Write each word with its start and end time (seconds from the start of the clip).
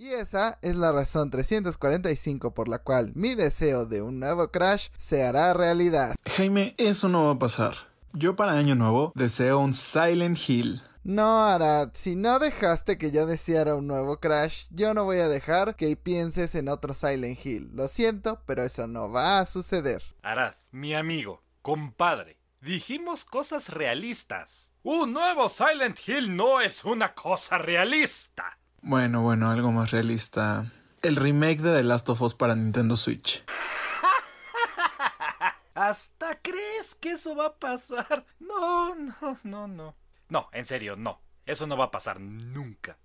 Y 0.00 0.14
esa 0.14 0.58
es 0.62 0.76
la 0.76 0.92
razón 0.92 1.28
345 1.28 2.54
por 2.54 2.68
la 2.68 2.78
cual 2.78 3.12
mi 3.14 3.34
deseo 3.34 3.84
de 3.84 4.00
un 4.00 4.18
nuevo 4.18 4.50
Crash 4.50 4.88
se 4.96 5.26
hará 5.26 5.52
realidad. 5.52 6.16
Jaime, 6.24 6.74
eso 6.78 7.10
no 7.10 7.26
va 7.26 7.32
a 7.32 7.38
pasar. 7.38 7.74
Yo 8.14 8.34
para 8.34 8.52
Año 8.52 8.74
Nuevo 8.74 9.12
deseo 9.14 9.58
un 9.58 9.74
Silent 9.74 10.38
Hill. 10.48 10.80
No, 11.04 11.44
Arad, 11.44 11.90
si 11.92 12.16
no 12.16 12.38
dejaste 12.38 12.96
que 12.96 13.10
yo 13.10 13.26
deseara 13.26 13.74
un 13.74 13.88
nuevo 13.88 14.20
Crash, 14.20 14.64
yo 14.70 14.94
no 14.94 15.04
voy 15.04 15.18
a 15.18 15.28
dejar 15.28 15.76
que 15.76 15.94
pienses 15.96 16.54
en 16.54 16.70
otro 16.70 16.94
Silent 16.94 17.44
Hill. 17.44 17.68
Lo 17.74 17.86
siento, 17.86 18.40
pero 18.46 18.62
eso 18.62 18.86
no 18.86 19.10
va 19.10 19.38
a 19.38 19.44
suceder. 19.44 20.02
Arad, 20.22 20.54
mi 20.70 20.94
amigo, 20.94 21.42
compadre, 21.60 22.38
dijimos 22.62 23.26
cosas 23.26 23.68
realistas. 23.68 24.70
Un 24.82 25.12
nuevo 25.12 25.50
Silent 25.50 25.98
Hill 26.08 26.34
no 26.34 26.62
es 26.62 26.86
una 26.86 27.12
cosa 27.12 27.58
realista. 27.58 28.56
Bueno, 28.82 29.22
bueno, 29.22 29.50
algo 29.50 29.72
más 29.72 29.90
realista. 29.90 30.72
El 31.02 31.16
remake 31.16 31.60
de 31.60 31.76
The 31.76 31.82
Last 31.82 32.08
of 32.08 32.22
Us 32.22 32.34
para 32.34 32.54
Nintendo 32.54 32.96
Switch. 32.96 33.44
¿Hasta 35.74 36.40
crees 36.40 36.94
que 36.94 37.12
eso 37.12 37.36
va 37.36 37.46
a 37.46 37.56
pasar? 37.56 38.24
No, 38.38 38.94
no, 38.94 39.38
no, 39.42 39.68
no. 39.68 39.96
No, 40.28 40.48
en 40.52 40.64
serio, 40.64 40.96
no. 40.96 41.20
Eso 41.44 41.66
no 41.66 41.76
va 41.76 41.86
a 41.86 41.90
pasar 41.90 42.20
nunca. 42.20 42.98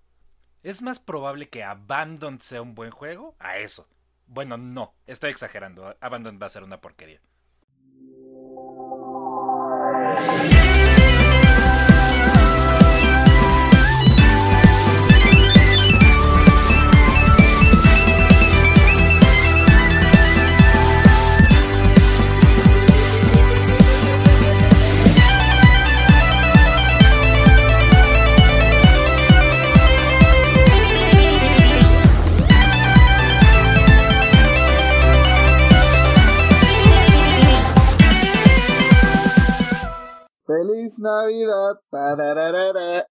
¿Es 0.63 0.81
más 0.81 0.99
probable 0.99 1.49
que 1.49 1.63
Abandon 1.63 2.41
sea 2.41 2.61
un 2.61 2.73
buen 2.73 2.91
juego? 2.91 3.35
A 3.39 3.57
eso. 3.57 3.87
Bueno, 4.27 4.57
no, 4.57 4.95
estoy 5.05 5.31
exagerando. 5.31 5.95
Abandon 5.99 6.39
va 6.41 6.47
a 6.47 6.51
ser 6.51 6.63
una 6.63 6.81
porquería. 6.81 7.21
¡Feliz 40.55 40.99
Navidad! 40.99 41.81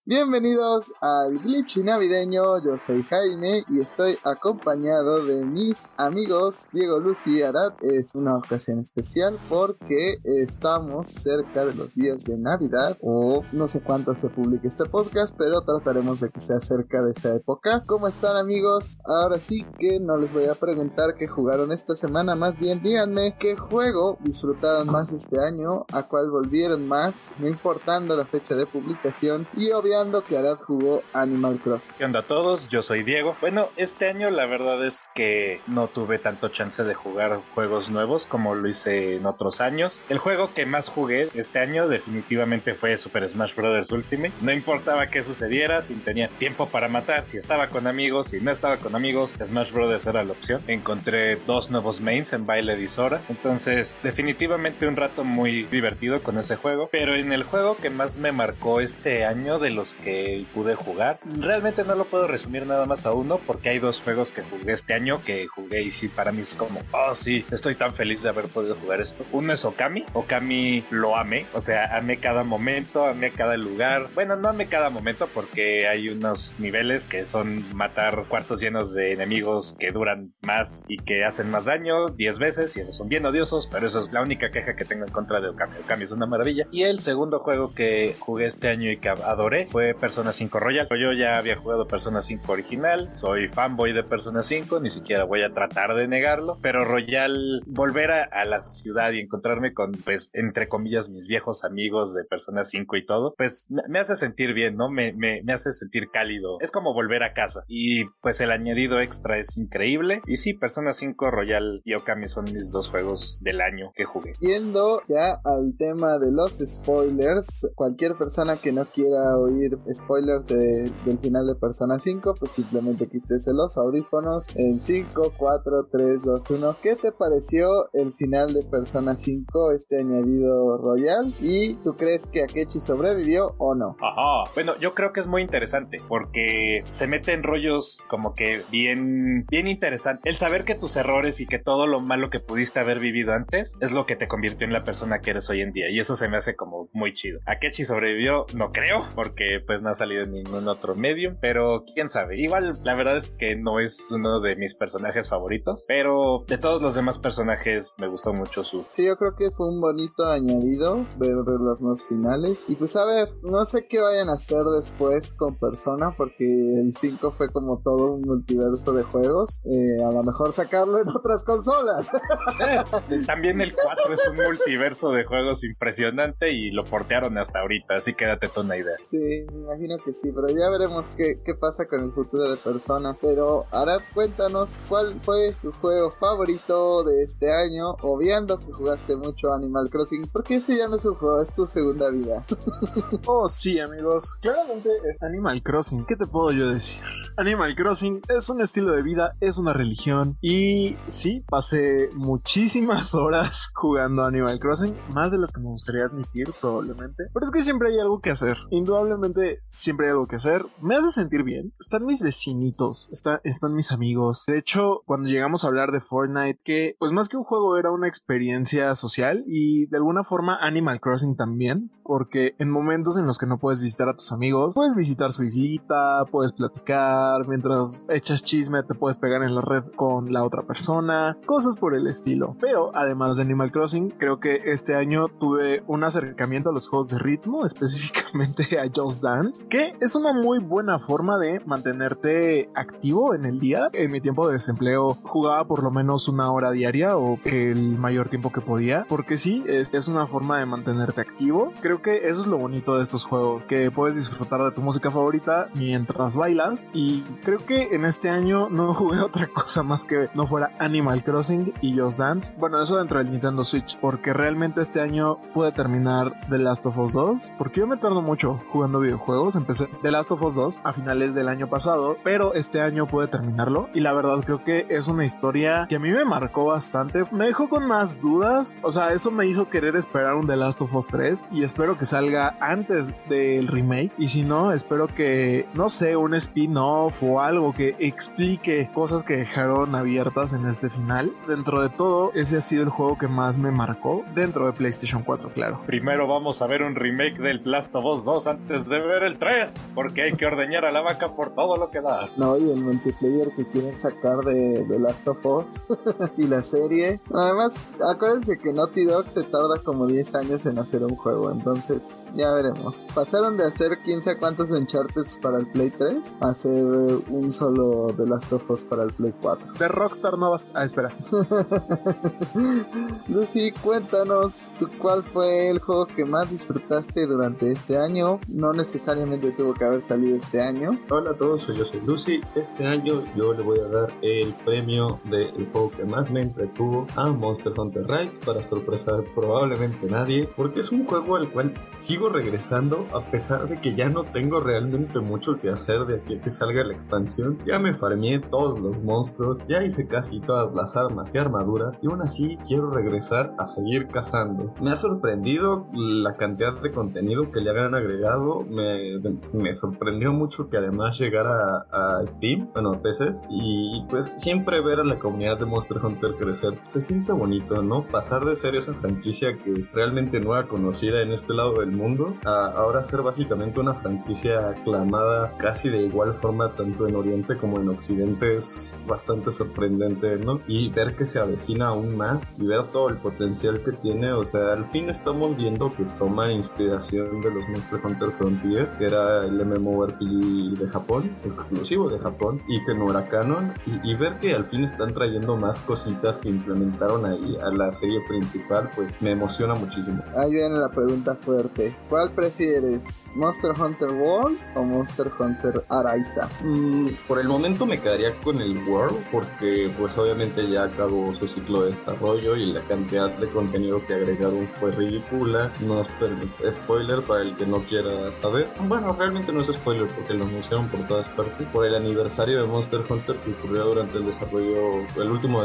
Bienvenidos 0.06 0.90
al 1.00 1.38
Glitchy 1.40 1.82
Navideño. 1.82 2.64
Yo 2.64 2.78
soy 2.78 3.02
Jaime 3.02 3.62
y 3.68 3.80
estoy 3.82 4.16
acompañado 4.24 5.24
de 5.26 5.44
mis 5.44 5.86
amigos 5.98 6.68
Diego, 6.72 6.98
Lucy 7.00 7.38
y 7.38 7.42
Arad. 7.42 7.74
Es 7.82 8.14
una 8.14 8.38
ocasión 8.38 8.78
especial 8.78 9.38
porque 9.50 10.20
estamos 10.24 11.08
cerca 11.08 11.66
de 11.66 11.74
los 11.74 11.94
días 11.94 12.24
de 12.24 12.38
Navidad 12.38 12.96
o 13.02 13.42
no 13.52 13.68
sé 13.68 13.82
cuánto 13.82 14.14
se 14.14 14.30
publique 14.30 14.68
este 14.68 14.86
podcast, 14.86 15.34
pero 15.36 15.60
trataremos 15.62 16.20
de 16.20 16.30
que 16.30 16.40
sea 16.40 16.60
cerca 16.60 17.02
de 17.02 17.10
esa 17.10 17.34
época. 17.34 17.84
¿Cómo 17.86 18.08
están 18.08 18.38
amigos? 18.38 19.00
Ahora 19.04 19.38
sí 19.38 19.66
que 19.78 20.00
no 20.00 20.16
les 20.16 20.32
voy 20.32 20.46
a 20.46 20.54
preguntar 20.54 21.14
qué 21.14 21.26
jugaron 21.26 21.72
esta 21.72 21.94
semana, 21.94 22.36
más 22.36 22.58
bien 22.58 22.82
díganme 22.82 23.36
qué 23.38 23.56
juego 23.56 24.16
disfrutaron 24.20 24.90
más 24.90 25.12
este 25.12 25.38
año, 25.44 25.84
a 25.92 26.08
cuál 26.08 26.30
volvieron 26.30 26.88
más 26.88 27.33
no 27.38 27.48
importando 27.48 28.16
la 28.16 28.24
fecha 28.24 28.54
de 28.54 28.66
publicación 28.66 29.46
y 29.56 29.70
obviando 29.72 30.24
que 30.24 30.36
Arad 30.36 30.58
jugó 30.58 31.02
Animal 31.12 31.58
Crossing. 31.62 31.94
¿Qué 31.96 32.04
onda 32.04 32.20
a 32.20 32.22
todos? 32.22 32.68
Yo 32.68 32.82
soy 32.82 33.02
Diego. 33.02 33.36
Bueno, 33.40 33.68
este 33.76 34.08
año 34.08 34.30
la 34.30 34.46
verdad 34.46 34.84
es 34.84 35.04
que 35.14 35.60
no 35.66 35.88
tuve 35.88 36.18
tanto 36.18 36.48
chance 36.48 36.82
de 36.84 36.94
jugar 36.94 37.40
juegos 37.54 37.90
nuevos 37.90 38.26
como 38.26 38.54
lo 38.54 38.68
hice 38.68 39.16
en 39.16 39.26
otros 39.26 39.60
años. 39.60 40.00
El 40.08 40.18
juego 40.18 40.52
que 40.54 40.66
más 40.66 40.88
jugué 40.88 41.28
este 41.34 41.58
año 41.58 41.88
definitivamente 41.88 42.74
fue 42.74 42.96
Super 42.96 43.28
Smash 43.28 43.54
Bros. 43.54 43.92
Ultimate. 43.92 44.32
No 44.40 44.52
importaba 44.52 45.06
qué 45.08 45.22
sucediera, 45.22 45.82
si 45.82 45.94
tenía 45.94 46.28
tiempo 46.28 46.68
para 46.68 46.88
matar, 46.88 47.24
si 47.24 47.38
estaba 47.38 47.68
con 47.68 47.86
amigos, 47.86 48.28
si 48.28 48.40
no 48.40 48.50
estaba 48.50 48.76
con 48.76 48.94
amigos, 48.94 49.32
Smash 49.42 49.72
Bros. 49.72 50.06
era 50.06 50.24
la 50.24 50.32
opción. 50.32 50.62
Encontré 50.68 51.36
dos 51.46 51.70
nuevos 51.70 52.00
mains 52.00 52.32
en 52.32 52.46
Baile 52.46 52.76
de 52.76 52.88
Sora. 52.88 53.20
Entonces, 53.28 53.98
definitivamente 54.02 54.86
un 54.86 54.96
rato 54.96 55.24
muy 55.24 55.64
divertido 55.64 56.22
con 56.22 56.38
ese 56.38 56.56
juego. 56.56 56.88
Pero 56.90 57.13
en 57.14 57.32
el 57.32 57.42
juego 57.42 57.76
que 57.76 57.90
más 57.90 58.18
me 58.18 58.32
marcó 58.32 58.80
este 58.80 59.24
año 59.24 59.58
de 59.58 59.70
los 59.70 59.94
que 59.94 60.44
pude 60.52 60.74
jugar, 60.74 61.18
realmente 61.24 61.84
no 61.84 61.94
lo 61.94 62.04
puedo 62.04 62.26
resumir 62.26 62.66
nada 62.66 62.86
más 62.86 63.06
a 63.06 63.12
uno 63.12 63.38
porque 63.46 63.68
hay 63.68 63.78
dos 63.78 64.00
juegos 64.00 64.30
que 64.30 64.42
jugué 64.42 64.72
este 64.72 64.94
año 64.94 65.20
que 65.24 65.46
jugué 65.46 65.82
y 65.82 65.90
sí, 65.90 66.08
para 66.08 66.32
mí 66.32 66.42
es 66.42 66.54
como, 66.54 66.80
oh 66.92 67.14
sí, 67.14 67.44
estoy 67.50 67.74
tan 67.74 67.94
feliz 67.94 68.22
de 68.22 68.28
haber 68.28 68.46
podido 68.46 68.74
jugar 68.76 69.00
esto. 69.00 69.24
Uno 69.32 69.52
es 69.52 69.64
Okami, 69.64 70.04
Okami 70.12 70.84
lo 70.90 71.16
amé, 71.16 71.46
o 71.54 71.60
sea, 71.60 71.96
amé 71.96 72.18
cada 72.18 72.44
momento, 72.44 73.04
amé 73.06 73.30
cada 73.30 73.56
lugar. 73.56 74.08
Bueno, 74.14 74.36
no 74.36 74.48
amé 74.48 74.66
cada 74.66 74.90
momento 74.90 75.28
porque 75.32 75.88
hay 75.88 76.08
unos 76.08 76.56
niveles 76.58 77.06
que 77.06 77.26
son 77.26 77.64
matar 77.74 78.24
cuartos 78.28 78.60
llenos 78.60 78.94
de 78.94 79.12
enemigos 79.12 79.76
que 79.78 79.90
duran 79.90 80.34
más 80.42 80.84
y 80.88 80.98
que 80.98 81.24
hacen 81.24 81.50
más 81.50 81.66
daño 81.66 82.08
10 82.08 82.38
veces 82.38 82.76
y 82.76 82.80
esos 82.80 82.96
son 82.96 83.08
bien 83.08 83.24
odiosos, 83.26 83.68
pero 83.70 83.86
eso 83.86 84.00
es 84.00 84.12
la 84.12 84.22
única 84.22 84.50
queja 84.50 84.76
que 84.76 84.84
tengo 84.84 85.04
en 85.04 85.12
contra 85.12 85.40
de 85.40 85.48
Okami. 85.48 85.78
Okami 85.84 86.04
es 86.04 86.10
una 86.10 86.26
maravilla. 86.26 86.66
Y 86.70 86.82
el 86.82 87.00
segundo 87.04 87.38
juego 87.38 87.74
que 87.74 88.16
jugué 88.18 88.46
este 88.46 88.68
año 88.68 88.90
y 88.90 88.96
que 88.96 89.10
adoré 89.10 89.68
fue 89.70 89.94
Persona 89.94 90.32
5 90.32 90.58
Royal. 90.58 90.88
Yo 90.90 91.12
ya 91.12 91.36
había 91.36 91.54
jugado 91.54 91.86
Persona 91.86 92.22
5 92.22 92.50
original, 92.50 93.10
soy 93.12 93.48
fanboy 93.48 93.92
de 93.92 94.02
Persona 94.02 94.42
5, 94.42 94.80
ni 94.80 94.88
siquiera 94.88 95.24
voy 95.24 95.42
a 95.42 95.52
tratar 95.52 95.94
de 95.94 96.08
negarlo, 96.08 96.58
pero 96.62 96.84
Royal, 96.84 97.62
volver 97.66 98.10
a, 98.10 98.44
la 98.44 98.62
ciudad 98.62 99.12
y 99.12 99.20
encontrarme 99.20 99.74
con, 99.74 99.92
pues, 99.92 100.30
entre 100.32 100.68
comillas, 100.68 101.08
mis 101.08 101.26
viejos 101.26 101.64
amigos 101.64 102.14
de 102.14 102.24
Persona 102.24 102.64
5 102.64 102.96
y 102.96 103.06
todo, 103.06 103.34
pues 103.36 103.66
me, 103.68 103.98
hace 103.98 104.16
sentir 104.16 104.54
bien, 104.54 104.76
¿no? 104.76 104.90
Me, 104.90 105.12
me, 105.12 105.42
me 105.42 105.52
hace 105.52 105.72
sentir 105.72 106.08
cálido. 106.10 106.58
Es 106.60 106.70
como 106.70 106.94
volver 106.94 107.22
a 107.22 107.34
casa. 107.34 107.64
Y 107.68 108.06
pues 108.22 108.40
el 108.40 108.50
añadido 108.50 109.00
extra 109.00 109.38
es 109.38 109.56
increíble. 109.58 110.22
Y 110.26 110.38
sí, 110.38 110.54
Persona 110.54 110.92
5 110.92 111.30
Royal 111.30 111.82
y 111.84 111.94
Okami 111.94 112.28
son 112.28 112.44
mis 112.44 112.72
dos 112.72 112.88
juegos 112.88 113.40
del 113.42 113.60
año 113.60 113.92
que 113.94 114.04
jugué. 114.04 114.32
Yendo 114.40 115.02
ya 115.06 115.40
al 115.44 115.76
tema 115.76 116.18
de 116.18 116.32
los 116.32 116.58
spoilers 116.58 116.93
spoilers. 116.94 117.70
Cualquier 117.74 118.14
persona 118.16 118.56
que 118.56 118.72
no 118.72 118.84
quiera 118.84 119.36
oír 119.38 119.76
spoilers 119.92 120.46
del 120.46 121.18
final 121.20 121.46
de 121.46 121.54
Persona 121.54 121.98
5, 121.98 122.34
pues 122.38 122.52
simplemente 122.52 123.08
quítese 123.08 123.52
los 123.52 123.76
audífonos 123.76 124.46
en 124.56 124.78
5, 124.78 125.32
4, 125.36 125.88
3, 125.90 126.22
2, 126.24 126.50
1. 126.50 126.76
¿Qué 126.82 126.96
te 126.96 127.12
pareció 127.12 127.92
el 127.92 128.12
final 128.12 128.52
de 128.54 128.62
Persona 128.62 129.16
5, 129.16 129.72
este 129.72 130.00
añadido 130.00 130.78
royal? 130.78 131.32
¿Y 131.40 131.74
tú 131.76 131.96
crees 131.96 132.26
que 132.26 132.42
Akechi 132.42 132.80
sobrevivió 132.80 133.54
o 133.58 133.74
no? 133.74 133.96
Ajá. 134.00 134.50
Bueno, 134.54 134.74
yo 134.78 134.94
creo 134.94 135.12
que 135.12 135.20
es 135.20 135.26
muy 135.26 135.42
interesante 135.42 136.00
porque 136.08 136.84
se 136.90 137.06
mete 137.06 137.32
en 137.32 137.42
rollos 137.42 138.02
como 138.08 138.34
que 138.34 138.62
bien, 138.70 139.46
bien 139.50 139.66
interesante. 139.68 140.28
El 140.28 140.36
saber 140.36 140.64
que 140.64 140.74
tus 140.74 140.96
errores 140.96 141.40
y 141.40 141.46
que 141.46 141.58
todo 141.58 141.86
lo 141.86 142.00
malo 142.00 142.30
que 142.30 142.40
pudiste 142.40 142.80
haber 142.80 143.00
vivido 143.00 143.32
antes 143.32 143.76
es 143.80 143.92
lo 143.92 144.06
que 144.06 144.16
te 144.16 144.28
convirtió 144.28 144.66
en 144.66 144.72
la 144.72 144.84
persona 144.84 145.20
que 145.20 145.30
eres 145.30 145.48
hoy 145.50 145.60
en 145.60 145.72
día. 145.72 145.90
Y 145.90 145.98
eso 145.98 146.16
se 146.16 146.28
me 146.28 146.36
hace 146.36 146.54
como 146.54 146.83
muy 146.92 147.14
chido. 147.14 147.40
Akechi 147.46 147.84
sobrevivió, 147.84 148.46
no 148.54 148.70
creo, 148.72 149.08
porque 149.14 149.60
pues 149.66 149.82
no 149.82 149.90
ha 149.90 149.94
salido 149.94 150.22
en 150.22 150.32
ningún 150.32 150.68
otro 150.68 150.94
medio, 150.94 151.36
pero 151.40 151.84
quién 151.94 152.08
sabe. 152.08 152.40
Igual 152.40 152.72
la 152.84 152.94
verdad 152.94 153.16
es 153.16 153.30
que 153.30 153.56
no 153.56 153.80
es 153.80 154.08
uno 154.10 154.40
de 154.40 154.56
mis 154.56 154.74
personajes 154.74 155.28
favoritos, 155.28 155.84
pero 155.86 156.44
de 156.48 156.58
todos 156.58 156.82
los 156.82 156.94
demás 156.94 157.18
personajes 157.18 157.94
me 157.98 158.08
gustó 158.08 158.32
mucho 158.32 158.64
su. 158.64 158.84
Sí, 158.88 159.04
yo 159.06 159.16
creo 159.16 159.34
que 159.36 159.50
fue 159.50 159.68
un 159.68 159.80
bonito 159.80 160.26
añadido 160.26 161.06
ver, 161.18 161.34
los 161.34 161.80
nuevos 161.80 162.06
finales. 162.06 162.68
Y 162.68 162.74
pues 162.74 162.94
a 162.96 163.04
ver, 163.04 163.28
no 163.42 163.64
sé 163.64 163.86
qué 163.88 164.00
vayan 164.00 164.28
a 164.28 164.34
hacer 164.34 164.62
después 164.76 165.32
con 165.34 165.56
Persona, 165.58 166.14
porque 166.16 166.44
el 166.44 166.92
5 166.98 167.32
fue 167.32 167.50
como 167.50 167.80
todo 167.82 168.14
un 168.14 168.22
multiverso 168.22 168.92
de 168.92 169.02
juegos. 169.04 169.60
Eh, 169.64 170.02
a 170.02 170.12
lo 170.12 170.22
mejor 170.22 170.52
sacarlo 170.52 170.98
en 170.98 171.08
otras 171.08 171.44
consolas. 171.44 172.10
También 173.26 173.60
el 173.60 173.74
4 173.74 174.12
es 174.12 174.28
un 174.30 174.44
multiverso 174.44 175.10
de 175.10 175.24
juegos 175.24 175.64
impresionante 175.64 176.52
y 176.52 176.70
lo 176.74 176.84
portearon 176.84 177.38
hasta 177.38 177.60
ahorita, 177.60 177.94
así 177.94 178.14
que 178.14 178.26
date 178.26 178.48
tú 178.48 178.60
una 178.60 178.76
idea. 178.76 178.96
Sí, 179.04 179.46
me 179.52 179.60
imagino 179.60 179.96
que 180.04 180.12
sí, 180.12 180.30
pero 180.32 180.48
ya 180.48 180.68
veremos 180.70 181.08
qué, 181.16 181.40
qué 181.44 181.54
pasa 181.54 181.86
con 181.86 182.02
el 182.02 182.12
futuro 182.12 182.48
de 182.50 182.56
Persona. 182.56 183.16
Pero 183.20 183.66
Arad, 183.70 184.00
cuéntanos 184.12 184.78
cuál 184.88 185.20
fue 185.22 185.56
tu 185.62 185.72
juego 185.72 186.10
favorito 186.10 187.04
de 187.04 187.22
este 187.22 187.52
año, 187.52 187.96
obviando 188.02 188.58
que 188.58 188.72
jugaste 188.72 189.16
mucho 189.16 189.52
Animal 189.52 189.88
Crossing, 189.90 190.28
porque 190.32 190.56
ese 190.56 190.76
ya 190.76 190.88
no 190.88 190.96
es 190.96 191.04
un 191.04 191.14
juego, 191.14 191.40
es 191.40 191.52
tu 191.54 191.66
segunda 191.66 192.10
vida. 192.10 192.44
oh, 193.26 193.48
sí, 193.48 193.78
amigos, 193.80 194.36
claramente 194.40 194.90
es 195.10 195.22
Animal 195.22 195.62
Crossing, 195.62 196.04
¿qué 196.06 196.16
te 196.16 196.26
puedo 196.26 196.50
yo 196.52 196.68
decir? 196.68 197.02
Animal 197.36 197.74
Crossing 197.74 198.20
es 198.28 198.48
un 198.48 198.60
estilo 198.60 198.92
de 198.92 199.02
vida, 199.02 199.36
es 199.40 199.58
una 199.58 199.72
religión, 199.72 200.36
y 200.40 200.96
sí, 201.06 201.44
pasé 201.48 202.08
muchísimas 202.14 203.14
horas 203.14 203.70
jugando 203.74 204.24
Animal 204.24 204.58
Crossing, 204.58 204.96
más 205.12 205.32
de 205.32 205.38
las 205.38 205.52
que 205.52 205.60
me 205.60 205.68
gustaría 205.68 206.04
admitir 206.04 206.52
probablemente. 206.64 207.24
Pero 207.32 207.46
es 207.46 207.52
que 207.52 207.62
siempre 207.62 207.90
hay 207.90 207.98
algo 208.00 208.20
que 208.20 208.30
hacer. 208.30 208.56
Indudablemente 208.70 209.60
siempre 209.68 210.06
hay 210.06 210.12
algo 210.12 210.26
que 210.26 210.36
hacer. 210.36 210.64
Me 210.80 210.96
hace 210.96 211.10
sentir 211.10 211.42
bien. 211.42 211.74
Están 211.78 212.06
mis 212.06 212.22
vecinitos, 212.22 213.10
está, 213.12 213.40
están 213.44 213.74
mis 213.74 213.92
amigos. 213.92 214.44
De 214.46 214.56
hecho, 214.56 215.02
cuando 215.04 215.28
llegamos 215.28 215.64
a 215.64 215.68
hablar 215.68 215.92
de 215.92 216.00
Fortnite, 216.00 216.60
que 216.64 216.96
pues 216.98 217.12
más 217.12 217.28
que 217.28 217.36
un 217.36 217.44
juego 217.44 217.76
era 217.76 217.90
una 217.90 218.08
experiencia 218.08 218.94
social 218.94 219.44
y 219.46 219.86
de 219.86 219.98
alguna 219.98 220.24
forma 220.24 220.56
Animal 220.60 221.00
Crossing 221.00 221.36
también, 221.36 221.90
porque 222.02 222.54
en 222.58 222.70
momentos 222.70 223.18
en 223.18 223.26
los 223.26 223.38
que 223.38 223.46
no 223.46 223.58
puedes 223.58 223.78
visitar 223.78 224.08
a 224.08 224.16
tus 224.16 224.32
amigos, 224.32 224.72
puedes 224.74 224.94
visitar 224.94 225.32
su 225.32 225.44
islita, 225.44 226.24
puedes 226.30 226.52
platicar, 226.52 227.46
mientras 227.46 228.06
echas 228.08 228.42
chisme 228.42 228.82
te 228.82 228.94
puedes 228.94 229.18
pegar 229.18 229.42
en 229.42 229.54
la 229.54 229.60
red 229.60 229.84
con 229.96 230.32
la 230.32 230.44
otra 230.44 230.62
persona, 230.62 231.36
cosas 231.44 231.76
por 231.76 231.94
el 231.94 232.06
estilo. 232.06 232.56
Pero 232.58 232.90
además 232.94 233.36
de 233.36 233.42
Animal 233.42 233.70
Crossing, 233.70 234.10
creo 234.10 234.40
que 234.40 234.62
este 234.64 234.94
año 234.94 235.28
tuve 235.28 235.82
un 235.86 236.04
acercamiento 236.04 236.53
a 236.54 236.72
los 236.72 236.88
juegos 236.88 237.08
de 237.08 237.18
ritmo, 237.18 237.66
específicamente 237.66 238.78
a 238.78 238.90
Just 238.94 239.22
Dance, 239.22 239.66
que 239.68 239.94
es 240.00 240.14
una 240.14 240.32
muy 240.32 240.58
buena 240.58 240.98
forma 240.98 241.38
de 241.38 241.60
mantenerte 241.66 242.70
activo 242.74 243.34
en 243.34 243.44
el 243.44 243.58
día. 243.58 243.90
En 243.92 244.12
mi 244.12 244.20
tiempo 244.20 244.46
de 244.46 244.54
desempleo 244.54 245.18
jugaba 245.22 245.64
por 245.66 245.82
lo 245.82 245.90
menos 245.90 246.28
una 246.28 246.50
hora 246.50 246.70
diaria 246.70 247.16
o 247.16 247.38
el 247.44 247.98
mayor 247.98 248.28
tiempo 248.28 248.52
que 248.52 248.60
podía, 248.60 249.04
porque 249.08 249.36
sí, 249.36 249.64
es, 249.66 250.08
una 250.08 250.26
forma 250.26 250.58
de 250.58 250.66
mantenerte 250.66 251.22
activo. 251.22 251.72
Creo 251.80 252.02
que 252.02 252.28
eso 252.28 252.42
es 252.42 252.46
lo 252.46 252.58
bonito 252.58 252.96
de 252.96 253.02
estos 253.02 253.24
juegos, 253.24 253.64
que 253.64 253.90
puedes 253.90 254.16
disfrutar 254.16 254.62
de 254.62 254.70
tu 254.72 254.82
música 254.82 255.10
favorita 255.10 255.68
mientras 255.74 256.36
bailas 256.36 256.90
y 256.92 257.22
creo 257.42 257.58
que 257.58 257.94
en 257.94 258.04
este 258.04 258.28
año 258.28 258.68
no 258.68 258.92
jugué 258.94 259.20
otra 259.20 259.48
cosa 259.48 259.82
más 259.82 260.04
que 260.04 260.28
no 260.34 260.46
fuera 260.46 260.72
Animal 260.78 261.24
Crossing 261.24 261.72
y 261.80 261.98
Just 261.98 262.18
Dance. 262.18 262.54
Bueno, 262.58 262.82
eso 262.82 262.98
dentro 262.98 263.18
del 263.18 263.30
Nintendo 263.30 263.64
Switch, 263.64 263.98
porque 263.98 264.32
realmente 264.32 264.80
este 264.80 265.00
año 265.00 265.38
pude 265.54 265.72
terminar 265.72 266.43
The 266.48 266.58
Last 266.58 266.86
of 266.86 266.98
Us 266.98 267.12
2, 267.12 267.52
porque 267.58 267.80
yo 267.80 267.86
me 267.86 267.96
tardo 267.96 268.22
mucho 268.22 268.60
jugando 268.70 269.00
videojuegos. 269.00 269.56
Empecé 269.56 269.88
The 270.02 270.10
Last 270.10 270.32
of 270.32 270.42
Us 270.42 270.54
2 270.54 270.80
a 270.84 270.92
finales 270.92 271.34
del 271.34 271.48
año 271.48 271.68
pasado, 271.68 272.16
pero 272.22 272.54
este 272.54 272.80
año 272.80 273.06
pude 273.06 273.28
terminarlo 273.28 273.88
y 273.94 274.00
la 274.00 274.12
verdad 274.12 274.42
creo 274.44 274.62
que 274.62 274.86
es 274.88 275.08
una 275.08 275.24
historia 275.24 275.86
que 275.88 275.96
a 275.96 275.98
mí 275.98 276.10
me 276.10 276.24
marcó 276.24 276.66
bastante. 276.66 277.24
Me 277.30 277.46
dejó 277.46 277.68
con 277.68 277.86
más 277.86 278.20
dudas, 278.20 278.78
o 278.82 278.92
sea, 278.92 279.08
eso 279.08 279.30
me 279.30 279.46
hizo 279.46 279.68
querer 279.68 279.96
esperar 279.96 280.34
un 280.34 280.46
The 280.46 280.56
Last 280.56 280.82
of 280.82 280.94
Us 280.94 281.06
3 281.06 281.46
y 281.50 281.62
espero 281.62 281.98
que 281.98 282.04
salga 282.04 282.56
antes 282.60 283.14
del 283.28 283.68
remake 283.68 284.12
y 284.18 284.28
si 284.28 284.42
no, 284.42 284.72
espero 284.72 285.06
que, 285.06 285.66
no 285.74 285.88
sé, 285.88 286.16
un 286.16 286.34
spin-off 286.34 287.22
o 287.22 287.40
algo 287.40 287.72
que 287.72 287.96
explique 287.98 288.90
cosas 288.92 289.24
que 289.24 289.36
dejaron 289.36 289.94
abiertas 289.94 290.52
en 290.52 290.66
este 290.66 290.90
final. 290.90 291.32
Dentro 291.46 291.82
de 291.82 291.88
todo, 291.88 292.32
ese 292.34 292.58
ha 292.58 292.60
sido 292.60 292.82
el 292.82 292.88
juego 292.88 293.18
que 293.18 293.28
más 293.28 293.58
me 293.58 293.70
marcó 293.70 294.24
dentro 294.34 294.66
de 294.66 294.72
PlayStation 294.72 295.22
4, 295.22 295.48
claro. 295.50 295.80
Primero 295.86 296.23
vamos 296.26 296.62
a 296.62 296.66
ver 296.66 296.82
un 296.82 296.94
remake 296.94 297.38
del 297.38 297.60
Last 297.64 297.94
of 297.94 298.04
Us 298.04 298.24
2 298.24 298.46
antes 298.46 298.88
de 298.88 298.98
ver 298.98 299.22
el 299.22 299.38
3, 299.38 299.92
porque 299.94 300.22
hay 300.22 300.32
que 300.32 300.46
ordeñar 300.46 300.84
a 300.84 300.92
la 300.92 301.00
vaca 301.00 301.34
por 301.34 301.54
todo 301.54 301.76
lo 301.76 301.90
que 301.90 302.00
da. 302.00 302.30
No, 302.36 302.56
y 302.56 302.70
el 302.70 302.80
multiplayer 302.80 303.50
que 303.54 303.66
quieren 303.66 303.94
sacar 303.94 304.38
de 304.38 304.84
The 304.88 304.98
Last 304.98 305.26
of 305.28 305.44
Us 305.44 305.84
y 306.36 306.46
la 306.46 306.62
serie. 306.62 307.20
Además, 307.32 307.90
acuérdense 308.10 308.58
que 308.58 308.72
Naughty 308.72 309.04
Dog 309.04 309.28
se 309.28 309.42
tarda 309.44 309.78
como 309.82 310.06
10 310.06 310.34
años 310.34 310.66
en 310.66 310.78
hacer 310.78 311.04
un 311.04 311.16
juego, 311.16 311.50
entonces 311.50 312.26
ya 312.34 312.52
veremos. 312.52 313.08
Pasaron 313.14 313.56
de 313.56 313.64
hacer 313.64 313.98
quién 314.04 314.20
sabe 314.20 314.38
cuántos 314.38 314.70
Uncharted 314.70 315.26
para 315.40 315.58
el 315.58 315.66
Play 315.68 315.90
3 315.90 316.36
a 316.40 316.48
hacer 316.48 316.84
un 317.28 317.50
solo 317.50 318.12
The 318.16 318.26
Last 318.26 318.52
of 318.52 318.70
Us 318.70 318.84
para 318.84 319.04
el 319.04 319.12
Play 319.12 319.34
4. 319.40 319.72
De 319.78 319.88
Rockstar 319.88 320.38
no 320.38 320.50
vas 320.50 320.70
a 320.74 320.84
esperar. 320.84 321.12
Lucy, 323.28 323.72
cuéntanos 323.72 324.72
¿tú 324.78 324.88
cuál 324.98 325.22
fue 325.22 325.70
el 325.70 325.78
juego 325.78 326.06
que 326.14 326.24
más 326.24 326.50
disfrutaste 326.50 327.26
durante 327.26 327.70
este 327.70 327.96
año. 327.96 328.40
No 328.48 328.72
necesariamente 328.72 329.50
tuvo 329.52 329.74
que 329.74 329.84
haber 329.84 330.02
salido 330.02 330.36
este 330.36 330.62
año. 330.62 330.98
Hola 331.10 331.30
a 331.30 331.34
todos, 331.34 331.66
yo 331.66 331.84
soy 331.84 332.00
Lucy. 332.00 332.40
Este 332.54 332.86
año 332.86 333.22
yo 333.36 333.52
le 333.52 333.62
voy 333.62 333.78
a 333.80 333.88
dar 333.88 334.12
el 334.22 334.54
premio 334.64 335.20
del 335.24 335.68
juego 335.72 335.90
que 335.90 336.04
más 336.04 336.30
me 336.30 336.42
entretuvo 336.42 337.06
a 337.16 337.30
Monster 337.30 337.72
Hunter 337.76 338.06
Rise 338.06 338.40
para 338.44 338.64
sorpresa 338.64 339.16
de 339.16 339.22
probablemente 339.34 340.06
nadie, 340.08 340.48
porque 340.56 340.80
es 340.80 340.92
un 340.92 341.04
juego 341.06 341.36
al 341.36 341.50
cual 341.50 341.74
sigo 341.86 342.28
regresando 342.28 343.06
a 343.12 343.20
pesar 343.20 343.68
de 343.68 343.80
que 343.80 343.94
ya 343.94 344.08
no 344.08 344.24
tengo 344.24 344.60
realmente 344.60 345.20
mucho 345.20 345.58
que 345.60 345.70
hacer 345.70 346.06
de 346.06 346.16
aquí 346.16 346.36
a 346.36 346.40
que 346.40 346.50
salga 346.50 346.84
la 346.84 346.94
expansión. 346.94 347.58
Ya 347.66 347.78
me 347.78 347.94
farmeé 347.94 348.40
todos 348.40 348.78
los 348.80 349.02
monstruos, 349.02 349.58
ya 349.68 349.82
hice 349.82 350.06
casi 350.06 350.40
todas 350.40 350.74
las 350.74 350.96
armas 350.96 351.34
y 351.34 351.38
armaduras 351.38 351.96
y 352.02 352.06
aún 352.06 352.22
así 352.22 352.58
quiero 352.66 352.90
regresar 352.90 353.54
a 353.58 353.66
seguir 353.66 354.06
cazando. 354.08 354.72
Me 354.80 354.92
ha 354.92 354.96
sorprendido 354.96 355.88
la 356.22 356.36
cantidad 356.36 356.80
de 356.80 356.92
contenido 356.92 357.50
que 357.50 357.60
le 357.60 357.70
han 357.70 357.94
agregado, 357.94 358.64
me, 358.70 359.18
me 359.52 359.74
sorprendió 359.74 360.32
mucho 360.32 360.68
que 360.68 360.76
además 360.76 361.18
llegara 361.18 361.86
a, 361.90 362.18
a 362.18 362.26
Steam, 362.26 362.70
bueno, 362.72 362.92
a 362.92 363.02
PCs, 363.02 363.46
y 363.50 364.04
pues 364.08 364.40
siempre 364.40 364.80
ver 364.80 365.00
a 365.00 365.04
la 365.04 365.18
comunidad 365.18 365.58
de 365.58 365.66
Monster 365.66 365.98
Hunter 366.04 366.34
crecer, 366.38 366.78
se 366.86 367.00
siente 367.00 367.32
bonito, 367.32 367.82
¿no? 367.82 368.06
Pasar 368.06 368.44
de 368.44 368.56
ser 368.56 368.76
esa 368.76 368.94
franquicia 368.94 369.56
que 369.56 369.86
realmente 369.92 370.40
no 370.40 370.56
era 370.56 370.68
conocida 370.68 371.22
en 371.22 371.32
este 371.32 371.54
lado 371.54 371.74
del 371.74 371.92
mundo 371.92 372.34
a 372.44 372.66
ahora 372.66 373.02
ser 373.02 373.22
básicamente 373.22 373.80
una 373.80 373.94
franquicia 373.94 374.70
aclamada 374.70 375.56
casi 375.58 375.88
de 375.88 376.02
igual 376.02 376.34
forma 376.34 376.74
tanto 376.74 377.06
en 377.06 377.16
Oriente 377.16 377.56
como 377.56 377.80
en 377.80 377.88
Occidente 377.88 378.56
es 378.56 378.98
bastante 379.06 379.52
sorprendente, 379.52 380.36
¿no? 380.36 380.60
Y 380.66 380.90
ver 380.90 381.16
que 381.16 381.26
se 381.26 381.38
avecina 381.38 381.88
aún 381.88 382.16
más 382.16 382.56
y 382.58 382.66
ver 382.66 382.88
todo 382.88 383.08
el 383.08 383.18
potencial 383.18 383.82
que 383.82 383.92
tiene, 383.92 384.32
o 384.32 384.44
sea, 384.44 384.72
al 384.72 384.90
fin 384.90 385.08
estamos 385.10 385.56
viendo 385.56 385.93
que 385.96 386.04
toma 386.18 386.50
inspiración 386.52 387.40
de 387.42 387.50
los 387.50 387.68
Monster 387.68 388.00
Hunter 388.02 388.30
Frontier, 388.32 388.88
que 388.98 389.04
era 389.06 389.44
el 389.44 389.64
MMORPG 389.64 390.78
de 390.78 390.88
Japón, 390.88 391.36
exclusivo 391.44 392.08
de 392.08 392.18
Japón, 392.18 392.62
y 392.68 392.84
que 392.84 392.94
no 392.94 393.10
era 393.10 393.28
canon, 393.28 393.72
y, 393.86 394.10
y 394.12 394.14
ver 394.14 394.38
que 394.38 394.54
al 394.54 394.64
fin 394.66 394.84
están 394.84 395.12
trayendo 395.12 395.56
más 395.56 395.80
cositas 395.80 396.38
que 396.38 396.48
implementaron 396.48 397.24
ahí 397.26 397.56
a 397.62 397.70
la 397.70 397.90
serie 397.90 398.20
principal, 398.28 398.90
pues 398.94 399.20
me 399.20 399.32
emociona 399.32 399.74
muchísimo. 399.74 400.22
Ahí 400.36 400.52
viene 400.52 400.76
la 400.76 400.90
pregunta 400.90 401.34
fuerte. 401.34 401.94
¿Cuál 402.08 402.30
prefieres? 402.32 403.30
¿Monster 403.34 403.72
Hunter 403.78 404.10
World 404.10 404.58
o 404.74 404.82
Monster 404.82 405.30
Hunter 405.38 405.84
Araiza? 405.88 406.48
Mm, 406.62 407.08
por 407.28 407.38
el 407.38 407.48
momento 407.48 407.86
me 407.86 408.00
quedaría 408.00 408.32
con 408.42 408.60
el 408.60 408.76
World 408.88 409.16
porque 409.30 409.92
pues 409.98 410.16
obviamente 410.18 410.68
ya 410.68 410.84
acabó 410.84 411.34
su 411.34 411.48
ciclo 411.48 411.82
de 411.82 411.92
desarrollo 411.92 412.56
y 412.56 412.66
la 412.72 412.80
cantidad 412.82 413.30
de 413.30 413.48
contenido 413.48 414.04
que 414.06 414.14
agregaron 414.14 414.68
fue 414.80 414.90
ridícula. 414.90 415.70
No 415.86 416.00
es 416.00 416.74
spoiler 416.74 417.20
para 417.22 417.42
el 417.42 417.56
que 417.56 417.66
no 417.66 417.78
quiera 417.80 418.30
saber. 418.32 418.68
Bueno, 418.88 419.14
realmente 419.18 419.52
no 419.52 419.60
es 419.60 419.68
spoiler 419.68 420.08
porque 420.08 420.34
lo 420.34 420.44
anunciaron 420.44 420.88
por 420.88 421.06
todas 421.06 421.28
partes. 421.28 421.68
Por 421.68 421.86
el 421.86 421.94
aniversario 421.94 422.62
de 422.62 422.66
Monster 422.66 423.00
Hunter 423.08 423.36
que 423.36 423.50
ocurrió 423.52 423.84
durante 423.84 424.18
el 424.18 424.26
desarrollo, 424.26 425.00
el 425.16 425.30
último 425.30 425.62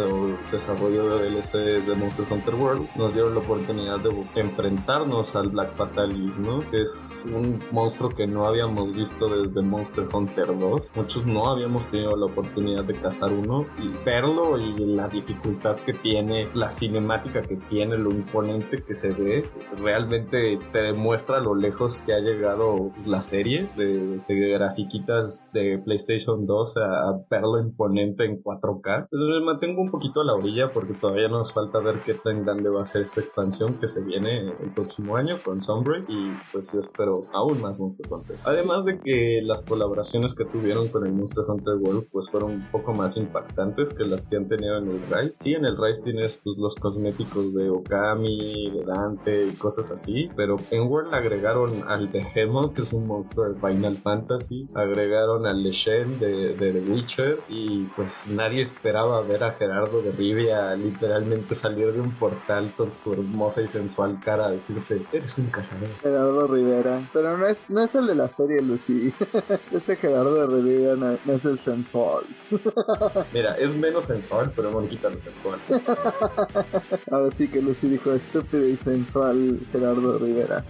desarrollo 0.51 1.17
de 1.17 1.29
DLC 1.29 1.85
de 1.85 1.95
Monster 1.95 2.25
Hunter 2.29 2.55
World, 2.55 2.89
nos 2.95 3.13
dieron 3.13 3.33
la 3.33 3.41
oportunidad 3.41 3.99
de 3.99 4.09
enfrentarnos 4.35 5.35
al 5.35 5.49
Black 5.49 5.75
Fatalis, 5.75 6.37
¿no? 6.37 6.59
Que 6.69 6.81
es 6.81 7.23
un 7.33 7.59
monstruo 7.71 8.09
que 8.09 8.27
no 8.27 8.45
habíamos 8.45 8.93
visto 8.93 9.29
desde 9.29 9.61
Monster 9.61 10.07
Hunter 10.11 10.47
2. 10.59 10.81
Muchos 10.95 11.25
no 11.25 11.49
habíamos 11.49 11.87
tenido 11.87 12.15
la 12.15 12.25
oportunidad 12.25 12.83
de 12.83 12.95
cazar 12.95 13.31
uno 13.31 13.65
y 13.77 13.89
verlo 14.03 14.57
y 14.57 14.73
la 14.85 15.07
dificultad 15.07 15.77
que 15.77 15.93
tiene, 15.93 16.49
la 16.53 16.69
cinemática 16.69 17.41
que 17.41 17.55
tiene, 17.55 17.97
lo 17.97 18.11
imponente 18.11 18.83
que 18.83 18.95
se 18.95 19.11
ve, 19.11 19.45
realmente 19.81 20.08
te 20.09 20.59
demuestra 20.73 21.39
lo 21.39 21.53
lejos 21.53 21.99
que 21.99 22.13
ha 22.13 22.19
llegado 22.19 22.91
la 23.05 23.21
serie 23.21 23.69
de, 23.77 24.19
de 24.27 24.49
grafiquitas 24.49 25.47
de 25.53 25.79
PlayStation 25.83 26.45
2 26.45 26.77
a, 26.77 27.19
verlo 27.29 27.59
imponente 27.59 28.25
en 28.25 28.41
4K. 28.41 29.07
Entonces 29.11 29.39
me 29.39 29.45
mantengo 29.45 29.81
un 29.81 29.91
poquito 29.91 30.21
a 30.21 30.23
la 30.23 30.33
orilla 30.33 30.71
porque 30.73 30.93
todavía 30.93 31.27
nos 31.27 31.53
falta 31.53 31.79
ver 31.79 32.01
qué 32.03 32.15
tan 32.15 32.43
grande 32.43 32.69
va 32.69 32.81
a 32.81 32.85
ser 32.85 33.01
esta 33.01 33.21
expansión 33.21 33.79
que 33.79 33.87
se 33.87 34.01
viene 34.01 34.49
el 34.49 34.73
próximo 34.73 35.15
año 35.15 35.37
con 35.43 35.61
Sunbreak 35.61 36.09
y 36.09 36.31
pues 36.51 36.71
yo 36.71 36.79
espero 36.79 37.27
aún 37.33 37.61
más 37.61 37.79
Monster 37.79 38.11
Hunter. 38.11 38.37
Además 38.43 38.85
de 38.85 38.99
que 38.99 39.41
las 39.43 39.63
colaboraciones 39.63 40.33
que 40.33 40.45
tuvieron 40.45 40.87
con 40.87 41.05
el 41.05 41.13
Monster 41.13 41.45
Hunter 41.47 41.75
World 41.75 42.07
pues 42.11 42.29
fueron 42.29 42.51
un 42.51 42.71
poco 42.71 42.93
más 42.93 43.17
impactantes 43.17 43.93
que 43.93 44.05
las 44.05 44.25
que 44.25 44.37
han 44.37 44.47
tenido 44.47 44.77
en 44.77 44.89
el 44.89 45.01
Rise. 45.01 45.33
Sí, 45.39 45.53
en 45.53 45.65
el 45.65 45.77
Rise 45.77 46.01
tienes 46.03 46.41
pues 46.43 46.57
los 46.57 46.75
cosméticos 46.75 47.53
de 47.53 47.69
Okami, 47.69 48.71
de 48.71 48.85
Dante 48.85 49.47
y 49.47 49.51
cosas 49.53 49.91
así, 49.91 49.98
pero 50.35 50.57
en 50.71 50.83
World 50.83 51.13
agregaron 51.13 51.83
al 51.87 52.07
Behemoth, 52.07 52.73
que 52.73 52.81
es 52.81 52.93
un 52.93 53.07
monstruo 53.07 53.49
de 53.49 53.59
Final 53.59 53.97
Fantasy, 53.97 54.67
agregaron 54.73 55.45
al 55.45 55.63
Leshen 55.63 56.19
de, 56.19 56.55
de 56.55 56.73
The 56.73 56.91
Witcher 56.91 57.39
y 57.49 57.83
pues 57.95 58.27
nadie 58.27 58.61
esperaba 58.61 59.21
ver 59.21 59.43
a 59.43 59.51
Gerardo 59.53 60.01
de 60.01 60.11
Rivia 60.11 60.75
literalmente 60.75 61.55
salir 61.55 61.91
de 61.91 62.01
un 62.01 62.11
portal 62.11 62.73
con 62.75 62.93
su 62.93 63.13
hermosa 63.13 63.61
y 63.61 63.67
sensual 63.67 64.19
cara 64.23 64.45
a 64.45 64.51
decirte, 64.51 65.01
eres 65.11 65.37
un 65.37 65.47
cazador. 65.47 65.89
Gerardo 66.01 66.47
Rivera. 66.47 67.01
Pero 67.13 67.37
no 67.37 67.47
es, 67.47 67.69
no 67.69 67.81
es 67.81 67.95
el 67.95 68.07
de 68.07 68.15
la 68.15 68.27
serie, 68.27 68.61
Lucy. 68.61 69.13
Ese 69.71 69.95
Gerardo 69.95 70.35
de 70.35 70.61
Rivera 70.61 70.95
no, 70.95 71.17
no 71.25 71.33
es 71.33 71.45
el 71.45 71.57
sensual. 71.57 72.23
Mira, 73.33 73.57
es 73.57 73.75
menos 73.75 74.05
sensual, 74.05 74.51
pero 74.55 74.71
no 74.71 74.87
quita 74.87 75.09
lo 75.09 75.19
sensual. 75.19 75.59
Ahora 77.11 77.31
sí 77.31 77.47
que 77.47 77.61
Lucy 77.61 77.89
dijo 77.89 78.13
estúpido 78.13 78.67
y 78.67 78.77
sensual 78.77 79.59
Gerardo 79.71 79.88
Rivera. 79.95 80.65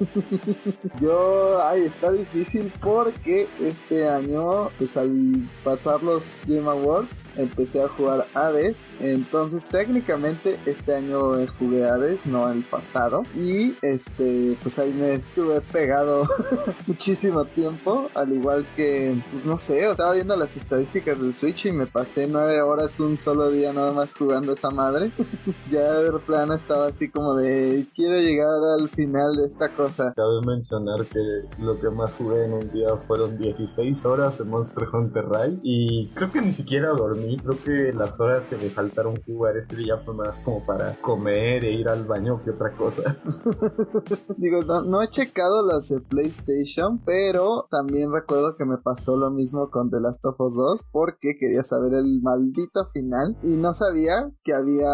Yo, 1.01 1.61
ay, 1.63 1.83
está 1.83 2.11
difícil 2.11 2.71
porque 2.81 3.47
este 3.61 4.07
año, 4.07 4.69
pues 4.77 4.97
al 4.97 5.43
pasar 5.63 6.03
los 6.03 6.41
Game 6.45 6.69
Awards, 6.69 7.31
empecé 7.35 7.81
a 7.81 7.87
jugar 7.87 8.27
Hades. 8.33 8.77
Entonces, 8.99 9.65
técnicamente, 9.65 10.59
este 10.65 10.95
año 10.95 11.45
jugué 11.57 11.85
Hades, 11.85 12.25
no 12.25 12.49
el 12.51 12.63
pasado. 12.63 13.23
Y 13.35 13.75
este, 13.81 14.57
pues 14.61 14.79
ahí 14.79 14.93
me 14.93 15.13
estuve 15.13 15.61
pegado 15.61 16.27
muchísimo 16.87 17.45
tiempo, 17.45 18.09
al 18.13 18.31
igual 18.31 18.65
que, 18.75 19.15
pues 19.31 19.45
no 19.45 19.57
sé, 19.57 19.89
estaba 19.89 20.13
viendo 20.13 20.35
las 20.35 20.55
estadísticas 20.55 21.21
del 21.21 21.33
Switch 21.33 21.65
y 21.65 21.71
me 21.71 21.85
pasé 21.85 22.27
nueve 22.27 22.61
horas 22.61 22.99
un 22.99 23.17
solo 23.17 23.49
día 23.49 23.73
nada 23.73 23.91
más 23.91 24.15
jugando 24.15 24.53
esa 24.53 24.69
madre. 24.69 25.11
ya 25.71 25.93
de 25.93 26.19
plano 26.19 26.53
estaba 26.53 26.87
así 26.87 27.09
como 27.09 27.35
de, 27.35 27.85
quiero 27.95 28.19
llegar 28.19 28.49
al 28.77 28.89
final 28.99 29.37
de 29.37 29.45
esta 29.47 29.73
cosa. 29.73 30.13
Cabe 30.13 30.41
mencionar 30.45 31.05
que 31.05 31.19
lo 31.59 31.79
que 31.79 31.89
más 31.89 32.15
jugué 32.15 32.43
en 32.43 32.53
un 32.53 32.69
día 32.71 32.97
fueron 33.07 33.37
16 33.37 34.05
horas 34.05 34.41
en 34.41 34.49
Monster 34.49 34.87
Hunter 34.91 35.25
Rise 35.29 35.61
y 35.63 36.07
creo 36.09 36.31
que 36.33 36.41
ni 36.41 36.51
siquiera 36.51 36.89
dormí, 36.89 37.37
creo 37.37 37.57
que 37.63 37.93
las 37.93 38.19
horas 38.19 38.43
que 38.49 38.57
me 38.57 38.69
faltaron 38.69 39.21
jugar 39.25 39.55
este 39.55 39.77
día 39.77 39.95
fue 39.97 40.13
más 40.13 40.39
como 40.39 40.65
para 40.65 40.95
comer 41.01 41.63
e 41.63 41.71
ir 41.71 41.87
al 41.87 42.03
baño 42.03 42.43
que 42.43 42.51
otra 42.51 42.75
cosa. 42.75 43.17
Digo, 44.37 44.61
no, 44.63 44.81
no 44.81 45.01
he 45.01 45.07
checado 45.07 45.65
las 45.65 45.87
de 45.87 46.01
PlayStation, 46.01 46.99
pero 47.05 47.67
también 47.71 48.11
recuerdo 48.11 48.57
que 48.57 48.65
me 48.65 48.77
pasó 48.77 49.15
lo 49.15 49.31
mismo 49.31 49.69
con 49.69 49.89
The 49.89 50.01
Last 50.01 50.25
of 50.25 50.41
Us 50.41 50.55
2 50.55 50.87
porque 50.91 51.37
quería 51.39 51.63
saber 51.63 51.93
el 51.93 52.21
maldito 52.21 52.85
final 52.91 53.37
y 53.43 53.55
no 53.55 53.73
sabía 53.73 54.29
que 54.43 54.53
había 54.53 54.91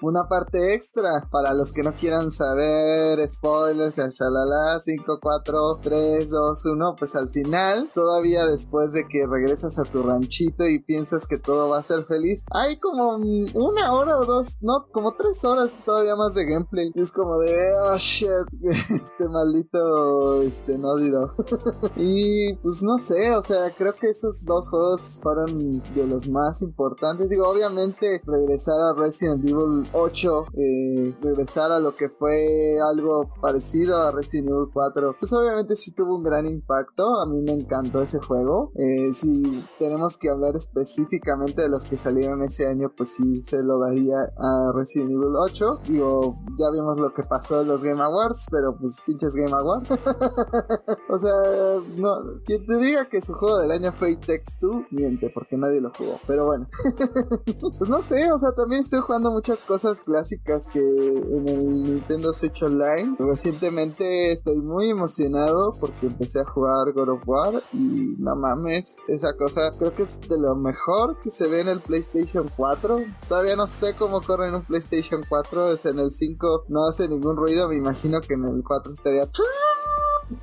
una 0.00 0.28
parte 0.28 0.74
extra 0.74 1.28
para 1.32 1.54
los 1.54 1.72
que 1.72 1.82
no 1.82 1.94
quieran 1.94 2.30
saber 2.30 3.18
spoilers, 3.32 3.96
shalala, 3.96 4.80
5, 4.84 5.18
4, 5.20 5.80
3, 5.82 6.30
2, 6.30 6.66
1, 6.66 6.96
pues 6.98 7.16
al 7.16 7.30
final, 7.30 7.88
todavía 7.94 8.46
después 8.46 8.92
de 8.92 9.06
que 9.08 9.26
regresas 9.26 9.78
a 9.78 9.84
tu 9.84 10.02
ranchito 10.02 10.66
y 10.66 10.82
piensas 10.82 11.26
que 11.26 11.38
todo 11.38 11.68
va 11.68 11.78
a 11.78 11.82
ser 11.82 12.04
feliz, 12.04 12.44
hay 12.50 12.76
como 12.78 13.16
una 13.16 13.92
hora 13.92 14.18
o 14.18 14.24
dos, 14.24 14.56
no, 14.60 14.86
como 14.92 15.12
tres 15.12 15.44
horas 15.44 15.70
todavía 15.84 16.16
más 16.16 16.34
de 16.34 16.44
gameplay. 16.44 16.90
Y 16.94 17.00
es 17.00 17.12
como 17.12 17.38
de, 17.38 17.72
oh 17.74 17.96
shit, 17.98 18.28
este 18.62 19.28
maldito, 19.28 20.42
este, 20.42 20.78
no 20.78 20.96
diró. 20.96 21.34
y 21.96 22.54
pues 22.56 22.82
no 22.82 22.98
sé, 22.98 23.34
o 23.34 23.42
sea, 23.42 23.70
creo 23.76 23.94
que 23.94 24.10
esos 24.10 24.44
dos 24.44 24.68
juegos 24.68 25.20
fueron 25.22 25.82
de 25.94 26.06
los 26.06 26.28
más 26.28 26.62
importantes. 26.62 27.28
Digo, 27.28 27.48
obviamente 27.48 28.20
regresar 28.24 28.80
a 28.80 28.94
Resident 28.94 29.44
Evil 29.44 29.88
8, 29.92 30.46
eh, 30.54 31.14
regresar 31.22 31.72
a 31.72 31.80
lo 31.80 31.94
que 31.94 32.08
fue 32.08 32.78
algo 32.90 33.21
parecido 33.40 34.00
a 34.00 34.10
Resident 34.10 34.50
Evil 34.50 34.68
4, 34.72 35.16
pues 35.18 35.32
obviamente 35.32 35.76
sí 35.76 35.92
tuvo 35.92 36.16
un 36.16 36.22
gran 36.22 36.46
impacto. 36.46 37.20
A 37.20 37.26
mí 37.26 37.42
me 37.42 37.52
encantó 37.52 38.00
ese 38.02 38.18
juego. 38.18 38.72
Eh, 38.74 39.12
si 39.12 39.64
tenemos 39.78 40.16
que 40.16 40.30
hablar 40.30 40.56
específicamente 40.56 41.62
de 41.62 41.68
los 41.68 41.84
que 41.84 41.96
salieron 41.96 42.42
ese 42.42 42.66
año, 42.66 42.92
pues 42.96 43.10
sí 43.10 43.40
se 43.40 43.62
lo 43.62 43.78
daría 43.78 44.16
a 44.36 44.72
Resident 44.74 45.12
Evil 45.12 45.36
8. 45.36 45.80
Digo, 45.88 46.38
ya 46.58 46.70
vimos 46.70 46.98
lo 46.98 47.12
que 47.14 47.22
pasó 47.22 47.62
en 47.62 47.68
los 47.68 47.82
Game 47.82 48.02
Awards, 48.02 48.46
pero 48.50 48.76
pues 48.78 48.98
pinches 49.06 49.34
Game 49.34 49.52
Awards. 49.52 49.90
o 51.10 51.18
sea, 51.18 51.80
no, 51.96 52.40
quien 52.44 52.66
te 52.66 52.76
diga 52.76 53.08
que 53.08 53.20
su 53.20 53.34
juego 53.34 53.58
del 53.58 53.70
año 53.70 53.92
fue 53.92 54.12
It 54.12 54.20
Takes 54.20 54.58
Two, 54.60 54.84
miente, 54.90 55.30
porque 55.34 55.56
nadie 55.56 55.80
lo 55.80 55.90
jugó. 55.96 56.18
Pero 56.26 56.46
bueno, 56.46 56.68
pues 57.44 57.88
no 57.88 58.02
sé, 58.02 58.30
o 58.32 58.38
sea, 58.38 58.52
también 58.52 58.80
estoy 58.80 59.00
jugando 59.00 59.30
muchas 59.30 59.64
cosas 59.64 60.00
clásicas 60.00 60.66
que 60.72 60.80
en 60.80 61.48
el 61.48 61.82
Nintendo 61.82 62.32
Switch 62.32 62.62
Online. 62.62 63.11
Recientemente 63.18 64.32
estoy 64.32 64.56
muy 64.56 64.90
emocionado 64.90 65.72
porque 65.78 66.06
empecé 66.06 66.40
a 66.40 66.44
jugar 66.44 66.92
God 66.92 67.08
of 67.08 67.22
War 67.26 67.62
y 67.72 68.14
no 68.18 68.36
mames, 68.36 68.96
esa 69.08 69.36
cosa 69.36 69.70
creo 69.78 69.94
que 69.94 70.04
es 70.04 70.20
de 70.28 70.38
lo 70.38 70.54
mejor 70.54 71.18
que 71.20 71.30
se 71.30 71.48
ve 71.48 71.60
en 71.60 71.68
el 71.68 71.80
PlayStation 71.80 72.50
4. 72.56 72.98
Todavía 73.28 73.56
no 73.56 73.66
sé 73.66 73.94
cómo 73.94 74.20
corre 74.20 74.48
en 74.48 74.56
un 74.56 74.64
PlayStation 74.64 75.22
4, 75.28 75.72
es 75.72 75.84
en 75.86 75.98
el 75.98 76.10
5 76.10 76.64
no 76.68 76.84
hace 76.84 77.08
ningún 77.08 77.36
ruido, 77.36 77.68
me 77.68 77.76
imagino 77.76 78.20
que 78.20 78.34
en 78.34 78.44
el 78.44 78.62
4 78.62 78.92
estaría 78.92 79.28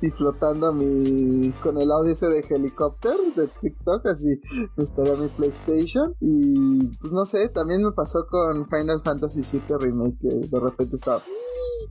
y 0.00 0.10
flotando 0.10 0.72
mi 0.72 1.52
con 1.62 1.80
el 1.80 1.90
audio 1.90 2.12
ese 2.12 2.28
de 2.28 2.40
helicóptero 2.48 3.18
de 3.34 3.48
TikTok, 3.48 4.06
así 4.06 4.40
estaría 4.76 5.16
mi 5.16 5.28
PlayStation. 5.28 6.14
Y 6.20 6.86
pues 6.98 7.12
no 7.12 7.24
sé, 7.24 7.48
también 7.48 7.82
me 7.82 7.92
pasó 7.92 8.26
con 8.26 8.68
Final 8.68 9.02
Fantasy 9.02 9.40
VII 9.40 9.76
Remake, 9.78 10.18
de 10.20 10.60
repente 10.60 10.96
estaba 10.96 11.20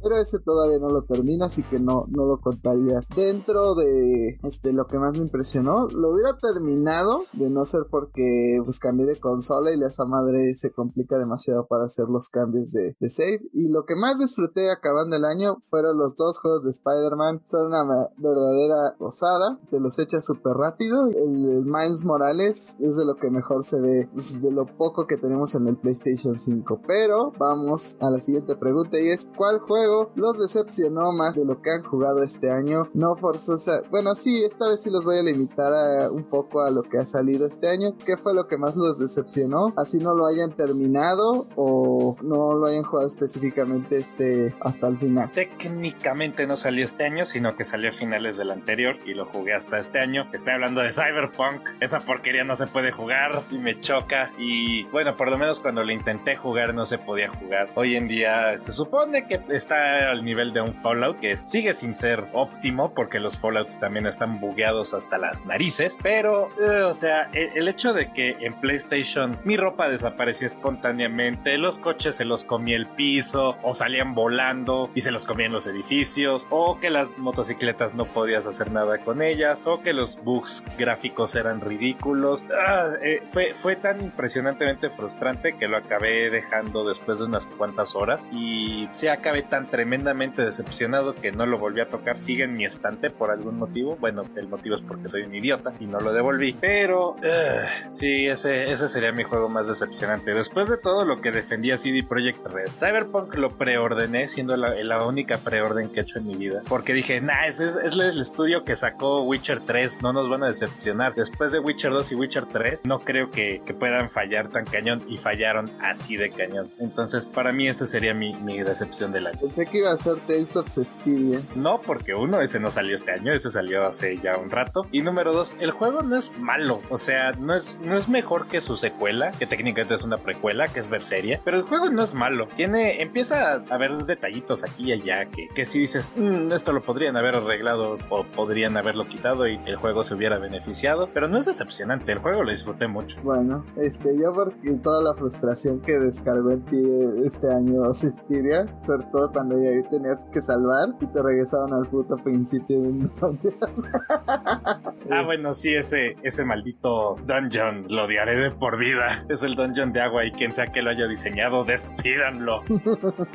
pero 0.02 0.18
ese 0.18 0.40
todavía 0.40 0.80
no 0.80 0.90
lo 0.90 1.04
termina, 1.04 1.46
así 1.46 1.64
que 1.64 1.80
no, 1.80 2.06
no 2.10 2.26
lo 2.26 2.40
contaría. 2.40 3.02
Dentro 3.16 3.76
de 3.76 4.40
este, 4.44 4.74
lo 4.74 4.88
que 4.88 4.98
más 4.98 5.14
me 5.14 5.20
impresionó, 5.20 5.88
lo 5.88 6.12
hubiera 6.12 6.38
terminado 6.38 7.24
de 7.34 7.50
no 7.50 7.66
ser 7.66 7.88
porque 7.90 8.60
pues 8.64 8.80
cambié 8.80 9.06
de 9.06 9.20
consola 9.20 9.74
y 9.74 9.84
esa 9.84 10.06
madre 10.06 10.56
se 10.56 10.72
complica 10.72 11.18
demasiado 11.18 11.68
para 11.68 11.86
hacer 11.86 12.06
los 12.10 12.30
cambios 12.30 12.72
de, 12.72 12.96
de 13.00 13.10
save. 13.10 13.42
Y 13.54 13.72
lo 13.72 13.86
que 13.86 13.96
más 13.96 14.20
disfruté 14.20 14.72
acabando 14.72 15.16
el 15.16 15.26
año 15.26 15.58
fueron 15.70 15.98
los 15.98 16.16
dos 16.16 16.40
juegos 16.40 16.64
de 16.64 16.72
Spider-Man. 16.72 17.42
Son 17.44 17.68
una 17.68 17.84
verdadera 18.18 18.96
gozada, 19.00 19.60
te 19.70 19.80
los 19.80 19.98
echas 20.00 20.26
súper 20.26 20.54
rápido. 20.54 21.08
El, 21.08 21.66
Miles 21.66 22.06
Morales 22.06 22.78
es 22.80 22.96
de 22.96 23.06
lo 23.06 23.16
que 23.16 23.30
mejor 23.30 23.64
se 23.64 23.80
ve, 23.80 24.10
pues, 24.12 24.42
de 24.42 24.52
lo 24.52 24.66
poco 24.66 25.08
que 25.08 25.18
tenemos 25.18 25.56
en 25.56 25.68
el 25.68 25.78
PlayStation 25.78 26.38
5. 26.38 26.82
Pero 26.88 27.32
vamos 27.38 27.98
a 28.00 28.10
la 28.10 28.20
siguiente 28.20 28.56
pregunta 28.56 29.00
y 29.00 29.10
es 29.10 29.30
¿cuál 29.36 29.60
juego 29.60 29.89
los 30.16 30.40
decepcionó 30.40 31.12
más 31.12 31.36
de 31.36 31.46
lo 31.46 31.62
que 31.62 31.72
han 31.72 31.84
jugado 31.84 32.24
este 32.24 32.52
año. 32.52 32.90
No 32.94 33.16
forzosa. 33.16 33.82
Bueno, 33.90 34.16
sí, 34.16 34.44
esta 34.44 34.68
vez 34.68 34.82
sí 34.82 34.90
los 34.90 35.04
voy 35.04 35.18
a 35.18 35.24
limitar 35.24 35.74
a, 35.74 36.12
un 36.12 36.24
poco 36.24 36.62
a 36.62 36.72
lo 36.72 36.84
que 36.84 36.98
ha 36.98 37.06
salido 37.06 37.48
este 37.48 37.70
año. 37.70 37.96
¿Qué 38.06 38.18
fue 38.18 38.34
lo 38.34 38.48
que 38.48 38.58
más 38.58 38.76
los 38.76 39.00
decepcionó? 39.00 39.74
Así 39.78 40.00
no 40.00 40.16
lo 40.16 40.26
hayan 40.26 40.56
terminado 40.56 41.48
o 41.56 42.16
no 42.22 42.54
lo 42.54 42.68
hayan 42.68 42.84
jugado 42.84 43.08
específicamente 43.08 43.98
este 43.98 44.56
hasta 44.62 44.88
el 44.88 44.98
final. 44.98 45.32
Técnicamente 45.32 46.48
no 46.48 46.56
salió 46.56 46.86
este 46.86 47.06
año, 47.06 47.26
sino 47.26 47.56
que 47.56 47.66
salió 47.66 47.90
a 47.90 47.94
finales 47.94 48.38
del 48.38 48.52
anterior 48.52 48.98
y 49.06 49.14
lo 49.14 49.26
jugué 49.26 49.54
hasta 49.54 49.78
este 49.78 50.00
año. 50.00 50.30
Estoy 50.34 50.54
hablando 50.54 50.82
de 50.82 50.92
Cyberpunk. 50.94 51.62
Esa 51.80 52.00
porquería 52.00 52.44
no 52.44 52.56
se 52.56 52.68
puede 52.68 52.92
jugar 52.92 53.32
y 53.52 53.58
me 53.58 53.80
choca. 53.80 54.32
Y 54.38 54.84
bueno, 54.86 55.16
por 55.16 55.30
lo 55.30 55.38
menos 55.38 55.60
cuando 55.60 55.84
lo 55.84 55.92
intenté 55.92 56.36
jugar 56.36 56.74
no 56.74 56.86
se 56.86 56.98
podía 56.98 57.30
jugar. 57.30 57.70
Hoy 57.76 57.96
en 57.96 58.08
día 58.08 58.60
se 58.60 58.72
supone 58.72 59.28
que 59.28 59.40
está 59.70 60.10
al 60.10 60.26
nivel 60.26 60.52
de 60.52 60.62
un 60.62 60.74
Fallout 60.74 61.20
que 61.20 61.38
sigue 61.38 61.74
sin 61.74 61.94
ser 61.94 62.26
óptimo 62.34 62.92
porque 62.96 63.20
los 63.20 63.40
Fallouts 63.40 63.78
también 63.78 64.08
están 64.08 64.40
bugueados 64.40 64.96
hasta 64.96 65.20
las 65.20 65.46
narices. 65.46 65.98
Pero, 66.02 66.50
eh, 66.60 66.82
o 66.82 66.94
sea, 66.94 67.30
el, 67.34 67.56
el, 67.56 67.68
hecho 67.68 67.94
de 67.94 68.12
que 68.12 68.32
en 68.40 68.54
PlayStation 68.54 69.38
mi 69.44 69.58
ropa 69.58 69.88
desaparecía 69.88 70.48
espontáneamente, 70.48 71.58
los 71.60 71.78
coches 71.78 72.16
se 72.16 72.26
los 72.26 72.46
comía 72.46 72.78
el 72.78 72.88
piso 72.88 73.58
o 73.62 73.76
salían 73.76 74.16
volando 74.16 74.90
y 74.96 75.02
se 75.02 75.12
los 75.12 75.26
comían 75.26 75.52
los 75.52 75.68
edificios, 75.68 76.44
o 76.50 76.80
que 76.80 76.90
las 76.90 77.16
motocicletas 77.18 77.94
no 77.94 78.06
podías 78.06 78.48
hacer 78.48 78.72
nada 78.72 78.98
con 78.98 79.22
ellas, 79.22 79.68
o 79.68 79.82
que 79.82 79.94
los 79.94 80.24
bugs 80.24 80.64
gráficos 80.80 81.36
eran 81.36 81.62
ridículos. 81.62 82.44
Ah, 82.52 82.88
eh, 83.04 83.22
fue, 83.30 83.54
fue 83.54 83.76
tan 83.76 84.02
impresionantemente 84.02 84.90
frustrante 84.90 85.54
que 85.54 85.68
lo 85.68 85.78
acabé 85.78 86.32
dejando 86.32 86.88
después 86.88 87.20
de 87.20 87.26
unas 87.26 87.46
cuantas 87.46 87.96
horas 87.96 88.28
y 88.32 88.90
se 88.94 89.12
acabé 89.12 89.44
tan 89.44 89.59
tremendamente 89.68 90.44
decepcionado 90.44 91.14
que 91.14 91.32
no 91.32 91.46
lo 91.46 91.58
volví 91.58 91.82
a 91.82 91.88
tocar. 91.88 92.18
Sigue 92.18 92.44
en 92.44 92.54
mi 92.54 92.66
estante 92.66 93.10
por 93.10 93.32
algún 93.32 93.58
motivo. 93.58 93.98
Bueno, 94.00 94.24
el 94.36 94.48
motivo 94.48 94.76
es 94.76 94.82
porque 94.82 95.10
soy 95.10 95.24
un 95.24 95.36
idiota 95.36 95.74
y 95.80 95.86
no 95.86 96.00
lo 96.00 96.14
devolví. 96.14 96.56
Pero 96.60 97.12
uh, 97.12 97.90
sí, 97.90 98.28
ese, 98.28 98.72
ese 98.72 98.88
sería 98.88 99.12
mi 99.12 99.24
juego 99.24 99.50
más 99.50 99.68
decepcionante. 99.68 100.34
Después 100.34 100.70
de 100.70 100.78
todo 100.78 101.06
lo 101.06 101.22
que 101.22 101.32
defendía 101.32 101.78
CD 101.78 102.04
Projekt 102.04 102.46
Red, 102.48 102.70
Cyberpunk 102.78 103.36
lo 103.36 103.58
preordené, 103.58 104.28
siendo 104.28 104.56
la, 104.58 104.76
la, 104.76 105.06
única 105.06 105.38
preorden 105.38 105.90
que 105.90 106.02
he 106.02 106.04
hecho 106.04 106.20
en 106.20 106.28
mi 106.28 106.36
vida. 106.36 106.62
Porque 106.68 106.94
dije, 106.94 107.22
nah, 107.22 107.48
ese 107.48 107.66
es, 107.66 107.76
es 107.76 107.94
el 107.94 108.20
estudio 108.20 108.64
que 108.64 108.76
sacó 108.76 109.24
Witcher 109.24 109.62
3, 109.66 110.02
no 110.02 110.14
nos 110.14 110.30
van 110.30 110.44
a 110.44 110.48
decepcionar. 110.48 111.16
Después 111.16 111.52
de 111.52 111.60
Witcher 111.60 111.92
2 111.92 112.12
y 112.12 112.16
Witcher 112.16 112.46
3, 112.46 112.86
no 112.86 113.00
creo 113.00 113.30
que, 113.30 113.62
que 113.66 113.74
puedan 113.74 114.10
fallar 114.10 114.50
tan 114.50 114.66
cañón 114.66 115.04
y 115.08 115.18
fallaron 115.18 115.72
así 115.82 116.18
de 116.18 116.30
cañón. 116.30 116.70
Entonces, 116.80 117.30
para 117.30 117.52
mí, 117.52 117.68
esa 117.68 117.86
sería 117.86 118.14
mi, 118.14 118.34
mi 118.34 118.60
decepción 118.62 119.12
del 119.12 119.28
año. 119.28 119.40
Pensé 119.50 119.66
que 119.66 119.80
iba 119.80 119.92
a 119.92 119.98
ser 119.98 120.18
Tales 120.28 120.56
of 120.58 120.70
Cestiria. 120.70 121.40
No, 121.56 121.82
porque 121.82 122.14
uno, 122.14 122.40
ese 122.40 122.60
no 122.60 122.70
salió 122.70 122.96
este 122.96 123.14
año, 123.14 123.34
ese 123.34 123.50
salió 123.50 123.88
hace 123.88 124.20
ya 124.20 124.38
un 124.38 124.52
rato. 124.52 124.82
Y 124.92 125.02
número 125.02 125.34
dos, 125.34 125.56
el 125.60 125.72
juego 125.72 126.04
no 126.04 126.18
es 126.18 126.32
malo. 126.38 126.82
O 126.92 127.00
sea, 127.00 127.32
no 127.32 127.56
es, 127.56 127.76
no 127.84 127.98
es 127.98 128.10
mejor 128.10 128.46
que 128.46 128.62
su 128.62 128.78
secuela, 128.78 129.32
que 129.32 129.48
técnicamente 129.48 129.96
es 129.96 130.04
una 130.04 130.18
precuela, 130.18 130.68
que 130.68 130.80
es 130.80 130.92
Berseria. 130.92 131.42
Pero 131.44 131.58
el 131.58 131.64
juego 131.64 131.90
no 131.90 132.04
es 132.04 132.14
malo. 132.14 132.48
Tiene, 132.56 133.02
empieza 133.02 133.54
a 133.54 133.64
haber 133.74 134.06
detallitos 134.06 134.64
aquí 134.64 134.90
y 134.90 134.92
allá 134.92 135.26
que, 135.26 135.48
que 135.48 135.66
si 135.66 135.80
dices, 135.80 136.14
mmm, 136.16 136.52
esto 136.52 136.72
lo 136.72 136.82
podrían 136.82 137.18
haber 137.18 137.38
arreglado 137.38 137.98
o 138.10 138.24
podrían 138.26 138.78
haberlo 138.78 139.08
quitado 139.08 139.48
y 139.48 139.60
el 139.66 139.78
juego 139.78 140.04
se 140.04 140.14
hubiera 140.14 140.38
beneficiado. 140.38 141.10
Pero 141.12 141.28
no 141.28 141.40
es 141.40 141.48
decepcionante, 141.48 142.12
el 142.12 142.20
juego 142.20 142.44
lo 142.44 142.52
disfruté 142.52 142.88
mucho. 142.88 143.18
Bueno, 143.24 143.66
este, 143.78 144.10
yo 144.16 144.32
porque 144.36 144.78
toda 144.84 145.02
la 145.02 145.16
frustración 145.16 145.82
que 145.82 145.94
descargué 145.94 146.54
en 146.54 146.66
ti 146.66 146.78
este 147.26 147.52
año 147.52 147.92
Cestiria, 147.94 148.68
sobre 148.86 149.08
todo 149.12 149.32
cuando 149.40 149.56
ya 149.58 149.90
tenías 149.90 150.26
que 150.34 150.42
salvar 150.42 150.90
y 151.00 151.06
te 151.06 151.24
regresaban 151.24 151.72
al 151.72 151.88
puto 151.88 152.18
principio 152.18 152.82
de 152.82 152.88
un 152.90 153.12
dungeon. 153.22 153.56
Ah, 155.12 155.24
bueno, 155.24 155.54
sí, 155.54 155.74
ese, 155.74 156.16
ese 156.22 156.46
maldito 156.46 157.16
dungeon 157.26 157.86
lo 157.88 158.04
odiaré 158.06 158.36
de 158.36 158.52
por 158.52 158.78
vida. 158.78 159.26
Es 159.28 159.42
el 159.42 159.56
dungeon 159.56 159.92
de 159.92 160.02
agua 160.02 160.24
y 160.26 160.32
quien 160.32 160.54
sea 160.54 160.68
que 160.68 160.84
lo 160.84 160.92
haya 160.92 161.08
diseñado, 161.08 161.64
despídanlo. 161.64 162.62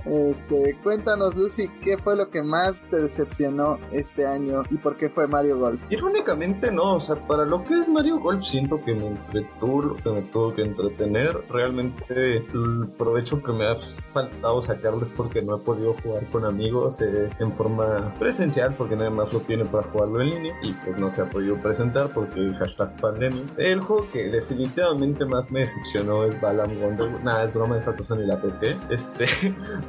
Este, 0.05 0.77
cuéntanos, 0.83 1.35
Lucy, 1.35 1.69
¿qué 1.83 1.97
fue 1.99 2.17
lo 2.17 2.31
que 2.31 2.43
más 2.43 2.81
te 2.91 3.01
decepcionó 3.01 3.79
este 3.91 4.27
año 4.27 4.63
y 4.71 4.77
por 4.77 4.97
qué 4.97 5.09
fue 5.09 5.27
Mario 5.27 5.59
Golf? 5.59 5.81
Irónicamente 5.91 6.71
no, 6.71 6.95
o 6.95 7.01
sea, 7.01 7.17
para 7.27 7.45
lo 7.45 7.65
que 7.65 7.75
es 7.81 7.89
Mario 7.89 8.21
Golf 8.21 8.45
siento 8.45 8.83
que 8.85 8.95
me 8.95 9.09
entretuvo, 9.09 9.97
que 9.97 10.11
me 10.11 10.23
tuvo 10.23 10.55
que 10.55 10.63
entretener. 10.63 11.45
Realmente 11.49 12.37
el 12.37 12.89
provecho 12.97 13.43
que 13.43 13.53
me 13.53 13.67
ha 13.67 13.77
faltado 14.13 14.63
sacarles 14.63 15.11
porque 15.11 15.43
no 15.43 15.57
he 15.57 15.61
podido 15.61 15.94
jugar 16.03 16.27
con 16.31 16.45
amigos 16.45 17.01
eh, 17.01 17.31
en 17.39 17.53
forma 17.53 18.15
presencial 18.19 18.75
porque 18.77 18.97
nada 18.97 19.11
más 19.11 19.33
lo 19.33 19.41
tiene 19.41 19.65
para 19.65 19.85
jugarlo 19.85 20.21
en 20.21 20.31
línea 20.31 20.55
y 20.63 20.73
pues 20.73 20.99
no 20.99 21.11
se 21.11 21.23
ha 21.23 21.31
podido 21.31 21.57
presentar 21.57 22.11
porque 22.13 22.53
hashtag 22.55 22.97
pandemia. 23.01 23.43
El 23.57 23.81
juego 23.81 24.07
que 24.13 24.29
definitivamente 24.29 25.25
más 25.25 25.51
me 25.51 25.61
decepcionó 25.61 26.25
es 26.25 26.41
Balam 26.41 26.71
Wonder. 26.81 27.23
Nada, 27.23 27.45
es 27.45 27.55
broma, 27.55 27.79
esa 27.79 27.95
cosa 27.97 28.17
ni 28.17 28.27
la 28.27 28.41
PT. 28.41 28.77
Este, 28.95 29.27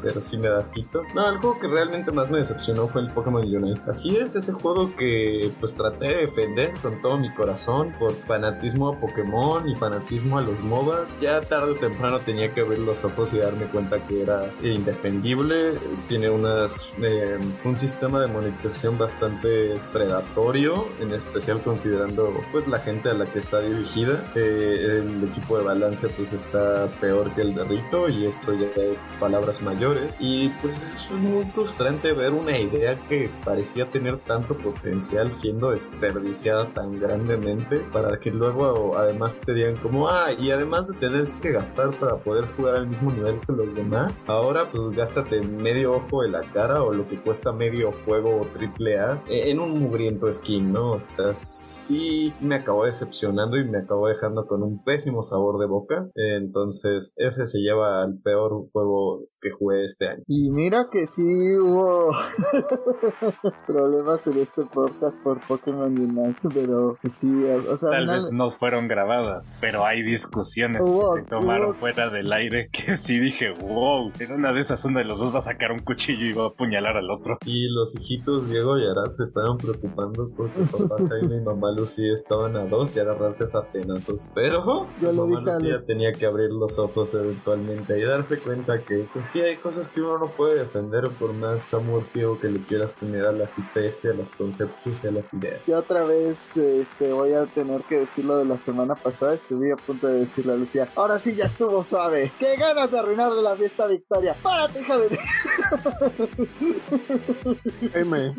pero 0.01 0.19
sí 0.19 0.37
me 0.37 0.49
da 0.49 0.59
asquito. 0.59 1.03
No, 1.13 1.29
el 1.29 1.37
juego 1.37 1.59
que 1.59 1.67
realmente 1.67 2.11
más 2.11 2.31
me 2.31 2.39
decepcionó 2.39 2.87
fue 2.87 3.01
el 3.01 3.11
Pokémon 3.11 3.43
Unite. 3.43 3.81
Así 3.87 4.17
es, 4.17 4.35
ese 4.35 4.51
juego 4.51 4.95
que 4.95 5.51
pues 5.59 5.75
traté 5.75 6.07
de 6.07 6.15
defender 6.21 6.73
con 6.81 7.01
todo 7.01 7.17
mi 7.17 7.29
corazón 7.29 7.93
por 7.99 8.13
fanatismo 8.13 8.89
a 8.89 8.97
Pokémon 8.97 9.67
y 9.69 9.75
fanatismo 9.75 10.37
a 10.37 10.41
los 10.41 10.59
MOBAs. 10.59 11.19
Ya 11.21 11.39
tarde 11.41 11.71
o 11.71 11.75
temprano 11.75 12.19
tenía 12.19 12.51
que 12.53 12.61
abrir 12.61 12.79
los 12.79 13.03
ojos 13.05 13.33
y 13.33 13.37
darme 13.37 13.65
cuenta 13.65 13.99
que 13.99 14.23
era 14.23 14.49
indefendible. 14.63 15.73
Tiene 16.07 16.29
unas 16.29 16.91
eh, 17.01 17.37
un 17.63 17.77
sistema 17.77 18.21
de 18.21 18.27
monetización 18.27 18.97
bastante 18.97 19.79
predatorio, 19.91 20.87
en 20.99 21.13
especial 21.13 21.61
considerando 21.61 22.33
pues 22.51 22.67
la 22.67 22.79
gente 22.79 23.09
a 23.09 23.13
la 23.13 23.25
que 23.25 23.39
está 23.39 23.59
dirigida. 23.59 24.31
Eh, 24.35 25.01
el 25.01 25.23
equipo 25.23 25.57
de 25.57 25.63
balance 25.63 26.07
pues 26.09 26.33
está 26.33 26.87
peor 26.99 27.31
que 27.33 27.41
el 27.41 27.55
de 27.55 27.63
Rito 27.63 28.09
y 28.09 28.25
esto 28.25 28.53
ya 28.53 28.67
es 28.81 29.07
palabras 29.19 29.61
mayores. 29.61 30.15
Y 30.19 30.49
pues 30.61 30.75
es 30.75 31.11
muy 31.11 31.45
frustrante 31.45 32.13
ver 32.13 32.33
una 32.33 32.57
idea 32.57 32.99
que 33.07 33.29
parecía 33.43 33.89
tener 33.89 34.19
tanto 34.19 34.55
potencial 34.55 35.31
siendo 35.31 35.71
desperdiciada 35.71 36.67
tan 36.73 36.99
grandemente 36.99 37.79
para 37.79 38.19
que 38.19 38.31
luego 38.31 38.97
además 38.97 39.35
te 39.35 39.53
digan 39.53 39.75
como, 39.77 40.09
ah, 40.09 40.31
y 40.33 40.51
además 40.51 40.87
de 40.87 40.93
tener 40.95 41.29
que 41.41 41.51
gastar 41.51 41.91
para 41.91 42.17
poder 42.17 42.45
jugar 42.55 42.75
al 42.75 42.87
mismo 42.87 43.11
nivel 43.11 43.39
que 43.45 43.53
los 43.53 43.75
demás, 43.75 44.23
ahora 44.27 44.65
pues 44.65 44.89
gástate 44.91 45.41
medio 45.41 45.84
ojo 45.85 46.21
de 46.21 46.29
la 46.29 46.41
cara 46.41 46.83
o 46.83 46.93
lo 46.93 47.07
que 47.07 47.17
cuesta 47.17 47.51
medio 47.51 47.91
juego 48.05 48.45
triple 48.53 48.99
A 48.99 49.21
en 49.27 49.59
un 49.59 49.79
mugriento 49.79 50.31
skin, 50.31 50.71
¿no? 50.71 50.93
O 50.93 50.99
sea, 50.99 51.33
sí 51.33 52.33
me 52.41 52.55
acabó 52.55 52.85
decepcionando 52.85 53.57
y 53.57 53.65
me 53.67 53.79
acabó 53.79 54.07
dejando 54.07 54.47
con 54.47 54.63
un 54.63 54.83
pésimo 54.83 55.23
sabor 55.23 55.59
de 55.59 55.67
boca. 55.67 56.09
Entonces, 56.15 57.13
ese 57.17 57.47
se 57.47 57.59
lleva 57.59 58.03
al 58.03 58.19
peor 58.23 58.69
juego 58.71 59.27
que 59.41 59.51
jugué 59.51 59.83
este 59.83 60.07
año. 60.07 60.23
Y 60.27 60.49
mira 60.51 60.87
que 60.91 61.07
sí 61.07 61.57
hubo 61.57 62.09
problemas 63.67 64.25
en 64.27 64.39
este 64.39 64.63
podcast 64.65 65.21
por 65.21 65.45
Pokémon 65.47 65.97
Unite, 65.97 66.39
pero 66.53 66.97
sí, 67.03 67.43
o 67.69 67.77
sea, 67.77 67.89
tal 67.91 68.07
vez 68.07 68.31
no 68.31 68.51
fueron 68.51 68.87
grabadas, 68.87 69.57
pero 69.61 69.85
hay 69.85 70.01
discusiones 70.01 70.81
que 70.81 71.21
se 71.21 71.27
tomaron 71.29 71.75
fuera 71.75 72.09
del 72.09 72.31
aire 72.33 72.69
que 72.71 72.97
sí 72.97 73.19
dije, 73.19 73.51
wow, 73.51 74.11
en 74.19 74.31
una 74.31 74.53
de 74.53 74.61
esas 74.61 74.83
uno 74.85 74.99
de 74.99 75.05
los 75.05 75.19
dos 75.19 75.33
va 75.33 75.39
a 75.39 75.41
sacar 75.41 75.71
un 75.75 75.83
cuchillo 75.83 76.25
y 76.25 76.33
va 76.33 76.45
a 76.45 76.47
apuñalar 76.47 76.97
al 76.97 77.09
otro. 77.09 77.37
Y 77.45 77.67
los 77.69 77.95
hijitos 77.95 78.49
Diego 78.49 78.77
y 78.77 78.87
Arad 78.87 79.13
se 79.13 79.23
estaban 79.23 79.57
preocupando 79.57 80.29
porque 80.35 80.61
papá 80.61 80.95
Jaime 81.09 81.37
y 81.37 81.41
mamá 81.41 81.71
Lucía 81.71 82.13
estaban 82.13 82.55
a 82.55 82.65
dos 82.65 82.95
y 82.95 82.99
agarrarse 82.99 83.45
a 83.53 83.61
penazos, 83.61 84.27
pero 84.33 84.87
Yo 85.01 85.13
mamá 85.13 85.41
Lucía 85.41 85.83
tenía 85.85 86.13
que 86.13 86.25
abrir 86.25 86.51
los 86.51 86.79
ojos 86.79 87.13
eventualmente 87.13 87.99
y 87.99 88.03
darse 88.03 88.39
cuenta 88.39 88.79
que 88.79 89.05
pues 89.13 89.27
sí 89.27 89.41
hay 89.41 89.57
cosas 89.57 89.89
que 89.89 90.01
uno 90.01 90.17
no 90.17 90.27
puede 90.27 90.59
defender 90.59 91.09
por 91.19 91.33
más 91.33 91.73
amor 91.73 92.05
ciego 92.05 92.39
que 92.39 92.47
le 92.47 92.59
quieras 92.59 92.95
tener 92.95 93.25
a 93.25 93.31
las 93.31 93.57
IPs, 93.57 94.05
a 94.05 94.13
los 94.13 94.29
conceptos 94.31 95.03
y 95.03 95.07
a 95.07 95.11
las 95.11 95.33
ideas. 95.33 95.61
Y 95.67 95.71
otra 95.71 96.03
vez 96.03 96.57
este, 96.57 97.11
voy 97.11 97.33
a 97.33 97.45
tener 97.45 97.81
que 97.81 97.99
decir 97.99 98.25
lo 98.25 98.37
de 98.37 98.45
la 98.45 98.57
semana 98.57 98.95
pasada, 98.95 99.35
estuve 99.35 99.71
a 99.71 99.75
punto 99.75 100.07
de 100.07 100.21
decirle 100.21 100.53
a 100.53 100.55
Lucía, 100.55 100.89
ahora 100.95 101.19
sí 101.19 101.35
ya 101.35 101.45
estuvo 101.45 101.83
suave, 101.83 102.31
qué 102.39 102.55
ganas 102.57 102.91
de 102.91 102.99
arruinarle 102.99 103.41
la 103.41 103.55
fiesta 103.55 103.83
a 103.83 103.87
Victoria, 103.87 104.35
párate 104.41 104.81
hija 104.81 104.97
de... 104.97 105.05
M, 107.93 108.35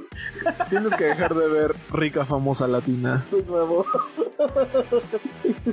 tienes 0.69 0.95
que 0.95 1.05
dejar 1.05 1.35
de 1.35 1.49
ver 1.49 1.75
rica 1.91 2.25
famosa 2.25 2.67
latina. 2.67 3.25
De 3.31 3.43
nuevo. 3.43 3.85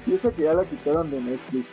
y 0.06 0.14
eso 0.14 0.34
que 0.34 0.44
ya 0.44 0.54
la 0.54 0.66
quitaron 0.66 1.10
de 1.12 1.22
Netflix. 1.22 1.68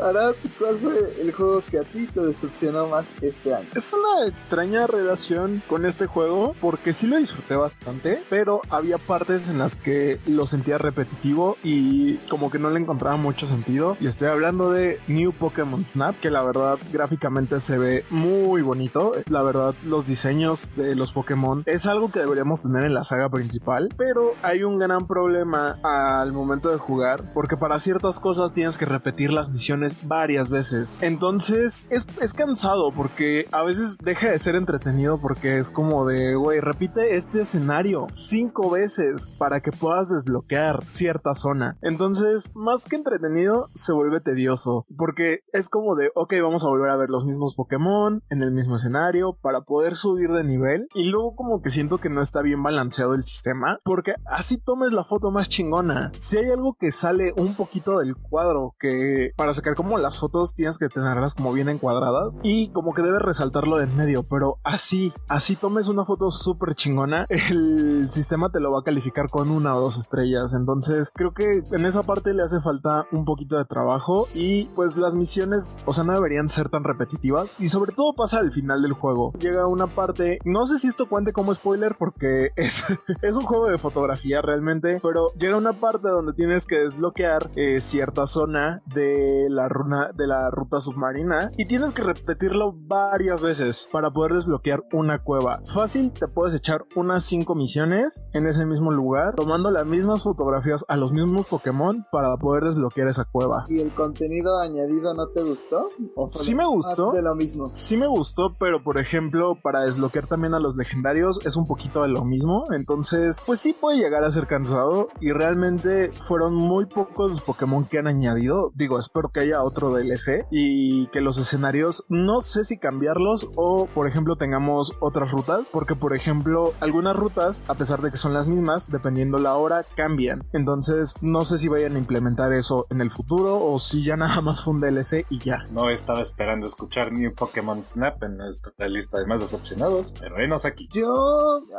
Ahora, 0.00 0.32
¿cuál 0.58 0.78
fue 0.78 1.14
el 1.20 1.32
juego 1.32 1.62
que 1.70 1.78
a 1.78 1.84
ti 1.84 2.06
te 2.06 2.20
decepcionó 2.20 2.88
más 2.88 3.06
este 3.20 3.54
año? 3.54 3.66
Es 3.74 3.92
una 3.92 4.26
extraña 4.26 4.86
relación 4.86 5.62
con 5.68 5.84
este 5.84 6.06
juego 6.06 6.54
porque 6.60 6.92
sí 6.92 7.06
lo 7.06 7.16
disfruté 7.16 7.56
bastante, 7.56 8.22
pero 8.28 8.62
había 8.70 8.98
partes 8.98 9.48
en 9.48 9.58
las 9.58 9.76
que 9.76 10.18
lo 10.26 10.46
sentía 10.46 10.78
repetitivo 10.78 11.56
y 11.62 12.16
como 12.28 12.50
que 12.50 12.58
no 12.58 12.70
le 12.70 12.80
encontraba 12.80 13.16
mucho 13.16 13.46
sentido. 13.46 13.96
Y 14.00 14.06
estoy 14.06 14.28
hablando 14.28 14.72
de 14.72 15.00
New 15.08 15.32
Pokémon 15.32 15.84
Snap, 15.86 16.18
que 16.20 16.30
la 16.30 16.42
verdad 16.42 16.78
gráficamente 16.92 17.60
se 17.60 17.78
ve 17.78 18.04
muy 18.12 18.62
bonito. 18.62 19.12
La 19.28 19.42
verdad, 19.42 19.74
los 19.84 20.06
diseños 20.06 20.70
de 20.76 20.94
los 20.94 21.12
Pokémon 21.12 21.62
es 21.66 21.86
algo 21.86 22.10
que 22.12 22.20
deberíamos 22.20 22.62
tener 22.62 22.84
en 22.84 22.94
la 22.94 23.04
saga 23.04 23.28
principal, 23.30 23.88
pero 23.96 24.34
hay 24.42 24.62
un 24.62 24.78
gran 24.78 25.06
problema 25.06 25.78
al 25.82 26.32
momento 26.32 26.70
de 26.70 26.78
jugar 26.78 27.32
porque 27.32 27.56
para 27.56 27.80
ciertas 27.80 28.20
cosas 28.20 28.52
tienes 28.52 28.78
que 28.78 28.84
repetir 28.84 29.32
las 29.32 29.48
misiones 29.48 30.06
varias 30.06 30.50
veces. 30.50 30.94
Entonces 31.00 31.86
es, 31.90 32.06
es 32.20 32.34
cansado 32.34 32.90
porque 32.90 33.46
a 33.50 33.62
veces 33.62 33.96
deja 33.98 34.30
de 34.30 34.38
ser 34.38 34.54
entretenido 34.54 35.18
porque 35.18 35.58
es 35.58 35.70
como 35.70 36.06
de, 36.06 36.34
güey, 36.34 36.60
repite 36.60 37.16
este 37.16 37.42
escenario 37.42 38.06
cinco 38.12 38.70
veces 38.70 39.28
para 39.38 39.60
que 39.60 39.72
puedas 39.72 40.10
desbloquear 40.10 40.84
cierta 40.86 41.34
zona. 41.34 41.78
Entonces, 41.80 42.52
más 42.54 42.84
que 42.84 42.96
entretenido, 42.96 43.70
se 43.72 43.92
vuelve 43.92 44.20
tedioso 44.20 44.86
porque 44.96 45.40
es 45.52 45.68
como 45.68 45.94
de, 45.94 46.10
ok, 46.14 46.34
vamos 46.42 46.64
a 46.64 46.68
volver 46.68 46.90
a 46.90 46.96
ver 46.96 47.08
los 47.08 47.24
mismos 47.24 47.54
Pokémon 47.54 48.01
en 48.08 48.42
el 48.42 48.50
mismo 48.50 48.76
escenario 48.76 49.36
para 49.40 49.62
poder 49.62 49.94
subir 49.94 50.30
de 50.30 50.44
nivel 50.44 50.88
y 50.94 51.10
luego 51.10 51.34
como 51.34 51.62
que 51.62 51.70
siento 51.70 51.98
que 51.98 52.10
no 52.10 52.22
está 52.22 52.42
bien 52.42 52.62
balanceado 52.62 53.14
el 53.14 53.22
sistema 53.22 53.80
porque 53.84 54.14
así 54.26 54.58
tomes 54.58 54.92
la 54.92 55.04
foto 55.04 55.30
más 55.30 55.48
chingona. 55.48 56.12
Si 56.18 56.36
hay 56.36 56.50
algo 56.50 56.76
que 56.78 56.92
sale 56.92 57.32
un 57.36 57.54
poquito 57.54 57.98
del 57.98 58.16
cuadro 58.16 58.74
que 58.78 59.32
para 59.36 59.54
sacar 59.54 59.74
como 59.74 59.98
las 59.98 60.18
fotos 60.18 60.54
tienes 60.54 60.78
que 60.78 60.88
tenerlas 60.88 61.34
como 61.34 61.52
bien 61.52 61.68
encuadradas 61.68 62.38
y 62.42 62.70
como 62.70 62.94
que 62.94 63.02
debes 63.02 63.22
resaltarlo 63.22 63.80
en 63.80 63.96
medio, 63.96 64.22
pero 64.24 64.58
así, 64.64 65.12
así 65.28 65.56
tomes 65.56 65.88
una 65.88 66.04
foto 66.04 66.30
súper 66.30 66.74
chingona, 66.74 67.26
el 67.28 68.08
sistema 68.08 68.50
te 68.50 68.60
lo 68.60 68.72
va 68.72 68.80
a 68.80 68.84
calificar 68.84 69.28
con 69.28 69.50
una 69.50 69.76
o 69.76 69.80
dos 69.80 69.98
estrellas. 69.98 70.54
Entonces 70.54 71.10
creo 71.14 71.32
que 71.32 71.62
en 71.72 71.86
esa 71.86 72.02
parte 72.02 72.34
le 72.34 72.42
hace 72.42 72.60
falta 72.60 73.06
un 73.12 73.24
poquito 73.24 73.56
de 73.56 73.64
trabajo 73.64 74.28
y 74.34 74.66
pues 74.74 74.96
las 74.96 75.14
misiones, 75.14 75.78
o 75.86 75.92
sea, 75.92 76.04
no 76.04 76.12
deberían 76.12 76.48
ser 76.48 76.68
tan 76.68 76.84
repetitivas 76.84 77.54
y 77.58 77.68
sobre 77.68 77.91
todo 77.92 78.14
pasa 78.14 78.38
al 78.38 78.52
final 78.52 78.82
del 78.82 78.92
juego. 78.92 79.32
Llega 79.38 79.66
una 79.66 79.94
parte, 79.94 80.38
no 80.44 80.66
sé 80.66 80.78
si 80.78 80.88
esto 80.88 81.08
cuente 81.08 81.32
como 81.32 81.54
spoiler 81.54 81.96
porque 81.98 82.50
es, 82.56 82.84
es 83.22 83.36
un 83.36 83.42
juego 83.42 83.68
de 83.68 83.78
fotografía 83.78 84.42
realmente, 84.42 85.00
pero 85.02 85.28
llega 85.38 85.56
una 85.56 85.72
parte 85.72 86.08
donde 86.08 86.32
tienes 86.32 86.66
que 86.66 86.78
desbloquear 86.78 87.50
eh, 87.56 87.80
cierta 87.80 88.26
zona 88.26 88.82
de 88.94 89.46
la 89.48 89.68
runa 89.68 90.10
de 90.14 90.26
la 90.26 90.50
ruta 90.50 90.80
submarina 90.80 91.50
y 91.56 91.66
tienes 91.66 91.92
que 91.92 92.02
repetirlo 92.02 92.72
varias 92.74 93.40
veces 93.40 93.88
para 93.90 94.10
poder 94.10 94.34
desbloquear 94.34 94.82
una 94.92 95.22
cueva. 95.22 95.60
Fácil, 95.72 96.12
te 96.12 96.28
puedes 96.28 96.54
echar 96.54 96.84
unas 96.96 97.24
5 97.24 97.54
misiones 97.54 98.24
en 98.32 98.46
ese 98.46 98.66
mismo 98.66 98.90
lugar, 98.90 99.34
tomando 99.34 99.70
las 99.70 99.86
mismas 99.86 100.22
fotografías 100.22 100.84
a 100.88 100.96
los 100.96 101.12
mismos 101.12 101.46
Pokémon 101.46 102.06
para 102.10 102.36
poder 102.36 102.64
desbloquear 102.64 103.08
esa 103.08 103.24
cueva. 103.24 103.64
¿Y 103.68 103.80
el 103.80 103.94
contenido 103.94 104.58
añadido 104.58 105.14
no 105.14 105.28
te 105.28 105.42
gustó? 105.42 105.90
¿O 106.14 106.28
sí 106.30 106.54
me 106.54 106.66
gustó. 106.66 107.12
De 107.12 107.22
lo 107.22 107.34
mismo. 107.34 107.70
Sí 107.82 107.96
me 107.96 108.06
gustó, 108.06 108.54
pero 108.60 108.84
por 108.84 108.96
ejemplo, 108.96 109.56
para 109.60 109.82
desbloquear 109.82 110.28
también 110.28 110.54
a 110.54 110.60
los 110.60 110.76
legendarios 110.76 111.44
es 111.44 111.56
un 111.56 111.66
poquito 111.66 112.02
de 112.02 112.08
lo 112.10 112.24
mismo. 112.24 112.62
Entonces, 112.70 113.42
pues 113.44 113.58
sí 113.58 113.72
puede 113.72 113.98
llegar 113.98 114.22
a 114.22 114.30
ser 114.30 114.46
cansado 114.46 115.08
y 115.20 115.32
realmente 115.32 116.12
fueron 116.12 116.54
muy 116.54 116.86
pocos 116.86 117.32
los 117.32 117.40
Pokémon 117.40 117.84
que 117.84 117.98
han 117.98 118.06
añadido. 118.06 118.70
Digo, 118.76 119.00
espero 119.00 119.30
que 119.30 119.40
haya 119.40 119.64
otro 119.64 119.92
DLC 119.92 120.46
y 120.52 121.08
que 121.08 121.20
los 121.20 121.38
escenarios 121.38 122.04
no 122.08 122.40
sé 122.40 122.64
si 122.64 122.78
cambiarlos 122.78 123.48
o 123.56 123.86
por 123.86 124.06
ejemplo 124.06 124.36
tengamos 124.36 124.92
otras 125.00 125.32
rutas 125.32 125.62
porque 125.72 125.96
por 125.96 126.14
ejemplo 126.14 126.74
algunas 126.78 127.16
rutas 127.16 127.64
a 127.66 127.74
pesar 127.74 128.00
de 128.00 128.12
que 128.12 128.16
son 128.16 128.32
las 128.32 128.46
mismas 128.46 128.92
dependiendo 128.92 129.38
la 129.38 129.54
hora 129.54 129.84
cambian. 129.96 130.44
Entonces 130.52 131.14
no 131.20 131.44
sé 131.44 131.58
si 131.58 131.66
vayan 131.66 131.96
a 131.96 131.98
implementar 131.98 132.52
eso 132.52 132.86
en 132.90 133.00
el 133.00 133.10
futuro 133.10 133.60
o 133.60 133.80
si 133.80 134.04
ya 134.04 134.16
nada 134.16 134.40
más 134.40 134.62
fue 134.62 134.72
un 134.72 134.80
DLC 134.80 135.26
y 135.30 135.40
ya. 135.40 135.64
No 135.72 135.90
estaba 135.90 136.22
esperando 136.22 136.68
escuchar 136.68 137.10
New 137.10 137.34
Pokémon 137.34 137.71
Snap 137.80 138.22
en 138.22 138.40
esta 138.42 138.72
lista 138.88 139.18
de 139.18 139.26
más 139.26 139.40
decepcionados, 139.40 140.14
pero 140.18 140.36
venos 140.36 140.64
aquí. 140.64 140.88
Yo, 140.92 141.12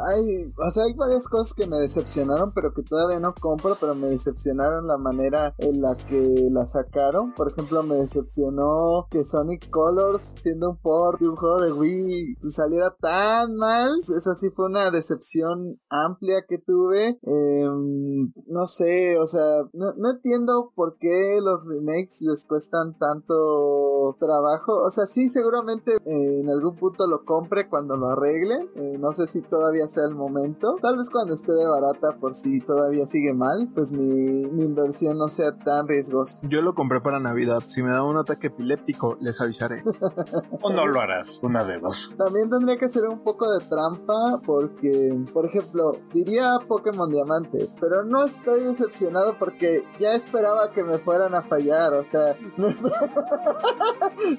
hay, 0.07 0.51
o 0.57 0.71
sea, 0.71 0.83
hay 0.85 0.93
varias 0.95 1.23
cosas 1.25 1.53
que 1.53 1.67
me 1.67 1.77
decepcionaron, 1.77 2.53
pero 2.53 2.73
que 2.73 2.83
todavía 2.83 3.19
no 3.19 3.33
compro, 3.33 3.75
pero 3.79 3.95
me 3.95 4.07
decepcionaron 4.07 4.87
la 4.87 4.97
manera 4.97 5.53
en 5.57 5.81
la 5.81 5.95
que 5.95 6.49
la 6.51 6.65
sacaron. 6.65 7.33
Por 7.33 7.51
ejemplo, 7.51 7.83
me 7.83 7.95
decepcionó 7.95 9.07
que 9.09 9.25
Sonic 9.25 9.69
Colors, 9.69 10.21
siendo 10.21 10.71
un 10.71 10.77
port 10.77 11.19
de 11.19 11.29
un 11.29 11.35
juego 11.35 11.61
de 11.61 11.71
Wii, 11.71 12.37
saliera 12.43 12.95
tan 12.99 13.55
mal. 13.55 13.91
Esa 14.17 14.35
sí 14.35 14.49
fue 14.49 14.65
una 14.65 14.91
decepción 14.91 15.79
amplia 15.89 16.45
que 16.47 16.57
tuve. 16.57 17.19
Em, 17.21 18.31
no 18.47 18.65
sé, 18.67 19.17
o 19.19 19.25
sea, 19.25 19.41
no 19.73 20.11
entiendo 20.11 20.71
por 20.75 20.97
qué 20.97 21.39
los 21.41 21.65
remakes 21.65 22.17
les 22.21 22.45
cuestan 22.45 22.97
tanto 22.97 24.15
trabajo. 24.19 24.81
O 24.83 24.89
sea, 24.89 25.05
sí, 25.05 25.29
seguramente 25.29 25.82
eh, 25.91 26.39
en 26.41 26.49
algún 26.49 26.75
punto 26.75 27.07
lo 27.07 27.23
compre 27.25 27.67
cuando 27.67 27.95
lo 27.95 28.09
arregle. 28.09 28.69
Eh, 28.75 28.97
no 28.99 29.11
sé 29.11 29.27
si 29.27 29.41
todavía 29.41 29.87
sea 29.87 30.03
el 30.07 30.15
momento. 30.15 30.75
Tal 30.81 30.97
vez 30.97 31.09
cuando 31.09 31.33
esté 31.33 31.51
de 31.51 31.65
barata, 31.67 32.17
por 32.19 32.33
si 32.33 32.59
todavía 32.59 33.05
sigue 33.05 33.33
mal, 33.33 33.69
pues 33.73 33.91
mi, 33.91 34.45
mi 34.51 34.63
inversión 34.63 35.17
no 35.17 35.27
sea 35.27 35.57
tan 35.57 35.87
riesgosa. 35.87 36.41
Yo 36.47 36.61
lo 36.61 36.73
compré 36.73 37.01
para 37.01 37.19
Navidad. 37.19 37.63
Si 37.67 37.83
me 37.83 37.91
da 37.91 38.03
un 38.03 38.17
ataque 38.17 38.47
epiléptico, 38.47 39.17
les 39.19 39.39
avisaré. 39.41 39.83
o 40.61 40.71
no 40.71 40.87
lo 40.87 40.99
harás, 40.99 41.41
una 41.43 41.63
de 41.63 41.79
dos. 41.79 42.13
También 42.17 42.49
tendría 42.49 42.77
que 42.77 42.89
ser 42.89 43.03
un 43.03 43.19
poco 43.23 43.51
de 43.51 43.65
trampa 43.65 44.41
porque, 44.45 45.15
por 45.33 45.45
ejemplo, 45.45 45.97
diría 46.13 46.59
Pokémon 46.67 47.09
Diamante, 47.09 47.69
pero 47.79 48.03
no 48.03 48.23
estoy 48.23 48.63
decepcionado 48.63 49.37
porque 49.37 49.83
ya 49.99 50.13
esperaba 50.13 50.71
que 50.71 50.83
me 50.83 50.97
fueran 50.97 51.35
a 51.35 51.41
fallar. 51.41 51.93
O 51.93 52.03
sea, 52.03 52.35
no, 52.57 52.67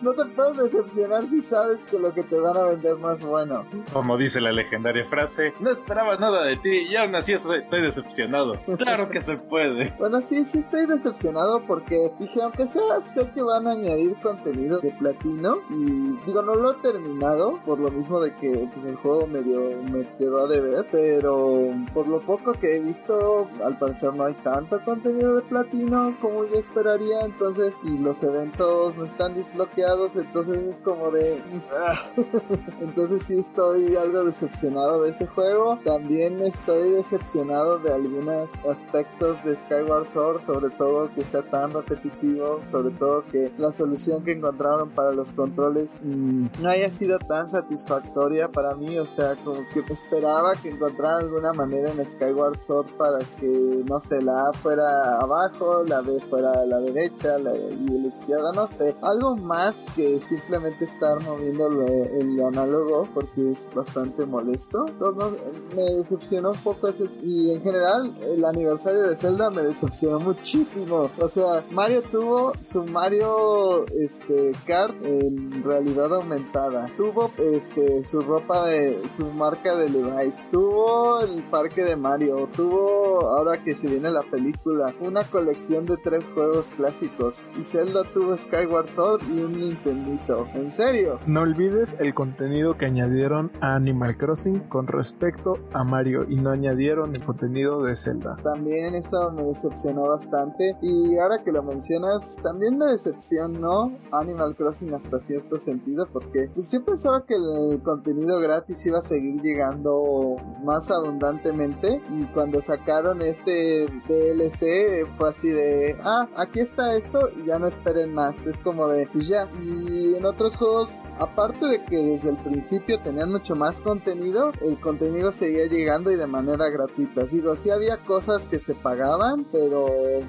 no 0.03 0.13
te 0.13 0.25
puedes 0.35 0.57
decepcionar 0.59 1.29
sabes 1.41 1.81
que 1.91 1.99
lo 1.99 2.13
que 2.13 2.23
te 2.23 2.39
van 2.39 2.57
a 2.57 2.65
vender 2.65 2.97
más 2.97 3.25
bueno. 3.25 3.65
Como 3.93 4.17
dice 4.17 4.41
la 4.41 4.53
legendaria 4.53 5.05
frase, 5.05 5.53
no 5.61 5.71
esperaba 5.71 6.17
nada 6.17 6.45
de 6.45 6.57
ti 6.57 6.87
y 6.89 6.97
aún 6.97 7.15
así 7.15 7.33
estoy 7.33 7.83
decepcionado. 7.83 8.55
Claro 8.85 9.09
que 9.09 9.21
se 9.21 9.37
puede. 9.37 9.95
Bueno, 9.99 10.21
sí, 10.21 10.45
sí 10.45 10.59
estoy 10.59 10.87
decepcionado 10.87 11.63
porque 11.63 12.11
dije, 12.19 12.43
aunque 12.43 12.67
sea, 12.67 13.01
sé 13.15 13.31
que 13.33 13.41
van 13.41 13.67
a 13.67 13.73
añadir 13.73 14.15
contenido 14.23 14.79
de 14.81 14.91
platino 14.91 15.59
y 15.71 16.17
digo, 16.27 16.43
no 16.43 16.55
lo 16.55 16.73
he 16.73 16.75
terminado 16.83 17.61
por 17.65 17.79
lo 17.79 17.91
mismo 17.91 18.21
de 18.21 18.35
que 18.37 18.69
pues, 18.75 18.87
el 18.87 18.97
juego 18.97 19.27
medio 19.27 19.71
me 19.91 20.07
quedó 20.19 20.45
a 20.45 20.49
deber, 20.49 20.87
pero 20.91 21.71
por 21.93 22.09
lo 22.09 22.21
poco 22.21 22.53
que 22.53 22.77
he 22.77 22.81
visto, 22.81 23.49
al 23.65 23.79
parecer 23.79 24.15
no 24.15 24.25
hay 24.25 24.35
tanto 24.35 24.81
contenido 24.85 25.37
de 25.37 25.43
platino 25.43 26.17
como 26.21 26.45
yo 26.45 26.59
esperaría, 26.59 27.21
entonces, 27.25 27.75
y 27.85 27.99
los 27.99 28.23
eventos 28.23 28.97
no 28.97 29.05
están 29.05 29.35
desbloqueados, 29.35 30.17
entonces 30.17 30.59
es 30.59 30.81
como 30.81 31.11
entonces 32.81 33.23
sí 33.23 33.39
estoy 33.39 33.97
algo 33.97 34.25
decepcionado 34.25 35.03
de 35.03 35.11
ese 35.11 35.27
juego, 35.27 35.79
también 35.85 36.41
estoy 36.43 36.91
decepcionado 36.91 37.79
de 37.79 37.93
algunos 37.93 38.55
aspectos 38.69 39.43
de 39.45 39.57
Skyward 39.57 40.09
Sword, 40.09 40.47
sobre 40.47 40.71
todo 40.71 41.11
que 41.15 41.23
sea 41.23 41.43
tan 41.43 41.71
repetitivo, 41.71 42.61
sobre 42.71 42.95
todo 42.97 43.25
que 43.25 43.53
la 43.59 43.73
solución 43.73 44.25
que 44.25 44.33
encontraron 44.33 44.91
para 44.91 45.13
los 45.13 45.33
controles 45.33 45.91
mm, 46.03 46.47
no 46.61 46.69
haya 46.69 46.91
sido 46.91 47.19
tan 47.19 47.47
satisfactoria 47.47 48.51
para 48.51 48.75
mí, 48.75 48.99
o 48.99 49.07
sea, 49.07 49.37
como 49.45 49.61
que 49.73 49.81
esperaba 49.93 50.55
que 50.55 50.71
encontraran 50.71 51.25
alguna 51.25 51.53
manera 51.53 51.91
en 51.91 52.07
Skyward 52.07 52.61
Sword 52.61 52.87
para 52.97 53.19
que, 53.41 53.85
no 53.89 54.01
sé, 54.01 54.23
la 54.23 54.49
A 54.49 54.53
fuera 54.53 55.21
abajo, 55.21 55.83
la 55.85 56.01
B 56.01 56.21
fuera 56.29 56.53
a 56.53 56.67
la 56.67 56.81
derecha 56.81 57.39
la, 57.39 57.55
y 57.55 57.87
la 57.87 58.09
izquierda, 58.09 58.53
no 58.53 58.67
sé, 58.69 58.97
algo 59.03 59.37
más 59.37 59.87
que 59.95 60.21
simplemente 60.21 60.85
estar 61.05 61.23
moviendo 61.29 61.69
lo- 61.69 61.85
el 61.87 62.41
análogo 62.41 63.09
porque 63.15 63.53
es 63.53 63.71
bastante 63.75 64.25
molesto. 64.27 64.87
Entonces, 64.89 65.39
me 65.77 65.83
decepcionó 65.97 66.51
un 66.51 66.59
poco 66.63 66.89
ese 66.89 67.05
y 67.23 67.51
en 67.53 67.63
general 67.63 68.15
el 68.23 68.45
aniversario 68.45 69.03
de 69.03 69.17
Zelda 69.17 69.51
me 69.51 69.63
decepcionó 69.63 70.21
muchísimo. 70.21 71.11
O 71.19 71.29
sea, 71.29 71.65
Mario 71.71 72.03
tuvo 72.03 72.53
su 72.61 72.85
Mario 72.85 73.87
este 73.97 74.53
Kart 74.67 74.95
en 75.05 75.63
realidad 75.63 76.15
aumentada. 76.15 76.91
Tuvo 76.97 77.31
este 77.39 78.05
su 78.05 78.23
ropa 78.23 78.67
de 78.67 79.03
su 79.11 79.27
marca 79.27 79.77
de 79.77 79.89
Levi's. 79.89 80.49
Tuvo 80.51 81.21
el 81.21 81.43
parque 81.45 81.85
de 81.85 81.97
Mario. 81.97 82.49
Tuvo 82.55 83.29
ahora 83.31 83.63
que 83.63 83.75
se 83.75 83.87
viene 83.89 84.11
la 84.11 84.23
película 84.23 84.95
una 85.01 85.23
colección 85.25 85.87
de 85.87 85.97
tres 85.99 86.29
juegos 86.33 86.71
clásicos 86.77 87.45
y 87.59 87.63
Zelda 87.63 88.05
tuvo 88.13 88.37
Skyward 88.37 88.89
Sword 88.89 89.23
y 89.35 89.41
un 89.43 89.53
Nintendito. 89.53 90.47
En 90.55 90.73
serio. 90.73 90.94
No 91.27 91.41
olvides 91.41 91.97
el 91.99 92.15
contenido 92.15 92.77
que 92.77 92.87
añadieron 92.87 93.51
a 93.61 93.75
Animal 93.75 94.17
Crossing 94.17 94.61
con 94.69 94.87
respecto 94.87 95.59
a 95.73 95.83
Mario 95.83 96.25
y 96.29 96.37
no 96.37 96.51
añadieron 96.51 97.11
el 97.11 97.25
contenido 97.25 97.83
de 97.83 97.97
Zelda. 97.97 98.37
También 98.43 98.95
eso 98.95 99.33
me 99.33 99.43
decepcionó 99.45 100.09
bastante. 100.09 100.77
Y 100.83 101.19
ahora 101.19 101.43
que 101.43 101.53
lo 101.53 101.63
mencionas, 101.63 102.37
también 102.43 102.79
me 102.79 102.87
decepcionó 102.87 103.97
Animal 104.13 104.55
Crossing 104.55 104.95
hasta 104.95 105.21
cierto 105.21 105.59
sentido. 105.59 106.07
Porque 106.13 106.49
pues 106.55 106.71
yo 106.71 106.85
pensaba 106.85 107.25
que 107.27 107.35
el 107.35 107.83
contenido 107.83 108.39
gratis 108.41 108.87
iba 108.87 108.99
a 108.99 109.03
seguir 109.03 109.41
llegando 109.43 110.37
más 110.63 110.91
abundantemente. 110.91 112.01
Y 112.13 112.25
cuando 112.27 112.61
sacaron 112.61 113.23
este 113.23 113.87
DLC 114.09 115.07
fue 115.19 115.31
así 115.31 115.49
de, 115.49 115.97
ah, 116.03 116.29
aquí 116.37 116.61
está 116.61 116.97
esto 116.97 117.31
y 117.37 117.47
ya 117.47 117.59
no 117.59 117.67
esperen 117.67 118.15
más. 118.15 118.47
Es 118.47 118.59
como 118.59 118.89
de, 118.89 119.09
pues 119.09 119.29
ya. 119.29 119.51
Y 119.63 120.15
en 120.15 120.25
otros 120.25 120.57
juegos, 120.57 120.84
aparte 121.19 121.67
de 121.67 121.85
que 121.85 121.97
desde 121.97 122.31
el 122.31 122.37
principio 122.39 122.99
tenían 123.01 123.31
mucho 123.33 123.55
más 123.57 123.81
contenido, 123.81 124.53
el 124.63 124.79
contenido 124.81 125.33
seguía 125.33 125.67
llegando 125.67 126.11
y 126.11 126.17
de 126.17 126.27
manera 126.27 126.69
gratuita. 126.69 127.25
Digo, 127.25 127.57
sí 127.57 127.71
había 127.71 127.99
cosas 128.05 128.47
que 128.47 128.59
se 128.59 128.75
pagaban, 128.75 129.45
pero 129.53 129.87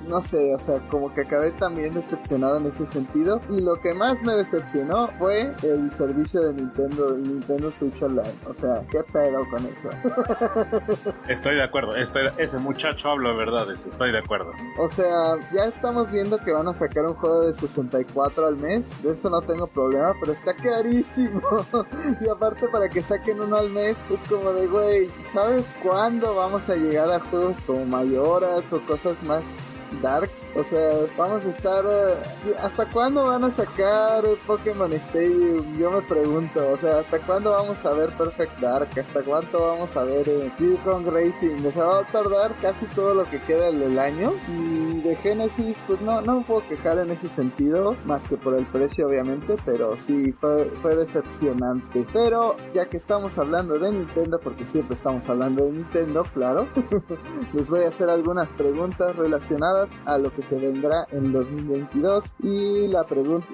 no 0.07 0.21
sé, 0.21 0.53
o 0.55 0.59
sea, 0.59 0.79
como 0.89 1.13
que 1.13 1.21
acabé 1.21 1.51
también 1.51 1.93
decepcionado 1.93 2.57
en 2.57 2.65
ese 2.67 2.85
sentido. 2.85 3.41
Y 3.49 3.61
lo 3.61 3.79
que 3.81 3.93
más 3.93 4.23
me 4.23 4.33
decepcionó 4.33 5.09
fue 5.19 5.53
el 5.63 5.89
servicio 5.91 6.41
de 6.41 6.53
Nintendo, 6.53 7.15
Nintendo 7.17 7.71
Switch 7.71 8.01
Online. 8.01 8.33
O 8.49 8.53
sea, 8.53 8.83
qué 8.91 9.01
pedo 9.11 9.43
con 9.49 9.65
eso. 9.65 9.89
Estoy 11.27 11.55
de 11.55 11.63
acuerdo, 11.63 11.95
estoy- 11.95 12.27
ese 12.37 12.57
muchacho 12.57 13.09
habla 13.09 13.31
verdades, 13.33 13.85
estoy 13.85 14.11
de 14.11 14.19
acuerdo. 14.19 14.51
O 14.79 14.87
sea, 14.87 15.35
ya 15.53 15.65
estamos 15.65 16.11
viendo 16.11 16.37
que 16.37 16.51
van 16.51 16.67
a 16.67 16.73
sacar 16.73 17.05
un 17.05 17.13
juego 17.15 17.41
de 17.41 17.53
64 17.53 18.47
al 18.47 18.57
mes. 18.57 19.01
De 19.03 19.11
eso 19.11 19.29
no 19.29 19.41
tengo 19.41 19.67
problema, 19.67 20.13
pero 20.19 20.33
está 20.45 20.53
carísimo. 20.53 21.41
y 22.21 22.29
aparte, 22.29 22.67
para 22.67 22.87
que 22.87 23.01
saquen 23.01 23.41
uno 23.41 23.55
al 23.57 23.69
mes, 23.69 23.97
es 24.09 24.29
como 24.29 24.51
de, 24.53 24.67
güey, 24.67 25.11
¿sabes 25.33 25.75
cuándo 25.81 26.35
vamos 26.35 26.69
a 26.69 26.75
llegar 26.75 27.11
a 27.11 27.19
juegos 27.19 27.61
como 27.61 27.85
Mayoras 27.85 28.71
o 28.71 28.81
cosas 28.81 29.23
más 29.23 29.74
darks? 30.01 30.49
O 30.55 30.63
sea, 30.63 30.91
vamos 31.17 31.45
a 31.45 31.49
estar. 31.49 31.83
eh, 31.85 32.15
¿Hasta 32.61 32.85
cuándo 32.85 33.27
van 33.27 33.43
a 33.43 33.51
sacar 33.51 34.23
Pokémon 34.47 34.91
Stadium? 34.93 35.77
Yo 35.77 35.91
me 35.91 36.01
pregunto. 36.01 36.69
O 36.71 36.77
sea, 36.77 36.99
¿hasta 36.99 37.19
cuándo 37.19 37.51
vamos 37.51 37.85
a 37.85 37.93
ver 37.93 38.09
Perfect 38.15 38.59
Dark? 38.59 38.89
¿Hasta 38.99 39.21
cuánto 39.21 39.59
vamos 39.67 39.95
a 39.95 40.03
ver 40.03 40.27
eh, 40.27 40.51
Diddy 40.59 40.77
Kong 40.77 41.07
Racing? 41.07 41.65
O 41.65 41.71
sea, 41.71 41.83
va 41.85 41.99
a 41.99 42.05
tardar 42.05 42.53
casi 42.61 42.85
todo 42.87 43.13
lo 43.13 43.25
que 43.25 43.39
queda 43.41 43.71
del 43.71 43.97
año. 43.99 44.31
Y 44.49 45.01
de 45.01 45.15
Genesis, 45.17 45.83
pues 45.87 46.01
no, 46.01 46.21
no 46.21 46.39
me 46.39 46.45
puedo 46.45 46.67
quejar 46.67 46.99
en 46.99 47.11
ese 47.11 47.27
sentido, 47.27 47.95
más 48.05 48.23
que 48.23 48.37
por 48.37 48.55
el 48.55 48.65
precio, 48.65 49.07
obviamente, 49.07 49.55
pero 49.65 49.95
sí 49.97 50.31
fue, 50.33 50.71
fue 50.81 50.95
decepcionante. 50.95 52.07
Pero 52.13 52.55
ya 52.73 52.85
que 52.87 52.97
estamos 52.97 53.37
hablando 53.37 53.77
de 53.77 53.91
Nintendo, 53.91 54.39
porque 54.39 54.65
siempre 54.65 54.95
estamos 54.95 55.27
hablando 55.29 55.65
de 55.65 55.71
Nintendo, 55.71 56.23
claro, 56.33 56.67
les 57.53 57.69
voy 57.69 57.83
a 57.83 57.89
hacer 57.89 58.09
algunas 58.09 58.51
preguntas 58.53 59.15
relacionadas 59.15 59.84
a 60.05 60.17
lo 60.17 60.31
que 60.31 60.41
se 60.41 60.57
vendrá 60.57 61.05
en 61.11 61.31
2022. 61.31 62.35
Y 62.43 62.87
la, 62.87 63.05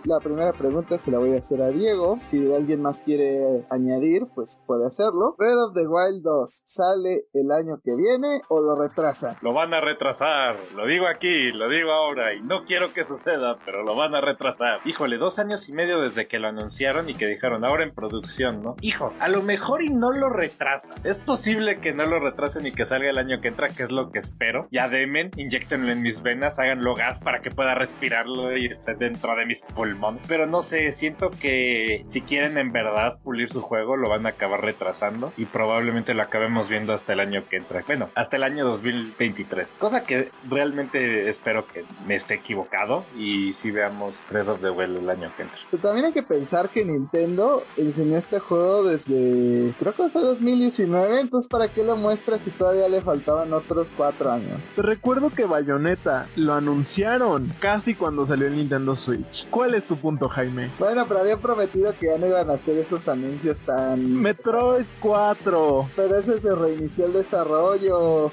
la 0.05 0.19
primera 0.19 0.53
pregunta 0.53 0.97
se 0.97 1.11
la 1.11 1.19
voy 1.19 1.33
a 1.35 1.39
hacer 1.39 1.61
a 1.61 1.69
Diego. 1.69 2.17
Si 2.21 2.53
alguien 2.53 2.81
más 2.81 3.01
quiere 3.01 3.65
añadir, 3.69 4.27
pues 4.33 4.59
puede 4.65 4.85
hacerlo. 4.85 5.35
Red 5.37 5.57
of 5.57 5.73
the 5.73 5.87
Wild 5.87 6.23
2, 6.23 6.63
¿sale 6.65 7.25
el 7.33 7.51
año 7.51 7.79
que 7.83 7.95
viene 7.95 8.41
o 8.49 8.59
lo 8.61 8.75
retrasan? 8.75 9.37
Lo 9.41 9.53
van 9.53 9.73
a 9.73 9.81
retrasar, 9.81 10.57
lo 10.75 10.85
digo 10.85 11.07
aquí. 11.07 11.51
Lo 11.53 11.69
digo 11.69 11.91
ahora 11.91 12.33
y 12.33 12.41
no 12.41 12.65
quiero 12.65 12.93
que 12.93 13.03
suceda, 13.03 13.57
pero 13.65 13.83
lo 13.83 13.95
van 13.95 14.15
a 14.15 14.21
retrasar. 14.21 14.79
Híjole, 14.85 15.17
dos 15.17 15.39
años 15.39 15.67
y 15.69 15.73
medio 15.73 16.01
desde 16.01 16.27
que 16.27 16.39
lo 16.39 16.47
anunciaron 16.47 17.09
y 17.09 17.13
que 17.13 17.27
dijeron 17.27 17.63
ahora 17.63 17.83
en 17.83 17.93
producción, 17.93 18.61
¿no? 18.61 18.75
Hijo, 18.81 19.13
a 19.19 19.27
lo 19.27 19.41
mejor 19.41 19.81
y 19.81 19.89
no 19.89 20.11
lo 20.11 20.29
retrasa. 20.29 20.95
Es 21.03 21.19
posible 21.19 21.79
que 21.79 21.93
no 21.93 22.05
lo 22.05 22.19
retrasen 22.19 22.65
y 22.67 22.71
que 22.71 22.85
salga 22.85 23.09
el 23.09 23.17
año 23.17 23.41
que 23.41 23.49
entra, 23.49 23.69
que 23.69 23.83
es 23.83 23.91
lo 23.91 24.11
que 24.11 24.19
espero. 24.19 24.67
Ya 24.71 24.87
demen, 24.87 25.31
inyectenlo 25.35 25.91
en 25.91 26.01
mis 26.11 26.23
venas, 26.23 26.59
háganlo 26.59 26.93
gas 26.93 27.21
para 27.21 27.39
que 27.39 27.51
pueda 27.51 27.73
respirarlo 27.73 28.57
y 28.57 28.65
esté 28.65 28.95
dentro 28.95 29.33
de 29.33 29.45
mis 29.45 29.61
pulmones. 29.61 30.21
Pero 30.27 30.45
no 30.45 30.61
sé, 30.61 30.91
siento 30.91 31.29
que 31.29 32.03
si 32.07 32.19
quieren 32.19 32.57
en 32.57 32.73
verdad 32.73 33.17
pulir 33.23 33.49
su 33.49 33.61
juego, 33.61 33.95
lo 33.95 34.09
van 34.09 34.25
a 34.25 34.31
acabar 34.31 34.59
retrasando 34.59 35.31
y 35.37 35.45
probablemente 35.45 36.13
lo 36.13 36.21
acabemos 36.21 36.67
viendo 36.67 36.91
hasta 36.91 37.13
el 37.13 37.21
año 37.21 37.43
que 37.49 37.55
entra. 37.55 37.81
Bueno, 37.87 38.09
hasta 38.13 38.35
el 38.35 38.43
año 38.43 38.65
2023. 38.65 39.77
Cosa 39.79 40.03
que 40.03 40.31
realmente 40.49 41.29
espero 41.29 41.65
que 41.65 41.85
me 42.05 42.15
esté 42.15 42.33
equivocado 42.33 43.05
y 43.17 43.53
si 43.53 43.71
veamos 43.71 44.21
Breath 44.29 44.49
of 44.49 44.61
the 44.61 44.69
Wild 44.69 44.97
el 44.97 45.09
año 45.09 45.31
que 45.37 45.43
entra. 45.43 45.59
Pero 45.71 45.81
también 45.81 46.07
hay 46.07 46.11
que 46.11 46.23
pensar 46.23 46.67
que 46.67 46.83
Nintendo 46.83 47.63
enseñó 47.77 48.17
este 48.17 48.39
juego 48.39 48.83
desde 48.83 49.73
creo 49.79 49.93
que 49.93 50.09
fue 50.09 50.23
2019, 50.23 51.21
entonces 51.21 51.47
¿para 51.47 51.69
qué 51.69 51.85
lo 51.85 51.95
muestra 51.95 52.37
si 52.37 52.49
todavía 52.49 52.89
le 52.89 52.99
faltaban 52.99 53.53
otros 53.53 53.87
cuatro 53.95 54.29
años? 54.29 54.73
Te 54.75 54.81
recuerdo 54.81 55.29
que 55.29 55.45
Bayonetta 55.45 56.00
lo 56.35 56.53
anunciaron 56.53 57.51
casi 57.59 57.95
cuando 57.95 58.25
salió 58.25 58.47
el 58.47 58.55
Nintendo 58.55 58.95
Switch. 58.95 59.47
¿Cuál 59.49 59.75
es 59.75 59.85
tu 59.85 59.95
punto, 59.95 60.29
Jaime? 60.29 60.71
Bueno, 60.79 61.05
pero 61.07 61.21
había 61.21 61.37
prometido 61.37 61.93
que 61.99 62.07
ya 62.07 62.17
no 62.17 62.27
iban 62.27 62.49
a 62.49 62.53
hacer 62.53 62.77
esos 62.77 63.07
anuncios 63.07 63.59
tan... 63.59 64.21
Metroid 64.21 64.85
4. 64.99 65.89
Pero 65.95 66.17
ese 66.17 66.41
se 66.41 66.55
reinició 66.55 67.05
el 67.05 67.13
desarrollo. 67.13 68.31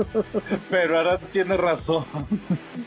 pero 0.70 0.98
ahora 0.98 1.18
tiene 1.32 1.56
razón. 1.56 2.04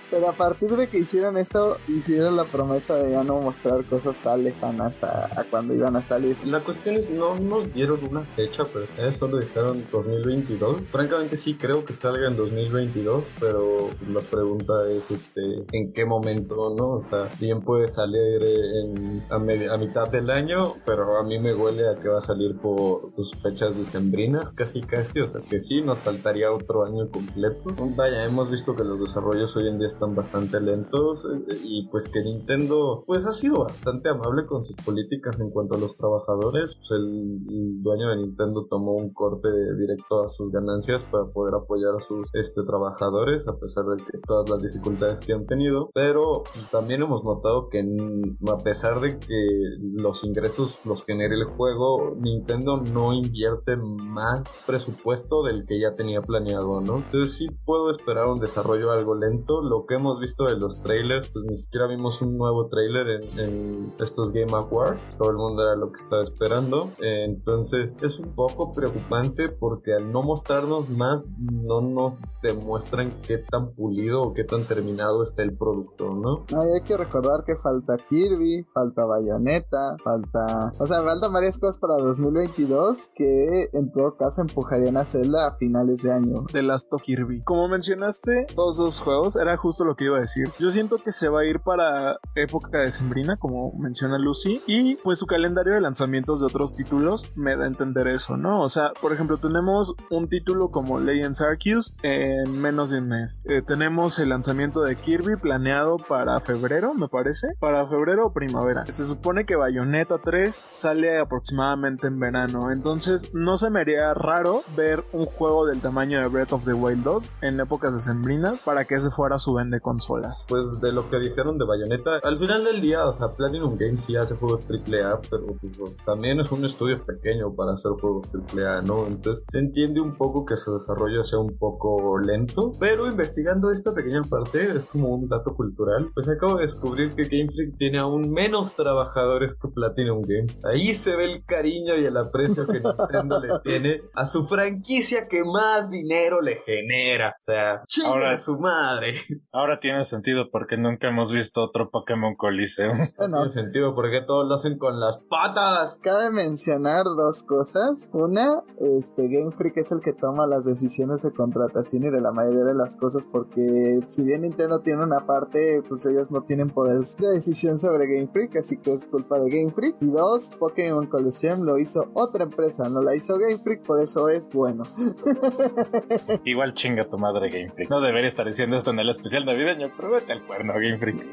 Pero 0.09 0.29
a 0.29 0.33
partir 0.33 0.75
de 0.75 0.87
que 0.87 0.99
hicieron 0.99 1.37
eso, 1.37 1.77
hicieron 1.87 2.35
la 2.35 2.45
promesa 2.45 2.95
de 2.95 3.11
ya 3.11 3.23
no 3.23 3.39
mostrar 3.39 3.83
cosas 3.85 4.17
tan 4.17 4.43
lejanas 4.43 5.03
a, 5.03 5.25
a 5.39 5.43
cuando 5.43 5.73
iban 5.73 5.95
a 5.95 6.01
salir. 6.01 6.35
La 6.45 6.59
cuestión 6.59 6.95
es, 6.95 7.09
no 7.09 7.39
nos 7.39 7.73
dieron 7.73 7.99
una 8.09 8.21
fecha 8.21 8.65
per 8.65 8.87
se, 8.87 9.11
solo 9.13 9.39
dijeron 9.39 9.83
2022. 9.91 10.81
Francamente 10.91 11.37
sí 11.37 11.55
creo 11.55 11.85
que 11.85 11.93
salga 11.93 12.27
en 12.27 12.35
2022, 12.35 13.23
pero 13.39 13.89
la 14.09 14.21
pregunta 14.21 14.89
es, 14.89 15.11
este, 15.11 15.41
¿en 15.71 15.93
qué 15.93 16.05
momento, 16.05 16.73
no? 16.75 16.93
O 16.93 17.01
sea, 17.01 17.29
bien 17.39 17.61
puede 17.61 17.87
salir 17.87 18.41
en, 18.41 19.23
a, 19.29 19.73
a 19.73 19.77
mitad 19.77 20.09
del 20.09 20.29
año, 20.29 20.75
pero 20.85 21.17
a 21.17 21.23
mí 21.23 21.39
me 21.39 21.53
huele 21.53 21.87
a 21.87 21.95
que 21.95 22.09
va 22.09 22.17
a 22.17 22.21
salir 22.21 22.57
por 22.59 23.11
pues, 23.13 23.31
fechas 23.41 23.75
decembrinas, 23.77 24.51
casi 24.51 24.81
casi, 24.81 25.19
o 25.19 25.27
sea 25.27 25.41
que 25.41 25.59
sí, 25.59 25.81
nos 25.81 26.03
faltaría 26.03 26.51
otro 26.51 26.83
año 26.83 27.09
completo. 27.09 27.73
Vaya, 27.95 28.25
hemos 28.25 28.49
visto 28.49 28.75
que 28.75 28.83
los 28.83 28.99
desarrollos 28.99 29.55
hoy 29.55 29.67
en 29.67 29.77
día 29.77 29.87
están 29.87 30.15
bastante 30.15 30.59
lentos 30.59 31.25
eh, 31.25 31.59
y 31.63 31.87
pues 31.87 32.07
que 32.07 32.21
Nintendo 32.21 33.03
pues 33.05 33.25
ha 33.27 33.33
sido 33.33 33.63
bastante 33.63 34.09
amable 34.09 34.45
con 34.45 34.63
sus 34.63 34.75
políticas 34.77 35.39
en 35.39 35.49
cuanto 35.51 35.75
a 35.75 35.79
los 35.79 35.95
trabajadores, 35.97 36.75
pues 36.75 36.91
el, 36.91 37.39
el 37.49 37.83
dueño 37.83 38.09
de 38.09 38.17
Nintendo 38.17 38.65
tomó 38.69 38.93
un 38.93 39.13
corte 39.13 39.49
directo 39.77 40.23
a 40.23 40.29
sus 40.29 40.51
ganancias 40.51 41.03
para 41.11 41.25
poder 41.25 41.55
apoyar 41.55 41.95
a 41.95 42.01
sus 42.01 42.27
este, 42.33 42.63
trabajadores 42.63 43.47
a 43.47 43.57
pesar 43.57 43.85
de 43.85 43.98
todas 44.27 44.49
las 44.49 44.61
dificultades 44.61 45.21
que 45.21 45.33
han 45.33 45.45
tenido, 45.45 45.89
pero 45.93 46.43
también 46.71 47.01
hemos 47.01 47.23
notado 47.23 47.69
que 47.69 47.79
a 47.79 48.57
pesar 48.57 48.99
de 49.01 49.19
que 49.19 49.47
los 49.79 50.23
ingresos 50.23 50.79
los 50.85 51.05
genere 51.05 51.35
el 51.35 51.45
juego, 51.45 52.15
Nintendo 52.17 52.81
no 52.93 53.13
invierte 53.13 53.75
más 53.75 54.59
presupuesto 54.65 55.43
del 55.43 55.65
que 55.65 55.79
ya 55.79 55.95
tenía 55.95 56.21
planeado, 56.21 56.81
¿no? 56.81 56.97
Entonces 56.97 57.33
sí 57.33 57.47
puedo 57.65 57.91
esperar 57.91 58.27
un 58.27 58.39
desarrollo 58.39 58.91
algo 58.91 59.15
lento. 59.15 59.61
Lo 59.61 59.85
que 59.85 59.95
hemos 59.95 60.19
visto 60.19 60.45
de 60.45 60.57
los 60.57 60.81
trailers, 60.81 61.29
pues 61.29 61.45
ni 61.45 61.57
siquiera 61.57 61.87
vimos 61.87 62.21
un 62.21 62.37
nuevo 62.37 62.67
trailer 62.67 63.07
en, 63.07 63.39
en 63.39 63.93
estos 63.99 64.31
Game 64.31 64.51
Awards. 64.53 65.17
Todo 65.17 65.31
el 65.31 65.37
mundo 65.37 65.63
era 65.63 65.75
lo 65.75 65.91
que 65.91 65.99
estaba 65.99 66.23
esperando. 66.23 66.89
Entonces 66.99 67.97
es 68.01 68.19
un 68.19 68.33
poco 68.35 68.71
preocupante 68.73 69.49
porque 69.49 69.93
al 69.93 70.11
no 70.11 70.21
mostrarnos 70.23 70.89
más, 70.89 71.25
no 71.37 71.81
nos 71.81 72.17
demuestran 72.41 73.11
qué 73.25 73.37
tan 73.37 73.73
pulido 73.89 74.21
o 74.21 74.33
qué 74.33 74.43
tan 74.43 74.63
terminado 74.65 75.23
está 75.23 75.41
el 75.41 75.57
producto, 75.57 76.13
¿no? 76.13 76.45
hay 76.49 76.83
que 76.85 76.95
recordar 76.95 77.43
que 77.43 77.55
falta 77.55 77.97
Kirby, 78.09 78.65
falta 78.73 79.05
Bayonetta, 79.05 79.97
falta... 80.03 80.71
O 80.77 80.85
sea, 80.85 81.01
faltan 81.03 81.33
varias 81.33 81.57
cosas 81.57 81.77
para 81.77 81.95
2022 81.95 83.09
que 83.15 83.69
en 83.73 83.91
todo 83.91 84.15
caso 84.15 84.41
empujarían 84.41 84.97
a 84.97 85.05
Zelda 85.05 85.47
a 85.47 85.55
finales 85.55 86.03
de 86.03 86.11
año. 86.11 86.45
The 86.51 86.61
Last 86.61 86.93
of 86.93 87.03
Kirby. 87.03 87.43
Como 87.43 87.67
mencionaste, 87.67 88.47
todos 88.55 88.75
esos 88.75 88.99
juegos, 88.99 89.35
era 89.35 89.57
justo 89.57 89.85
lo 89.85 89.95
que 89.95 90.05
iba 90.05 90.17
a 90.17 90.21
decir. 90.21 90.49
Yo 90.59 90.69
siento 90.69 90.97
que 90.97 91.11
se 91.11 91.29
va 91.29 91.41
a 91.41 91.45
ir 91.45 91.61
para 91.61 92.19
época 92.35 92.79
decembrina, 92.79 93.37
como 93.37 93.73
menciona 93.73 94.19
Lucy, 94.19 94.61
y 94.67 94.97
pues 94.97 95.17
su 95.17 95.25
calendario 95.25 95.73
de 95.73 95.81
lanzamientos 95.81 96.41
de 96.41 96.45
otros 96.45 96.75
títulos 96.75 97.31
me 97.35 97.55
da 97.55 97.63
a 97.63 97.67
entender 97.67 98.07
eso, 98.07 98.37
¿no? 98.37 98.61
O 98.61 98.69
sea, 98.69 98.91
por 99.01 99.13
ejemplo, 99.13 99.37
tenemos 99.37 99.95
un 100.11 100.29
título 100.29 100.69
como 100.69 100.99
Legends 100.99 101.41
Arceus 101.41 101.95
en 102.03 102.61
menos 102.61 102.91
de 102.91 102.99
un 102.99 103.07
mes. 103.07 103.41
Eh, 103.45 103.61
tenemos 103.65 103.78
el 103.81 104.29
lanzamiento 104.29 104.81
de 104.81 104.97
Kirby 104.97 105.37
planeado 105.37 105.97
para 105.97 106.39
febrero, 106.41 106.93
me 106.93 107.07
parece. 107.07 107.47
Para 107.59 107.87
febrero 107.87 108.27
o 108.27 108.33
primavera. 108.33 108.85
Se 108.87 109.05
supone 109.05 109.45
que 109.45 109.55
Bayonetta 109.55 110.17
3 110.17 110.63
sale 110.67 111.17
aproximadamente 111.17 112.07
en 112.07 112.19
verano. 112.19 112.71
Entonces 112.71 113.33
no 113.33 113.55
se 113.55 113.69
me 113.69 113.79
haría 113.79 114.13
raro 114.13 114.63
ver 114.75 115.05
un 115.13 115.25
juego 115.25 115.65
del 115.65 115.79
tamaño 115.79 116.19
de 116.19 116.27
Breath 116.27 116.53
of 116.53 116.65
the 116.65 116.73
Wild 116.73 117.03
2 117.03 117.31
en 117.41 117.59
épocas 117.61 117.93
decembrinas 117.93 118.61
para 118.61 118.83
que 118.83 118.95
ese 118.95 119.09
fuera 119.11 119.39
su 119.39 119.53
vende 119.53 119.79
consolas. 119.79 120.45
Pues 120.49 120.81
de 120.81 120.91
lo 120.91 121.09
que 121.09 121.17
dijeron 121.19 121.57
de 121.57 121.65
Bayonetta, 121.65 122.19
al 122.23 122.37
final 122.37 122.65
del 122.65 122.81
día, 122.81 123.05
o 123.05 123.13
sea, 123.13 123.29
Platinum 123.29 123.77
Games 123.77 124.03
sí 124.03 124.17
hace 124.17 124.35
juegos 124.35 124.65
AAA, 124.69 125.21
pero 125.29 125.45
pues, 125.47 125.79
también 126.05 126.39
es 126.41 126.51
un 126.51 126.65
estudio 126.65 127.01
pequeño 127.05 127.53
para 127.55 127.73
hacer 127.73 127.93
juegos 127.93 128.27
AAA, 128.33 128.81
¿no? 128.81 129.07
Entonces 129.07 129.45
se 129.47 129.59
entiende 129.59 130.01
un 130.01 130.15
poco 130.15 130.45
que 130.45 130.57
su 130.57 130.73
desarrollo 130.73 131.23
sea 131.23 131.39
un 131.39 131.57
poco 131.57 132.19
lento, 132.19 132.73
pero 132.79 133.07
investigando 133.07 133.68
esta 133.73 133.93
pequeña 133.93 134.21
parte, 134.23 134.77
es 134.77 134.85
como 134.91 135.09
un 135.09 135.27
dato 135.27 135.55
cultural, 135.55 136.09
pues 136.13 136.27
acabo 136.29 136.55
de 136.55 136.63
descubrir 136.63 137.13
que 137.15 137.23
Game 137.23 137.51
Freak 137.51 137.77
tiene 137.77 137.99
aún 137.99 138.31
menos 138.31 138.75
trabajadores 138.75 139.57
que 139.57 139.67
Platinum 139.69 140.21
Games. 140.21 140.59
Ahí 140.65 140.93
se 140.93 141.15
ve 141.15 141.25
el 141.25 141.45
cariño 141.45 141.95
y 141.95 142.05
el 142.05 142.17
aprecio 142.17 142.65
que 142.67 142.79
Nintendo 142.79 143.39
le 143.39 143.59
tiene 143.63 144.01
a 144.13 144.25
su 144.25 144.45
franquicia 144.47 145.27
que 145.27 145.43
más 145.43 145.91
dinero 145.91 146.41
le 146.41 146.57
genera. 146.57 147.29
O 147.29 147.41
sea, 147.41 147.83
ahora 148.05 148.37
su 148.37 148.59
madre. 148.59 149.15
Ahora 149.51 149.79
tiene 149.79 150.03
sentido 150.03 150.49
porque 150.51 150.77
nunca 150.77 151.09
hemos 151.09 151.31
visto 151.31 151.61
otro 151.63 151.89
Pokémon 151.89 152.35
Coliseum. 152.35 153.09
Bueno, 153.17 153.37
tiene 153.37 153.49
sentido 153.49 153.95
porque 153.95 154.21
todos 154.21 154.47
lo 154.47 154.55
hacen 154.55 154.77
con 154.77 154.99
las 154.99 155.19
patas. 155.29 155.99
Cabe 156.01 156.31
mencionar 156.31 157.03
dos 157.03 157.43
cosas. 157.43 158.09
Una, 158.13 158.63
este 158.77 159.27
Game 159.27 159.51
Freak 159.51 159.77
es 159.77 159.91
el 159.91 160.01
que 160.01 160.13
toma 160.13 160.47
las 160.47 160.65
decisiones 160.65 161.21
de 161.23 161.31
contratación 161.31 162.03
y 162.03 162.09
de 162.09 162.21
la 162.21 162.31
mayoría 162.31 162.63
de 162.63 162.73
las 162.73 162.95
cosas 162.97 163.25
porque 163.31 163.58
si 164.07 164.23
bien 164.23 164.41
Nintendo 164.41 164.79
tiene 164.79 165.03
una 165.03 165.19
parte, 165.25 165.81
pues 165.87 166.05
ellos 166.05 166.31
no 166.31 166.41
tienen 166.43 166.69
poder 166.69 166.99
de 166.99 167.27
decisión 167.27 167.77
sobre 167.77 168.07
Game 168.07 168.27
Freak, 168.27 168.57
así 168.57 168.77
que 168.77 168.93
es 168.93 169.05
culpa 169.05 169.39
de 169.39 169.49
Game 169.49 169.71
Freak. 169.71 169.95
Y 170.01 170.11
dos, 170.11 170.51
Pokémon 170.57 171.07
Coliseum 171.07 171.61
lo 171.61 171.77
hizo 171.77 172.09
otra 172.13 172.43
empresa, 172.43 172.89
no 172.89 173.01
la 173.01 173.15
hizo 173.15 173.37
Game 173.37 173.57
Freak, 173.59 173.83
por 173.83 173.99
eso 173.99 174.29
es 174.29 174.49
bueno. 174.49 174.83
Igual 176.43 176.73
chinga 176.73 177.07
tu 177.07 177.17
madre 177.17 177.49
Game 177.49 177.69
Freak. 177.69 177.89
No 177.89 178.01
debería 178.01 178.27
estar 178.27 178.45
diciendo 178.45 178.75
esto 178.75 178.91
en 178.91 178.99
el 178.99 179.09
especial 179.09 179.45
navideño, 179.45 179.91
pero 179.95 180.11
vete 180.11 180.33
al 180.33 180.45
cuerno 180.45 180.73
Game 180.73 180.97
Freak. 180.97 181.25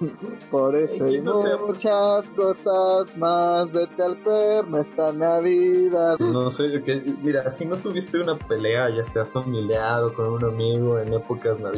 por 0.50 0.74
eso 0.74 1.04
hay 1.04 1.20
no 1.20 1.34
muchas 1.66 2.30
cosas 2.32 3.16
más, 3.16 3.70
vete 3.70 4.02
al 4.02 4.22
cuerno 4.22 4.78
esta 4.78 5.12
Navidad. 5.12 6.18
No 6.18 6.50
sé, 6.50 6.82
que, 6.82 7.02
mira, 7.22 7.48
si 7.50 7.66
no 7.66 7.76
tuviste 7.76 8.20
una 8.20 8.36
pelea, 8.36 8.88
ya 8.94 9.04
sea 9.04 9.24
familiar 9.26 10.02
o 10.04 10.12
con 10.12 10.28
un 10.28 10.44
amigo 10.44 10.98
en 10.98 11.12
épocas 11.12 11.60
navideñas, 11.60 11.71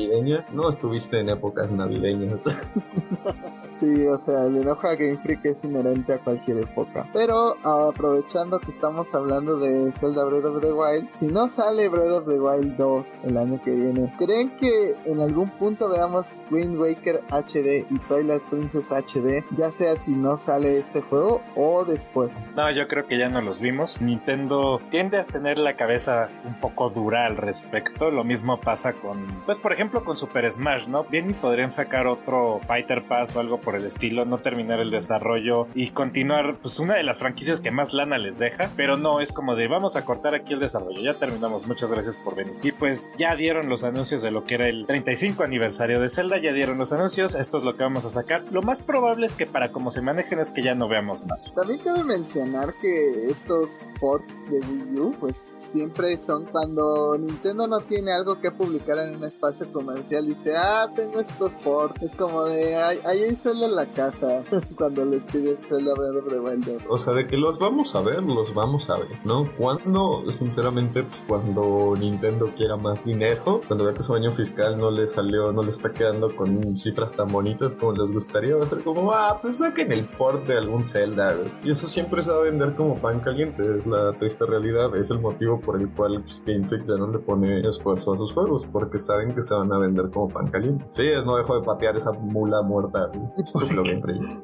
no 0.52 0.68
estuviste 0.68 1.20
en 1.20 1.28
épocas 1.30 1.70
navideñas. 1.70 2.44
Sí, 3.74 4.06
o 4.06 4.16
sea, 4.18 4.46
el 4.46 4.56
enojo 4.58 4.86
a 4.86 4.94
Game 4.94 5.18
Freak 5.18 5.44
es 5.46 5.64
inherente 5.64 6.12
a 6.12 6.18
cualquier 6.18 6.58
época. 6.58 7.08
Pero 7.12 7.56
aprovechando 7.64 8.60
que 8.60 8.70
estamos 8.70 9.12
hablando 9.16 9.58
de 9.58 9.90
Zelda 9.90 10.24
Breath 10.24 10.44
of 10.44 10.60
the 10.60 10.72
Wild, 10.72 11.08
si 11.10 11.26
no 11.26 11.48
sale 11.48 11.88
Breath 11.88 12.12
of 12.12 12.26
the 12.26 12.38
Wild 12.38 12.76
2 12.76 13.18
el 13.24 13.36
año 13.36 13.60
que 13.64 13.72
viene, 13.72 14.12
¿creen 14.16 14.56
que 14.58 14.94
en 15.06 15.20
algún 15.20 15.50
punto 15.50 15.88
veamos 15.88 16.40
Wind 16.52 16.76
Waker 16.76 17.24
HD 17.30 17.84
y 17.90 17.98
Twilight 18.06 18.44
Princess 18.44 18.92
HD? 18.92 19.44
Ya 19.56 19.70
sea 19.70 19.96
si 19.96 20.14
no 20.14 20.36
sale 20.36 20.78
este 20.78 21.00
juego 21.00 21.42
o 21.56 21.84
después. 21.84 22.46
No, 22.54 22.70
yo 22.70 22.86
creo 22.86 23.08
que 23.08 23.18
ya 23.18 23.28
no 23.28 23.40
los 23.40 23.60
vimos. 23.60 24.00
Nintendo 24.00 24.80
tiende 24.92 25.18
a 25.18 25.24
tener 25.24 25.58
la 25.58 25.74
cabeza 25.74 26.28
un 26.44 26.60
poco 26.60 26.90
dura 26.90 27.26
al 27.26 27.36
respecto. 27.36 28.12
Lo 28.12 28.22
mismo 28.22 28.60
pasa 28.60 28.92
con, 28.92 29.26
pues 29.46 29.58
por 29.58 29.72
ejemplo, 29.74 30.04
con 30.04 30.16
Super 30.16 30.50
Smash, 30.50 30.86
¿no? 30.86 31.04
Bien 31.04 31.30
y 31.30 31.34
podrían 31.34 31.72
sacar 31.72 32.06
otro 32.06 32.60
Fighter 32.66 33.02
Pass 33.02 33.36
o 33.36 33.40
algo 33.40 33.60
por 33.60 33.76
el 33.76 33.84
estilo, 33.84 34.24
no 34.24 34.38
terminar 34.38 34.80
el 34.80 34.90
desarrollo 34.90 35.66
y 35.74 35.90
continuar, 35.90 36.56
pues 36.60 36.78
una 36.78 36.94
de 36.94 37.02
las 37.02 37.18
franquicias 37.18 37.60
que 37.60 37.70
más 37.70 37.92
lana 37.92 38.18
les 38.18 38.38
deja, 38.38 38.70
pero 38.76 38.96
no 38.96 39.20
es 39.20 39.32
como 39.32 39.54
de 39.54 39.68
vamos 39.68 39.96
a 39.96 40.04
cortar 40.04 40.34
aquí 40.34 40.54
el 40.54 40.60
desarrollo, 40.60 41.00
ya 41.00 41.18
terminamos, 41.18 41.66
muchas 41.66 41.90
gracias 41.90 42.16
por 42.16 42.34
venir. 42.34 42.54
Y 42.62 42.72
pues 42.72 43.10
ya 43.18 43.36
dieron 43.36 43.68
los 43.68 43.84
anuncios 43.84 44.22
de 44.22 44.30
lo 44.30 44.44
que 44.44 44.54
era 44.54 44.68
el 44.68 44.86
35 44.86 45.42
aniversario 45.42 46.00
de 46.00 46.08
Zelda, 46.08 46.38
ya 46.40 46.52
dieron 46.52 46.78
los 46.78 46.92
anuncios, 46.92 47.34
esto 47.34 47.58
es 47.58 47.64
lo 47.64 47.76
que 47.76 47.82
vamos 47.82 48.04
a 48.04 48.10
sacar. 48.10 48.42
Lo 48.50 48.62
más 48.62 48.82
probable 48.82 49.26
es 49.26 49.34
que 49.34 49.46
para 49.46 49.72
cómo 49.72 49.90
se 49.90 50.00
manejen 50.00 50.38
es 50.38 50.50
que 50.50 50.62
ya 50.62 50.74
no 50.74 50.88
veamos 50.88 51.24
más. 51.26 51.52
También 51.54 51.80
cabe 51.80 52.04
mencionar 52.04 52.74
que 52.80 53.26
estos 53.26 53.90
ports 54.00 54.48
de 54.50 54.58
Wii 54.58 55.00
U, 55.00 55.16
pues 55.18 55.36
siempre 55.36 56.16
son 56.16 56.44
cuando 56.46 57.16
Nintendo 57.18 57.66
no 57.66 57.80
tiene 57.80 58.12
algo 58.12 58.40
que 58.40 58.50
publicar 58.50 58.98
en 58.98 59.16
un 59.16 59.24
espacio 59.24 59.63
comercial 59.72 60.26
y 60.26 60.30
dice, 60.30 60.54
ah, 60.56 60.90
tengo 60.94 61.20
estos 61.20 61.52
ports. 61.56 62.02
Es 62.02 62.14
como 62.14 62.44
de, 62.44 62.76
ahí 62.76 62.98
hay 63.04 63.34
Zelda 63.36 63.66
en 63.66 63.74
la 63.74 63.86
casa 63.86 64.42
cuando 64.76 65.04
les 65.04 65.24
pides 65.24 65.60
of 65.70 66.28
the 66.28 66.40
Wild. 66.40 66.82
O 66.88 66.98
sea, 66.98 67.14
de 67.14 67.26
que 67.26 67.36
los 67.36 67.58
vamos 67.58 67.94
a 67.94 68.00
ver, 68.00 68.22
los 68.22 68.54
vamos 68.54 68.90
a 68.90 68.98
ver, 68.98 69.08
¿no? 69.24 69.48
Cuando, 69.56 70.24
sinceramente, 70.32 71.02
pues 71.02 71.22
cuando 71.26 71.94
Nintendo 71.98 72.50
quiera 72.56 72.76
más 72.76 73.04
dinero, 73.04 73.60
cuando 73.66 73.84
vea 73.84 73.94
que 73.94 74.02
su 74.02 74.14
año 74.14 74.30
fiscal 74.32 74.78
no 74.78 74.90
le 74.90 75.08
salió, 75.08 75.52
no 75.52 75.62
le 75.62 75.70
está 75.70 75.92
quedando 75.92 76.34
con 76.34 76.74
cifras 76.76 77.12
tan 77.12 77.28
bonitas 77.28 77.74
como 77.74 77.92
les 77.92 78.12
gustaría, 78.12 78.56
va 78.56 78.64
a 78.64 78.66
ser 78.66 78.82
como, 78.82 79.12
ah, 79.12 79.38
pues 79.40 79.58
saquen 79.58 79.92
el 79.92 80.04
port 80.04 80.46
de 80.46 80.58
algún 80.58 80.84
Zelda, 80.84 81.34
Y 81.62 81.70
eso 81.70 81.88
siempre 81.88 82.22
se 82.22 82.30
va 82.30 82.38
a 82.38 82.42
vender 82.42 82.74
como 82.74 82.96
pan 82.96 83.20
caliente, 83.20 83.62
es 83.76 83.86
la 83.86 84.12
triste 84.12 84.44
realidad, 84.46 84.94
es 84.96 85.10
el 85.10 85.20
motivo 85.20 85.60
por 85.60 85.80
el 85.80 85.88
cual 85.90 86.22
pues, 86.22 86.42
Game 86.46 86.66
Freak 86.68 86.84
ya 86.84 86.96
no 86.96 87.08
le 87.08 87.18
pone 87.18 87.60
esfuerzo 87.60 88.12
a 88.12 88.16
sus 88.16 88.32
juegos, 88.32 88.66
porque 88.66 88.98
saben 88.98 89.34
que 89.34 89.42
se 89.42 89.53
van 89.54 89.72
a 89.72 89.78
vender 89.78 90.10
como 90.10 90.28
pan 90.28 90.48
caliente. 90.48 90.84
Sí, 90.90 91.06
es 91.06 91.24
no 91.24 91.36
dejo 91.36 91.58
de 91.58 91.62
patear 91.64 91.96
esa 91.96 92.12
mula 92.12 92.62
muerta, 92.62 93.10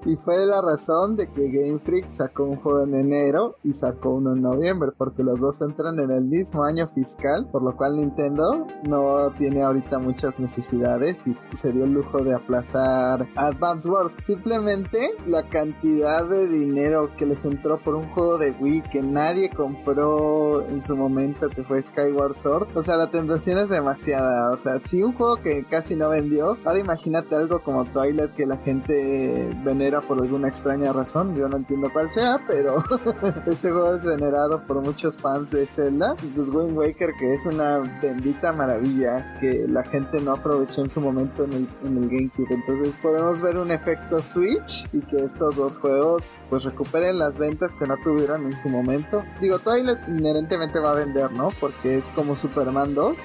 y 0.06 0.16
fue 0.16 0.46
la 0.46 0.60
razón 0.62 1.16
de 1.16 1.30
que 1.30 1.48
Game 1.50 1.78
Freak 1.78 2.10
sacó 2.10 2.44
un 2.44 2.56
juego 2.56 2.82
en 2.82 2.94
enero 2.94 3.56
y 3.62 3.72
sacó 3.72 4.14
uno 4.14 4.32
en 4.32 4.42
noviembre, 4.42 4.90
porque 4.96 5.22
los 5.22 5.38
dos 5.38 5.60
entran 5.60 5.98
en 5.98 6.10
el 6.10 6.24
mismo 6.24 6.64
año 6.64 6.88
fiscal, 6.88 7.48
por 7.50 7.62
lo 7.62 7.76
cual 7.76 7.96
Nintendo 7.96 8.66
no 8.88 9.30
tiene 9.38 9.62
ahorita 9.62 9.98
muchas 9.98 10.38
necesidades 10.38 11.26
y 11.26 11.36
se 11.52 11.72
dio 11.72 11.84
el 11.84 11.92
lujo 11.92 12.18
de 12.18 12.34
aplazar 12.34 13.28
Advance 13.36 13.88
Wars. 13.88 14.16
Simplemente 14.22 15.10
la 15.26 15.48
cantidad 15.48 16.28
de 16.28 16.48
dinero 16.48 17.10
que 17.16 17.26
les 17.26 17.44
entró 17.44 17.78
por 17.78 17.94
un 17.94 18.08
juego 18.10 18.38
de 18.38 18.52
Wii 18.52 18.82
que 18.82 19.02
nadie 19.02 19.50
compró 19.50 20.62
en 20.66 20.80
su 20.80 20.96
momento, 20.96 21.48
que 21.48 21.62
fue 21.62 21.82
Skyward 21.82 22.34
Sword. 22.34 22.68
O 22.76 22.82
sea, 22.82 22.96
la 22.96 23.10
tentación 23.10 23.58
es 23.58 23.68
demasiada. 23.68 24.50
O 24.52 24.56
sea, 24.56 24.78
un 25.02 25.12
juego 25.14 25.36
que 25.36 25.64
casi 25.64 25.96
no 25.96 26.08
vendió, 26.08 26.56
ahora 26.64 26.78
imagínate 26.78 27.34
algo 27.34 27.62
como 27.62 27.84
Twilight 27.84 28.34
que 28.34 28.46
la 28.46 28.56
gente 28.58 29.48
venera 29.64 30.00
por 30.00 30.20
alguna 30.20 30.48
extraña 30.48 30.92
razón. 30.92 31.36
Yo 31.36 31.48
no 31.48 31.56
entiendo 31.56 31.90
cuál 31.92 32.08
sea, 32.08 32.40
pero 32.46 32.82
ese 33.46 33.70
juego 33.70 33.94
es 33.94 34.04
venerado 34.04 34.66
por 34.66 34.80
muchos 34.82 35.18
fans 35.18 35.50
de 35.50 35.66
Zelda. 35.66 36.14
Pues 36.34 36.50
Wind 36.50 36.76
Waker, 36.76 37.12
que 37.18 37.34
es 37.34 37.46
una 37.46 37.78
bendita 38.00 38.52
maravilla 38.52 39.38
que 39.40 39.66
la 39.68 39.82
gente 39.84 40.20
no 40.20 40.32
aprovechó 40.32 40.82
en 40.82 40.88
su 40.88 41.00
momento 41.00 41.44
en 41.44 41.52
el, 41.52 41.68
en 41.84 41.98
el 41.98 42.08
GameCube. 42.08 42.54
Entonces 42.54 42.94
podemos 43.02 43.40
ver 43.40 43.56
un 43.56 43.70
efecto 43.70 44.22
Switch 44.22 44.88
y 44.92 45.00
que 45.02 45.20
estos 45.20 45.56
dos 45.56 45.78
juegos 45.78 46.36
pues 46.48 46.64
recuperen 46.64 47.18
las 47.18 47.38
ventas 47.38 47.72
que 47.78 47.86
no 47.86 47.96
tuvieron 48.02 48.46
en 48.46 48.56
su 48.56 48.68
momento. 48.68 49.22
Digo, 49.40 49.58
Twilight 49.58 49.98
inherentemente 50.08 50.78
va 50.78 50.92
a 50.92 50.94
vender, 50.94 51.32
¿no? 51.32 51.50
Porque 51.60 51.98
es 51.98 52.10
como 52.10 52.36
Superman 52.36 52.94
2. 52.94 53.18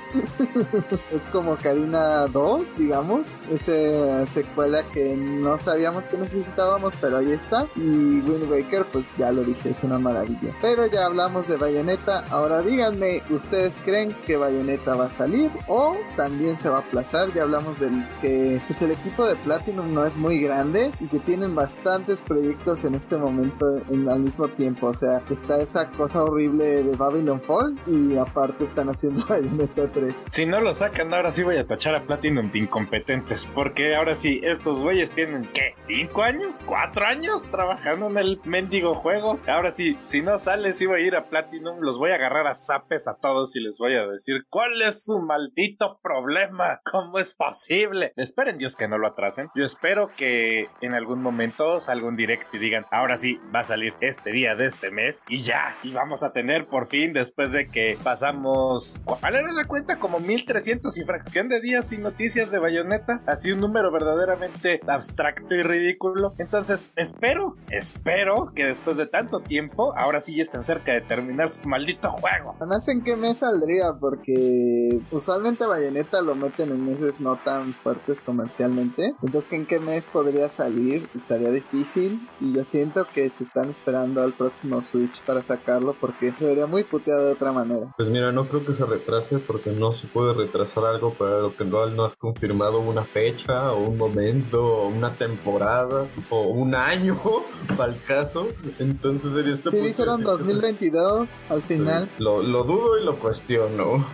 es 1.14 1.24
como 1.32 1.56
Karina 1.65 2.28
2, 2.28 2.78
digamos. 2.78 3.39
Esa 3.51 4.28
secuela 4.28 4.84
que 4.93 5.15
no 5.15 5.58
sabíamos 5.58 6.08
que 6.08 6.15
necesitábamos, 6.15 6.93
pero 7.01 7.17
ahí 7.17 7.32
está. 7.32 7.65
Y 7.75 8.19
Wind 8.21 8.47
Waker, 8.51 8.86
pues 8.93 9.06
ya 9.17 9.32
lo 9.32 9.43
dije, 9.43 9.69
es 9.71 9.84
una 9.84 9.97
maravilla. 9.97 10.54
Pero 10.62 10.86
ya 10.86 11.08
hablamos 11.08 11.47
de 11.47 11.58
Bayonetta. 11.58 12.23
Ahora 12.30 12.62
díganme, 12.62 13.23
¿ustedes 13.32 13.82
creen 13.84 14.15
que 14.28 14.38
Bayonetta 14.38 14.95
va 14.95 15.06
a 15.06 15.10
salir? 15.10 15.49
O 15.67 15.97
también 16.15 16.56
se 16.56 16.69
va 16.69 16.78
a 16.78 16.80
aplazar. 16.82 17.34
Ya 17.34 17.41
hablamos 17.41 17.80
del 17.80 18.08
que 18.21 18.62
pues 18.67 18.84
el 18.84 18.91
equipo 18.91 19.25
de 19.25 19.36
Platinum 19.36 19.91
no 19.91 20.06
es 20.06 20.17
muy 20.17 20.39
grande 20.39 20.91
y 20.99 21.08
que 21.08 21.17
tienen 21.17 21.56
bastantes 21.56 22.21
proyectos 22.21 22.86
en 22.86 22.93
este 22.93 23.17
momento 23.17 23.82
en, 23.89 24.08
al 24.08 24.19
mismo 24.19 24.47
tiempo. 24.49 24.86
O 24.86 24.93
sea, 24.93 25.23
está 25.32 25.60
esa 25.60 25.89
cosa 25.89 26.23
horrible 26.23 26.84
de 26.84 26.95
Babylon 26.95 27.41
Fall 27.41 27.75
y 27.88 28.17
aparte 28.17 28.65
están 28.65 28.89
haciendo 28.89 29.25
Bayonetta 29.30 29.91
3. 29.91 30.25
Si 30.30 30.45
no 30.45 30.62
lo 30.62 30.75
sacan, 30.75 31.12
ahora 31.12 31.32
sí 31.32 31.41
voy 31.41 31.55
a 31.58 31.68
tachar 31.68 31.96
a 31.96 32.04
Platinum 32.04 32.52
de 32.52 32.60
incompetentes. 32.60 33.46
Porque 33.46 33.96
ahora 33.96 34.15
sí, 34.15 34.41
estos 34.44 34.82
güeyes 34.82 35.12
tienen, 35.12 35.46
¿qué? 35.54 35.74
¿Cinco 35.78 36.24
años? 36.24 36.62
¿Cuatro 36.65 37.06
años 37.06 37.50
trabajando 37.50 38.08
en 38.10 38.18
el 38.18 38.41
mendigo 38.44 38.94
juego? 38.96 39.39
Ahora 39.48 39.72
sí, 39.72 39.98
si 40.02 40.22
no 40.22 40.38
sale, 40.38 40.74
sí 40.74 40.86
voy 40.86 41.02
a 41.02 41.08
ir 41.08 41.15
a 41.15 41.30
Platinum, 41.30 41.80
los 41.80 41.98
voy 41.98 42.12
a 42.12 42.15
agarrar 42.15 42.48
a 42.48 42.54
zapes 42.54 43.08
a 43.08 43.15
todos 43.15 43.56
y 43.56 43.62
les 43.62 43.78
voy 43.78 43.96
a 43.96 44.08
decir, 44.08 44.46
¿cuál 44.50 44.82
es 44.82 45.04
su 45.04 45.20
maldito 45.20 46.00
problema? 46.02 46.82
¿Cómo 46.84 47.20
es 47.20 47.34
posible? 47.34 48.13
Esperen 48.15 48.58
Dios 48.58 48.76
que 48.76 48.88
no 48.88 48.98
lo 48.98 49.08
atrasen. 49.08 49.50
Yo 49.56 49.63
espero 49.63 50.12
que 50.15 50.68
en 50.82 50.94
algún 50.94 51.22
momento 51.22 51.80
salga 51.80 52.08
un 52.08 52.15
direct 52.15 52.54
y 52.54 52.58
digan, 52.58 52.86
ahora 52.91 53.18
sí, 53.18 53.39
va 53.54 53.62
a 53.62 53.63
salir 53.63 53.94
este 54.02 54.32
día 54.32 54.56
de 54.56 54.65
este 54.65 54.91
mes 54.91 55.24
y 55.28 55.39
ya. 55.39 55.78
Y 55.84 55.94
vamos 55.94 56.24
a 56.24 56.32
tener 56.34 56.68
por 56.68 56.88
fin, 56.88 57.13
después 57.13 57.52
de 57.52 57.70
que 57.70 57.98
pasamos, 58.04 59.04
¿cuál 59.06 59.36
era 59.36 59.52
la 59.52 59.65
cuenta? 59.65 59.98
Como 59.98 60.20
1300 60.20 60.98
y 60.98 61.04
fracción 61.04 61.44
de 61.49 61.62
días 61.62 61.89
sin 61.89 62.01
noticias 62.01 62.51
de 62.51 62.60
Bayonetta. 62.60 63.21
Así 63.25 63.51
un 63.51 63.60
número 63.60 63.91
verdaderamente 63.91 64.79
abstracto 64.88 65.53
y 65.55 65.62
ridículo. 65.62 66.34
Entonces, 66.38 66.89
espero, 66.95 67.55
espero 67.69 68.51
que 68.55 68.65
después 68.65 68.97
de 68.97 69.08
tanto 69.08 69.39
tiempo, 69.39 69.93
ahora 69.97 70.19
sí 70.19 70.36
ya 70.36 70.43
estén 70.43 70.65
cerca 70.65 70.93
de 70.93 71.01
terminar 71.01 71.51
su 71.51 71.67
maldito 71.67 72.10
juego. 72.10 72.55
Además, 72.58 72.88
¿en 72.88 73.03
qué 73.03 73.15
mes 73.15 73.38
saldría? 73.38 73.93
Porque 73.99 74.99
usualmente 75.12 75.65
Bayonetta 75.65 76.21
lo 76.21 76.36
meten 76.36 76.71
en 76.71 76.86
meses 76.86 77.19
no 77.19 77.38
tan 77.38 77.73
fuertes 77.73 78.21
comercialmente. 78.21 79.15
Entonces, 79.21 79.51
¿en 79.51 79.65
qué 79.65 79.79
mes 79.79 80.08
podría 80.08 80.49
salir? 80.49 81.08
Estaría 81.15 81.51
difícil. 81.51 82.27
Y 82.39 82.53
yo 82.53 82.63
siento 82.63 83.08
que 83.13 83.29
se 83.29 83.43
están 83.43 83.69
esperando 83.69 84.21
al 84.21 84.34
próximo 84.34 84.81
Switch 84.81 85.21
para 85.23 85.43
sacarlo 85.43 85.95
porque 85.99 86.34
se 86.38 86.45
vería 86.45 86.65
muy 86.65 86.84
puteado 86.84 87.25
de 87.25 87.34
otra 87.34 87.51
manera. 87.51 87.93
Pues 87.97 88.10
mira, 88.10 88.31
no 88.31 88.45
creo 88.45 88.65
que 88.65 88.73
se 88.73 88.86
retrase 88.86 89.39
porque 89.39 89.71
no 89.71 89.93
se 89.93 90.08
puede 90.08 90.34
retrasar 90.34 90.86
algo 90.86 91.13
para 91.13 91.35
lo 91.41 91.56
que 91.56 91.65
no, 91.65 91.86
no 91.88 92.06
has 92.06 92.15
confirmado 92.15 92.80
una 92.80 93.04
fecha 93.04 93.71
o 93.71 93.88
un 93.88 93.98
momento 93.98 94.63
o 94.65 94.88
una 94.88 95.12
temporada 95.12 96.08
o 96.30 96.41
un 96.43 96.76
año 96.76 97.19
para 97.78 97.93
el 97.93 98.02
caso. 98.02 98.48
Entonces 98.80 99.34
sería 99.34 99.54
este 99.54 99.71
Sí, 99.71 99.78
dijeron 99.78 100.24
2022 100.24 101.43
al 101.50 101.62
final. 101.62 102.08
Lo, 102.19 102.41
lo, 102.41 102.63
dudo 102.63 103.00
y 103.00 103.04
lo 103.04 103.15
cuestiono. 103.17 104.06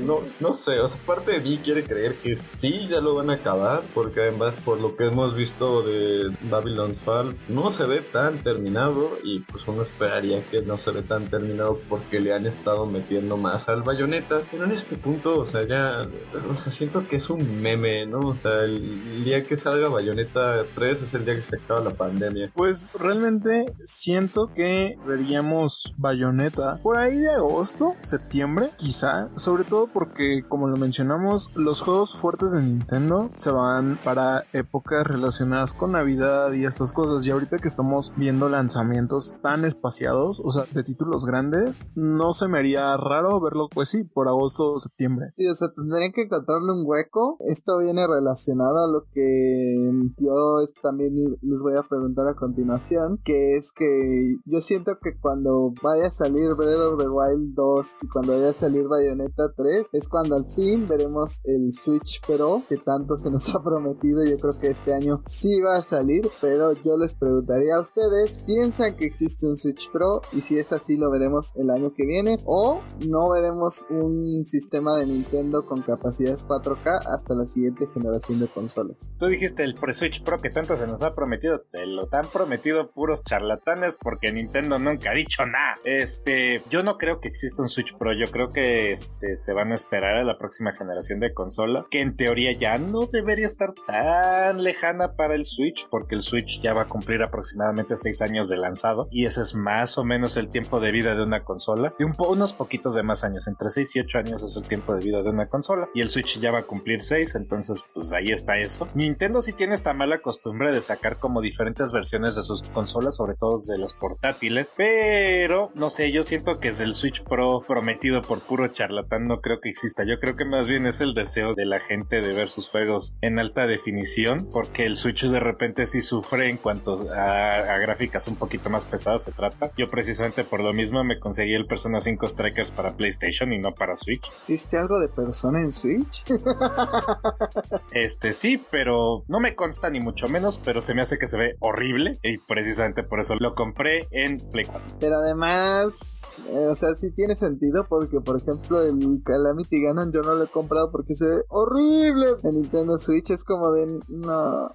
no, 0.00 0.20
no 0.40 0.54
sé, 0.54 0.80
o 0.80 0.88
sea, 0.88 1.00
parte 1.06 1.32
de 1.32 1.40
mí 1.40 1.60
quiere 1.62 1.84
creer 1.84 2.14
que 2.16 2.36
sí, 2.36 2.86
ya 2.88 3.00
lo 3.00 3.14
van 3.14 3.30
a 3.30 3.34
acabar 3.34 3.82
porque 3.94 4.20
además 4.20 4.56
por 4.64 4.80
lo 4.80 4.96
que 4.96 5.06
hemos 5.06 5.34
visto 5.34 5.82
de 5.82 6.30
Babylon's 6.50 7.00
Fall 7.00 7.36
no 7.48 7.72
se 7.72 7.84
ve 7.84 8.00
tan 8.00 8.38
terminado 8.38 9.18
y 9.22 9.40
pues 9.40 9.66
uno 9.66 9.82
esperaría 9.82 10.42
que 10.50 10.62
no 10.62 10.78
se 10.78 10.90
ve 10.90 11.02
tan 11.02 11.28
terminado 11.28 11.78
porque 11.88 12.20
le 12.20 12.32
han 12.32 12.46
estado 12.46 12.86
metiendo 12.86 13.36
más 13.36 13.68
al 13.68 13.82
bayoneta. 13.82 14.40
Pero 14.50 14.64
en 14.64 14.72
este 14.72 14.96
punto, 14.96 15.40
o 15.40 15.46
sea, 15.46 15.66
ya, 15.66 16.06
o 16.50 16.54
sea, 16.54 16.72
siento 16.72 17.06
que 17.08 17.16
es 17.16 17.30
un 17.30 17.62
meme, 17.62 18.06
¿no? 18.06 18.20
O 18.20 18.34
sea, 18.34 18.64
el 18.64 19.24
día 19.24 19.44
que 19.44 19.56
salga 19.56 19.88
Bayonetta 19.88 20.64
3 20.74 21.02
es 21.02 21.14
el 21.14 21.24
día 21.24 21.34
que 21.34 21.42
se 21.42 21.56
acaba 21.56 21.80
la 21.80 21.94
pandemia. 21.94 22.50
Pues 22.54 22.88
realmente 22.94 23.74
siento 23.84 24.52
que 24.54 24.98
veríamos 25.06 25.94
Bayonetta 25.96 26.78
por 26.82 26.98
ahí 26.98 27.18
de 27.18 27.30
agosto, 27.30 27.94
septiembre, 28.00 28.70
quizá, 28.76 29.30
sobre 29.36 29.64
todo 29.64 29.86
porque 29.86 30.44
como 30.48 30.68
lo 30.68 30.76
mencionamos, 30.76 31.50
los 31.54 31.80
juegos 31.80 32.14
fuertes 32.14 32.52
de 32.52 32.62
Nintendo 32.62 33.30
se 33.34 33.50
van 33.50 33.98
para 34.02 34.44
épocas 34.52 35.06
relacionadas 35.06 35.74
con 35.74 35.92
Navidad 35.92 36.52
y 36.52 36.64
estas 36.64 36.92
cosas 36.92 37.26
y 37.26 37.30
ahorita 37.30 37.58
que 37.58 37.68
estamos 37.68 38.12
viendo 38.16 38.48
lanzamientos 38.48 39.34
tan 39.42 39.64
espaciados, 39.64 40.40
o 40.44 40.50
sea, 40.50 40.64
de 40.72 40.82
títulos 40.82 41.24
grandes, 41.24 41.82
no 41.94 42.32
se 42.32 42.48
me 42.48 42.58
haría 42.58 42.96
raro 42.96 43.40
verlo, 43.40 43.68
pues 43.68 43.88
sí, 43.88 44.04
por 44.04 44.28
agosto 44.28 44.72
o 44.72 44.78
septiembre. 44.78 45.32
Sí, 45.36 45.46
o 45.46 45.54
sea, 45.54 45.68
tendrían 45.74 46.12
que 46.12 46.28
encontrarle 46.36 46.72
un 46.72 46.84
hueco. 46.86 47.36
Esto 47.40 47.78
viene 47.78 48.06
relacionado 48.06 48.84
a 48.84 48.88
lo 48.88 49.06
que 49.12 49.90
yo 50.18 50.64
también 50.82 51.14
les 51.40 51.60
voy 51.62 51.74
a 51.74 51.88
preguntar 51.88 52.28
a 52.28 52.34
continuación, 52.34 53.18
que 53.24 53.56
es 53.56 53.72
que 53.72 54.36
yo 54.44 54.60
siento 54.60 54.98
que 55.02 55.18
cuando 55.18 55.72
vaya 55.82 56.06
a 56.06 56.10
salir 56.10 56.54
Breath 56.54 56.92
of 56.92 56.98
the 56.98 57.08
Wild 57.08 57.54
2 57.54 57.86
y 58.02 58.08
cuando 58.08 58.32
vaya 58.34 58.50
a 58.50 58.52
salir 58.52 58.86
Bayonetta 58.86 59.52
3, 59.56 59.88
es 59.92 60.08
cuando 60.08 60.36
al 60.36 60.46
fin 60.46 60.86
veremos 60.86 61.40
el 61.44 61.72
Switch 61.72 62.20
Pro 62.26 62.62
que 62.68 62.76
tanto 62.76 63.16
se 63.16 63.30
nos 63.30 63.48
ha 63.54 63.62
prometido. 63.62 64.24
Yo 64.24 64.36
creo 64.36 64.58
que 64.58 64.68
este 64.68 64.94
año 64.94 65.22
sí 65.26 65.60
va 65.60 65.76
a 65.76 65.82
salir, 65.82 66.28
pero 66.40 66.72
yo 66.72 66.96
les 66.96 67.14
preguntaría 67.14 67.76
a 67.76 67.80
ustedes, 67.80 68.44
¿piensan 68.46 68.96
que 68.96 69.06
existe 69.06 69.46
un 69.46 69.56
Switch 69.56 69.90
Pro? 69.90 70.20
Y 70.32 70.40
si 70.40 70.58
es 70.58 70.72
así, 70.72 70.96
lo 70.96 71.10
veremos 71.10 71.52
el 71.56 71.70
año 71.70 71.92
que 71.94 72.06
viene 72.06 72.38
o 72.44 72.80
no 73.06 73.30
veremos 73.30 73.86
un 73.90 74.44
sistema 74.44 74.96
de 74.96 75.06
Nintendo 75.06 75.66
con 75.66 75.82
capacidades 76.26 76.46
4K 76.46 77.00
hasta 77.06 77.34
la 77.34 77.46
siguiente 77.46 77.86
generación 77.92 78.40
de 78.40 78.46
consolas. 78.46 79.14
Tú 79.18 79.26
dijiste 79.26 79.62
el 79.62 79.74
pre-Switch 79.74 80.16
Switch 80.16 80.22
Pro 80.22 80.38
que 80.38 80.50
tanto 80.50 80.76
se 80.76 80.86
nos 80.86 81.02
ha 81.02 81.14
prometido, 81.14 81.60
te 81.72 81.86
lo 81.86 82.08
han 82.12 82.26
prometido 82.32 82.90
puros 82.90 83.24
charlatanes 83.24 83.98
porque 84.00 84.32
Nintendo 84.32 84.78
nunca 84.78 85.10
ha 85.10 85.14
dicho 85.14 85.44
nada. 85.46 85.76
Este, 85.84 86.62
yo 86.70 86.82
no 86.82 86.98
creo 86.98 87.20
que 87.20 87.28
exista 87.28 87.62
un 87.62 87.68
Switch 87.68 87.96
Pro, 87.96 88.12
yo 88.12 88.26
creo 88.30 88.50
que 88.50 88.92
este, 88.92 89.36
se 89.36 89.52
van 89.52 89.72
a 89.72 89.74
esperar 89.74 90.16
a 90.16 90.24
la 90.24 90.38
próxima 90.38 90.72
generación 90.72 91.20
de 91.20 91.32
consola, 91.34 91.86
que 91.90 92.00
en 92.00 92.16
teoría 92.16 92.56
ya 92.58 92.78
no 92.78 93.06
debería 93.06 93.46
estar 93.46 93.72
tan 93.86 94.62
lejana 94.62 95.14
para 95.16 95.34
el 95.34 95.44
Switch, 95.44 95.88
porque 95.90 96.14
el 96.14 96.22
Switch 96.22 96.60
ya 96.60 96.74
va 96.74 96.82
a 96.82 96.86
cumplir 96.86 97.22
aproximadamente 97.22 97.96
6 97.96 98.22
años 98.22 98.48
de 98.48 98.56
lanzado, 98.56 99.08
y 99.10 99.26
ese 99.26 99.42
es 99.42 99.54
más 99.54 99.98
o 99.98 100.04
menos 100.04 100.36
el 100.36 100.48
tiempo 100.48 100.80
de 100.80 100.92
vida 100.92 101.14
de 101.14 101.22
una 101.22 101.44
consola, 101.44 101.94
y 101.98 102.04
un 102.04 102.16
unos 102.16 102.52
poquitos 102.52 102.94
de 102.94 103.02
más 103.02 103.24
años, 103.24 103.46
entre 103.46 103.70
6 103.70 103.96
y 103.96 104.00
8 104.00 104.18
años 104.18 104.42
es 104.42 104.56
el 104.56 104.66
tiempo 104.66 104.94
de 104.94 105.04
vida 105.04 105.22
de 105.22 105.30
una 105.30 105.48
consola, 105.48 105.88
y 105.94 106.00
el 106.00 106.10
Switch 106.16 106.40
ya 106.40 106.50
va 106.50 106.60
a 106.60 106.62
cumplir 106.62 107.02
6, 107.02 107.34
entonces 107.34 107.84
pues 107.92 108.10
ahí 108.12 108.30
está 108.30 108.56
eso. 108.56 108.88
Nintendo 108.94 109.42
sí 109.42 109.52
tiene 109.52 109.74
esta 109.74 109.92
mala 109.92 110.22
costumbre 110.22 110.72
de 110.72 110.80
sacar 110.80 111.18
como 111.18 111.42
diferentes 111.42 111.92
versiones 111.92 112.34
de 112.36 112.42
sus 112.42 112.62
consolas, 112.62 113.16
sobre 113.16 113.34
todo 113.34 113.58
de 113.68 113.76
las 113.76 113.92
portátiles, 113.92 114.72
pero 114.74 115.70
no 115.74 115.90
sé, 115.90 116.12
yo 116.12 116.22
siento 116.22 116.58
que 116.58 116.68
es 116.68 116.80
el 116.80 116.94
Switch 116.94 117.22
Pro 117.22 117.62
prometido 117.68 118.22
por 118.22 118.40
puro 118.40 118.68
charlatán, 118.68 119.26
no 119.26 119.42
creo 119.42 119.60
que 119.60 119.68
exista, 119.68 120.04
yo 120.04 120.18
creo 120.18 120.36
que 120.36 120.46
más 120.46 120.68
bien 120.68 120.86
es 120.86 121.02
el 121.02 121.12
deseo 121.12 121.52
de 121.54 121.66
la 121.66 121.80
gente 121.80 122.22
de 122.22 122.32
ver 122.32 122.48
sus 122.48 122.70
juegos 122.70 123.18
en 123.20 123.38
alta 123.38 123.66
definición, 123.66 124.48
porque 124.50 124.86
el 124.86 124.96
Switch 124.96 125.26
de 125.26 125.40
repente 125.40 125.86
sí 125.86 126.00
sufre 126.00 126.48
en 126.48 126.56
cuanto 126.56 127.10
a, 127.12 127.76
gráficas 127.76 128.26
un 128.26 128.36
poquito 128.36 128.70
más 128.70 128.86
pesadas 128.86 129.24
se 129.24 129.32
trata. 129.32 129.70
Yo 129.76 129.86
precisamente 129.86 130.44
por 130.44 130.60
lo 130.60 130.72
mismo 130.72 131.04
me 131.04 131.20
conseguí 131.20 131.52
el 131.52 131.66
Persona 131.66 132.00
5 132.00 132.26
Strikers 132.26 132.70
para 132.70 132.96
PlayStation 132.96 133.52
y 133.52 133.58
no 133.58 133.74
para 133.74 133.96
Switch. 133.96 134.26
¿Existe 134.28 134.78
algo 134.78 134.98
de 134.98 135.08
Persona 135.08 135.60
en 135.60 135.72
Switch? 135.72 136.05
este 137.92 138.32
sí, 138.32 138.60
pero 138.70 139.24
no 139.28 139.40
me 139.40 139.54
consta 139.54 139.90
ni 139.90 140.00
mucho 140.00 140.28
menos, 140.28 140.60
pero 140.64 140.82
se 140.82 140.94
me 140.94 141.02
hace 141.02 141.18
que 141.18 141.28
se 141.28 141.36
ve 141.36 141.56
horrible 141.60 142.18
y 142.22 142.38
precisamente 142.38 143.02
por 143.02 143.20
eso 143.20 143.34
lo 143.38 143.54
compré 143.54 144.06
en 144.10 144.38
Play 144.50 144.66
4. 144.66 144.96
Pero 145.00 145.16
además, 145.16 146.44
eh, 146.50 146.66
o 146.70 146.74
sea, 146.74 146.94
sí 146.94 147.12
tiene 147.12 147.36
sentido 147.36 147.86
porque 147.88 148.20
por 148.20 148.36
ejemplo 148.36 148.82
el 148.82 149.22
Calamity 149.24 149.82
Ganon 149.82 150.12
yo 150.12 150.22
no 150.22 150.34
lo 150.34 150.44
he 150.44 150.48
comprado 150.48 150.90
porque 150.90 151.14
se 151.14 151.26
ve 151.26 151.42
horrible. 151.48 152.36
En 152.42 152.56
Nintendo 152.56 152.98
Switch 152.98 153.30
es 153.30 153.44
como 153.44 153.72
de 153.72 154.00
no. 154.08 154.70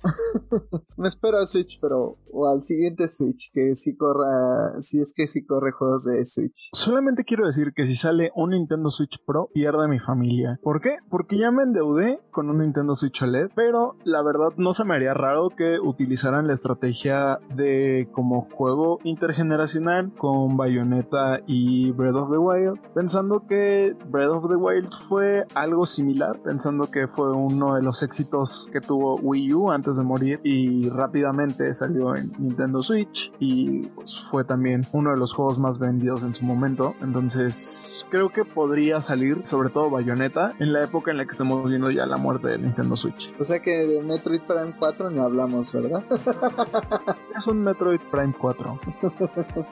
me 0.97 1.07
espero 1.07 1.37
a 1.37 1.47
Switch, 1.47 1.79
pero 1.81 2.17
o 2.31 2.47
al 2.47 2.63
siguiente 2.63 3.07
Switch 3.09 3.51
que 3.53 3.75
sí 3.75 3.95
corra, 3.95 4.81
si 4.81 5.01
es 5.01 5.13
que 5.13 5.27
sí 5.27 5.45
corre 5.45 5.71
juegos 5.71 6.03
de 6.05 6.25
Switch. 6.25 6.69
Solamente 6.73 7.23
quiero 7.23 7.45
decir 7.45 7.73
que 7.75 7.85
si 7.85 7.95
sale 7.95 8.31
un 8.35 8.51
Nintendo 8.51 8.89
Switch 8.89 9.17
Pro 9.25 9.49
pierde 9.53 9.87
mi 9.87 9.99
familia. 9.99 10.59
¿Por 10.63 10.81
qué? 10.81 10.97
Porque 11.09 11.20
ya 11.29 11.51
me 11.51 11.63
endeudé 11.63 12.19
con 12.31 12.49
un 12.49 12.59
Nintendo 12.59 12.95
Switch 12.95 13.21
OLED, 13.21 13.49
pero 13.55 13.95
la 14.03 14.21
verdad 14.21 14.49
no 14.57 14.73
se 14.73 14.85
me 14.85 14.95
haría 14.95 15.13
raro 15.13 15.49
que 15.49 15.79
utilizaran 15.79 16.47
la 16.47 16.53
estrategia 16.53 17.39
de 17.55 18.07
como 18.11 18.47
juego 18.51 18.99
intergeneracional 19.03 20.11
con 20.17 20.57
Bayonetta 20.57 21.41
y 21.45 21.91
Breath 21.91 22.15
of 22.15 22.31
the 22.31 22.37
Wild, 22.37 22.79
pensando 22.93 23.45
que 23.47 23.95
Breath 24.09 24.29
of 24.29 24.49
the 24.49 24.55
Wild 24.55 24.93
fue 24.93 25.45
algo 25.55 25.85
similar, 25.85 26.39
pensando 26.39 26.89
que 26.89 27.07
fue 27.07 27.31
uno 27.31 27.75
de 27.75 27.83
los 27.83 28.03
éxitos 28.03 28.69
que 28.71 28.81
tuvo 28.81 29.15
Wii 29.15 29.53
U 29.53 29.71
antes 29.71 29.97
de 29.97 30.03
morir 30.03 30.39
y 30.43 30.89
rápidamente 30.89 31.73
salió 31.73 32.15
en 32.15 32.31
Nintendo 32.39 32.81
Switch 32.81 33.31
y 33.39 33.87
pues, 33.87 34.19
fue 34.29 34.43
también 34.43 34.81
uno 34.91 35.11
de 35.11 35.17
los 35.17 35.33
juegos 35.33 35.59
más 35.59 35.79
vendidos 35.79 36.23
en 36.23 36.35
su 36.35 36.45
momento. 36.45 36.95
Entonces 37.01 38.05
creo 38.09 38.29
que 38.29 38.45
podría 38.45 39.01
salir 39.01 39.41
sobre 39.43 39.69
todo 39.69 39.89
Bayonetta 39.89 40.53
en 40.59 40.73
la 40.73 40.83
época 40.83 41.10
en 41.11 41.17
la 41.17 41.25
que 41.25 41.31
estamos 41.31 41.67
viendo 41.69 41.91
ya 41.91 42.05
la 42.05 42.17
muerte 42.17 42.47
de 42.47 42.57
Nintendo 42.57 42.95
Switch. 42.95 43.33
O 43.39 43.43
sea 43.43 43.59
que 43.59 43.71
de 43.71 44.01
Metroid 44.01 44.41
Prime 44.41 44.73
4 44.77 45.09
ni 45.11 45.19
hablamos, 45.19 45.71
¿verdad? 45.73 46.03
es 47.37 47.47
un 47.47 47.63
Metroid 47.63 47.99
Prime 48.11 48.33
4. 48.37 48.79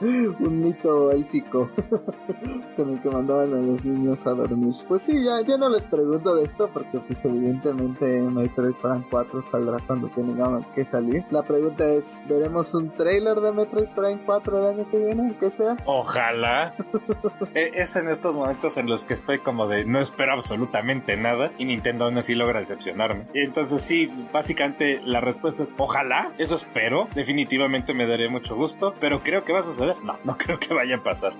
un 0.40 0.60
mito 0.60 1.10
élfico 1.10 1.70
con 2.76 2.90
el 2.90 3.02
que 3.02 3.10
mandaban 3.10 3.52
a 3.52 3.56
los 3.56 3.84
niños 3.84 4.26
a 4.26 4.30
dormir. 4.30 4.74
Pues 4.86 5.02
sí, 5.02 5.24
ya, 5.24 5.40
ya 5.46 5.56
no 5.56 5.68
les 5.68 5.84
pregunto 5.84 6.34
de 6.34 6.44
esto 6.44 6.70
porque 6.72 6.98
pues 7.00 7.24
evidentemente 7.24 8.20
Metroid 8.20 8.74
Prime 8.74 9.04
4 9.10 9.42
saldrá 9.50 9.78
cuando 9.86 10.08
tenga 10.08 10.60
que 10.74 10.84
salir. 10.84 11.24
La 11.30 11.42
pregunta 11.42 11.84
es, 11.88 12.24
¿veremos 12.28 12.74
un 12.74 12.90
trailer 12.90 13.40
de 13.40 13.52
Metroid 13.52 13.88
Prime 13.94 14.22
4 14.24 14.58
el 14.58 14.78
año 14.78 14.90
que 14.90 14.98
viene, 14.98 15.22
aunque 15.22 15.50
sea? 15.50 15.76
Ojalá. 15.86 16.74
E, 17.54 17.70
es 17.74 17.96
en 17.96 18.08
estos 18.08 18.36
momentos 18.36 18.76
en 18.76 18.86
los 18.86 19.04
que 19.04 19.14
estoy 19.14 19.38
como 19.40 19.66
de 19.66 19.84
no 19.84 19.98
espero 20.00 20.32
absolutamente 20.32 21.16
nada 21.16 21.29
y 21.58 21.64
Nintendo 21.64 22.04
aún 22.04 22.18
así 22.18 22.34
logra 22.34 22.60
decepcionarme. 22.60 23.26
Entonces 23.34 23.82
sí, 23.82 24.10
básicamente 24.32 25.00
la 25.04 25.20
respuesta 25.20 25.62
es 25.62 25.74
ojalá, 25.78 26.32
eso 26.38 26.56
espero, 26.56 27.08
definitivamente 27.14 27.94
me 27.94 28.06
daría 28.06 28.28
mucho 28.28 28.56
gusto, 28.56 28.94
pero 29.00 29.20
creo 29.20 29.44
que 29.44 29.52
va 29.52 29.60
a 29.60 29.62
suceder. 29.62 29.96
No, 30.02 30.18
no 30.24 30.36
creo 30.38 30.58
que 30.58 30.74
vaya 30.74 30.96
a 30.96 31.02
pasar. 31.02 31.34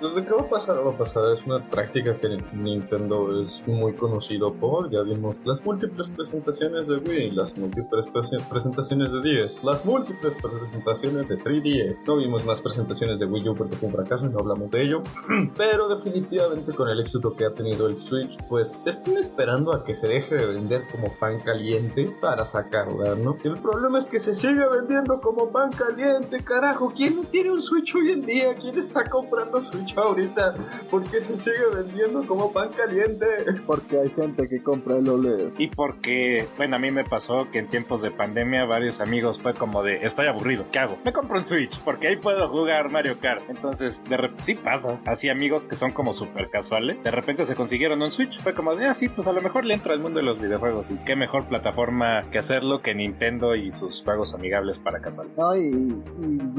Pues 0.00 0.12
qué 0.14 0.30
va 0.30 0.42
a 0.42 0.48
pasar, 0.48 0.86
va 0.86 0.90
a 0.90 0.96
pasar. 0.96 1.22
Es 1.34 1.44
una 1.46 1.64
práctica 1.68 2.16
que 2.18 2.38
Nintendo 2.52 3.42
es 3.42 3.66
muy 3.66 3.94
conocido 3.94 4.52
por. 4.54 4.90
Ya 4.90 5.02
vimos 5.02 5.36
las 5.44 5.64
múltiples 5.64 6.10
presentaciones 6.10 6.88
de 6.88 6.96
Wii, 6.96 7.30
las 7.32 7.56
múltiples 7.58 8.10
presentaciones 8.50 9.12
de 9.12 9.22
10, 9.22 9.64
las 9.64 9.84
múltiples 9.84 10.34
presentaciones 10.42 11.28
de 11.28 11.38
3DS. 11.38 12.02
No 12.06 12.16
vimos 12.16 12.44
más 12.44 12.60
presentaciones 12.60 13.18
de 13.18 13.26
Wii 13.26 13.48
U 13.50 13.54
porque 13.54 13.76
fue 13.76 13.88
un 13.88 13.94
fracaso 13.94 14.26
y 14.26 14.28
no 14.28 14.38
hablamos 14.40 14.70
de 14.70 14.82
ello. 14.82 15.02
Pero 15.56 15.88
definitivamente 15.88 16.72
con 16.72 16.88
el 16.88 17.00
éxito 17.00 17.34
que 17.34 17.46
ha 17.46 17.50
tenido 17.50 17.86
el 17.86 17.96
Switch, 17.96 18.36
pues 18.48 18.80
están 19.04 19.18
esperando 19.18 19.74
a 19.74 19.84
que 19.84 19.92
se 19.92 20.08
deje 20.08 20.34
de 20.34 20.46
vender 20.46 20.84
como 20.90 21.12
pan 21.12 21.38
caliente 21.40 22.10
para 22.22 22.46
sacarla, 22.46 23.14
¿no? 23.14 23.36
El 23.44 23.58
problema 23.58 23.98
es 23.98 24.06
que 24.06 24.18
se 24.18 24.34
sigue 24.34 24.66
vendiendo 24.66 25.20
como 25.20 25.50
pan 25.50 25.70
caliente, 25.72 26.42
carajo. 26.42 26.90
¿Quién 26.94 27.16
no 27.16 27.22
tiene 27.24 27.50
un 27.50 27.60
Switch 27.60 27.94
hoy 27.94 28.12
en 28.12 28.24
día? 28.24 28.54
¿Quién 28.54 28.78
está 28.78 29.04
comprando 29.04 29.60
Switch 29.60 29.94
ahorita? 29.98 30.54
¿Por 30.90 31.02
qué 31.02 31.20
se 31.20 31.36
sigue 31.36 31.66
vendiendo 31.74 32.26
como 32.26 32.50
pan 32.50 32.70
caliente? 32.70 33.26
Porque 33.66 33.98
hay 33.98 34.10
gente 34.10 34.48
que 34.48 34.62
compra 34.62 34.96
el 34.96 35.06
OLED. 35.06 35.52
Y 35.58 35.68
porque, 35.68 36.46
bueno, 36.56 36.76
a 36.76 36.78
mí 36.78 36.90
me 36.90 37.04
pasó 37.04 37.50
que 37.50 37.58
en 37.58 37.68
tiempos 37.68 38.00
de 38.00 38.10
pandemia 38.10 38.64
varios 38.64 39.00
amigos 39.00 39.38
fue 39.38 39.52
como 39.52 39.82
de, 39.82 40.02
estoy 40.04 40.28
aburrido, 40.28 40.64
¿qué 40.72 40.78
hago? 40.78 40.96
Me 41.04 41.12
compro 41.12 41.36
un 41.36 41.44
Switch 41.44 41.78
porque 41.80 42.08
ahí 42.08 42.16
puedo 42.16 42.48
jugar 42.48 42.90
Mario 42.90 43.18
Kart. 43.20 43.42
Entonces, 43.50 44.02
de 44.08 44.16
repente, 44.16 44.44
sí 44.44 44.54
pasa. 44.54 44.98
Así 45.04 45.28
amigos 45.28 45.66
que 45.66 45.76
son 45.76 45.92
como 45.92 46.14
súper 46.14 46.48
casuales, 46.48 47.02
de 47.04 47.10
repente 47.10 47.44
se 47.44 47.54
consiguieron 47.54 48.00
un 48.00 48.10
Switch. 48.10 48.40
Fue 48.40 48.54
como 48.54 48.74
de, 48.74 48.93
ah, 48.94 48.96
sí, 48.96 49.08
pues 49.08 49.26
a 49.26 49.32
lo 49.32 49.42
mejor 49.42 49.64
le 49.64 49.74
entro 49.74 49.92
al 49.92 50.00
mundo 50.00 50.20
de 50.20 50.24
los 50.24 50.40
videojuegos. 50.40 50.90
Y 50.90 50.96
qué 51.04 51.16
mejor 51.16 51.46
plataforma 51.48 52.30
que 52.30 52.38
hacerlo 52.38 52.80
que 52.80 52.94
Nintendo 52.94 53.56
y 53.56 53.72
sus 53.72 54.02
juegos 54.02 54.34
amigables 54.34 54.78
para 54.78 55.00
casual. 55.00 55.28
No, 55.36 55.56
y, 55.56 56.02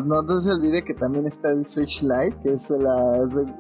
no 0.06 0.40
se 0.40 0.52
olvide 0.52 0.84
que 0.84 0.94
también 0.94 1.26
está 1.28 1.52
el 1.52 1.66
Switch 1.66 2.02
Lite, 2.02 2.38
que 2.44 2.54
es 2.54 2.70
la, 2.70 2.96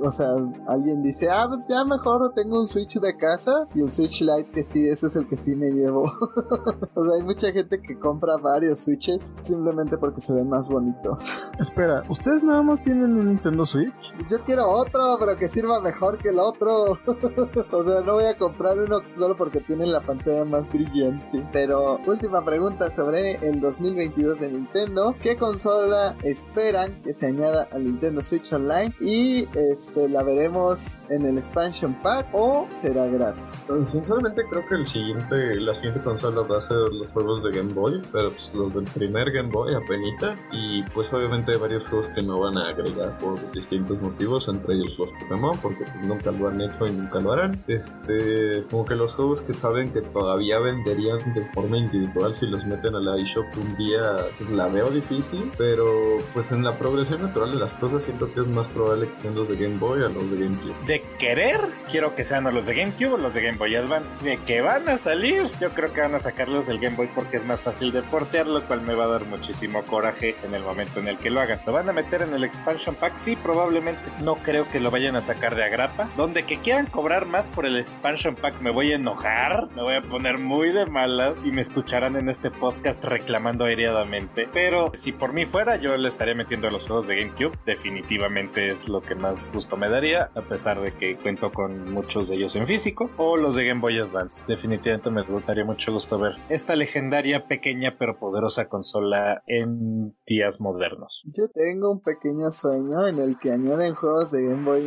o 0.02 0.12
sea, 0.12 0.28
alguien 0.68 1.02
dice, 1.02 1.30
ah, 1.30 1.46
pues 1.48 1.66
ya 1.70 1.86
mejor 1.86 2.34
tengo 2.36 2.60
un 2.60 2.68
Switch 2.68 3.00
de 3.00 3.16
casa 3.18 3.66
y 3.74 3.82
el 3.82 3.90
Switch 3.90 4.22
Lite 4.22 4.50
que 4.52 4.64
sí, 4.64 4.88
ese 4.88 5.08
es 5.08 5.16
el 5.16 5.28
que 5.28 5.38
sí 5.38 5.56
me 5.56 5.72
llevo. 5.72 6.04
o 6.94 7.04
sea, 7.04 7.16
hay 7.18 7.24
mucha 7.24 7.52
gente 7.52 7.82
que 7.82 7.98
compra 7.98 8.38
varios 8.38 8.80
Switches 8.80 9.34
simplemente 9.42 9.98
porque 9.98 10.20
se 10.20 10.34
ven 10.34 10.50
más 10.50 10.68
bonitos. 10.68 11.50
Espera, 11.60 12.04
¿ustedes 12.10 12.44
nada 12.44 12.62
más 12.62 12.82
tienen 12.82 13.16
un 13.16 13.30
Nintendo 13.30 13.66
Switch? 13.66 14.14
Yo 14.30 14.40
quiero 14.40 14.70
otro, 14.70 15.16
pero 15.20 15.38
que 15.38 15.48
sirva 15.48 15.80
mejor 15.80 16.18
que 16.18 16.30
el 16.30 16.40
otro. 16.40 16.98
o 17.06 17.84
sea, 17.84 18.02
no 18.02 18.14
voy 18.14 18.26
a 18.26 18.38
comprar 18.38 18.65
uno 18.74 19.02
solo 19.18 19.36
porque 19.36 19.62
tiene 19.62 19.86
la 19.86 20.02
pantalla 20.02 20.46
más 20.46 20.72
brillante. 20.72 21.46
Pero 21.52 22.00
última 22.06 22.44
pregunta 22.44 22.90
sobre 22.90 23.34
el 23.36 23.60
2022 23.60 24.40
de 24.40 24.52
Nintendo. 24.52 25.16
¿Qué 25.22 25.36
consola 25.36 26.16
esperan 26.24 27.02
que 27.02 27.14
se 27.14 27.28
añada 27.28 27.68
al 27.72 27.84
Nintendo 27.84 28.24
Switch 28.24 28.52
Online? 28.54 28.94
Y 29.00 29.48
este 29.56 30.08
la 30.10 30.24
veremos 30.24 31.02
en 31.10 31.26
el 31.26 31.38
expansion 31.38 31.94
pack 32.02 32.28
o 32.34 32.68
será 32.74 33.06
gratis. 33.08 33.66
Sinceramente 33.86 34.44
creo 34.50 34.66
que 34.68 34.76
el 34.76 34.88
siguiente, 34.88 35.60
la 35.60 35.76
siguiente 35.76 36.02
consola 36.02 36.42
va 36.42 36.58
a 36.58 36.62
ser 36.62 36.78
los 36.78 37.12
juegos 37.12 37.44
de 37.44 37.52
Game 37.52 37.74
Boy, 37.74 38.02
pero 38.12 38.32
pues 38.32 38.54
los 38.54 38.74
del 38.74 38.86
primer 38.86 39.32
Game 39.32 39.50
Boy 39.50 39.74
apenas 39.76 40.06
y 40.52 40.84
pues 40.94 41.12
obviamente 41.14 41.56
varios 41.58 41.86
juegos 41.88 42.10
que 42.10 42.22
no 42.22 42.40
van 42.40 42.58
a 42.58 42.70
agregar 42.70 43.18
por 43.18 43.40
distintos 43.52 44.00
motivos, 44.02 44.48
entre 44.48 44.76
ellos 44.76 44.98
los 44.98 45.12
Pokémon, 45.12 45.58
porque 45.62 45.86
pues, 45.86 46.06
nunca 46.06 46.32
lo 46.32 46.48
han 46.48 46.62
hecho 46.62 46.86
y 46.86 46.92
nunca 46.92 47.20
lo 47.20 47.32
harán. 47.34 47.64
Este, 47.68 48.55
como 48.64 48.86
que 48.86 48.96
los 48.96 49.14
juegos 49.14 49.44
que 49.44 49.54
saben 49.54 49.92
que 49.92 50.02
todavía 50.02 50.60
venderían 50.60 51.34
de 51.34 51.46
forma 51.54 51.78
individual 51.78 52.36
si 52.36 52.46
los 52.48 52.66
meten 52.66 52.96
a 52.96 53.00
la 53.00 53.18
eShop 53.18 53.46
un 53.58 53.76
día, 53.78 54.02
pues 54.38 54.50
la 54.50 54.68
veo 54.68 54.90
difícil, 54.90 55.52
pero 55.58 56.18
pues 56.34 56.52
en 56.52 56.64
la 56.64 56.74
progresión 56.78 57.22
natural 57.22 57.52
de 57.52 57.60
las 57.60 57.76
cosas 57.76 58.04
siento 58.04 58.34
que 58.34 58.42
es 58.42 58.48
más 58.48 58.68
probable 58.68 59.08
que 59.08 59.16
sean 59.16 59.36
los 59.36 59.50
de 59.50 59.56
Game 59.56 59.78
Boy 59.78 60.04
a 60.04 60.10
los 60.10 60.30
de 60.32 60.38
GameCube. 60.38 60.74
De 60.86 61.02
querer, 61.20 61.60
quiero 61.90 62.16
que 62.16 62.26
sean 62.26 62.46
los 62.46 62.66
de 62.66 62.76
GameCube 62.76 63.14
o 63.14 63.18
los 63.18 63.34
de 63.34 63.42
Game 63.42 63.58
Boy 63.58 63.76
Advance. 63.76 64.24
De 64.24 64.38
que 64.38 64.62
van 64.62 64.88
a 64.90 64.98
salir, 64.98 65.50
yo 65.60 65.70
creo 65.72 65.92
que 65.92 66.02
van 66.02 66.16
a 66.16 66.20
sacarlos 66.20 66.68
del 66.68 66.80
Game 66.80 66.96
Boy 66.96 67.10
porque 67.14 67.38
es 67.38 67.46
más 67.46 67.64
fácil 67.64 67.92
de 67.92 68.02
portear, 68.04 68.48
lo 68.48 68.64
cual 68.64 68.82
me 68.82 68.94
va 68.94 69.06
a 69.06 69.08
dar 69.08 69.26
muchísimo 69.26 69.82
coraje 69.84 70.36
en 70.44 70.54
el 70.54 70.64
momento 70.64 71.00
en 71.00 71.08
el 71.08 71.18
que 71.18 71.30
lo 71.30 71.42
hagan. 71.42 71.60
¿Lo 71.66 71.74
van 71.74 71.90
a 71.90 71.94
meter 71.94 72.22
en 72.22 72.34
el 72.34 72.44
expansion 72.44 72.96
pack? 72.96 73.18
Sí, 73.18 73.36
probablemente. 73.36 74.02
No 74.22 74.36
creo 74.36 74.70
que 74.70 74.80
lo 74.80 74.92
vayan 74.92 75.16
a 75.16 75.22
sacar 75.22 75.56
de 75.56 75.64
agrapa. 75.64 76.10
Donde 76.16 76.46
que 76.46 76.60
quieran 76.60 76.86
cobrar 76.86 77.26
más 77.26 77.48
por 77.48 77.66
el 77.66 77.78
expansion 77.78 78.36
pack 78.36 78.45
me 78.62 78.72
voy 78.72 78.92
a 78.92 78.96
enojar, 78.96 79.70
me 79.76 79.82
voy 79.82 79.96
a 79.96 80.02
poner 80.02 80.38
muy 80.38 80.72
de 80.72 80.86
malas 80.86 81.38
y 81.44 81.52
me 81.52 81.62
escucharán 81.62 82.16
en 82.16 82.30
este 82.30 82.52
podcast 82.52 83.04
reclamando 83.04 83.66
aireadamente. 83.66 84.48
Pero 84.54 84.92
si 84.94 85.12
por 85.12 85.34
mí 85.34 85.46
fuera, 85.46 85.78
yo 85.78 85.96
le 85.98 86.08
estaría 86.08 86.36
metiendo 86.36 86.68
a 86.68 86.72
los 86.72 86.86
juegos 86.86 87.08
de 87.08 87.16
GameCube. 87.18 87.58
Definitivamente 87.66 88.70
es 88.70 88.88
lo 88.88 89.02
que 89.02 89.16
más 89.16 89.52
gusto 89.54 89.78
me 89.78 89.90
daría, 89.90 90.30
a 90.36 90.42
pesar 90.42 90.82
de 90.82 90.92
que 90.94 91.16
cuento 91.16 91.52
con 91.52 91.92
muchos 91.92 92.30
de 92.30 92.36
ellos 92.36 92.56
en 92.56 92.66
físico. 92.66 93.10
O 93.18 93.38
los 93.38 93.56
de 93.56 93.66
Game 93.66 93.82
Boy 93.82 94.00
Advance. 94.00 94.46
Definitivamente 94.48 95.10
me 95.10 95.24
gustaría 95.24 95.66
mucho 95.66 95.92
gusto 95.92 96.20
ver 96.20 96.36
esta 96.50 96.76
legendaria, 96.76 97.48
pequeña 97.48 97.96
pero 97.98 98.18
poderosa 98.18 98.68
consola 98.68 99.44
en 99.48 100.16
días 100.26 100.60
modernos. 100.60 101.24
Yo 101.26 101.48
tengo 101.54 101.92
un 101.92 102.02
pequeño 102.02 102.50
sueño 102.52 103.08
en 103.08 103.20
el 103.20 103.38
que 103.40 103.52
añaden 103.52 103.96
juegos 103.96 104.32
de 104.32 104.44
Game 104.44 104.64
Boy, 104.64 104.84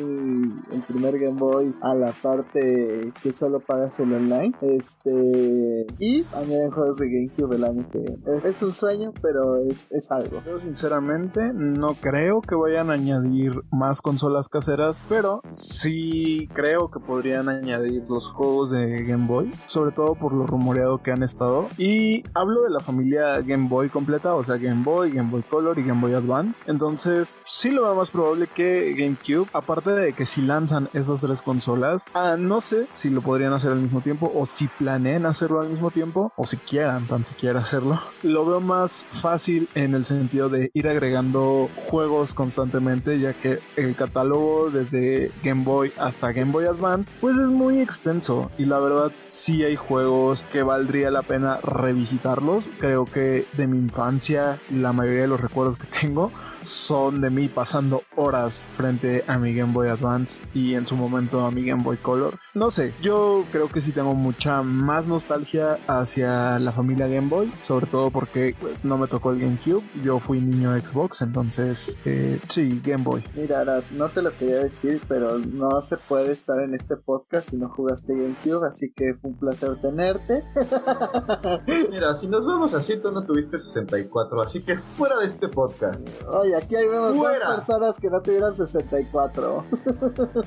el 0.73 0.83
primer 0.83 1.19
Game 1.19 1.39
Boy, 1.39 1.75
a 1.83 1.95
la 1.95 2.13
parte 2.21 3.13
que 3.23 3.33
solo 3.49 3.61
pagas 3.61 3.99
el 4.01 4.13
online. 4.13 4.53
Este. 4.61 5.87
Y 5.99 6.25
añaden 6.35 6.71
juegos 6.71 6.97
de 6.99 7.09
GameCube 7.09 7.57
el 7.57 7.65
año 7.65 7.89
que 7.91 7.99
viene. 7.99 8.19
Es, 8.45 8.63
un 8.63 8.73
sueño, 8.73 9.13
pero 9.23 9.57
es, 9.57 9.87
es 9.91 10.11
algo. 10.11 10.43
Yo 10.47 10.59
sinceramente 10.59 11.53
no 11.55 11.95
creo 11.95 12.43
que 12.43 12.55
vayan 12.55 12.91
a 12.91 12.95
añadir 12.95 13.63
más 13.71 14.03
consolas 14.03 14.49
caseras, 14.49 15.07
pero 15.09 15.43
sí 15.53 16.49
creo 16.53 16.91
que 16.91 17.01
podrían 17.01 17.49
añadir 17.49 18.05
los 18.09 18.29
juegos 18.29 18.71
de 18.71 19.05
Game 19.05 19.27
Boy, 19.27 19.53
sobre 19.67 19.93
todo 19.93 20.15
por 20.15 20.33
lo 20.33 20.47
rumoreado 20.47 21.03
que 21.03 21.13
han 21.13 21.23
estado. 21.23 21.69
Y 21.79 22.25
hablo 22.35 22.63
de 22.63 22.71
la 22.71 22.81
familia 22.81 23.41
Game 23.41 23.69
Boy 23.69 23.89
completa, 23.89 24.35
o 24.35 24.45
sea, 24.45 24.57
Game 24.57 24.85
Boy, 24.85 25.13
Game 25.13 25.31
Boy 25.31 25.43
Color 25.43 25.79
y 25.79 25.85
Game 25.85 26.01
Boy 26.01 26.15
Advance. 26.15 26.63
Entonces, 26.67 27.41
sí 27.45 27.71
lo 27.71 27.85
veo 27.85 27.95
más 27.95 28.11
probable 28.11 28.47
que 28.47 28.95
GameCube, 28.95 29.49
aparte 29.53 29.91
de 29.91 30.13
que 30.13 30.27
si 30.27 30.43
lanzan 30.43 30.89
esas 30.93 31.21
tres 31.21 31.43
consolas, 31.43 32.07
ah, 32.15 32.37
no 32.39 32.61
sé 32.61 32.87
si 32.93 33.11
lo 33.11 33.23
podrían 33.23 33.38
hacer 33.47 33.73
al 33.73 33.79
mismo 33.79 34.01
tiempo 34.01 34.31
o 34.35 34.47
si 34.47 34.69
planeen 34.69 35.27
hacerlo 35.27 35.61
al 35.61 35.69
mismo 35.69 35.91
tiempo 35.91 36.33
o 36.37 36.47
si 36.47 36.57
quieran 36.57 37.07
tan 37.07 37.25
siquiera 37.25 37.61
hacerlo. 37.61 38.01
Lo 38.23 38.45
veo 38.45 38.61
más 38.61 39.07
fácil 39.11 39.69
en 39.75 39.95
el 39.95 40.05
sentido 40.05 40.49
de 40.49 40.71
ir 40.75 40.89
agregando 40.89 41.69
juegos 41.77 42.35
constantemente, 42.35 43.19
ya 43.19 43.33
que 43.33 43.59
el 43.77 43.95
catálogo 43.95 44.71
desde 44.71 45.31
Game 45.43 45.65
Boy 45.65 45.93
hasta 45.99 46.33
Game 46.33 46.53
Boy 46.53 46.67
Advance, 46.67 47.15
pues 47.21 47.37
es 47.37 47.49
muy 47.49 47.81
extenso 47.81 48.51
y 48.59 48.65
la 48.65 48.79
verdad 48.79 49.13
sí 49.25 49.65
hay 49.65 49.77
juegos 49.77 50.45
que 50.53 50.63
valdría 50.63 51.11
la 51.11 51.23
pena 51.23 51.59
revisitarlos. 51.63 52.65
Creo 52.79 53.05
que 53.05 53.47
de 53.57 53.67
mi 53.67 53.79
infancia 53.79 54.59
la 54.71 54.93
mayoría 54.93 55.23
de 55.23 55.29
los 55.29 55.41
recuerdos 55.41 55.77
que 55.79 55.87
tengo 55.87 56.31
son 56.61 57.21
de 57.21 57.31
mí 57.31 57.49
pasando 57.49 58.03
horas 58.17 58.65
frente 58.71 59.25
a 59.27 59.39
mi 59.39 59.55
Game 59.55 59.73
Boy 59.73 59.89
Advance 59.89 60.41
y 60.55 60.75
en 60.75 60.87
su 60.87 60.97
momento 60.97 61.45
a 61.45 61.51
mi 61.51 61.65
Game 61.65 61.83
Boy 61.83 61.97
Color. 61.97 62.39
No 62.55 62.71
sé, 62.71 62.93
yo 63.01 63.45
creo 63.53 63.69
que 63.69 63.81
sí 63.81 63.93
tengo 63.93 64.15
mucha 64.15 64.63
más 64.63 65.07
nostalgia 65.07 65.79
hacia 65.87 66.59
la 66.59 66.73
familia 66.73 67.07
Game 67.07 67.29
Boy, 67.29 67.53
sobre 67.63 67.87
todo 67.87 68.11
porque 68.11 68.57
pues 68.61 68.85
no 68.85 68.99
me 68.99 69.07
tocó 69.07 69.31
el 69.31 69.41
GameCube, 69.41 69.83
yo 70.03 70.19
fui 70.19 70.41
niño 70.41 70.79
Xbox, 70.81 71.23
entonces 71.23 72.01
eh, 72.05 72.41
sí, 72.49 72.81
Game 72.85 73.05
Boy. 73.05 73.25
Mira, 73.35 73.61
Arad, 73.61 73.85
no 73.93 74.09
te 74.09 74.23
lo 74.23 74.37
quería 74.37 74.57
decir, 74.57 75.01
pero 75.09 75.39
no 75.39 75.81
se 75.81 75.97
puede 75.97 76.33
estar 76.33 76.61
en 76.61 76.75
este 76.75 76.97
podcast 76.97 77.51
si 77.51 77.57
no 77.57 77.69
jugaste 77.69 78.15
GameCube, 78.15 78.67
así 78.67 78.93
que 78.93 79.15
fue 79.21 79.31
un 79.31 79.39
placer 79.39 79.77
tenerte. 79.81 80.43
Mira, 81.91 82.15
si 82.15 82.29
nos 82.29 82.47
vemos 82.47 82.75
así, 82.75 82.97
tú 82.97 83.13
no 83.13 83.25
tuviste 83.25 83.59
64, 83.59 84.43
así 84.43 84.63
que 84.63 84.79
fuera 84.93 85.19
de 85.19 85.27
este 85.27 85.49
podcast. 85.49 86.09
Oye, 86.49 86.57
aquí 86.57 86.77
hay 86.77 86.89
vemos 86.89 87.15
Fuera. 87.15 87.47
dos 87.51 87.57
personas 87.61 88.01
que 88.01 88.09
no 88.11 88.23
tuvieran 88.23 88.55
64. 88.55 89.65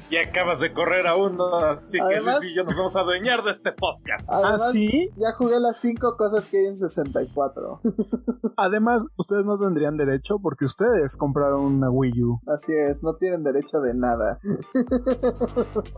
Y 0.10 0.18
acabas 0.18 0.60
de 0.60 0.74
correr 0.74 1.06
a 1.06 1.16
uno, 1.16 1.56
así 1.58 1.99
Además- 1.99 2.39
que 2.39 2.45
Luis 2.45 2.52
y 2.54 2.56
yo 2.58 2.64
nos 2.64 2.76
vamos 2.76 2.95
a 2.95 3.02
adueñar 3.02 3.43
de 3.43 3.52
este 3.52 3.72
podcast. 3.72 4.26
Además, 4.28 4.62
¿Ah, 4.66 4.70
sí? 4.72 5.10
ya 5.16 5.34
jugué 5.38 5.60
las 5.60 5.78
cinco 5.78 6.16
cosas 6.18 6.47
que 6.47 6.58
hay 6.58 6.66
en 6.66 6.76
64. 6.76 7.82
Además, 8.58 9.04
ustedes 9.18 9.45
no 9.45 9.60
tendrían 9.60 9.95
derecho 9.97 10.38
porque 10.41 10.66
ustedes 10.66 11.16
compraron 11.18 11.62
una 11.66 11.89
Wii 11.91 12.24
U. 12.24 12.39
Así 12.47 12.72
es, 12.74 13.02
no 13.04 13.16
tienen 13.16 13.43
derecho 13.43 13.80
de 13.80 13.93
nada. 13.95 14.39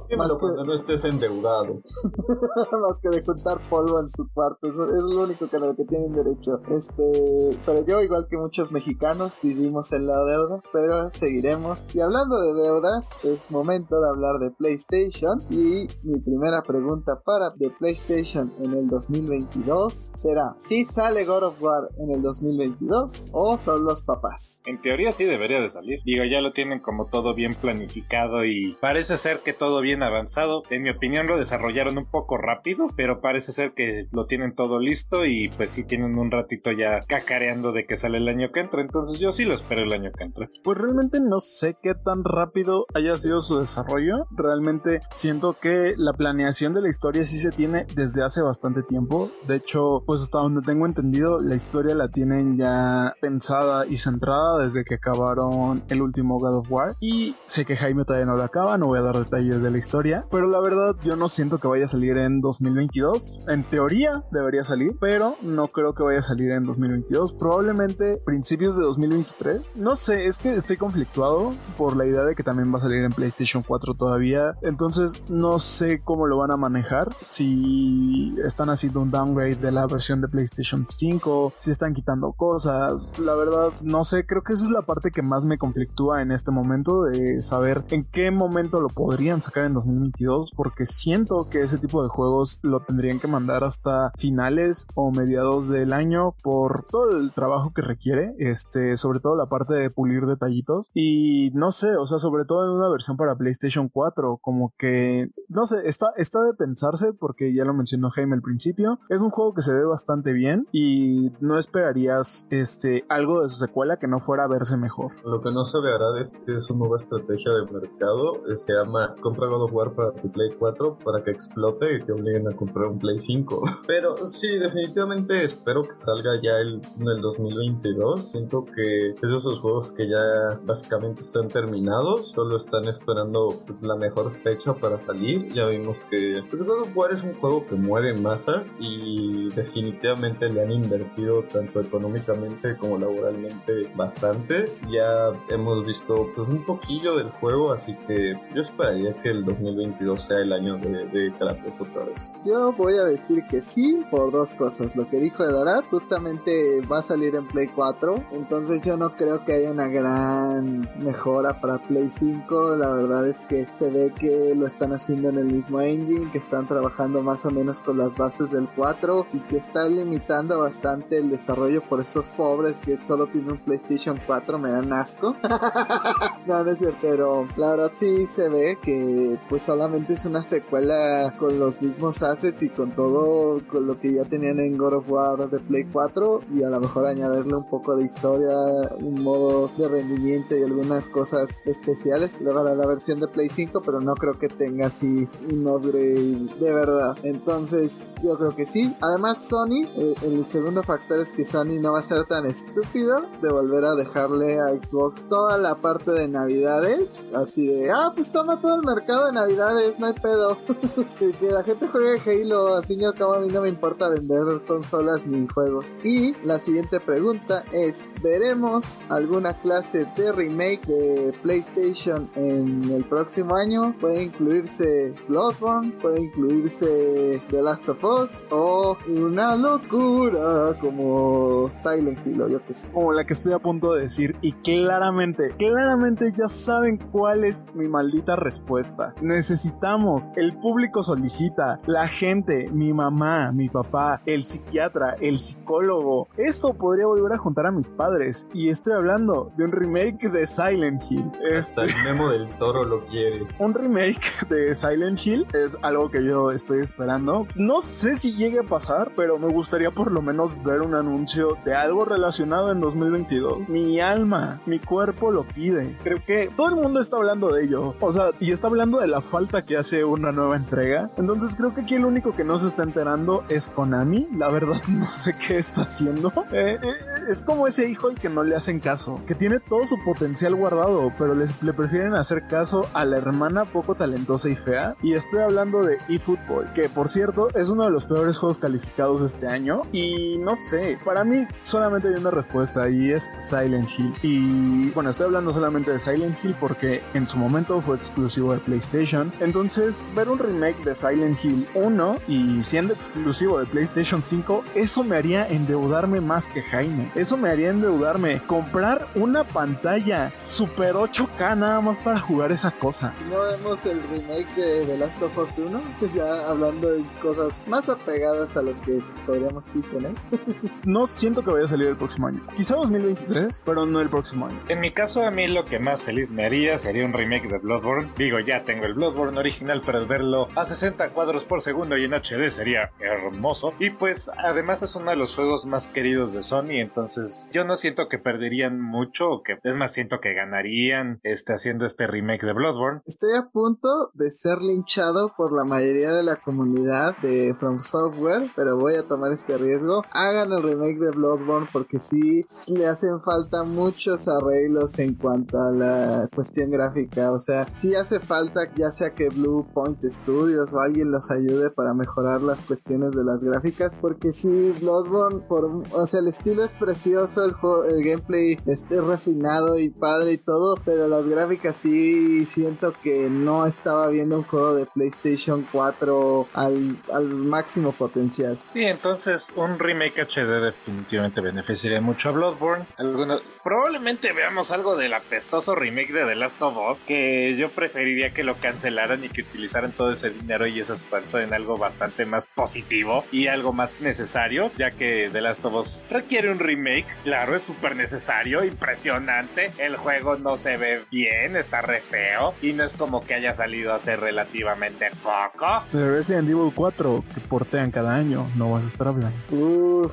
Dímelo 0.09 0.35
que- 0.35 0.39
cuando 0.39 0.65
no 0.65 0.73
estés 0.73 1.05
endeudado. 1.05 1.81
más 2.71 2.99
que 3.01 3.09
de 3.09 3.23
juntar 3.23 3.59
polvo 3.69 3.99
en 4.01 4.09
su 4.09 4.27
cuarto. 4.33 4.67
Eso 4.67 4.85
es 4.85 5.03
lo 5.03 5.21
único 5.23 5.47
que 5.47 5.55
a 5.55 5.59
lo 5.59 5.75
que 5.75 5.85
tienen 5.85 6.13
derecho. 6.13 6.59
Este, 6.69 7.57
pero 7.65 7.85
yo, 7.85 8.01
igual 8.01 8.27
que 8.29 8.37
muchos 8.37 8.71
mexicanos, 8.71 9.33
vivimos 9.41 9.92
en 9.93 10.07
la 10.07 10.23
deuda, 10.25 10.61
pero 10.71 11.09
seguiremos. 11.11 11.85
Y 11.93 11.99
hablando 11.99 12.39
de 12.41 12.53
deudas, 12.53 13.23
es 13.23 13.51
momento 13.51 13.99
de 14.01 14.09
hablar 14.09 14.39
de 14.39 14.51
PlayStation. 14.51 15.39
Y 15.49 15.87
mi 16.03 16.19
primera 16.19 16.61
pregunta 16.63 17.21
para 17.23 17.51
de 17.55 17.69
PlayStation 17.69 18.53
en 18.59 18.73
el 18.73 18.87
2022 18.87 20.11
será: 20.15 20.55
si 20.59 20.85
sale 20.85 21.25
God 21.25 21.43
of 21.43 21.61
War 21.61 21.89
en 21.97 22.11
el 22.11 22.21
2022 22.21 23.29
o 23.31 23.57
son 23.57 23.85
los 23.85 24.01
papás? 24.03 24.61
En 24.65 24.81
teoría 24.81 25.11
sí 25.11 25.25
debería 25.25 25.61
de 25.61 25.69
salir. 25.69 25.99
Digo, 26.05 26.23
ya 26.25 26.41
lo 26.41 26.53
tienen 26.53 26.79
como 26.79 27.05
todo 27.05 27.33
bien 27.33 27.53
planificado 27.55 28.45
y 28.45 28.77
parece 28.81 29.17
ser 29.17 29.39
que 29.39 29.53
todo 29.53 29.81
bien 29.81 30.03
avanzado. 30.03 30.63
En 30.69 30.83
mi 30.83 30.89
opinión 30.89 31.27
lo 31.27 31.37
desarrollaron 31.37 31.97
un 31.97 32.05
poco 32.05 32.37
rápido, 32.37 32.87
pero 32.95 33.21
parece 33.21 33.51
ser 33.51 33.73
que 33.73 34.07
lo 34.11 34.25
tienen 34.25 34.55
todo 34.55 34.79
listo 34.79 35.25
y 35.25 35.49
pues 35.49 35.71
sí 35.71 35.83
tienen 35.83 36.17
un 36.17 36.31
ratito 36.31 36.71
ya 36.71 36.99
cacareando 37.07 37.71
de 37.71 37.85
que 37.85 37.95
sale 37.95 38.17
el 38.17 38.27
año 38.27 38.51
que 38.51 38.61
entra. 38.61 38.81
Entonces 38.81 39.19
yo 39.19 39.31
sí 39.31 39.45
lo 39.45 39.55
espero 39.55 39.82
el 39.83 39.93
año 39.93 40.11
que 40.11 40.23
entra. 40.23 40.49
Pues 40.63 40.77
realmente 40.77 41.19
no 41.19 41.39
sé 41.39 41.77
qué 41.81 41.95
tan 41.95 42.23
rápido 42.23 42.85
haya 42.93 43.15
sido 43.15 43.41
su 43.41 43.59
desarrollo. 43.59 44.27
Realmente 44.31 45.01
siento 45.11 45.55
que 45.59 45.95
la 45.97 46.13
planeación 46.13 46.73
de 46.73 46.81
la 46.81 46.89
historia 46.89 47.25
sí 47.25 47.37
se 47.37 47.51
tiene 47.51 47.85
desde 47.95 48.23
hace 48.23 48.41
bastante 48.41 48.83
tiempo. 48.83 49.29
De 49.47 49.57
hecho, 49.57 50.03
pues 50.05 50.21
hasta 50.21 50.39
donde 50.39 50.61
tengo 50.61 50.85
entendido, 50.85 51.39
la 51.39 51.55
historia 51.55 51.95
la 51.95 52.09
tienen 52.09 52.57
ya 52.57 53.13
pensada 53.21 53.85
y 53.85 53.97
centrada 53.97 54.63
desde 54.63 54.83
que 54.83 54.95
acabaron 54.95 55.83
el 55.89 56.01
último 56.01 56.37
God 56.39 56.57
of 56.57 56.71
War. 56.71 56.95
Y 56.99 57.35
sé 57.45 57.65
que 57.65 57.75
Jaime 57.75 58.05
todavía 58.05 58.25
no 58.25 58.35
la 58.35 58.45
acaba, 58.45 58.77
no 58.77 58.87
voy 58.87 58.99
a 58.99 59.03
dar 59.03 59.17
detalles 59.17 59.61
de 59.61 59.71
la 59.71 59.77
historia. 59.77 60.25
Pero 60.31 60.47
la 60.47 60.59
verdad, 60.59 60.95
yo 61.03 61.15
no 61.15 61.27
siento 61.27 61.57
que 61.57 61.67
vaya 61.67 61.85
a 61.85 61.87
salir 61.87 62.17
en 62.17 62.41
2022. 62.41 63.39
En 63.47 63.63
teoría 63.63 64.23
debería 64.31 64.63
salir, 64.63 64.93
pero 64.99 65.35
no 65.41 65.67
creo 65.69 65.93
que 65.93 66.03
vaya 66.03 66.19
a 66.19 66.23
salir 66.23 66.51
en 66.51 66.65
2022. 66.65 67.33
Probablemente 67.33 68.17
principios 68.25 68.77
de 68.77 68.83
2023. 68.83 69.61
No 69.75 69.95
sé, 69.95 70.27
es 70.27 70.37
que 70.37 70.53
estoy 70.53 70.77
conflictuado 70.77 71.51
por 71.77 71.95
la 71.95 72.05
idea 72.05 72.23
de 72.23 72.35
que 72.35 72.43
también 72.43 72.71
va 72.71 72.77
a 72.77 72.81
salir 72.81 73.03
en 73.03 73.11
PlayStation 73.11 73.63
4 73.63 73.95
todavía. 73.95 74.55
Entonces 74.61 75.23
no 75.29 75.57
sé 75.57 76.01
cómo 76.03 76.27
lo 76.27 76.37
van 76.37 76.51
a 76.51 76.57
manejar. 76.57 77.11
Si 77.23 78.35
están 78.43 78.69
haciendo 78.69 79.01
un 79.01 79.09
downgrade 79.09 79.55
de 79.55 79.71
la 79.71 79.87
versión 79.87 80.21
de 80.21 80.27
PlayStation 80.27 80.85
5, 80.85 81.53
si 81.57 81.71
están 81.71 81.95
quitando 81.95 82.33
cosas. 82.33 83.17
La 83.17 83.33
verdad, 83.33 83.71
no 83.81 84.05
sé, 84.05 84.27
creo 84.27 84.43
que 84.43 84.53
esa 84.53 84.65
es 84.65 84.69
la 84.69 84.83
parte 84.83 85.09
que 85.09 85.23
más 85.23 85.43
me 85.45 85.57
conflictúa 85.57 86.21
en 86.21 86.31
este 86.31 86.51
momento 86.51 87.03
de 87.03 87.41
saber 87.41 87.83
en 87.89 88.05
qué 88.05 88.29
momento 88.29 88.79
lo 88.79 88.89
podrían 88.89 89.41
sacar 89.41 89.65
en 89.65 89.73
2022 89.73 90.51
porque 90.55 90.85
siento 90.85 91.49
que 91.49 91.61
ese 91.61 91.79
tipo 91.79 92.03
de 92.03 92.09
juegos 92.09 92.59
lo 92.61 92.81
tendrían 92.81 93.19
que 93.19 93.27
mandar 93.27 93.63
hasta 93.63 94.11
finales 94.17 94.87
o 94.93 95.11
mediados 95.11 95.67
del 95.67 95.93
año 95.93 96.35
por 96.43 96.85
todo 96.85 97.17
el 97.17 97.31
trabajo 97.31 97.73
que 97.73 97.81
requiere, 97.81 98.35
este, 98.37 98.97
sobre 98.97 99.19
todo 99.19 99.35
la 99.35 99.47
parte 99.47 99.62
de 99.67 99.89
pulir 99.89 100.25
detallitos 100.25 100.91
y 100.93 101.51
no 101.53 101.71
sé, 101.71 101.95
o 101.95 102.05
sea, 102.05 102.19
sobre 102.19 102.45
todo 102.45 102.63
en 102.65 102.71
una 102.71 102.89
versión 102.89 103.17
para 103.17 103.35
PlayStation 103.35 103.89
4, 103.89 104.39
como 104.41 104.73
que 104.77 105.29
no 105.49 105.65
sé, 105.65 105.87
está 105.87 106.13
está 106.17 106.41
de 106.43 106.53
pensarse 106.53 107.13
porque 107.13 107.53
ya 107.53 107.65
lo 107.65 107.73
mencionó 107.73 108.09
Jaime 108.09 108.35
al 108.35 108.41
principio, 108.41 108.99
es 109.09 109.21
un 109.21 109.29
juego 109.29 109.53
que 109.53 109.61
se 109.61 109.73
ve 109.73 109.83
bastante 109.85 110.33
bien 110.33 110.67
y 110.71 111.31
no 111.39 111.57
esperarías 111.57 112.47
este 112.49 113.05
algo 113.09 113.43
de 113.43 113.49
su 113.49 113.57
secuela 113.57 113.97
que 113.97 114.07
no 114.07 114.19
fuera 114.19 114.45
a 114.45 114.47
verse 114.47 114.77
mejor. 114.77 115.11
Lo 115.25 115.41
que 115.41 115.51
no 115.51 115.65
se 115.65 115.79
verá 115.79 116.19
es 116.19 116.31
que 116.45 116.53
es 116.53 116.69
una 116.69 116.79
nueva 116.79 116.97
estrategia 116.97 117.51
de 117.53 117.71
mercado. 117.71 118.45
eh, 118.47 118.57
Se 118.57 118.73
llama 118.73 119.15
compra 119.21 119.47
God 119.47 119.63
of 119.63 119.73
War 119.73 119.93
para 119.93 120.11
tu 120.13 120.31
Play 120.31 120.49
4 120.57 120.97
para 121.03 121.23
que 121.23 121.31
explote 121.31 121.97
y 121.97 122.03
te 122.03 122.11
obliguen 122.11 122.47
a 122.47 122.55
comprar 122.55 122.87
un 122.87 122.99
Play 122.99 123.19
5. 123.19 123.63
Pero 123.87 124.17
sí, 124.25 124.57
definitivamente 124.59 125.43
espero 125.43 125.83
que 125.83 125.93
salga 125.93 126.31
ya 126.41 126.57
el, 126.57 126.81
en 126.99 127.07
el 127.07 127.21
2022. 127.21 128.31
Siento 128.31 128.65
que 128.65 129.09
es 129.11 129.29
esos 129.53 129.61
juegos 129.61 129.91
que 129.91 130.07
ya 130.07 130.59
básicamente 130.63 131.21
están 131.21 131.47
terminados. 131.47 132.31
Solo 132.31 132.57
están 132.57 132.87
esperando 132.87 133.61
pues, 133.65 133.83
la 133.83 133.95
mejor 133.95 134.33
fecha 134.43 134.73
para 134.73 134.97
salir. 134.97 135.47
Ya 135.53 135.65
vimos 135.67 136.01
que 136.09 136.41
pues, 136.49 136.63
God 136.63 136.81
of 136.81 136.95
War 136.95 137.13
es 137.13 137.23
un 137.23 137.33
juego 137.35 137.65
que 137.65 137.75
mueve 137.75 138.13
masas 138.15 138.75
y 138.79 139.49
definitivamente 139.49 140.49
le 140.49 140.63
han 140.63 140.71
invertido 140.71 141.43
tanto 141.43 141.81
económicamente 141.81 142.75
como 142.77 142.97
laboralmente 142.97 143.91
bastante. 143.95 144.65
Ya 144.91 145.31
hemos 145.49 145.85
visto 145.85 146.29
pues 146.35 146.47
un 146.47 146.65
poquillo 146.65 147.17
del 147.17 147.29
juego, 147.29 147.73
así 147.73 147.95
que 148.07 148.33
yo 148.55 148.61
esperaría 148.61 149.13
que 149.21 149.29
el 149.29 149.45
2022 149.45 150.21
sea 150.21 150.39
el 150.39 150.53
año 150.53 150.77
de, 150.77 151.05
de 151.05 151.33
Kratos 151.37 151.73
otra 151.79 152.05
vez. 152.05 152.39
Yo 152.45 152.73
voy 152.73 152.95
a 152.95 153.03
decir 153.03 153.43
que 153.49 153.61
sí 153.61 154.03
por 154.09 154.31
dos 154.31 154.53
cosas. 154.53 154.95
Lo 154.95 155.07
que 155.09 155.17
dijo 155.19 155.43
Edorat, 155.43 155.85
justamente 155.89 156.81
va 156.91 156.99
a 156.99 157.03
salir 157.03 157.35
en 157.35 157.47
Play 157.47 157.67
4. 157.67 158.15
Entonces 158.31 158.81
yo 158.81 158.97
no 158.97 159.15
creo 159.15 159.42
que 159.43 159.53
haya 159.53 159.71
una 159.71 159.87
gran 159.87 160.89
mejora 160.99 161.59
para 161.59 161.77
Play 161.79 162.09
5. 162.09 162.75
La 162.75 162.89
verdad 162.93 163.27
es 163.27 163.41
que 163.43 163.67
se 163.71 163.91
ve 163.91 164.13
que 164.17 164.53
lo 164.55 164.65
están 164.65 164.93
haciendo 164.93 165.29
en 165.29 165.37
el 165.37 165.45
mismo 165.45 165.81
engine, 165.81 166.31
que 166.31 166.37
están 166.37 166.67
trabajando 166.67 167.21
más 167.21 167.45
o 167.45 167.51
menos 167.51 167.81
con 167.81 167.97
las 167.97 168.15
bases 168.15 168.51
del 168.51 168.67
4 168.75 169.27
y 169.33 169.41
que 169.41 169.57
está 169.57 169.87
limitando 169.87 170.59
bastante 170.59 171.17
el 171.17 171.29
desarrollo 171.29 171.81
por 171.81 171.99
esos 172.01 172.31
pobres 172.31 172.77
que 172.85 173.03
solo 173.05 173.27
tienen 173.27 173.53
un 173.53 173.57
PlayStation 173.59 174.19
4, 174.25 174.59
me 174.59 174.71
dan 174.71 174.91
asco. 174.93 175.35
no, 176.47 176.63
no 176.63 176.73
pero 177.01 177.47
la 177.57 177.71
verdad 177.71 177.91
sí 177.93 178.25
se 178.27 178.49
ve 178.49 178.77
que 178.81 179.37
pues 179.49 179.61
solamente 179.63 180.13
es 180.13 180.25
una 180.25 180.43
secuela 180.43 181.33
con 181.37 181.59
los 181.59 181.81
mismos 181.81 182.21
assets 182.23 182.63
y 182.63 182.69
con 182.69 182.91
todo 182.91 183.61
con 183.67 183.87
lo 183.87 183.99
que 183.99 184.13
ya 184.13 184.25
tenían 184.25 184.59
en 184.59 184.77
God 184.77 184.93
of 184.93 185.11
War 185.11 185.49
de 185.49 185.59
Play 185.59 185.85
4 185.91 186.41
y 186.53 186.63
a 186.63 186.69
lo 186.69 186.79
mejor 186.79 187.05
añadirle 187.05 187.55
un 187.55 187.69
poco 187.69 187.95
de 187.95 188.05
historia, 188.05 188.55
un 188.99 189.22
modo 189.23 189.71
de 189.77 189.87
rendimiento 189.87 190.55
y 190.55 190.63
algunas 190.63 191.09
cosas 191.09 191.61
especiales 191.65 192.35
para 192.35 192.75
la 192.75 192.87
versión 192.87 193.19
de 193.19 193.27
Play 193.27 193.49
5, 193.49 193.81
pero 193.83 193.99
no 193.99 194.13
creo 194.15 194.37
que 194.37 194.47
tenga 194.47 194.87
así 194.87 195.27
un 195.51 195.67
upgrade 195.67 196.49
de 196.59 196.73
verdad. 196.73 197.17
Entonces 197.23 198.13
yo 198.23 198.37
creo 198.37 198.55
que 198.55 198.65
sí. 198.65 198.95
Además 199.01 199.47
Sony, 199.47 199.85
eh, 199.95 200.13
el 200.23 200.45
segundo 200.45 200.83
factor 200.83 201.19
es 201.19 201.31
que 201.31 201.45
Sony 201.45 201.79
no 201.79 201.93
va 201.93 201.99
a 201.99 202.03
ser 202.03 202.25
tan 202.25 202.45
estúpido 202.45 203.21
de 203.41 203.49
volver 203.49 203.85
a 203.85 203.95
dejarle 203.95 204.59
a 204.59 204.69
Xbox 204.79 205.27
toda 205.29 205.57
la 205.57 205.75
parte 205.75 206.11
de 206.11 206.27
navidades, 206.27 207.23
así 207.33 207.67
de, 207.67 207.91
ah, 207.91 208.11
pues 208.13 208.31
toma 208.31 208.61
todo 208.61 208.75
el 208.75 208.85
mercado 208.85 209.27
de 209.27 209.33
navidades, 209.33 209.99
no 209.99 210.07
hay 210.07 210.13
pedo. 210.13 210.57
que 211.39 211.47
la 211.49 211.63
gente 211.63 211.87
juegue 211.87 212.19
Halo, 212.25 212.77
al 212.77 212.85
fin 212.85 213.01
y 213.01 213.05
al 213.05 213.13
cabo 213.13 213.33
a 213.33 213.39
mí 213.39 213.47
no 213.47 213.61
me 213.61 213.69
importa 213.69 214.09
vender 214.09 214.61
consolas 214.67 215.25
ni 215.25 215.47
juegos. 215.47 215.87
Y 216.03 216.33
la 216.43 216.59
siguiente 216.59 216.99
pregunta 216.99 217.63
es, 217.71 218.09
¿veremos 218.21 218.99
alguna 219.15 219.53
clase 219.53 220.05
de 220.15 220.31
remake 220.31 220.85
de 220.87 221.33
PlayStation 221.41 222.29
en 222.35 222.83
el 222.91 223.03
próximo 223.05 223.55
año? 223.55 223.95
Puede 223.99 224.23
incluirse 224.23 225.13
Bloodborne, 225.27 225.91
puede 226.01 226.21
incluirse 226.21 227.41
The 227.49 227.61
Last 227.61 227.87
of 227.89 228.03
Us 228.03 228.43
o 228.51 228.97
una 229.07 229.55
locura 229.55 230.77
como 230.79 231.71
Silent 231.77 232.25
Hill 232.25 232.41
o 232.41 232.49
yo 232.49 232.65
que 232.65 232.73
sé. 232.73 232.89
Como 232.91 233.13
la 233.13 233.25
que 233.25 233.33
estoy 233.33 233.53
a 233.53 233.59
punto 233.59 233.93
de 233.93 234.01
decir 234.01 234.35
y 234.41 234.53
claramente, 234.53 235.49
claramente 235.57 236.33
ya 236.37 236.47
saben 236.47 236.97
cuál 236.97 237.43
es 237.43 237.65
mi 237.73 237.87
maldita 237.87 238.35
respuesta. 238.35 239.13
Necesitamos, 239.21 240.31
el 240.35 240.57
público 240.57 241.03
solicita, 241.03 241.79
la 241.85 242.07
gente, 242.07 242.69
mi 242.71 242.93
mamá, 242.93 243.51
mi 243.51 243.69
papá, 243.69 244.21
el 244.25 244.45
psiquiatra, 244.45 245.15
el 245.19 245.37
psicólogo. 245.37 246.27
Esto 246.37 246.73
podría 246.73 247.05
volver 247.05 247.33
a 247.33 247.37
juntar 247.37 247.67
a 247.67 247.71
mis 247.71 247.89
padres 247.89 248.47
y 248.53 248.69
estoy 248.69 248.93
hablando 248.93 249.02
de 249.03 249.65
un 249.65 249.71
remake 249.71 250.29
de 250.29 250.47
Silent 250.47 251.03
Hill. 251.09 251.29
Hasta 251.57 251.83
el 251.83 251.91
memo 252.05 252.29
del 252.29 252.47
toro 252.57 252.85
lo 252.85 253.05
quiere. 253.07 253.45
Un 253.59 253.73
remake 253.73 254.47
de 254.49 254.73
Silent 254.73 255.19
Hill 255.25 255.45
es 255.53 255.77
algo 255.81 256.09
que 256.09 256.23
yo 256.23 256.51
estoy 256.51 256.81
esperando. 256.81 257.45
No 257.55 257.81
sé 257.81 258.15
si 258.15 258.33
llegue 258.33 258.59
a 258.59 258.63
pasar, 258.63 259.11
pero 259.15 259.37
me 259.37 259.51
gustaría 259.51 259.91
por 259.91 260.09
lo 260.11 260.21
menos 260.21 260.51
ver 260.63 260.81
un 260.81 260.95
anuncio 260.95 261.57
de 261.65 261.75
algo 261.75 262.05
relacionado 262.05 262.71
en 262.71 262.79
2022. 262.79 263.67
Mi 263.67 263.99
alma, 263.99 264.61
mi 264.65 264.79
cuerpo 264.79 265.31
lo 265.31 265.43
pide. 265.43 265.97
Creo 266.01 266.23
que 266.25 266.49
todo 266.55 266.69
el 266.69 266.75
mundo 266.75 267.01
está 267.01 267.17
hablando 267.17 267.53
de 267.53 267.65
ello. 267.65 267.95
O 267.99 268.11
sea, 268.13 268.31
y 268.39 268.51
está 268.51 268.67
hablando 268.67 268.99
de 268.99 269.07
la 269.07 269.21
falta 269.21 269.65
que 269.65 269.75
hace 269.75 270.05
una 270.05 270.31
nueva 270.31 270.55
entrega. 270.55 271.11
Entonces 271.17 271.57
creo 271.57 271.73
que 271.73 271.81
aquí 271.81 271.95
el 271.95 272.05
único 272.05 272.31
que 272.33 272.45
no 272.45 272.57
se 272.57 272.67
está 272.67 272.83
enterando 272.83 273.43
es 273.49 273.69
Konami. 273.69 274.29
La 274.31 274.47
verdad 274.47 274.81
no 274.87 275.11
sé 275.11 275.35
qué 275.45 275.57
está 275.57 275.81
haciendo. 275.81 276.31
Eh, 276.53 276.79
eh, 276.81 276.93
es 277.29 277.43
como 277.43 277.67
ese 277.67 277.89
hijo 277.89 278.07
al 278.07 278.15
que 278.19 278.29
no 278.29 278.43
le 278.43 278.55
hacen 278.55 278.79
caso, 278.79 278.92
que 279.27 279.35
tiene 279.35 279.59
todo 279.59 279.85
su 279.87 279.97
potencial 280.03 280.55
guardado, 280.55 281.11
pero 281.17 281.33
les, 281.33 281.61
le 281.63 281.73
prefieren 281.73 282.13
hacer 282.13 282.45
caso 282.47 282.81
a 282.93 283.05
la 283.05 283.17
hermana 283.17 283.65
poco 283.65 283.95
talentosa 283.95 284.49
y 284.49 284.55
fea. 284.55 284.95
Y 285.01 285.13
estoy 285.13 285.41
hablando 285.41 285.83
de 285.83 285.97
eFootball, 286.09 286.73
que 286.73 286.89
por 286.89 287.07
cierto 287.07 287.49
es 287.55 287.69
uno 287.69 287.85
de 287.85 287.91
los 287.91 288.05
peores 288.05 288.37
juegos 288.37 288.59
calificados 288.59 289.21
este 289.21 289.47
año. 289.47 289.81
Y 289.91 290.37
no 290.39 290.55
sé, 290.55 290.97
para 291.03 291.23
mí 291.23 291.47
solamente 291.63 292.09
hay 292.09 292.15
una 292.15 292.31
respuesta 292.31 292.89
y 292.89 293.11
es 293.11 293.31
Silent 293.37 293.89
Hill. 293.97 294.13
Y 294.21 294.89
bueno, 294.91 295.09
estoy 295.09 295.25
hablando 295.25 295.53
solamente 295.53 295.91
de 295.91 295.99
Silent 295.99 296.43
Hill 296.43 296.55
porque 296.59 297.01
en 297.13 297.27
su 297.27 297.37
momento 297.37 297.81
fue 297.81 297.95
exclusivo 297.95 298.53
de 298.53 298.59
PlayStation. 298.59 299.31
Entonces, 299.39 300.07
ver 300.15 300.29
un 300.29 300.39
remake 300.39 300.83
de 300.83 300.95
Silent 300.95 301.43
Hill 301.43 301.67
1 301.73 302.15
y 302.27 302.61
siendo 302.63 302.93
exclusivo 302.93 303.59
de 303.59 303.65
PlayStation 303.65 304.21
5, 304.21 304.63
eso 304.75 305.03
me 305.03 305.17
haría 305.17 305.47
endeudarme 305.47 306.21
más 306.21 306.47
que 306.47 306.61
Jaime. 306.61 307.09
Eso 307.15 307.37
me 307.37 307.49
haría 307.49 307.69
endeudarme. 307.69 308.41
Comprar 308.47 308.82
una 309.15 309.45
pantalla 309.45 310.33
Super 310.45 310.95
8K 310.95 311.57
nada 311.57 311.79
más 311.79 311.97
para 311.99 312.19
jugar 312.19 312.51
esa 312.51 312.69
cosa. 312.69 313.13
¿No 313.29 313.41
vemos 313.41 313.85
el 313.85 314.01
remake 314.03 314.55
de 314.55 314.85
The 314.85 314.97
Last 314.97 315.21
of 315.21 315.37
Us 315.37 315.57
1? 315.57 315.81
Ya 316.13 316.47
hablando 316.47 316.91
de 316.91 317.03
cosas 317.21 317.61
más 317.65 317.87
apegadas 317.89 318.55
a 318.57 318.61
lo 318.61 318.79
que 318.81 318.99
podríamos 319.25 319.65
sí 319.65 319.81
tener. 319.83 320.11
no 320.85 321.07
siento 321.07 321.43
que 321.43 321.51
vaya 321.51 321.65
a 321.65 321.69
salir 321.69 321.87
el 321.87 321.95
próximo 321.95 322.27
año. 322.27 322.45
Quizá 322.55 322.75
2023, 322.75 323.63
pero 323.65 323.85
no 323.85 324.01
el 324.01 324.09
próximo 324.09 324.47
año. 324.47 324.59
En 324.67 324.79
mi 324.79 324.91
caso, 324.91 325.23
a 325.23 325.31
mí 325.31 325.47
lo 325.47 325.65
que 325.65 325.79
más 325.79 326.03
feliz 326.03 326.33
me 326.33 326.45
haría 326.45 326.77
sería 326.77 327.05
un 327.05 327.13
remake 327.13 327.47
de 327.47 327.57
Bloodborne. 327.57 328.11
Digo, 328.17 328.39
ya 328.39 328.63
tengo 328.63 328.85
el 328.85 328.93
Bloodborne 328.93 329.39
original, 329.39 329.81
pero 329.85 330.05
verlo 330.05 330.49
a 330.55 330.65
60 330.65 331.09
cuadros 331.09 331.45
por 331.45 331.61
segundo 331.61 331.97
y 331.97 332.03
en 332.03 332.13
HD 332.13 332.51
sería 332.51 332.91
hermoso. 332.99 333.73
Y 333.79 333.91
pues, 333.91 334.29
además 334.37 334.83
es 334.83 334.95
uno 334.95 335.11
de 335.11 335.17
los 335.17 335.35
juegos 335.35 335.65
más 335.65 335.87
queridos 335.87 336.33
de 336.33 336.43
Sony, 336.43 336.81
entonces 336.81 337.49
yo 337.53 337.63
no 337.63 337.77
siento 337.77 338.09
que 338.09 338.19
perderían 338.19 338.72
mucho, 338.81 339.29
o 339.29 339.43
que 339.43 339.57
es 339.63 339.77
más, 339.77 339.91
siento 339.93 340.19
que 340.21 340.33
ganarían 340.33 341.19
este, 341.23 341.53
haciendo 341.53 341.85
este 341.85 342.07
remake 342.07 342.45
de 342.45 342.53
Bloodborne. 342.53 343.01
Estoy 343.05 343.35
a 343.35 343.49
punto 343.51 344.11
de 344.13 344.31
ser 344.31 344.59
linchado 344.59 345.33
por 345.35 345.55
la 345.55 345.63
mayoría 345.63 346.11
de 346.11 346.23
la 346.23 346.37
comunidad 346.37 347.17
de 347.21 347.53
From 347.59 347.79
Software, 347.79 348.51
pero 348.55 348.77
voy 348.77 348.95
a 348.95 349.07
tomar 349.07 349.31
este 349.31 349.57
riesgo. 349.57 350.03
Hagan 350.11 350.51
el 350.51 350.63
remake 350.63 350.99
de 350.99 351.11
Bloodborne 351.11 351.67
porque 351.71 351.99
sí 351.99 352.45
le 352.67 352.87
hacen 352.87 353.19
falta 353.21 353.63
muchos 353.63 354.27
arreglos 354.27 354.97
en 354.99 355.15
cuanto 355.15 355.57
a 355.59 355.71
la 355.71 356.29
cuestión 356.33 356.71
gráfica. 356.71 357.31
O 357.31 357.39
sea, 357.39 357.67
sí 357.71 357.95
hace 357.95 358.19
falta 358.19 358.61
ya 358.75 358.89
sea 358.91 359.13
que 359.13 359.29
Blue 359.29 359.67
Point 359.73 360.03
Studios 360.03 360.73
o 360.73 360.79
alguien 360.79 361.11
los 361.11 361.31
ayude 361.31 361.69
para 361.71 361.93
mejorar 361.93 362.41
las 362.41 362.59
cuestiones 362.61 363.11
de 363.11 363.23
las 363.23 363.43
gráficas. 363.43 363.97
Porque 363.99 364.31
sí, 364.31 364.73
Bloodborne, 364.79 365.41
por, 365.47 365.83
o 365.91 366.05
sea, 366.05 366.19
el 366.19 366.27
estilo 366.27 366.63
es 366.63 366.73
precioso, 366.73 367.43
el, 367.45 367.53
juego, 367.53 367.83
el 367.85 368.03
gameplay 368.03 368.57
esté 368.65 369.01
refinado 369.01 369.79
y 369.79 369.89
padre 369.89 370.33
y 370.33 370.37
todo, 370.37 370.75
pero 370.85 371.07
las 371.07 371.27
gráficas 371.27 371.75
sí 371.75 372.45
siento 372.45 372.93
que 373.03 373.29
no 373.29 373.65
estaba 373.65 374.09
viendo 374.09 374.37
un 374.37 374.43
juego 374.43 374.75
de 374.75 374.85
PlayStation 374.85 375.67
4 375.71 376.47
al, 376.53 376.97
al 377.11 377.27
máximo 377.27 377.91
potencial. 377.91 378.59
Sí, 378.71 378.83
entonces 378.83 379.51
un 379.55 379.79
remake 379.79 380.21
HD 380.21 380.61
definitivamente 380.61 381.41
beneficiaría 381.41 382.01
mucho 382.01 382.29
a 382.29 382.31
Bloodborne. 382.31 382.85
Algunos, 382.97 383.41
probablemente 383.63 384.31
veamos 384.33 384.71
algo 384.71 384.95
del 384.95 385.13
apestoso 385.13 385.75
remake 385.75 386.13
de 386.13 386.25
The 386.25 386.35
Last 386.35 386.61
of 386.61 386.77
Us, 386.77 386.99
que 387.05 387.55
yo 387.57 387.69
preferiría 387.69 388.31
que 388.31 388.43
lo 388.43 388.55
cancelaran 388.55 389.23
y 389.23 389.29
que 389.29 389.41
utilizaran 389.41 389.91
todo 389.91 390.11
ese 390.11 390.29
dinero 390.29 390.67
y 390.67 390.79
ese 390.79 390.93
esfuerzo 390.93 391.39
en 391.39 391.53
algo 391.53 391.77
bastante 391.77 392.25
más 392.25 392.45
positivo 392.45 393.25
y 393.31 393.47
algo 393.47 393.73
más 393.73 393.99
necesario, 394.01 394.71
ya 394.77 394.91
que 394.91 395.29
The 395.31 395.41
Last 395.41 395.65
of 395.65 395.73
Us 395.73 396.05
requiere 396.09 396.51
un 396.51 396.59
remake, 396.59 397.05
claro, 397.23 397.55
es 397.55 397.63
súper 397.63 397.95
necesario, 397.95 398.52
impresionante, 398.61 399.71
el 399.77 399.95
juego 399.95 400.35
no 400.35 400.57
se 400.57 400.75
ve 400.77 401.01
bien, 401.09 401.55
está 401.55 401.81
re 401.81 402.01
feo 402.01 402.53
y 402.61 402.73
no 402.73 402.83
es 402.83 402.95
como 402.95 403.25
que 403.25 403.35
haya 403.35 403.53
salido 403.53 403.93
hace 403.93 404.17
relativamente 404.17 405.09
poco. 405.23 405.83
Pero 405.91 406.15
Resident 406.15 406.49
Evil 406.49 406.71
4 406.75 407.23
que 407.33 407.41
portean 407.41 407.91
cada 407.91 408.15
año, 408.15 408.45
no 408.57 408.71
vas 408.71 408.83
a 408.83 408.87
estar 408.87 409.07
hablando. 409.07 409.37
Uf. 409.51 410.11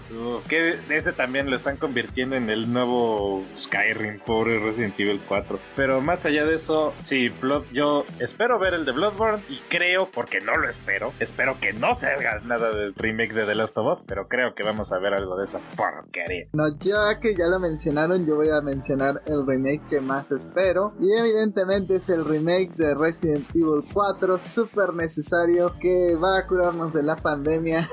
que 0.48 0.78
ese 0.88 1.12
también 1.12 1.50
lo 1.50 1.56
están 1.56 1.76
convirtiendo 1.76 2.36
en 2.36 2.50
el 2.50 2.72
nuevo 2.72 3.44
Skyrim, 3.54 4.20
pobre 4.20 4.58
Resident 4.58 4.98
Evil 4.98 5.20
4. 5.26 5.58
Pero 5.76 6.00
más 6.00 6.24
allá 6.26 6.44
de 6.44 6.54
eso, 6.54 6.94
sí, 7.02 7.28
Blood, 7.28 7.64
yo 7.72 8.04
espero 8.18 8.58
ver 8.58 8.74
el 8.74 8.84
de 8.84 8.92
Bloodborne 8.92 9.42
y 9.48 9.56
creo, 9.68 10.08
porque 10.10 10.40
no 10.40 10.56
lo 10.56 10.68
espero, 10.68 11.12
espero 11.18 11.58
que 11.60 11.72
no 11.72 11.94
se 11.94 12.08
haga 12.08 12.40
nada 12.44 12.70
del 12.72 12.94
remake 12.94 13.32
de 13.32 13.46
The 13.46 13.54
Last 13.54 13.76
of 13.78 13.92
Us, 13.92 14.04
pero 14.06 14.28
creo 14.28 14.54
que 14.54 14.62
vamos 14.62 14.92
a 14.92 14.98
ver 14.98 15.14
algo 15.14 15.36
de 15.36 15.44
esa 15.44 15.60
porquería. 15.76 16.46
No, 16.52 16.68
ya 16.78 17.18
que 17.20 17.34
ya 17.34 17.46
lo 17.46 17.58
mencionaron, 17.58 18.19
yo 18.26 18.36
voy 18.36 18.50
a 18.50 18.60
mencionar 18.60 19.22
el 19.26 19.46
remake 19.46 19.88
que 19.88 20.00
más 20.00 20.30
espero. 20.30 20.92
Y 21.00 21.12
evidentemente 21.12 21.96
es 21.96 22.08
el 22.08 22.24
remake 22.24 22.74
de 22.76 22.94
Resident 22.94 23.48
Evil 23.54 23.84
4, 23.92 24.38
súper 24.38 24.94
necesario, 24.94 25.72
que 25.80 26.16
va 26.16 26.38
a 26.38 26.46
curarnos 26.46 26.92
de 26.92 27.02
la 27.02 27.16
pandemia. 27.16 27.86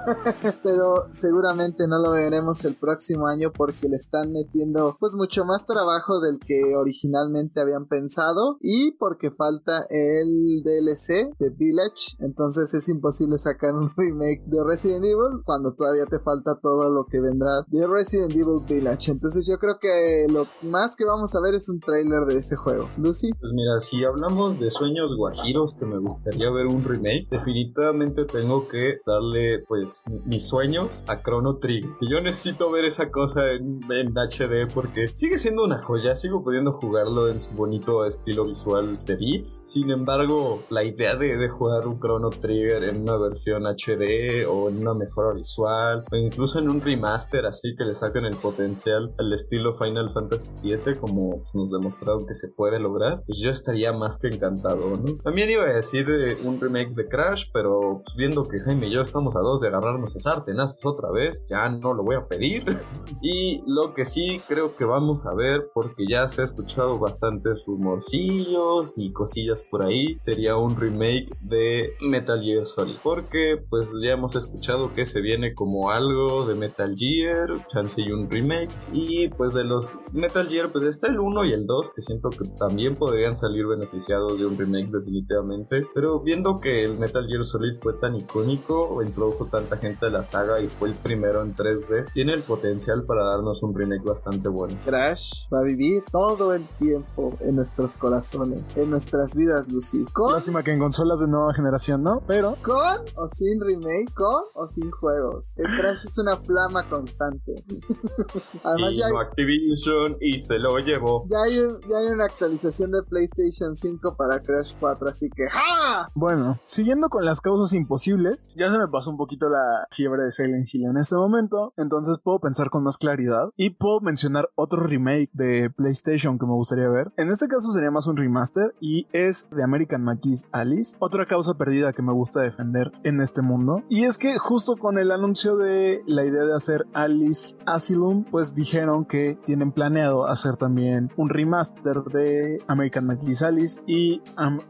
pero 0.62 1.08
seguramente 1.12 1.86
no 1.86 1.98
lo 1.98 2.12
veremos 2.12 2.64
el 2.64 2.74
próximo 2.76 3.26
año 3.26 3.52
porque 3.52 3.88
le 3.88 3.96
están 3.96 4.32
metiendo 4.32 4.96
pues 4.98 5.14
mucho 5.14 5.44
más 5.44 5.66
trabajo 5.66 6.20
del 6.20 6.38
que 6.38 6.74
originalmente 6.76 7.60
habían 7.60 7.86
pensado 7.86 8.58
y 8.60 8.92
porque 8.92 9.30
falta 9.30 9.86
el 9.90 10.62
DLC 10.62 11.36
de 11.38 11.50
Village 11.50 12.16
entonces 12.18 12.72
es 12.74 12.88
imposible 12.88 13.38
sacar 13.38 13.74
un 13.74 13.90
remake 13.96 14.42
de 14.46 14.62
Resident 14.64 15.04
Evil 15.04 15.42
cuando 15.44 15.74
todavía 15.74 16.06
te 16.06 16.18
falta 16.20 16.58
todo 16.60 16.90
lo 16.90 17.06
que 17.06 17.20
vendrá 17.20 17.50
de 17.68 17.86
Resident 17.86 18.32
Evil 18.32 18.64
Village. 18.68 19.10
Entonces 19.10 19.46
yo 19.46 19.58
creo 19.58 19.69
que 19.78 20.26
lo 20.30 20.46
más 20.62 20.96
que 20.96 21.04
vamos 21.04 21.34
a 21.34 21.40
ver 21.40 21.54
es 21.54 21.68
un 21.68 21.80
trailer 21.80 22.24
de 22.24 22.38
ese 22.38 22.56
juego. 22.56 22.88
Lucy. 22.98 23.30
Pues 23.38 23.52
mira, 23.52 23.80
si 23.80 24.04
hablamos 24.04 24.58
de 24.58 24.70
sueños 24.70 25.14
guajiros 25.16 25.74
que 25.74 25.86
me 25.86 25.98
gustaría 25.98 26.50
ver 26.50 26.66
un 26.66 26.84
remake, 26.84 27.28
definitivamente 27.30 28.24
tengo 28.24 28.68
que 28.68 28.98
darle 29.06 29.60
pues 29.68 30.02
mis 30.24 30.46
sueños 30.46 31.04
a 31.06 31.22
Chrono 31.22 31.58
Trigger. 31.58 31.90
Y 32.00 32.10
yo 32.10 32.20
necesito 32.20 32.70
ver 32.70 32.84
esa 32.84 33.10
cosa 33.10 33.50
en, 33.50 33.80
en 33.90 34.12
HD 34.12 34.72
porque 34.72 35.08
sigue 35.14 35.38
siendo 35.38 35.64
una 35.64 35.80
joya, 35.80 36.16
sigo 36.16 36.42
pudiendo 36.42 36.72
jugarlo 36.72 37.28
en 37.28 37.40
su 37.40 37.54
bonito 37.54 38.04
estilo 38.04 38.44
visual 38.44 38.96
de 39.04 39.16
Beats. 39.16 39.62
Sin 39.66 39.90
embargo, 39.90 40.62
la 40.70 40.84
idea 40.84 41.16
de, 41.16 41.36
de 41.36 41.48
jugar 41.48 41.86
un 41.86 42.00
Chrono 42.00 42.30
Trigger 42.30 42.84
en 42.84 43.02
una 43.02 43.16
versión 43.16 43.64
HD 43.66 44.46
o 44.48 44.68
en 44.68 44.78
una 44.78 44.94
mejora 44.94 45.34
visual 45.34 46.04
o 46.10 46.16
incluso 46.16 46.58
en 46.58 46.70
un 46.70 46.80
remaster 46.80 47.46
así 47.46 47.74
que 47.76 47.84
le 47.84 47.94
saquen 47.94 48.24
el 48.24 48.36
potencial 48.36 49.14
al 49.18 49.32
estilo 49.32 49.59
Final 49.78 50.10
Fantasy 50.12 50.68
VII 50.68 50.96
como 50.98 51.42
nos 51.54 51.70
demostraron 51.70 52.26
que 52.26 52.34
se 52.34 52.48
puede 52.48 52.78
lograr, 52.78 53.22
pues 53.26 53.38
yo 53.38 53.50
estaría 53.50 53.92
más 53.92 54.18
que 54.18 54.28
encantado, 54.28 54.90
¿no? 54.90 55.16
También 55.22 55.50
iba 55.50 55.64
a 55.64 55.74
decir 55.74 56.06
un 56.44 56.60
remake 56.60 56.94
de 56.94 57.08
Crash, 57.08 57.46
pero 57.52 58.02
pues, 58.04 58.16
viendo 58.16 58.44
que 58.44 58.58
Jaime 58.58 58.88
y 58.88 58.94
yo 58.94 59.02
estamos 59.02 59.34
a 59.36 59.40
dos 59.40 59.60
de 59.60 59.68
agarrarnos 59.68 60.16
a 60.16 60.20
sartenazos 60.20 60.84
otra 60.84 61.10
vez, 61.10 61.44
ya 61.48 61.68
no 61.68 61.94
lo 61.94 62.02
voy 62.02 62.16
a 62.16 62.26
pedir. 62.26 62.64
y 63.22 63.62
lo 63.66 63.94
que 63.94 64.04
sí 64.04 64.40
creo 64.48 64.76
que 64.76 64.84
vamos 64.84 65.26
a 65.26 65.34
ver, 65.34 65.68
porque 65.74 66.04
ya 66.08 66.28
se 66.28 66.42
ha 66.42 66.44
escuchado 66.44 66.98
bastantes 66.98 67.64
rumorcillos 67.66 68.94
y 68.96 69.12
cosillas 69.12 69.64
por 69.70 69.82
ahí, 69.82 70.16
sería 70.20 70.56
un 70.56 70.76
remake 70.76 71.28
de 71.40 71.94
Metal 72.00 72.40
Gear 72.42 72.66
Solid. 72.66 72.94
Porque 73.02 73.62
pues 73.68 73.92
ya 74.02 74.12
hemos 74.12 74.36
escuchado 74.36 74.92
que 74.92 75.06
se 75.06 75.20
viene 75.20 75.54
como 75.54 75.90
algo 75.90 76.46
de 76.46 76.54
Metal 76.54 76.94
Gear, 76.96 77.66
chance 77.68 78.00
y 78.00 78.10
un 78.10 78.30
remake. 78.30 78.70
Y 78.92 79.28
pues 79.28 79.49
de 79.54 79.64
los 79.64 79.96
Metal 80.12 80.46
Gear, 80.48 80.70
pues 80.70 80.84
está 80.84 81.08
el 81.08 81.18
1 81.18 81.44
y 81.44 81.52
el 81.52 81.66
2, 81.66 81.92
que 81.94 82.02
siento 82.02 82.30
que 82.30 82.48
también 82.58 82.94
podrían 82.94 83.34
salir 83.34 83.66
beneficiados 83.66 84.38
de 84.38 84.46
un 84.46 84.56
remake 84.56 84.90
definitivamente. 84.90 85.86
Pero 85.94 86.20
viendo 86.20 86.58
que 86.60 86.84
el 86.84 86.98
Metal 86.98 87.26
Gear 87.26 87.44
Solid 87.44 87.80
fue 87.82 87.94
tan 87.94 88.16
icónico 88.16 88.88
o 88.88 89.02
introdujo 89.02 89.46
tanta 89.46 89.76
gente 89.76 90.06
a 90.06 90.10
la 90.10 90.24
saga 90.24 90.60
y 90.60 90.68
fue 90.68 90.88
el 90.88 90.94
primero 90.94 91.42
en 91.42 91.54
3D, 91.54 92.12
tiene 92.12 92.32
el 92.32 92.42
potencial 92.42 93.04
para 93.04 93.24
darnos 93.24 93.62
un 93.62 93.74
remake 93.74 94.04
bastante 94.04 94.48
bueno. 94.48 94.76
Crash 94.84 95.46
va 95.52 95.60
a 95.60 95.64
vivir 95.64 96.02
todo 96.10 96.54
el 96.54 96.64
tiempo 96.78 97.36
en 97.40 97.56
nuestros 97.56 97.96
corazones, 97.96 98.62
en 98.76 98.90
nuestras 98.90 99.34
vidas, 99.34 99.70
Lucy. 99.70 100.04
Con, 100.12 100.32
Lástima 100.32 100.62
que 100.62 100.72
en 100.72 100.78
consolas 100.78 101.20
de 101.20 101.28
nueva 101.28 101.52
generación 101.54 102.02
no, 102.02 102.22
pero 102.26 102.56
con 102.62 103.00
o 103.16 103.26
sin 103.26 103.60
remake, 103.60 104.12
con 104.14 104.44
o 104.54 104.66
sin 104.66 104.90
juegos. 104.90 105.54
El 105.56 105.66
Crash 105.66 106.04
es 106.04 106.18
una 106.18 106.36
flama 106.36 106.88
constante. 106.88 107.54
Además, 108.64 108.92
ya 108.94 109.06
hay, 109.06 109.12
Vino 109.36 109.39
Activision 109.44 110.16
y 110.20 110.38
se 110.38 110.58
lo 110.58 110.78
llevó. 110.78 111.24
ya, 111.28 111.36
hay 111.44 111.58
un- 111.60 111.80
ya 111.88 111.98
hay 111.98 112.08
una 112.12 112.24
actualización 112.24 112.92
de 112.92 113.02
PlayStation 113.02 113.74
5 113.74 114.14
para 114.16 114.40
Crash 114.42 114.74
4, 114.78 115.08
así 115.08 115.28
que 115.30 115.48
¡ja! 115.50 116.08
Bueno, 116.14 116.58
siguiendo 116.62 117.08
con 117.08 117.24
las 117.24 117.40
causas 117.40 117.72
imposibles, 117.74 118.52
ya 118.56 118.70
se 118.70 118.78
me 118.78 118.88
pasó 118.88 119.10
un 119.10 119.16
poquito 119.16 119.48
la 119.48 119.86
fiebre 119.90 120.24
de 120.24 120.32
Silent 120.32 120.66
Hill 120.72 120.86
en 120.86 120.96
este 120.98 121.16
momento, 121.16 121.72
entonces 121.76 122.18
puedo 122.22 122.38
pensar 122.40 122.70
con 122.70 122.82
más 122.84 122.98
claridad 122.98 123.50
y 123.56 123.70
puedo 123.70 124.00
mencionar 124.00 124.48
otro 124.54 124.82
remake 124.82 125.30
de 125.32 125.70
PlayStation 125.70 126.38
que 126.38 126.46
me 126.46 126.52
gustaría 126.52 126.88
ver. 126.88 127.12
En 127.16 127.30
este 127.30 127.48
caso 127.48 127.72
sería 127.72 127.90
más 127.90 128.06
un 128.06 128.16
remaster 128.16 128.74
y 128.80 129.06
es 129.12 129.48
de 129.50 129.62
American 129.62 130.02
McGee's 130.04 130.46
Alice, 130.52 130.96
otra 131.00 131.26
causa 131.26 131.54
perdida 131.54 131.92
que 131.92 132.02
me 132.02 132.12
gusta 132.12 132.40
defender 132.42 132.92
en 133.04 133.20
este 133.20 133.42
mundo. 133.42 133.82
Y 133.88 134.04
es 134.04 134.18
que 134.18 134.38
justo 134.38 134.76
con 134.76 134.98
el 134.98 135.10
anuncio 135.12 135.56
de 135.56 136.02
la 136.06 136.24
idea 136.24 136.44
de 136.44 136.54
hacer 136.54 136.86
Alice 136.92 137.56
Asylum, 137.66 138.24
pues 138.30 138.54
dijeron 138.54 139.04
que 139.04 139.29
tienen 139.44 139.72
planeado 139.72 140.26
hacer 140.26 140.56
también 140.56 141.10
un 141.16 141.28
remaster 141.28 142.02
de 142.04 142.62
American 142.66 143.06
McGee's 143.06 143.42
Alice 143.42 143.80
y 143.86 144.22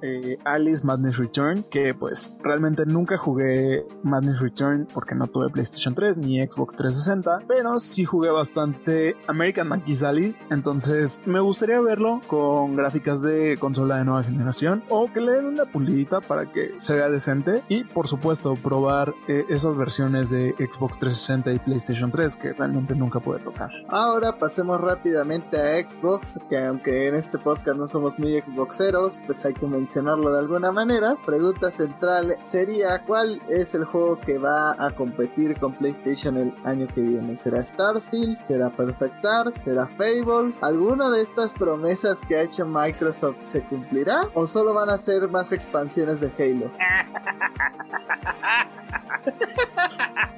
eh, 0.02 0.38
Alice 0.44 0.84
Madness 0.84 1.18
Return, 1.18 1.64
que 1.64 1.94
pues 1.94 2.34
realmente 2.42 2.84
nunca 2.86 3.16
jugué 3.18 3.86
Madness 4.02 4.40
Return 4.40 4.86
porque 4.92 5.14
no 5.14 5.26
tuve 5.26 5.48
PlayStation 5.48 5.94
3 5.94 6.18
ni 6.18 6.40
Xbox 6.40 6.76
360, 6.76 7.46
pero 7.46 7.78
sí 7.78 8.04
jugué 8.04 8.30
bastante 8.30 9.16
American 9.26 9.68
McGee's 9.68 10.02
Alice, 10.02 10.38
entonces 10.50 11.20
me 11.26 11.40
gustaría 11.40 11.80
verlo 11.80 12.20
con 12.26 12.76
gráficas 12.76 13.22
de 13.22 13.56
consola 13.58 13.98
de 13.98 14.04
nueva 14.04 14.22
generación 14.22 14.82
o 14.88 15.10
que 15.12 15.20
le 15.20 15.32
den 15.32 15.46
una 15.46 15.64
pulidita 15.64 16.20
para 16.20 16.50
que 16.50 16.72
se 16.76 16.94
vea 16.94 17.08
decente 17.08 17.62
y 17.68 17.84
por 17.84 18.08
supuesto 18.08 18.54
probar 18.54 19.14
eh, 19.28 19.44
esas 19.48 19.76
versiones 19.76 20.30
de 20.30 20.54
Xbox 20.58 20.98
360 20.98 21.52
y 21.52 21.58
PlayStation 21.58 22.10
3 22.10 22.36
que 22.36 22.52
realmente 22.52 22.94
nunca 22.94 23.20
pude 23.20 23.38
tocar. 23.40 23.70
Ahora 23.88 24.38
pasemos 24.50 24.80
rápidamente 24.80 25.56
a 25.56 25.88
Xbox, 25.88 26.40
que 26.48 26.58
aunque 26.58 27.06
en 27.06 27.14
este 27.14 27.38
podcast 27.38 27.78
no 27.78 27.86
somos 27.86 28.18
muy 28.18 28.40
Xboxeros, 28.40 29.22
pues 29.24 29.44
hay 29.44 29.54
que 29.54 29.64
mencionarlo 29.64 30.32
de 30.32 30.40
alguna 30.40 30.72
manera. 30.72 31.14
Pregunta 31.24 31.70
central 31.70 32.36
sería, 32.42 32.98
¿cuál 33.04 33.40
es 33.48 33.76
el 33.76 33.84
juego 33.84 34.18
que 34.18 34.38
va 34.38 34.72
a 34.72 34.90
competir 34.90 35.56
con 35.60 35.72
PlayStation 35.74 36.36
el 36.36 36.52
año 36.64 36.88
que 36.88 37.00
viene? 37.00 37.36
¿Será 37.36 37.64
Starfield? 37.64 38.42
¿Será 38.42 38.70
Perfect 38.70 39.22
Dark? 39.22 39.54
¿Será 39.62 39.86
Fable? 39.86 40.52
¿Alguna 40.62 41.10
de 41.10 41.22
estas 41.22 41.54
promesas 41.54 42.20
que 42.26 42.34
ha 42.34 42.42
hecho 42.42 42.66
Microsoft 42.66 43.36
se 43.44 43.62
cumplirá? 43.62 44.30
¿O 44.34 44.48
solo 44.48 44.74
van 44.74 44.90
a 44.90 44.98
ser 44.98 45.28
más 45.28 45.52
expansiones 45.52 46.22
de 46.22 46.32
Halo? 46.36 46.72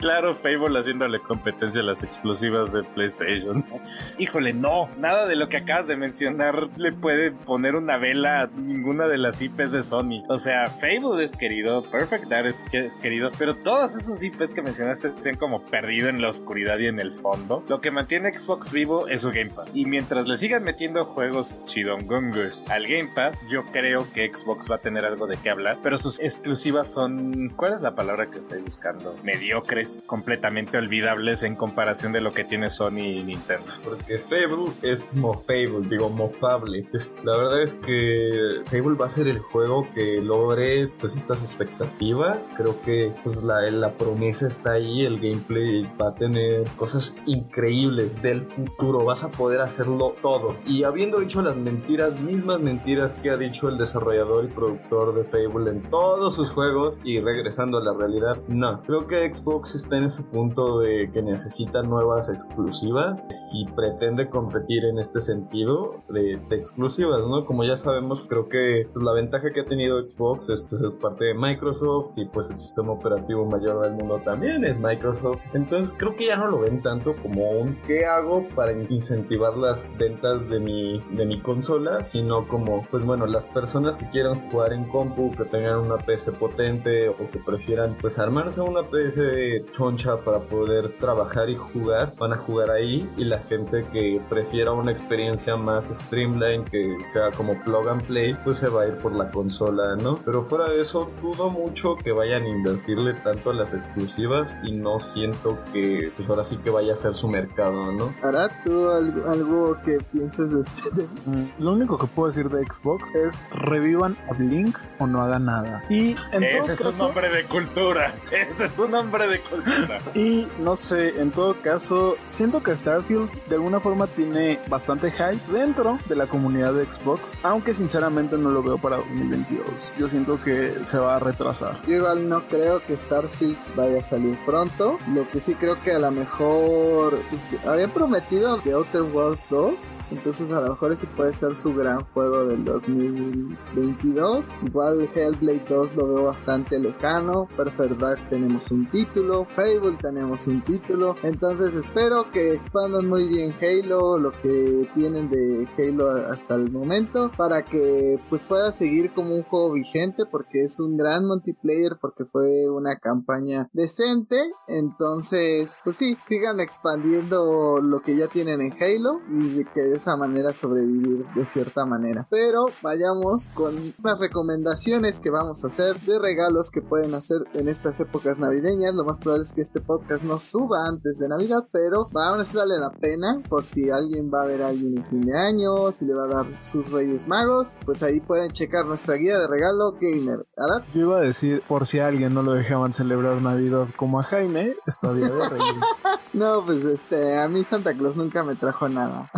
Claro, 0.00 0.34
Fable 0.34 0.78
haciéndole 0.78 1.18
competencia 1.18 1.80
a 1.80 1.84
las 1.84 2.02
explosivas 2.02 2.72
de 2.72 2.82
PlayStation. 2.84 3.64
Híjole, 4.18 4.52
no, 4.52 4.88
nada 4.98 5.26
de 5.26 5.36
lo 5.36 5.48
que 5.48 5.58
acabas 5.58 5.86
de 5.86 5.96
mencionar 5.96 6.68
le 6.76 6.92
puede 6.92 7.30
poner 7.32 7.74
una 7.76 7.96
vela 7.96 8.42
a 8.42 8.46
ninguna 8.46 9.06
de 9.06 9.18
las 9.18 9.40
IPs 9.42 9.72
de 9.72 9.82
Sony. 9.82 10.22
O 10.28 10.38
sea, 10.38 10.66
Fable 10.66 11.24
es 11.24 11.34
querido, 11.36 11.82
Perfect 11.82 12.24
Dark 12.26 12.46
es, 12.46 12.60
que- 12.70 12.86
es 12.86 12.94
querido, 12.96 13.30
pero 13.38 13.54
todas 13.56 13.94
esos 13.96 14.22
IPs 14.22 14.50
que 14.52 14.62
mencionaste 14.62 15.12
se 15.18 15.30
han 15.30 15.36
como 15.36 15.62
perdido 15.64 16.08
en 16.08 16.20
la 16.20 16.28
oscuridad 16.28 16.78
y 16.78 16.86
en 16.86 17.00
el 17.00 17.12
fondo. 17.14 17.64
Lo 17.68 17.80
que 17.80 17.90
mantiene 17.90 18.32
Xbox 18.38 18.72
vivo 18.72 19.08
es 19.08 19.22
su 19.22 19.30
Gamepad. 19.30 19.68
Y 19.74 19.84
mientras 19.84 20.28
le 20.28 20.36
sigan 20.36 20.64
metiendo 20.64 21.04
juegos 21.04 21.56
chidongongus 21.66 22.62
al 22.70 22.86
Gamepad, 22.86 23.34
yo 23.48 23.64
creo 23.72 24.00
que 24.12 24.28
Xbox 24.32 24.70
va 24.70 24.76
a 24.76 24.78
tener 24.78 25.04
algo 25.04 25.26
de 25.26 25.36
qué 25.42 25.50
hablar, 25.50 25.78
pero 25.82 25.98
sus 25.98 26.20
exclusivas 26.20 26.90
son, 26.92 27.50
¿cuál 27.56 27.74
es 27.74 27.80
la 27.80 27.94
palabra 27.94 28.30
que 28.30 28.38
estoy 28.38 28.60
buscando? 28.62 29.14
Mediocres, 29.22 30.02
completamente 30.06 30.76
olvidables 30.78 31.42
en 31.42 31.54
comparación 31.56 32.12
de 32.12 32.20
lo 32.20 32.32
que 32.32 32.44
tiene 32.44 32.70
Sony 32.74 33.18
y 33.18 33.24
Nintendo. 33.24 33.72
Porque 33.82 34.18
Fable 34.18 34.64
es 34.82 35.08
mofable, 35.14 35.80
digo 35.88 36.10
mofable. 36.10 36.86
La 37.24 37.36
verdad 37.36 37.62
es 37.62 37.74
que 37.74 38.62
Fable 38.66 38.96
va 38.96 39.06
a 39.06 39.10
ser 39.10 39.28
el 39.28 39.38
juego 39.38 39.86
que 39.94 40.20
logre 40.20 40.88
pues 41.00 41.16
estas 41.16 41.42
expectativas. 41.42 42.50
Creo 42.56 42.80
que 42.82 43.12
pues 43.22 43.42
la, 43.42 43.62
la 43.70 43.92
promesa 43.92 44.46
está 44.46 44.72
ahí, 44.72 45.02
el 45.02 45.20
gameplay 45.20 45.82
va 46.00 46.08
a 46.08 46.14
tener 46.14 46.64
cosas 46.76 47.16
increíbles 47.26 48.20
del 48.22 48.42
futuro. 48.46 49.04
Vas 49.04 49.24
a 49.24 49.30
poder 49.30 49.60
hacerlo 49.60 50.14
todo. 50.20 50.56
Y 50.66 50.84
habiendo 50.84 51.20
dicho 51.20 51.42
las 51.42 51.56
mentiras, 51.56 52.20
mismas 52.20 52.60
mentiras 52.60 53.14
que 53.14 53.30
ha 53.30 53.36
dicho 53.36 53.68
el 53.68 53.78
desarrollador 53.78 54.44
y 54.44 54.48
productor 54.48 55.14
de 55.14 55.24
Fable 55.24 55.70
en 55.70 55.82
todos 55.90 56.34
sus 56.34 56.50
juegos 56.50 56.98
y 57.04 57.20
regresando 57.20 57.78
a 57.78 57.82
la 57.82 57.92
realidad, 57.92 58.38
no. 58.48 58.82
Creo 58.82 59.06
que 59.06 59.32
Xbox 59.32 59.74
está 59.74 59.96
en 59.96 60.04
ese 60.04 60.22
punto 60.22 60.80
de 60.80 61.10
que 61.12 61.22
necesita 61.22 61.82
nuevas 61.82 62.28
exclusivas 62.54 63.26
si 63.50 63.64
pretende 63.64 64.28
competir 64.28 64.84
en 64.84 64.98
este 64.98 65.20
sentido 65.20 66.02
de, 66.08 66.40
de 66.48 66.56
exclusivas, 66.56 67.26
¿no? 67.26 67.44
Como 67.44 67.64
ya 67.64 67.76
sabemos, 67.76 68.24
creo 68.28 68.48
que 68.48 68.88
pues, 68.92 69.04
la 69.04 69.12
ventaja 69.12 69.52
que 69.52 69.60
ha 69.60 69.64
tenido 69.64 70.00
Xbox 70.00 70.50
es 70.50 70.62
que 70.62 70.76
es 70.76 70.82
parte 71.00 71.24
de 71.24 71.34
Microsoft 71.34 72.12
y 72.16 72.26
pues 72.26 72.48
el 72.50 72.60
sistema 72.60 72.92
operativo 72.92 73.44
mayor 73.44 73.82
del 73.82 73.94
mundo 73.94 74.20
también 74.24 74.64
es 74.64 74.78
Microsoft. 74.78 75.40
Entonces 75.52 75.92
creo 75.96 76.14
que 76.14 76.26
ya 76.26 76.36
no 76.36 76.48
lo 76.48 76.60
ven 76.60 76.80
tanto 76.80 77.14
como 77.16 77.50
un 77.50 77.74
¿qué 77.86 78.06
hago 78.06 78.46
para 78.54 78.72
incentivar 78.72 79.56
las 79.56 79.90
ventas 79.98 80.48
de 80.48 80.60
mi, 80.60 81.00
de 81.16 81.26
mi 81.26 81.40
consola? 81.40 82.04
Sino 82.04 82.46
como, 82.46 82.86
pues 82.90 83.04
bueno, 83.04 83.26
las 83.26 83.46
personas 83.46 83.96
que 83.96 84.08
quieran 84.10 84.48
jugar 84.50 84.72
en 84.72 84.84
compu, 84.88 85.32
que 85.32 85.44
tengan 85.44 85.80
una 85.80 85.96
PC 85.96 86.32
potente 86.32 87.08
o 87.08 87.16
que 87.30 87.38
prefieran 87.38 87.96
pues 88.00 88.18
armarse 88.18 88.60
una 88.60 88.82
PC 88.82 89.64
choncha 89.72 90.18
para 90.18 90.40
poder 90.40 90.98
trabajar 90.98 91.50
y 91.50 91.56
jugar, 91.56 92.14
van 92.16 92.32
a 92.32 92.36
jugar 92.46 92.70
ahí 92.70 93.08
y 93.16 93.24
la 93.24 93.38
gente 93.40 93.84
que 93.92 94.20
prefiera 94.28 94.72
una 94.72 94.92
experiencia 94.92 95.56
más 95.56 95.88
streamline, 95.88 96.64
que 96.64 96.96
sea 97.06 97.30
como 97.30 97.58
plug 97.62 97.88
and 97.88 98.02
play, 98.02 98.34
pues 98.44 98.58
se 98.58 98.68
va 98.68 98.82
a 98.82 98.86
ir 98.86 98.94
por 98.98 99.14
la 99.14 99.30
consola, 99.30 99.96
¿no? 99.96 100.18
Pero 100.24 100.44
fuera 100.44 100.68
de 100.68 100.80
eso, 100.80 101.10
dudo 101.22 101.50
mucho 101.50 101.96
que 101.96 102.12
vayan 102.12 102.44
a 102.44 102.48
invertirle 102.48 103.14
tanto 103.14 103.50
a 103.50 103.54
las 103.54 103.74
exclusivas 103.74 104.58
y 104.62 104.72
no 104.72 105.00
siento 105.00 105.58
que 105.72 106.10
pues 106.16 106.28
ahora 106.28 106.44
sí 106.44 106.56
que 106.58 106.70
vaya 106.70 106.92
a 106.92 106.96
ser 106.96 107.14
su 107.14 107.28
mercado, 107.28 107.92
¿no? 107.92 108.14
¿Hará 108.22 108.48
tú 108.64 108.88
algo, 108.90 109.76
que 109.84 109.98
pienses 110.12 110.50
de 110.50 110.62
este 110.62 111.02
mm, 111.26 111.62
Lo 111.62 111.72
único 111.72 111.98
que 111.98 112.06
puedo 112.06 112.28
decir 112.28 112.48
de 112.48 112.64
Xbox 112.64 113.14
es 113.14 113.34
revivan 113.50 114.16
a 114.28 114.34
Blinks 114.34 114.88
o 114.98 115.06
no 115.06 115.22
hagan 115.22 115.46
nada. 115.46 115.82
Y 115.88 116.16
Ese 116.32 116.72
es 116.72 116.80
un 116.84 116.98
nombre 116.98 117.30
de 117.30 117.44
cultura. 117.44 118.14
Ese 118.30 118.64
es 118.64 118.78
un 118.78 118.90
nombre 118.90 119.28
de 119.28 119.40
cultura. 119.40 119.98
Y 120.14 120.46
no 120.58 120.76
sé, 120.76 121.20
en 121.20 121.30
todo 121.30 121.54
caso, 121.62 122.16
siento 122.34 122.62
que 122.62 122.76
Starfield 122.76 123.30
de 123.48 123.54
alguna 123.54 123.78
forma 123.78 124.06
tiene 124.08 124.58
bastante 124.68 125.10
hype 125.10 125.52
dentro 125.52 125.98
de 126.08 126.16
la 126.16 126.26
comunidad 126.26 126.74
de 126.74 126.84
Xbox, 126.90 127.30
aunque 127.42 127.72
sinceramente 127.72 128.36
no 128.36 128.50
lo 128.50 128.62
veo 128.62 128.76
para 128.76 128.96
2022. 128.96 129.92
Yo 129.96 130.08
siento 130.08 130.42
que 130.42 130.84
se 130.84 130.98
va 130.98 131.16
a 131.16 131.18
retrasar. 131.20 131.80
Yo 131.86 131.96
igual 131.96 132.28
no 132.28 132.42
creo 132.48 132.84
que 132.84 132.96
Starfield 132.96 133.56
vaya 133.76 134.00
a 134.00 134.02
salir 134.02 134.36
pronto. 134.44 134.98
Lo 135.14 135.28
que 135.30 135.40
sí 135.40 135.54
creo 135.54 135.80
que 135.82 135.92
a 135.92 135.98
lo 136.00 136.10
mejor 136.10 137.18
pues, 137.30 137.64
había 137.66 137.88
prometido 137.88 138.60
The 138.62 138.72
Outer 138.72 139.02
Worlds 139.02 139.44
2, 139.50 139.74
entonces 140.10 140.50
a 140.50 140.60
lo 140.60 140.70
mejor 140.70 140.92
ese 140.92 141.06
puede 141.06 141.32
ser 141.32 141.54
su 141.54 141.72
gran 141.72 142.04
juego 142.06 142.46
del 142.46 142.64
2022. 142.64 144.54
Igual 144.66 145.08
Hellblade 145.14 145.64
2 145.68 145.94
lo 145.94 146.08
veo 146.08 146.24
bastante 146.24 146.78
lejano. 146.80 147.46
Perfect 147.56 148.00
Dark 148.00 148.28
tenemos 148.28 148.70
un 148.72 148.86
título, 148.90 149.44
Fable 149.44 149.96
tenemos 150.00 150.48
un 150.48 150.62
título. 150.62 151.14
Entonces 151.22 151.74
espero 151.74 152.23
que 152.32 152.52
expandan 152.52 153.08
muy 153.08 153.26
bien 153.26 153.54
Halo, 153.60 154.18
lo 154.18 154.32
que 154.32 154.88
tienen 154.94 155.30
de 155.30 155.68
Halo 155.76 156.08
hasta 156.28 156.54
el 156.54 156.70
momento, 156.70 157.30
para 157.36 157.64
que 157.64 158.18
pues 158.28 158.42
pueda 158.42 158.72
seguir 158.72 159.12
como 159.12 159.34
un 159.34 159.42
juego 159.42 159.72
vigente, 159.72 160.24
porque 160.30 160.62
es 160.62 160.80
un 160.80 160.96
gran 160.96 161.26
multiplayer, 161.26 161.98
porque 162.00 162.24
fue 162.24 162.68
una 162.70 162.98
campaña 162.98 163.68
decente. 163.72 164.36
Entonces, 164.68 165.80
pues 165.84 165.96
sí, 165.96 166.16
sigan 166.26 166.60
expandiendo 166.60 167.80
lo 167.80 168.02
que 168.02 168.16
ya 168.16 168.28
tienen 168.28 168.60
en 168.60 168.72
Halo 168.72 169.20
y 169.28 169.64
que 169.66 169.80
de 169.80 169.96
esa 169.96 170.16
manera 170.16 170.54
sobrevivir 170.54 171.26
de 171.34 171.46
cierta 171.46 171.86
manera. 171.86 172.26
Pero 172.30 172.66
vayamos 172.82 173.48
con 173.50 173.94
las 174.02 174.18
recomendaciones 174.18 175.20
que 175.20 175.30
vamos 175.30 175.64
a 175.64 175.68
hacer 175.68 175.98
de 176.00 176.18
regalos 176.18 176.70
que 176.70 176.82
pueden 176.82 177.14
hacer 177.14 177.38
en 177.54 177.68
estas 177.68 178.00
épocas 178.00 178.38
navideñas. 178.38 178.94
Lo 178.94 179.04
más 179.04 179.18
probable 179.18 179.44
es 179.44 179.52
que 179.52 179.62
este 179.62 179.80
podcast 179.80 180.22
no 180.24 180.38
suba 180.38 180.86
antes 180.86 181.18
de 181.18 181.28
Navidad, 181.28 181.68
pero 181.72 182.08
aún 182.22 182.40
así 182.40 182.56
vale 182.56 182.78
la 182.78 182.90
pena 182.90 183.42
por 183.48 183.64
si 183.64 183.90
alguien 183.90 184.30
va 184.32 184.42
a 184.42 184.46
ver 184.46 184.62
a 184.62 184.68
alguien 184.68 184.98
en 184.98 185.04
fin 185.06 185.20
de 185.22 185.36
año, 185.36 185.92
si 185.92 186.04
le 186.04 186.14
va 186.14 186.24
a 186.24 186.28
dar 186.28 186.62
sus 186.62 186.90
Reyes 186.90 187.26
Magos, 187.26 187.74
pues 187.84 188.02
ahí 188.02 188.20
pueden 188.20 188.52
checar 188.52 188.86
nuestra 188.86 189.14
guía 189.16 189.38
de 189.38 189.48
regalo 189.48 189.92
gamer. 190.00 190.46
¿Arad? 190.56 190.84
Yo 190.94 191.00
iba 191.02 191.18
a 191.18 191.22
decir, 191.22 191.62
por 191.66 191.86
si 191.86 191.98
a 191.98 192.08
alguien 192.08 192.34
no 192.34 192.42
lo 192.42 192.52
dejaban 192.52 192.92
celebrar 192.92 193.40
Navidad 193.40 193.88
como 193.96 194.20
a 194.20 194.22
Jaime, 194.24 194.76
está 194.86 195.12
día 195.12 195.28
de 195.28 195.48
Reyes. 195.48 195.74
no, 196.32 196.64
pues 196.64 196.84
este, 196.84 197.38
a 197.38 197.48
mí 197.48 197.64
Santa 197.64 197.94
Claus 197.94 198.16
nunca 198.16 198.42
me 198.42 198.54
trajo 198.54 198.88
nada. 198.88 199.30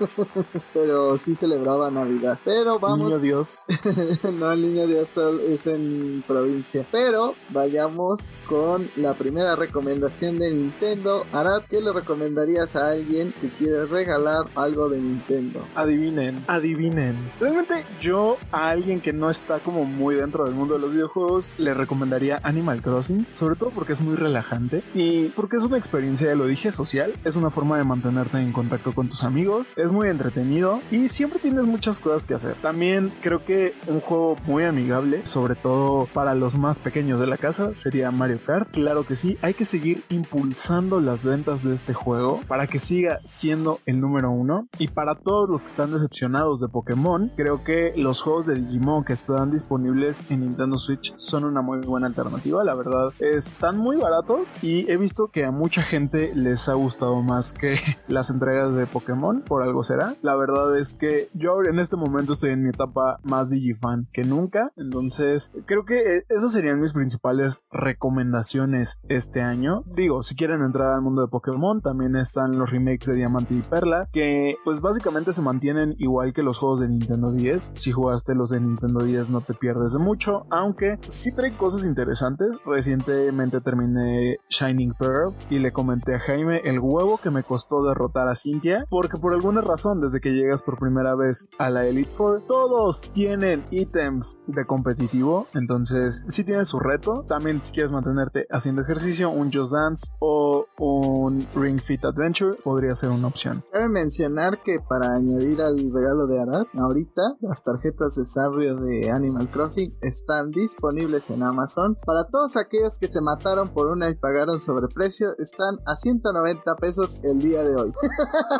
pero 0.74 1.18
sí 1.18 1.34
celebraba 1.34 1.90
Navidad. 1.90 2.38
Pero 2.44 2.78
vamos. 2.78 3.08
Niño 3.08 3.18
Dios. 3.18 3.62
no, 4.32 4.52
el 4.52 4.62
niño 4.62 4.86
Dios 4.86 5.10
es 5.48 5.66
en 5.66 6.24
provincia. 6.26 6.86
Pero 6.90 7.34
vayamos 7.50 8.36
con 8.48 8.88
la 8.96 9.14
primera 9.14 9.56
recomendación 9.56 10.38
de 10.38 10.52
Nintendo. 10.54 11.24
Arad, 11.32 11.62
¿qué 11.68 11.80
le 11.80 11.92
recomendarías 12.10 12.74
a 12.74 12.90
alguien 12.90 13.32
que 13.40 13.48
quiere 13.50 13.86
regalar 13.86 14.46
algo 14.56 14.88
de 14.88 14.98
Nintendo? 14.98 15.64
Adivinen, 15.76 16.42
adivinen. 16.48 17.16
Realmente 17.38 17.84
yo 18.02 18.36
a 18.50 18.68
alguien 18.68 19.00
que 19.00 19.12
no 19.12 19.30
está 19.30 19.60
como 19.60 19.84
muy 19.84 20.16
dentro 20.16 20.44
del 20.44 20.54
mundo 20.54 20.74
de 20.74 20.80
los 20.80 20.92
videojuegos 20.92 21.52
le 21.56 21.72
recomendaría 21.72 22.40
Animal 22.42 22.82
Crossing, 22.82 23.26
sobre 23.30 23.54
todo 23.54 23.70
porque 23.70 23.92
es 23.92 24.00
muy 24.00 24.16
relajante 24.16 24.82
y 24.92 25.28
porque 25.28 25.56
es 25.56 25.62
una 25.62 25.78
experiencia, 25.78 26.26
ya 26.26 26.34
lo 26.34 26.46
dije, 26.46 26.72
social. 26.72 27.14
Es 27.24 27.36
una 27.36 27.50
forma 27.50 27.78
de 27.78 27.84
mantenerte 27.84 28.38
en 28.38 28.52
contacto 28.52 28.92
con 28.92 29.08
tus 29.08 29.22
amigos. 29.22 29.68
Es 29.76 29.92
muy 29.92 30.08
entretenido 30.08 30.80
y 30.90 31.06
siempre 31.06 31.38
tienes 31.38 31.64
muchas 31.64 32.00
cosas 32.00 32.26
que 32.26 32.34
hacer. 32.34 32.54
También 32.56 33.12
creo 33.20 33.44
que 33.44 33.72
un 33.86 34.00
juego 34.00 34.36
muy 34.46 34.64
amigable, 34.64 35.24
sobre 35.28 35.54
todo 35.54 36.06
para 36.06 36.34
los 36.34 36.58
más 36.58 36.80
pequeños 36.80 37.20
de 37.20 37.28
la 37.28 37.36
casa, 37.36 37.76
sería 37.76 38.10
Mario 38.10 38.40
Kart. 38.44 38.68
Claro 38.72 39.06
que 39.06 39.14
sí, 39.14 39.38
hay 39.42 39.54
que 39.54 39.64
seguir 39.64 40.02
impulsando 40.08 41.00
las 41.00 41.22
ventas 41.22 41.62
de 41.62 41.74
este 41.74 41.94
juego 42.00 42.40
para 42.48 42.66
que 42.66 42.78
siga 42.78 43.18
siendo 43.24 43.80
el 43.86 44.00
número 44.00 44.30
uno. 44.30 44.68
Y 44.78 44.88
para 44.88 45.14
todos 45.14 45.48
los 45.48 45.62
que 45.62 45.68
están 45.68 45.92
decepcionados 45.92 46.60
de 46.60 46.68
Pokémon, 46.68 47.30
creo 47.36 47.62
que 47.62 47.92
los 47.96 48.22
juegos 48.22 48.46
de 48.46 48.54
Digimon 48.54 49.04
que 49.04 49.12
están 49.12 49.50
disponibles 49.50 50.24
en 50.30 50.40
Nintendo 50.40 50.76
Switch 50.78 51.12
son 51.16 51.44
una 51.44 51.62
muy 51.62 51.78
buena 51.78 52.06
alternativa. 52.06 52.64
La 52.64 52.74
verdad, 52.74 53.12
están 53.18 53.78
muy 53.78 53.96
baratos 53.96 54.56
y 54.62 54.90
he 54.90 54.96
visto 54.96 55.28
que 55.28 55.44
a 55.44 55.50
mucha 55.50 55.82
gente 55.82 56.32
les 56.34 56.68
ha 56.68 56.74
gustado 56.74 57.22
más 57.22 57.52
que 57.52 57.78
las 58.08 58.30
entregas 58.30 58.74
de 58.74 58.86
Pokémon, 58.86 59.42
por 59.42 59.62
algo 59.62 59.84
será. 59.84 60.14
La 60.22 60.36
verdad 60.36 60.76
es 60.78 60.94
que 60.94 61.28
yo 61.34 61.62
en 61.62 61.78
este 61.78 61.96
momento 61.96 62.32
estoy 62.32 62.50
en 62.50 62.62
mi 62.62 62.70
etapa 62.70 63.18
más 63.22 63.50
Digifan 63.50 64.08
que 64.12 64.24
nunca, 64.24 64.72
entonces 64.76 65.52
creo 65.66 65.84
que 65.84 66.18
eh, 66.18 66.24
esas 66.28 66.52
serían 66.52 66.80
mis 66.80 66.92
principales 66.92 67.64
recomendaciones 67.70 69.00
este 69.08 69.42
año. 69.42 69.84
Digo, 69.94 70.22
si 70.22 70.34
quieren 70.34 70.62
entrar 70.62 70.94
al 70.94 71.02
mundo 71.02 71.22
de 71.22 71.28
Pokémon, 71.28 71.80
también 71.90 72.14
están 72.14 72.56
los 72.56 72.70
remakes 72.70 73.06
de 73.06 73.14
Diamante 73.14 73.52
y 73.52 73.62
Perla, 73.62 74.08
que 74.12 74.54
pues 74.64 74.80
básicamente 74.80 75.32
se 75.32 75.42
mantienen 75.42 75.96
igual 75.98 76.32
que 76.32 76.44
los 76.44 76.56
juegos 76.56 76.78
de 76.78 76.88
Nintendo 76.88 77.32
10. 77.32 77.70
Si 77.72 77.90
jugaste 77.90 78.36
los 78.36 78.50
de 78.50 78.60
Nintendo 78.60 79.02
10 79.02 79.30
no 79.30 79.40
te 79.40 79.54
pierdes 79.54 79.92
de 79.92 79.98
mucho, 79.98 80.46
aunque 80.50 81.00
sí 81.08 81.34
trae 81.34 81.56
cosas 81.56 81.84
interesantes. 81.84 82.56
Recientemente 82.64 83.60
terminé 83.60 84.38
Shining 84.50 84.94
Pearl 85.00 85.34
y 85.50 85.58
le 85.58 85.72
comenté 85.72 86.14
a 86.14 86.20
Jaime 86.20 86.60
el 86.64 86.78
huevo 86.78 87.18
que 87.18 87.30
me 87.30 87.42
costó 87.42 87.82
derrotar 87.82 88.28
a 88.28 88.36
Cynthia, 88.36 88.84
porque 88.88 89.16
por 89.16 89.32
alguna 89.32 89.60
razón 89.60 90.00
desde 90.00 90.20
que 90.20 90.30
llegas 90.30 90.62
por 90.62 90.78
primera 90.78 91.16
vez 91.16 91.48
a 91.58 91.70
la 91.70 91.86
Elite 91.86 92.10
Four, 92.10 92.44
todos 92.46 93.02
tienen 93.12 93.64
ítems 93.72 94.38
de 94.46 94.64
competitivo, 94.64 95.48
entonces 95.54 96.22
si 96.28 96.44
tienes 96.44 96.68
su 96.68 96.78
reto. 96.78 97.24
También 97.26 97.64
si 97.64 97.72
quieres 97.72 97.90
mantenerte 97.90 98.46
haciendo 98.48 98.82
ejercicio, 98.82 99.30
un 99.30 99.52
Just 99.52 99.72
Dance 99.72 100.12
o 100.20 100.66
un 100.78 101.44
Ring 101.70 101.80
Fit 101.80 102.04
Adventure 102.04 102.56
podría 102.64 102.96
ser 102.96 103.10
una 103.10 103.28
opción. 103.28 103.62
Cabe 103.72 103.88
mencionar 103.88 104.60
que 104.64 104.80
para 104.80 105.14
añadir 105.14 105.62
al 105.62 105.76
regalo 105.92 106.26
de 106.26 106.40
Arad, 106.40 106.66
ahorita 106.74 107.36
las 107.40 107.62
tarjetas 107.62 108.16
de 108.16 108.26
sabrio 108.26 108.74
de 108.74 109.08
Animal 109.10 109.48
Crossing 109.52 109.96
están 110.02 110.50
disponibles 110.50 111.30
en 111.30 111.44
Amazon. 111.44 111.96
Para 112.04 112.24
todos 112.24 112.56
aquellos 112.56 112.98
que 112.98 113.06
se 113.06 113.20
mataron 113.20 113.68
por 113.68 113.86
una 113.86 114.10
y 114.10 114.16
pagaron 114.16 114.58
sobreprecio, 114.58 115.28
están 115.38 115.78
a 115.86 115.94
190 115.94 116.74
pesos 116.76 117.20
el 117.22 117.40
día 117.40 117.62
de 117.62 117.76
hoy. 117.76 117.92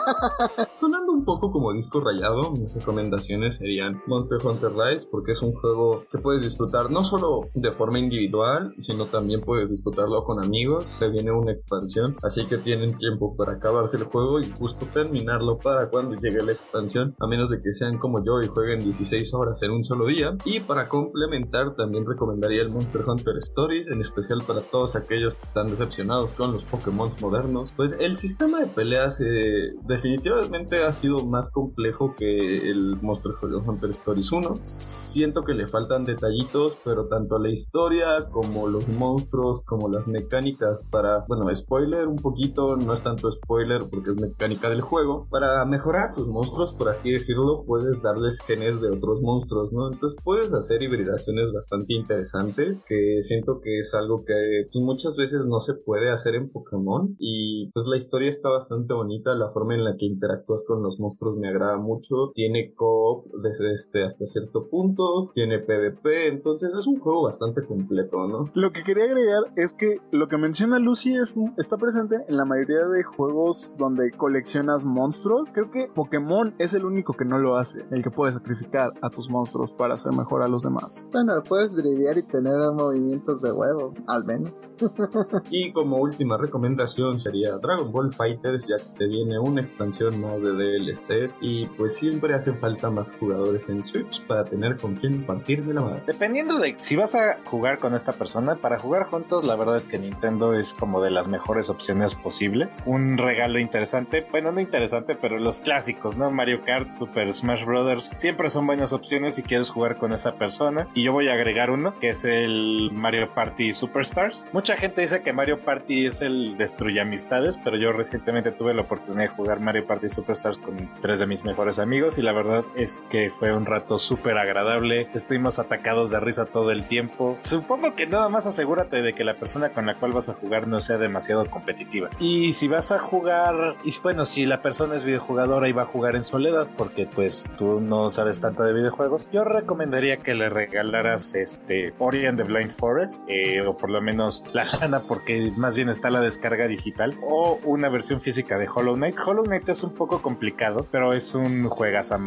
Sonando 0.79 1.13
un 1.13 1.25
poco 1.25 1.51
como 1.51 1.73
disco 1.73 2.01
rayado, 2.01 2.53
mis 2.53 2.73
recomendaciones 2.73 3.57
serían 3.57 4.01
Monster 4.07 4.39
Hunter 4.45 4.71
Rise, 4.71 5.09
porque 5.11 5.33
es 5.33 5.43
un 5.43 5.53
juego 5.55 6.05
que 6.13 6.19
puedes 6.19 6.43
disfrutar 6.43 6.91
no 6.91 7.03
solo 7.03 7.49
de 7.55 7.73
forma 7.73 7.99
individual, 7.99 8.73
sino 8.79 9.07
también 9.07 9.41
puedes 9.41 9.71
disfrutarlo 9.71 10.23
con 10.23 10.45
amigos. 10.45 10.85
Se 10.85 11.09
viene 11.09 11.33
una 11.33 11.51
expansión, 11.51 12.15
así 12.23 12.47
que 12.47 12.59
tienen 12.59 13.00
tiempo 13.01 13.35
para 13.37 13.55
acabarse 13.55 13.97
el 13.97 14.05
juego 14.05 14.39
y 14.39 14.49
justo 14.49 14.87
terminarlo 14.87 15.59
para 15.59 15.91
cuando 15.91 16.15
llegue 16.15 16.45
la 16.45 16.53
expansión, 16.53 17.17
a 17.19 17.27
menos 17.27 17.51
de 17.51 17.61
que 17.61 17.75
sean 17.75 17.99
como 17.99 18.25
yo 18.25 18.41
y 18.41 18.47
jueguen 18.47 18.81
16 18.81 19.35
horas 19.35 19.61
en 19.63 19.73
un 19.73 19.85
solo 19.85 20.07
día. 20.07 20.37
Y 20.45 20.61
para 20.61 20.89
complementar, 20.89 21.75
también 21.75 22.07
recomendaría 22.07 22.63
el 22.63 22.71
Monster 22.71 23.03
Hunter 23.05 23.37
Stories, 23.39 23.89
en 23.89 24.01
especial 24.01 24.43
para 24.47 24.61
todos 24.61 24.95
aquellos 24.95 25.35
que 25.35 25.43
están 25.43 25.67
decepcionados 25.67 26.33
con 26.35 26.53
los 26.53 26.63
Pokémon 26.63 27.01
modernos. 27.21 27.73
Pues 27.77 27.97
el 27.99 28.17
sistema 28.17 28.61
de 28.61 28.67
peleas 28.67 29.21
eh, 29.21 29.73
definitivamente 29.87 30.85
ha 30.85 30.93
sido 30.93 31.25
más 31.25 31.51
complejo 31.51 32.15
que 32.15 32.71
el 32.71 32.99
Monster 33.01 33.33
Hunter 33.43 33.91
Stories 33.91 34.31
1. 34.31 34.55
Siento 34.63 35.45
que 35.45 35.55
le 35.55 35.67
faltan 35.67 36.05
detallitos, 36.05 36.77
pero 36.85 37.07
tanto 37.07 37.39
la 37.39 37.49
historia 37.49 38.29
como 38.31 38.69
los 38.69 38.87
monstruos, 38.89 39.65
como 39.65 39.89
las 39.89 40.09
mecánicas 40.09 40.87
para, 40.91 41.25
bueno, 41.27 41.53
spoiler 41.55 42.07
un 42.07 42.17
poquito, 42.17 42.77
no 42.77 42.90
es 42.93 43.03
tanto 43.03 43.31
spoiler 43.31 43.83
porque 43.91 44.11
es 44.11 44.21
mecánica 44.21 44.69
del 44.71 44.81
juego. 44.81 45.27
Para 45.31 45.65
mejorar 45.65 46.15
tus 46.15 46.29
monstruos, 46.29 46.75
por 46.75 46.89
así 46.89 47.13
decirlo, 47.13 47.65
puedes 47.67 48.01
darles 48.03 48.41
genes 48.41 48.81
de 48.81 48.91
otros 48.91 49.21
monstruos, 49.23 49.73
¿no? 49.73 49.93
Entonces 49.93 50.19
puedes 50.23 50.53
hacer 50.53 50.83
hibridaciones 50.83 51.53
bastante 51.53 51.95
interesantes 51.95 52.83
que 52.87 53.23
siento 53.23 53.61
que 53.61 53.79
es 53.79 53.95
algo 53.95 54.25
que 54.25 54.35
pues, 54.73 54.85
muchas 54.85 55.17
veces 55.17 55.47
no 55.47 55.61
se 55.61 55.75
puede 55.75 56.11
hacer 56.11 56.35
en 56.35 56.51
Pokémon 56.51 57.17
y 57.19 57.71
pues 57.73 57.87
la 57.87 57.97
historia 57.97 58.29
está 58.29 58.49
bastante 58.49 58.95
bonita, 58.95 59.35
la 59.35 59.51
forma 59.51 59.75
en 59.75 59.85
la 59.85 59.97
que 59.97 60.07
interactúas 60.07 60.65
con 60.67 60.83
los 60.83 60.99
monstruos 60.99 61.37
me 61.37 61.49
agrada 61.49 61.79
mucho, 61.79 62.33
tiene 62.35 62.75
co-op 62.75 63.27
desde 63.43 63.73
este 63.73 64.05
hasta 64.05 64.27
cierto 64.27 64.69
punto, 64.69 65.31
tiene 65.35 65.59
PvP, 65.59 66.29
entonces 66.29 66.75
es 66.75 66.87
un 66.87 67.01
juego 67.01 67.25
bastante 67.25 67.65
completo, 67.65 68.27
¿no? 68.27 68.51
Lo 68.55 68.73
que 68.73 68.83
quería 68.83 69.05
agregar 69.05 69.53
es 69.57 69.75
que 69.75 69.99
lo 70.11 70.29
que 70.29 70.37
menciona 70.37 70.79
Lucy 70.79 71.15
es, 71.15 71.35
está 71.57 71.77
presente 71.77 72.17
en 72.29 72.37
la 72.37 72.45
mayoría 72.45 72.80
de 72.89 73.03
juegos 73.03 73.75
donde 73.77 74.11
coleccionas 74.13 74.85
monstruos. 74.85 75.49
Creo 75.53 75.71
que 75.71 75.89
Pokémon 75.95 76.55
es 76.59 76.75
el 76.75 76.85
único 76.85 77.13
que 77.13 77.25
no 77.25 77.39
lo 77.39 77.57
hace, 77.57 77.85
el 77.91 78.03
que 78.03 78.11
puede 78.11 78.33
sacrificar 78.33 78.93
a 79.03 79.11
tus 79.11 79.29
monstruos 79.29 79.73
para 79.73 79.95
hacer 79.95 80.13
mejor 80.13 80.43
a 80.43 80.49
los 80.49 80.63
demás. 80.63 81.11
Bueno, 81.13 81.43
puedes 81.43 81.75
brillar 81.75 82.19
y 82.19 82.23
tener 82.23 82.55
movimientos 82.73 83.43
de 83.43 83.53
huevo, 83.53 83.95
al 84.07 84.25
menos. 84.25 84.75
y 85.51 85.73
como 85.73 85.99
última 85.99 86.37
recomendación 86.37 87.21
sería 87.21 87.59
Dragon 87.59 87.91
Ball 87.93 88.13
Fighters, 88.13 88.67
ya 88.67 88.77
que 88.77 88.89
se 88.89 89.07
viene 89.07 89.39
una 89.39 89.63
expansión 89.63 90.21
más 90.21 90.41
de 90.41 90.53
DLCs 90.53 91.39
y 91.41 91.67
pues 91.67 91.97
siempre 91.97 92.35
hace 92.35 92.53
falta 92.55 92.91
más 92.91 93.13
jugadores 93.19 93.69
en 93.69 93.83
Switch 93.83 94.27
para 94.27 94.45
tener 94.45 94.77
con 94.77 94.95
quien 94.97 95.25
partir 95.27 95.65
de 95.65 95.75
la 95.75 95.83
mano. 95.83 96.01
Dependiendo 96.07 96.59
de 96.59 96.75
si 96.79 96.97
vas 96.97 97.15
a 97.15 97.39
jugar 97.45 97.79
con 97.79 97.95
esta 97.95 98.13
persona, 98.13 98.57
para 98.57 98.79
jugar 98.79 99.09
juntos 99.11 99.45
la 99.45 99.57
verdad 99.57 99.77
es 99.77 99.87
que 99.87 99.99
Nintendo 99.99 100.55
es 100.55 100.75
como 100.75 101.03
de 101.03 101.11
las 101.11 101.29
mejores 101.29 101.71
opciones 101.71 102.15
posibles. 102.15 102.70
Un 102.85 103.19
regalo 103.19 103.59
interesante, 103.59 104.27
bueno, 104.31 104.53
no 104.53 104.61
interesante, 104.61 105.15
pero 105.15 105.39
los 105.39 105.61
clásicos, 105.61 106.17
¿no? 106.17 106.31
Mario 106.31 106.63
Kart, 106.63 106.93
Super 106.93 107.33
Smash 107.33 107.65
Bros. 107.65 108.11
siempre 108.17 108.51
son 108.51 108.67
buenas 108.67 108.93
opciones 108.93 109.35
si 109.35 109.43
quieres 109.43 109.71
jugar 109.71 109.97
con 109.97 110.13
esa 110.13 110.35
persona. 110.35 110.89
Y 110.95 111.03
yo 111.03 111.13
voy 111.13 111.29
a 111.29 111.35
agregar 111.35 111.71
uno, 111.71 111.95
que 111.99 112.11
es 112.11 112.25
el 112.25 112.91
Mario 112.93 113.31
Party 113.35 113.73
Superstars. 113.73 114.49
Mucha 114.53 114.77
gente 114.77 115.01
dice 115.01 115.23
que 115.23 115.33
Mario 115.33 115.61
Party 115.61 116.07
es 116.07 116.23
el 116.23 116.57
destruye 116.57 117.01
amistades, 117.01 117.59
pero 117.63 117.77
yo 117.77 117.93
recientemente 117.93 118.53
tuve 118.53 118.75
la 118.75 118.83
oportunidad 118.83 119.23
de 119.23 119.29
jugar 119.29 119.61
Mario 119.61 119.87
Party 119.87 120.09
Superstars 120.09 120.59
con 120.59 120.91
tres 121.01 121.19
de 121.19 121.27
mis 121.27 121.45
mejores 121.45 121.79
amigos 121.79 122.19
y 122.19 122.23
la 122.23 122.33
verdad 122.33 122.65
es 122.77 123.05
que 123.11 123.31
fue 123.31 123.53
un 123.53 123.67
rato 123.67 123.99
súper 123.99 124.39
agradable. 124.39 125.09
Estuvimos 125.15 125.59
atacados 125.59 126.11
de 126.11 126.21
risa 126.21 126.47
todo 126.47 126.71
el 126.71 126.85
tiempo. 126.85 127.39
Supongo 127.43 127.95
que 127.95 128.07
nada 128.07 128.29
más 128.29 128.47
asegúrate 128.47 129.03
de 129.03 129.13
que 129.13 129.25
la 129.25 129.35
persona 129.35 129.71
con 129.71 129.87
la 129.87 129.95
cual 129.95 130.13
vas 130.13 130.29
a 130.29 130.35
jugar 130.35 130.67
no 130.67 130.81
sea 130.81 130.99
demasiado 130.99 131.45
competitiva. 131.47 132.11
Y 132.19 132.53
si 132.61 132.69
vas 132.69 132.93
a 132.93 132.99
jugar, 132.99 133.77
y 133.85 133.95
bueno, 134.03 134.27
si 134.27 134.45
la 134.45 134.61
persona 134.61 134.95
es 134.95 135.07
videojugadora 135.07 135.67
y 135.71 135.73
va 135.73 135.85
a 135.85 135.87
jugar 135.87 136.15
en 136.15 136.25
soledad, 136.25 136.69
porque 136.77 137.07
pues 137.07 137.49
tú 137.57 137.81
no 137.81 138.11
sabes 138.11 138.39
tanto 138.43 138.65
de 138.65 138.75
videojuegos, 138.75 139.27
yo 139.33 139.45
recomendaría 139.45 140.19
que 140.19 140.35
le 140.35 140.51
regalaras 140.51 141.35
este 141.35 141.95
Ori 141.99 142.27
and 142.27 142.37
the 142.37 142.45
Blind 142.45 142.71
Forest, 142.71 143.25
eh, 143.29 143.63
o 143.63 143.79
por 143.79 143.89
lo 143.89 144.03
menos 144.03 144.45
la 144.53 144.67
gana, 144.67 145.01
porque 145.09 145.51
más 145.57 145.75
bien 145.75 145.89
está 145.89 146.11
la 146.11 146.21
descarga 146.21 146.67
digital, 146.67 147.17
o 147.23 147.59
una 147.65 147.89
versión 147.89 148.21
física 148.21 148.59
de 148.59 148.69
Hollow 148.69 148.95
Knight. 148.95 149.17
Hollow 149.19 149.45
Knight 149.45 149.67
es 149.71 149.83
un 149.83 149.95
poco 149.95 150.21
complicado, 150.21 150.87
pero 150.91 151.15
es 151.15 151.35
un 151.35 151.67
juegas 151.71 152.13
a 152.13 152.21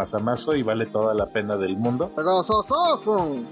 y 0.55 0.63
vale 0.63 0.87
toda 0.87 1.13
la 1.13 1.27
pena 1.27 1.57
del 1.57 1.77
mundo. 1.77 2.11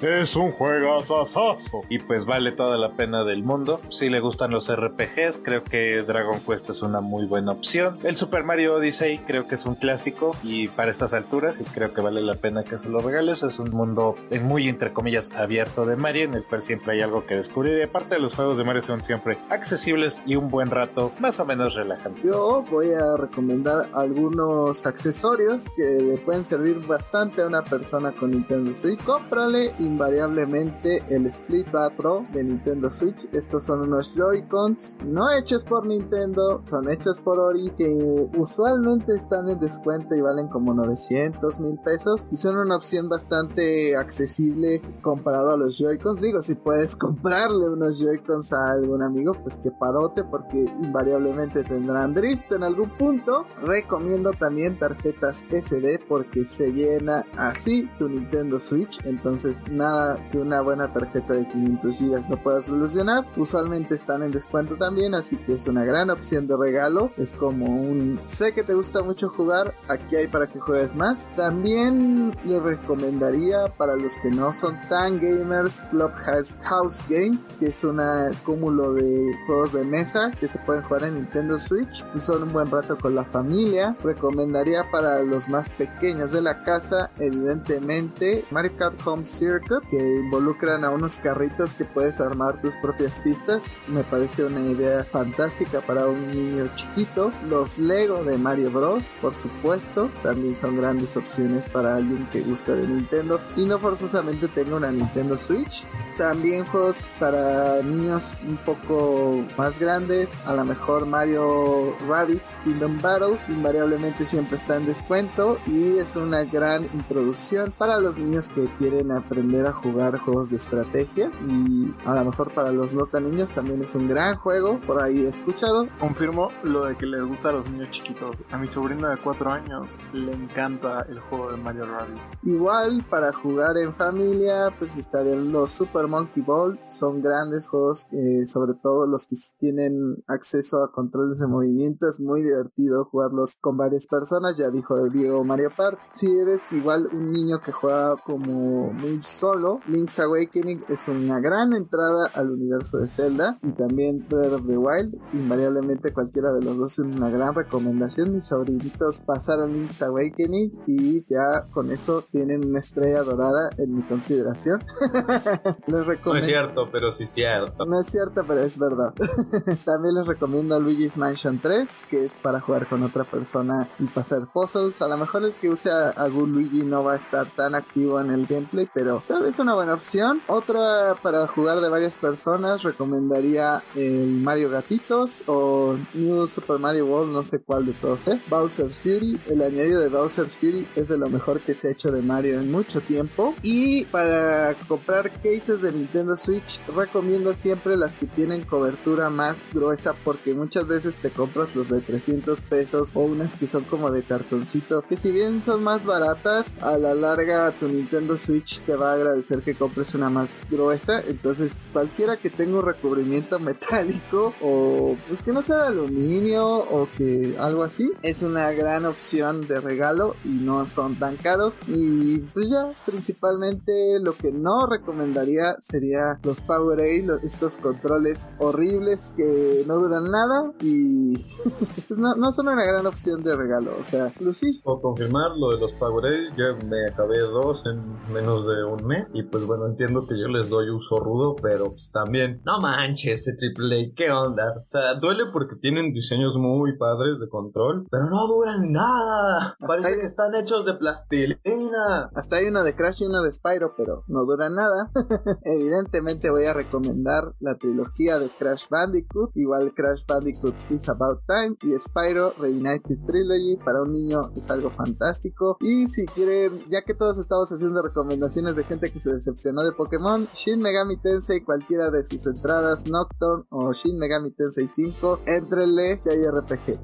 Es 0.02 0.36
un 0.36 0.52
juegazazazo 0.52 1.82
y 1.90 2.00
pues 2.00 2.26
vale 2.26 2.52
toda 2.54 2.76
la 2.78 2.90
pena 2.90 3.24
del 3.24 3.44
mundo. 3.44 3.82
Si 3.90 4.10
le 4.10 4.20
gustan 4.20 4.50
los 4.50 4.76
RPGs, 4.76 5.44
creo 5.44 5.64
que 5.64 6.02
Dragon 6.02 6.40
Quest 6.40 6.71
es 6.72 6.82
una 6.82 7.02
muy 7.02 7.26
buena 7.26 7.52
opción. 7.52 7.98
El 8.04 8.16
Super 8.18 8.44
Mario 8.44 8.76
Odyssey 8.76 9.20
creo 9.20 9.48
que 9.48 9.56
es 9.56 9.66
un 9.66 9.76
clásico 9.76 10.32
y 10.44 10.68
para 10.70 10.90
estas 10.90 11.14
alturas 11.14 11.60
y 11.60 11.64
creo 11.64 11.94
que 11.94 12.02
vale 12.02 12.22
la 12.22 12.36
pena 12.36 12.64
que 12.64 12.78
se 12.78 12.90
lo 12.90 13.00
regales. 13.00 13.44
Es 13.44 13.60
un 13.60 13.72
mundo 13.72 14.16
muy 14.44 14.68
entre 14.68 14.94
comillas 14.94 15.32
abierto 15.36 15.86
de 15.86 15.96
Mario 15.96 16.24
en 16.24 16.34
el 16.34 16.44
cual 16.44 16.62
siempre 16.62 16.94
hay 16.94 17.02
algo 17.02 17.26
que 17.26 17.36
descubrir 17.36 17.78
y 17.78 17.84
aparte 17.84 18.18
los 18.20 18.36
juegos 18.36 18.58
de 18.58 18.64
Mario 18.64 18.82
son 18.82 19.04
siempre 19.04 19.38
accesibles 19.50 20.24
y 20.26 20.36
un 20.36 20.50
buen 20.50 20.70
rato 20.70 21.12
más 21.20 21.40
o 21.40 21.46
menos 21.46 21.76
relajante. 21.76 22.22
Yo 22.24 22.64
voy 22.72 22.92
a 22.94 23.18
recomendar 23.18 23.90
algunos 23.94 24.86
accesorios 24.86 25.66
que 25.76 25.84
le 25.84 26.18
pueden 26.18 26.44
servir 26.44 26.86
bastante 26.88 27.42
a 27.42 27.48
una 27.48 27.62
persona 27.64 28.12
con 28.12 28.32
Nintendo 28.32 28.74
Switch. 28.74 29.04
Cómprale 29.04 29.74
invariablemente 29.80 31.04
el 31.10 31.26
Split 31.28 31.70
Bat 31.72 31.94
Pro 31.94 32.26
de 32.32 32.44
Nintendo 32.44 32.90
Switch. 32.90 33.28
Estos 33.34 33.66
son 33.66 33.82
unos 33.82 34.14
Joy-Cons 34.16 34.98
no 35.06 35.32
hechos 35.32 35.64
por 35.64 35.86
Nintendo, 35.86 36.61
son 36.66 36.90
hechos 36.90 37.20
por 37.20 37.40
Ori 37.40 37.72
que 37.78 38.30
usualmente 38.38 39.16
están 39.16 39.50
en 39.50 39.60
descuento 39.60 40.16
y 40.16 40.22
valen 40.22 40.48
como 40.48 40.74
900 40.74 41.60
mil 41.60 41.78
pesos 41.80 42.28
y 42.32 42.36
son 42.36 42.58
una 42.58 42.76
opción 42.76 43.10
bastante 43.10 43.96
accesible 43.96 44.82
comparado 45.02 45.52
a 45.52 45.58
los 45.58 45.78
Joy-Cons. 45.78 46.22
Digo, 46.22 46.42
si 46.42 46.56
puedes 46.56 46.96
comprarle 46.96 47.70
unos 47.70 48.00
Joy-Cons 48.00 48.54
a 48.54 48.72
algún 48.72 49.02
amigo, 49.02 49.34
pues 49.42 49.58
que 49.58 49.72
parote 49.72 50.24
porque 50.24 50.60
invariablemente 50.82 51.64
tendrán 51.64 52.14
drift 52.14 52.52
en 52.52 52.64
algún 52.64 52.90
punto. 52.98 53.46
Recomiendo 53.64 54.32
también 54.32 54.78
tarjetas 54.78 55.46
SD 55.50 56.06
porque 56.08 56.46
se 56.46 56.72
llena 56.72 57.26
así 57.38 57.90
tu 57.98 58.10
Nintendo 58.10 58.60
Switch. 58.60 59.00
Entonces 59.06 59.62
nada 59.70 60.16
que 60.32 60.38
una 60.38 60.62
buena 60.62 60.92
tarjeta 60.94 61.34
de 61.34 61.48
500 61.48 62.00
GB 62.00 62.30
no 62.30 62.42
pueda 62.42 62.62
solucionar. 62.62 63.26
Usualmente 63.38 63.96
están 63.96 64.24
en 64.24 64.32
descuento 64.32 64.76
también, 64.78 65.16
así 65.16 65.38
que 65.38 65.54
es 65.54 65.68
una 65.68 65.84
gran 65.84 66.10
opción 66.10 66.41
de 66.48 66.58
regalo. 66.58 67.12
Es 67.18 67.34
como 67.34 67.66
un... 67.66 68.20
Sé 68.26 68.54
que 68.54 68.64
te 68.64 68.74
gusta 68.74 69.04
mucho 69.04 69.30
jugar, 69.30 69.76
aquí 69.88 70.16
hay 70.16 70.28
para 70.28 70.48
que 70.48 70.60
juegues 70.60 70.96
más. 70.96 71.32
También 71.36 72.32
le 72.46 72.60
recomendaría 72.60 73.68
para 73.78 73.96
los 73.96 74.16
que 74.18 74.30
no 74.30 74.54
son 74.54 74.80
tan 74.90 75.20
gamers 75.20 75.82
Clubhouse 75.90 76.58
House 76.64 77.04
Games, 77.10 77.54
que 77.60 77.68
es 77.68 77.84
un 77.84 78.02
cúmulo 78.46 78.94
de 78.94 79.32
juegos 79.46 79.74
de 79.74 79.84
mesa 79.84 80.32
que 80.40 80.48
se 80.48 80.60
pueden 80.60 80.84
jugar 80.84 81.04
en 81.04 81.16
Nintendo 81.16 81.60
Switch 81.60 82.04
y 82.16 82.20
son 82.20 82.44
un 82.44 82.54
buen 82.54 82.70
rato 82.70 82.98
con 82.98 83.16
la 83.16 83.26
familia. 83.26 83.96
Recomendaría 84.04 84.84
para 84.92 85.22
los 85.24 85.50
más 85.50 85.70
pequeños 85.70 86.32
de 86.32 86.42
la 86.42 86.64
casa, 86.64 87.12
evidentemente, 87.20 88.46
Mario 88.52 88.72
Kart 88.78 88.96
Home 89.06 89.26
Circuit, 89.26 89.82
que 89.90 90.20
involucran 90.20 90.84
a 90.84 90.90
unos 90.90 91.18
carritos 91.18 91.76
que 91.76 91.86
puedes 91.86 92.20
armar 92.20 92.62
tus 92.62 92.76
propias 92.78 93.16
pistas. 93.18 93.80
Me 93.88 94.04
parece 94.04 94.46
una 94.46 94.62
idea 94.62 95.04
fantástica 95.04 95.82
para 95.82 96.08
un 96.08 96.31
niño 96.32 96.70
chiquito. 96.76 97.32
Los 97.48 97.80
Lego 97.80 98.24
de 98.24 98.38
Mario 98.38 98.72
Bros, 98.72 99.14
por 99.22 99.36
supuesto, 99.36 100.10
también 100.24 100.56
son 100.56 100.78
grandes 100.78 101.18
opciones 101.18 101.68
para 101.68 101.96
alguien 101.96 102.28
que 102.32 102.42
gusta 102.42 102.76
de 102.76 102.88
Nintendo 102.88 103.42
y 103.56 103.66
no 103.66 103.80
forzosamente 103.80 104.48
tenga 104.48 104.76
una 104.76 104.92
Nintendo 104.92 105.38
Switch. 105.38 105.86
También 106.18 106.66
juegos 106.66 107.04
para 107.20 107.82
niños 107.82 108.34
un 108.48 108.58
poco 108.58 109.44
más 109.58 109.80
grandes, 109.80 110.40
a 110.46 110.56
lo 110.56 110.66
mejor 110.66 111.06
Mario 111.06 111.96
Rabbids 112.08 112.60
Kingdom 112.64 113.02
Battle, 113.02 113.38
invariablemente 113.48 114.26
siempre 114.26 114.58
está 114.58 114.76
en 114.76 114.86
descuento 114.86 115.58
y 115.66 115.98
es 115.98 116.16
una 116.16 116.44
gran 116.44 116.84
introducción 116.94 117.74
para 117.78 118.00
los 118.00 118.18
niños 118.18 118.50
que 118.50 118.66
quieren 118.78 119.12
aprender 119.12 119.66
a 119.66 119.74
jugar 119.74 120.20
juegos 120.20 120.50
de 120.50 120.58
estrategia 120.58 121.32
y 121.48 121.94
a 122.06 122.16
lo 122.16 122.26
mejor 122.26 122.52
para 122.52 122.72
los 122.72 122.94
no 122.94 123.06
tan 123.06 123.30
niños 123.30 123.52
también 123.52 123.82
es 123.82 123.96
un 123.96 124.08
gran 124.08 124.36
juego, 124.38 124.80
por 124.82 125.02
ahí 125.02 125.20
he 125.20 125.30
escuchado. 125.30 125.88
Confirmo 126.22 126.50
lo 126.62 126.86
de 126.86 126.96
que 126.96 127.08
les 127.08 127.28
gusta 127.28 127.50
a 127.50 127.54
los 127.54 127.68
niños 127.72 127.90
chiquitos. 127.90 128.36
A 128.52 128.60
mi 128.60 128.68
sobrino 128.68 129.10
de 129.10 129.18
4 129.18 129.50
años 129.50 129.98
le 130.14 130.32
encanta 130.32 131.04
el 131.10 131.20
juego 131.20 131.50
de 131.50 131.58
Mario 131.58 131.88
Rabbids. 131.88 132.22
Igual 132.44 133.04
para 133.10 133.34
jugar 133.34 133.76
en 133.78 133.96
familia 133.96 134.72
pues 134.78 134.98
estarían 134.98 135.52
los 135.52 135.72
Super 135.72 136.08
Monkey 136.08 136.44
Ball, 136.44 136.80
son 136.90 137.24
grandes 137.24 137.68
juegos, 137.68 138.06
eh, 138.12 138.46
sobre 138.46 138.76
todo 138.76 139.08
los 139.08 139.26
que 139.26 139.36
tienen 139.58 140.24
acceso 140.28 140.84
a 140.84 140.92
controles 140.92 141.40
de 141.40 141.48
movimiento, 141.48 142.06
es 142.08 142.20
muy 142.20 142.44
divertido 142.44 143.06
jugarlos 143.06 143.58
con 143.60 143.78
varias 143.78 144.06
personas, 144.06 144.56
ya 144.56 144.70
dijo 144.70 145.10
Diego 145.10 145.44
Mario 145.44 145.72
Party. 145.76 145.98
Si 146.12 146.28
eres 146.38 146.72
igual 146.72 147.10
un 147.12 147.32
niño 147.32 147.62
que 147.62 147.72
juega 147.72 148.16
como 148.24 148.94
muy 148.94 149.24
solo, 149.24 149.80
Link's 149.88 150.20
Awakening 150.20 150.84
es 150.88 151.08
una 151.08 151.40
gran 151.40 151.74
entrada 151.74 152.28
al 152.36 152.52
universo 152.52 153.00
de 153.00 153.08
Zelda 153.08 153.58
y 153.64 153.72
también 153.72 154.24
Breath 154.30 154.54
of 154.54 154.68
the 154.68 154.78
Wild, 154.78 155.16
invariablemente 155.34 156.11
cualquiera 156.14 156.52
de 156.54 156.62
los 156.62 156.78
dos 156.78 156.94
es 156.94 157.00
una 157.00 157.30
gran 157.30 157.54
recomendación. 157.54 158.32
Mis 158.32 158.46
sobrinitos 158.46 159.22
pasaron 159.22 159.74
Link's 159.74 160.02
Awakening 160.02 160.72
y 160.88 161.24
ya 161.28 161.66
con 161.72 161.92
eso 161.92 162.24
tienen 162.32 162.66
una 162.66 162.80
estrella 162.80 163.24
dorada 163.24 163.70
en 163.78 163.96
mi 163.96 164.04
consideración. 164.04 164.84
Les 165.88 166.06
recomiendo. 166.06 166.32
No 166.32 166.38
es 166.38 166.46
cierto, 166.46 166.90
pero 166.92 167.12
sí 167.12 167.26
cierto. 167.26 167.86
No 167.86 168.00
es 168.00 168.08
cierto, 168.08 168.46
pero 168.48 168.62
es 168.62 168.78
verdad. 168.78 169.14
También 169.86 170.16
les 170.16 170.26
recomiendo 170.26 170.80
Luigi's 170.80 171.18
Mansion 171.18 171.60
3, 171.60 172.02
que 172.10 172.26
es 172.26 172.36
para 172.36 172.60
jugar 172.60 172.88
con 172.88 173.04
otra 173.04 173.24
persona 173.24 173.90
y 174.00 174.06
pasar 174.06 174.48
puzzles. 174.52 175.02
A 175.02 175.08
lo 175.08 175.18
mejor 175.18 175.44
el 175.44 175.54
que 175.54 175.70
use 175.70 175.90
algún 175.92 176.52
Luigi 176.54 176.84
no 176.84 177.04
va 177.04 177.14
a 177.14 177.18
estar 177.18 177.50
tan 177.56 177.76
activo 177.76 178.20
en 178.20 178.32
el 178.32 178.46
gameplay, 178.46 178.88
pero 178.94 179.24
tal 179.28 179.44
vez 179.44 179.60
una 179.60 179.74
buena 179.74 179.94
opción. 179.94 180.42
Otra 180.48 181.16
para 181.22 181.48
jugar 181.48 181.82
de 181.82 181.90
varias 181.90 182.16
personas, 182.16 182.84
recomendaría 182.84 183.84
el 183.96 184.42
Mario 184.42 184.70
Gatito 184.70 185.02
favoritos 185.02 185.44
o 185.48 185.96
New 186.14 186.48
Super 186.48 186.80
Mario 186.80 187.06
World, 187.08 187.32
no 187.34 187.44
sé 187.44 187.60
cuál 187.60 187.86
de 187.86 187.94
todos, 187.94 188.28
¿eh? 188.28 188.40
Bowser's 188.50 188.98
Fury, 189.00 189.40
el 189.50 189.62
añadido 189.62 190.02
de 190.02 190.10
Bowser's 190.10 190.56
Fury 190.56 190.88
es 190.96 191.08
de 191.08 191.18
lo 191.18 191.30
mejor 191.30 191.60
que 191.62 191.74
se 191.74 191.88
ha 191.88 191.92
hecho 191.92 192.12
de 192.12 192.22
Mario 192.22 192.60
en 192.60 192.72
mucho 192.72 193.02
tiempo. 193.02 193.56
Y 193.64 194.06
para 194.06 194.76
comprar 194.88 195.32
cases 195.32 195.82
de 195.82 195.92
Nintendo 195.92 196.36
Switch, 196.36 196.80
recomiendo 196.96 197.54
siempre 197.54 197.98
las 197.98 198.16
que 198.16 198.26
tienen 198.26 198.64
cobertura 198.64 199.30
más 199.30 199.70
gruesa 199.74 200.14
porque 200.24 200.54
muchas 200.54 200.88
veces 200.88 201.16
te 201.18 201.30
compras 201.30 201.76
los 201.76 201.90
de 201.90 202.02
300 202.02 202.60
pesos 202.62 203.12
o 203.14 203.22
unas 203.22 203.54
que 203.56 203.68
son 203.68 203.84
como 203.84 204.12
de 204.12 204.24
cartoncito, 204.24 205.02
que 205.02 205.18
si 205.18 205.32
bien 205.32 205.62
son 205.62 205.84
más 205.84 206.06
baratas, 206.06 206.76
a 206.82 206.98
la 206.98 207.14
larga 207.14 207.72
tu 207.80 207.88
Nintendo 207.88 208.38
Switch 208.38 208.82
te 208.82 208.96
va 208.96 209.12
a 209.12 209.16
agradecer 209.16 209.62
que 209.62 209.76
compres 209.76 210.14
una 210.16 210.30
más 210.30 210.50
gruesa. 210.70 211.22
Entonces, 211.28 211.90
cualquiera 211.94 212.38
que 212.38 212.50
tenga 212.50 212.80
un 212.80 212.86
recubrimiento 212.86 213.60
metálico 213.72 214.54
o 214.62 215.16
pues 215.28 215.42
que 215.42 215.52
no 215.52 215.62
sea 215.62 215.91
aluminio 215.92 216.80
o 216.80 217.08
que 217.18 217.56
algo 217.60 217.84
así, 217.84 218.12
es 218.22 218.42
una 218.42 218.72
gran 218.72 219.06
opción 219.06 219.68
de 219.68 219.80
regalo 219.80 220.36
y 220.44 220.50
no 220.50 220.88
son 220.88 221.16
tan 221.16 221.38
caros. 221.38 221.80
Y 221.88 222.40
pues 222.54 222.70
ya, 222.70 222.92
principalmente 223.06 224.20
lo 224.22 224.34
que 224.34 224.52
no 224.52 224.88
recomendaría 224.88 225.76
sería 225.80 226.40
los 226.44 226.60
Powerade, 226.62 227.28
estos 227.44 227.78
controles 227.78 228.50
horribles 228.60 229.34
que 229.36 229.84
no 229.88 229.96
duran 229.96 230.32
nada 230.32 230.72
y 230.82 231.38
pues 232.08 232.20
no, 232.20 232.36
no, 232.36 232.52
son 232.52 232.70
una 232.70 232.84
gran 232.84 233.06
opción 233.06 233.44
de 233.44 233.56
regalo. 233.56 233.96
O 233.98 234.04
sea, 234.04 234.32
sí. 234.54 234.82
Puedo 234.84 235.02
confirmar 235.02 235.52
lo 235.58 235.72
de 235.72 235.80
los 235.80 235.94
Powerade, 235.94 236.50
ya 236.58 236.74
me 236.86 237.08
acabé 237.08 237.40
dos 237.40 237.84
en 237.86 238.34
menos 238.34 238.66
de 238.68 238.84
un 238.84 239.06
mes 239.06 239.28
y 239.34 239.44
pues 239.44 239.66
bueno, 239.66 239.88
entiendo 239.88 240.26
que 240.28 240.40
yo 240.40 240.48
les 240.48 240.70
doy 240.70 240.90
uso 240.90 241.20
rudo, 241.20 241.56
pero 241.62 241.92
pues 241.92 242.12
también, 242.12 242.62
no 242.66 242.80
manches, 242.80 243.48
ese 243.48 243.52
AAA, 243.52 244.14
¿qué 244.16 244.32
onda? 244.32 244.74
O 244.78 244.88
sea, 244.88 245.16
duele 245.20 245.44
porque 245.52 245.76
tienen 245.82 246.14
diseños 246.14 246.56
muy 246.58 246.98
padres 246.98 247.40
de 247.40 247.50
control, 247.50 248.06
pero 248.10 248.30
no 248.30 248.48
duran 248.48 248.92
nada. 248.92 249.76
Parece 249.86 250.20
que 250.20 250.26
están 250.26 250.56
hechos 250.56 250.86
de 250.86 250.94
plastilina. 250.94 252.30
Hasta 252.36 252.58
hay 252.58 252.68
uno 252.68 252.84
de 252.84 252.96
Crash 252.96 253.24
y 253.24 253.26
uno 253.26 253.42
de 253.42 253.52
Spyro, 253.52 253.96
pero 253.98 254.24
no 254.28 254.46
duran 254.46 254.76
nada. 254.76 255.12
Evidentemente 255.64 256.50
voy 256.50 256.66
a 256.66 256.74
recomendar 256.74 257.54
la 257.60 257.76
trilogía 257.76 258.40
de 258.40 258.48
Crash 258.48 258.88
Bandicoot, 258.90 259.52
igual 259.56 259.94
Crash 259.94 260.26
Bandicoot 260.28 260.76
Is 260.90 261.10
About 261.10 261.42
Time 261.48 261.76
y 261.82 261.94
Spyro 262.00 262.54
Reunited 262.60 263.26
Trilogy 263.26 263.78
para 263.84 264.02
un 264.02 264.14
niño 264.14 264.52
es 264.56 264.70
algo 264.70 264.92
fantástico. 264.92 265.78
Y 265.82 266.08
si 266.08 266.26
quieren, 266.28 266.84
ya 266.90 267.02
que 267.02 267.14
todos 267.14 267.38
estamos 267.40 267.72
haciendo 267.72 268.02
recomendaciones 268.02 268.76
de 268.76 268.84
gente 268.84 269.12
que 269.12 269.20
se 269.20 269.34
decepcionó 269.34 269.84
de 269.84 269.92
Pokémon, 269.92 270.48
Shin 270.54 270.80
Megami 270.80 271.18
Tensei 271.18 271.64
cualquiera 271.64 272.12
de 272.12 272.24
sus 272.24 272.46
entradas, 272.46 273.06
Nocturne 273.10 273.66
o 273.70 273.94
Shin 273.94 274.18
Megami 274.18 274.52
Tensei 274.52 274.88
5, 274.88 275.40
entrenle 275.72 276.22
que 276.22 276.30
hay 276.30 276.46
RPG. 276.46 277.00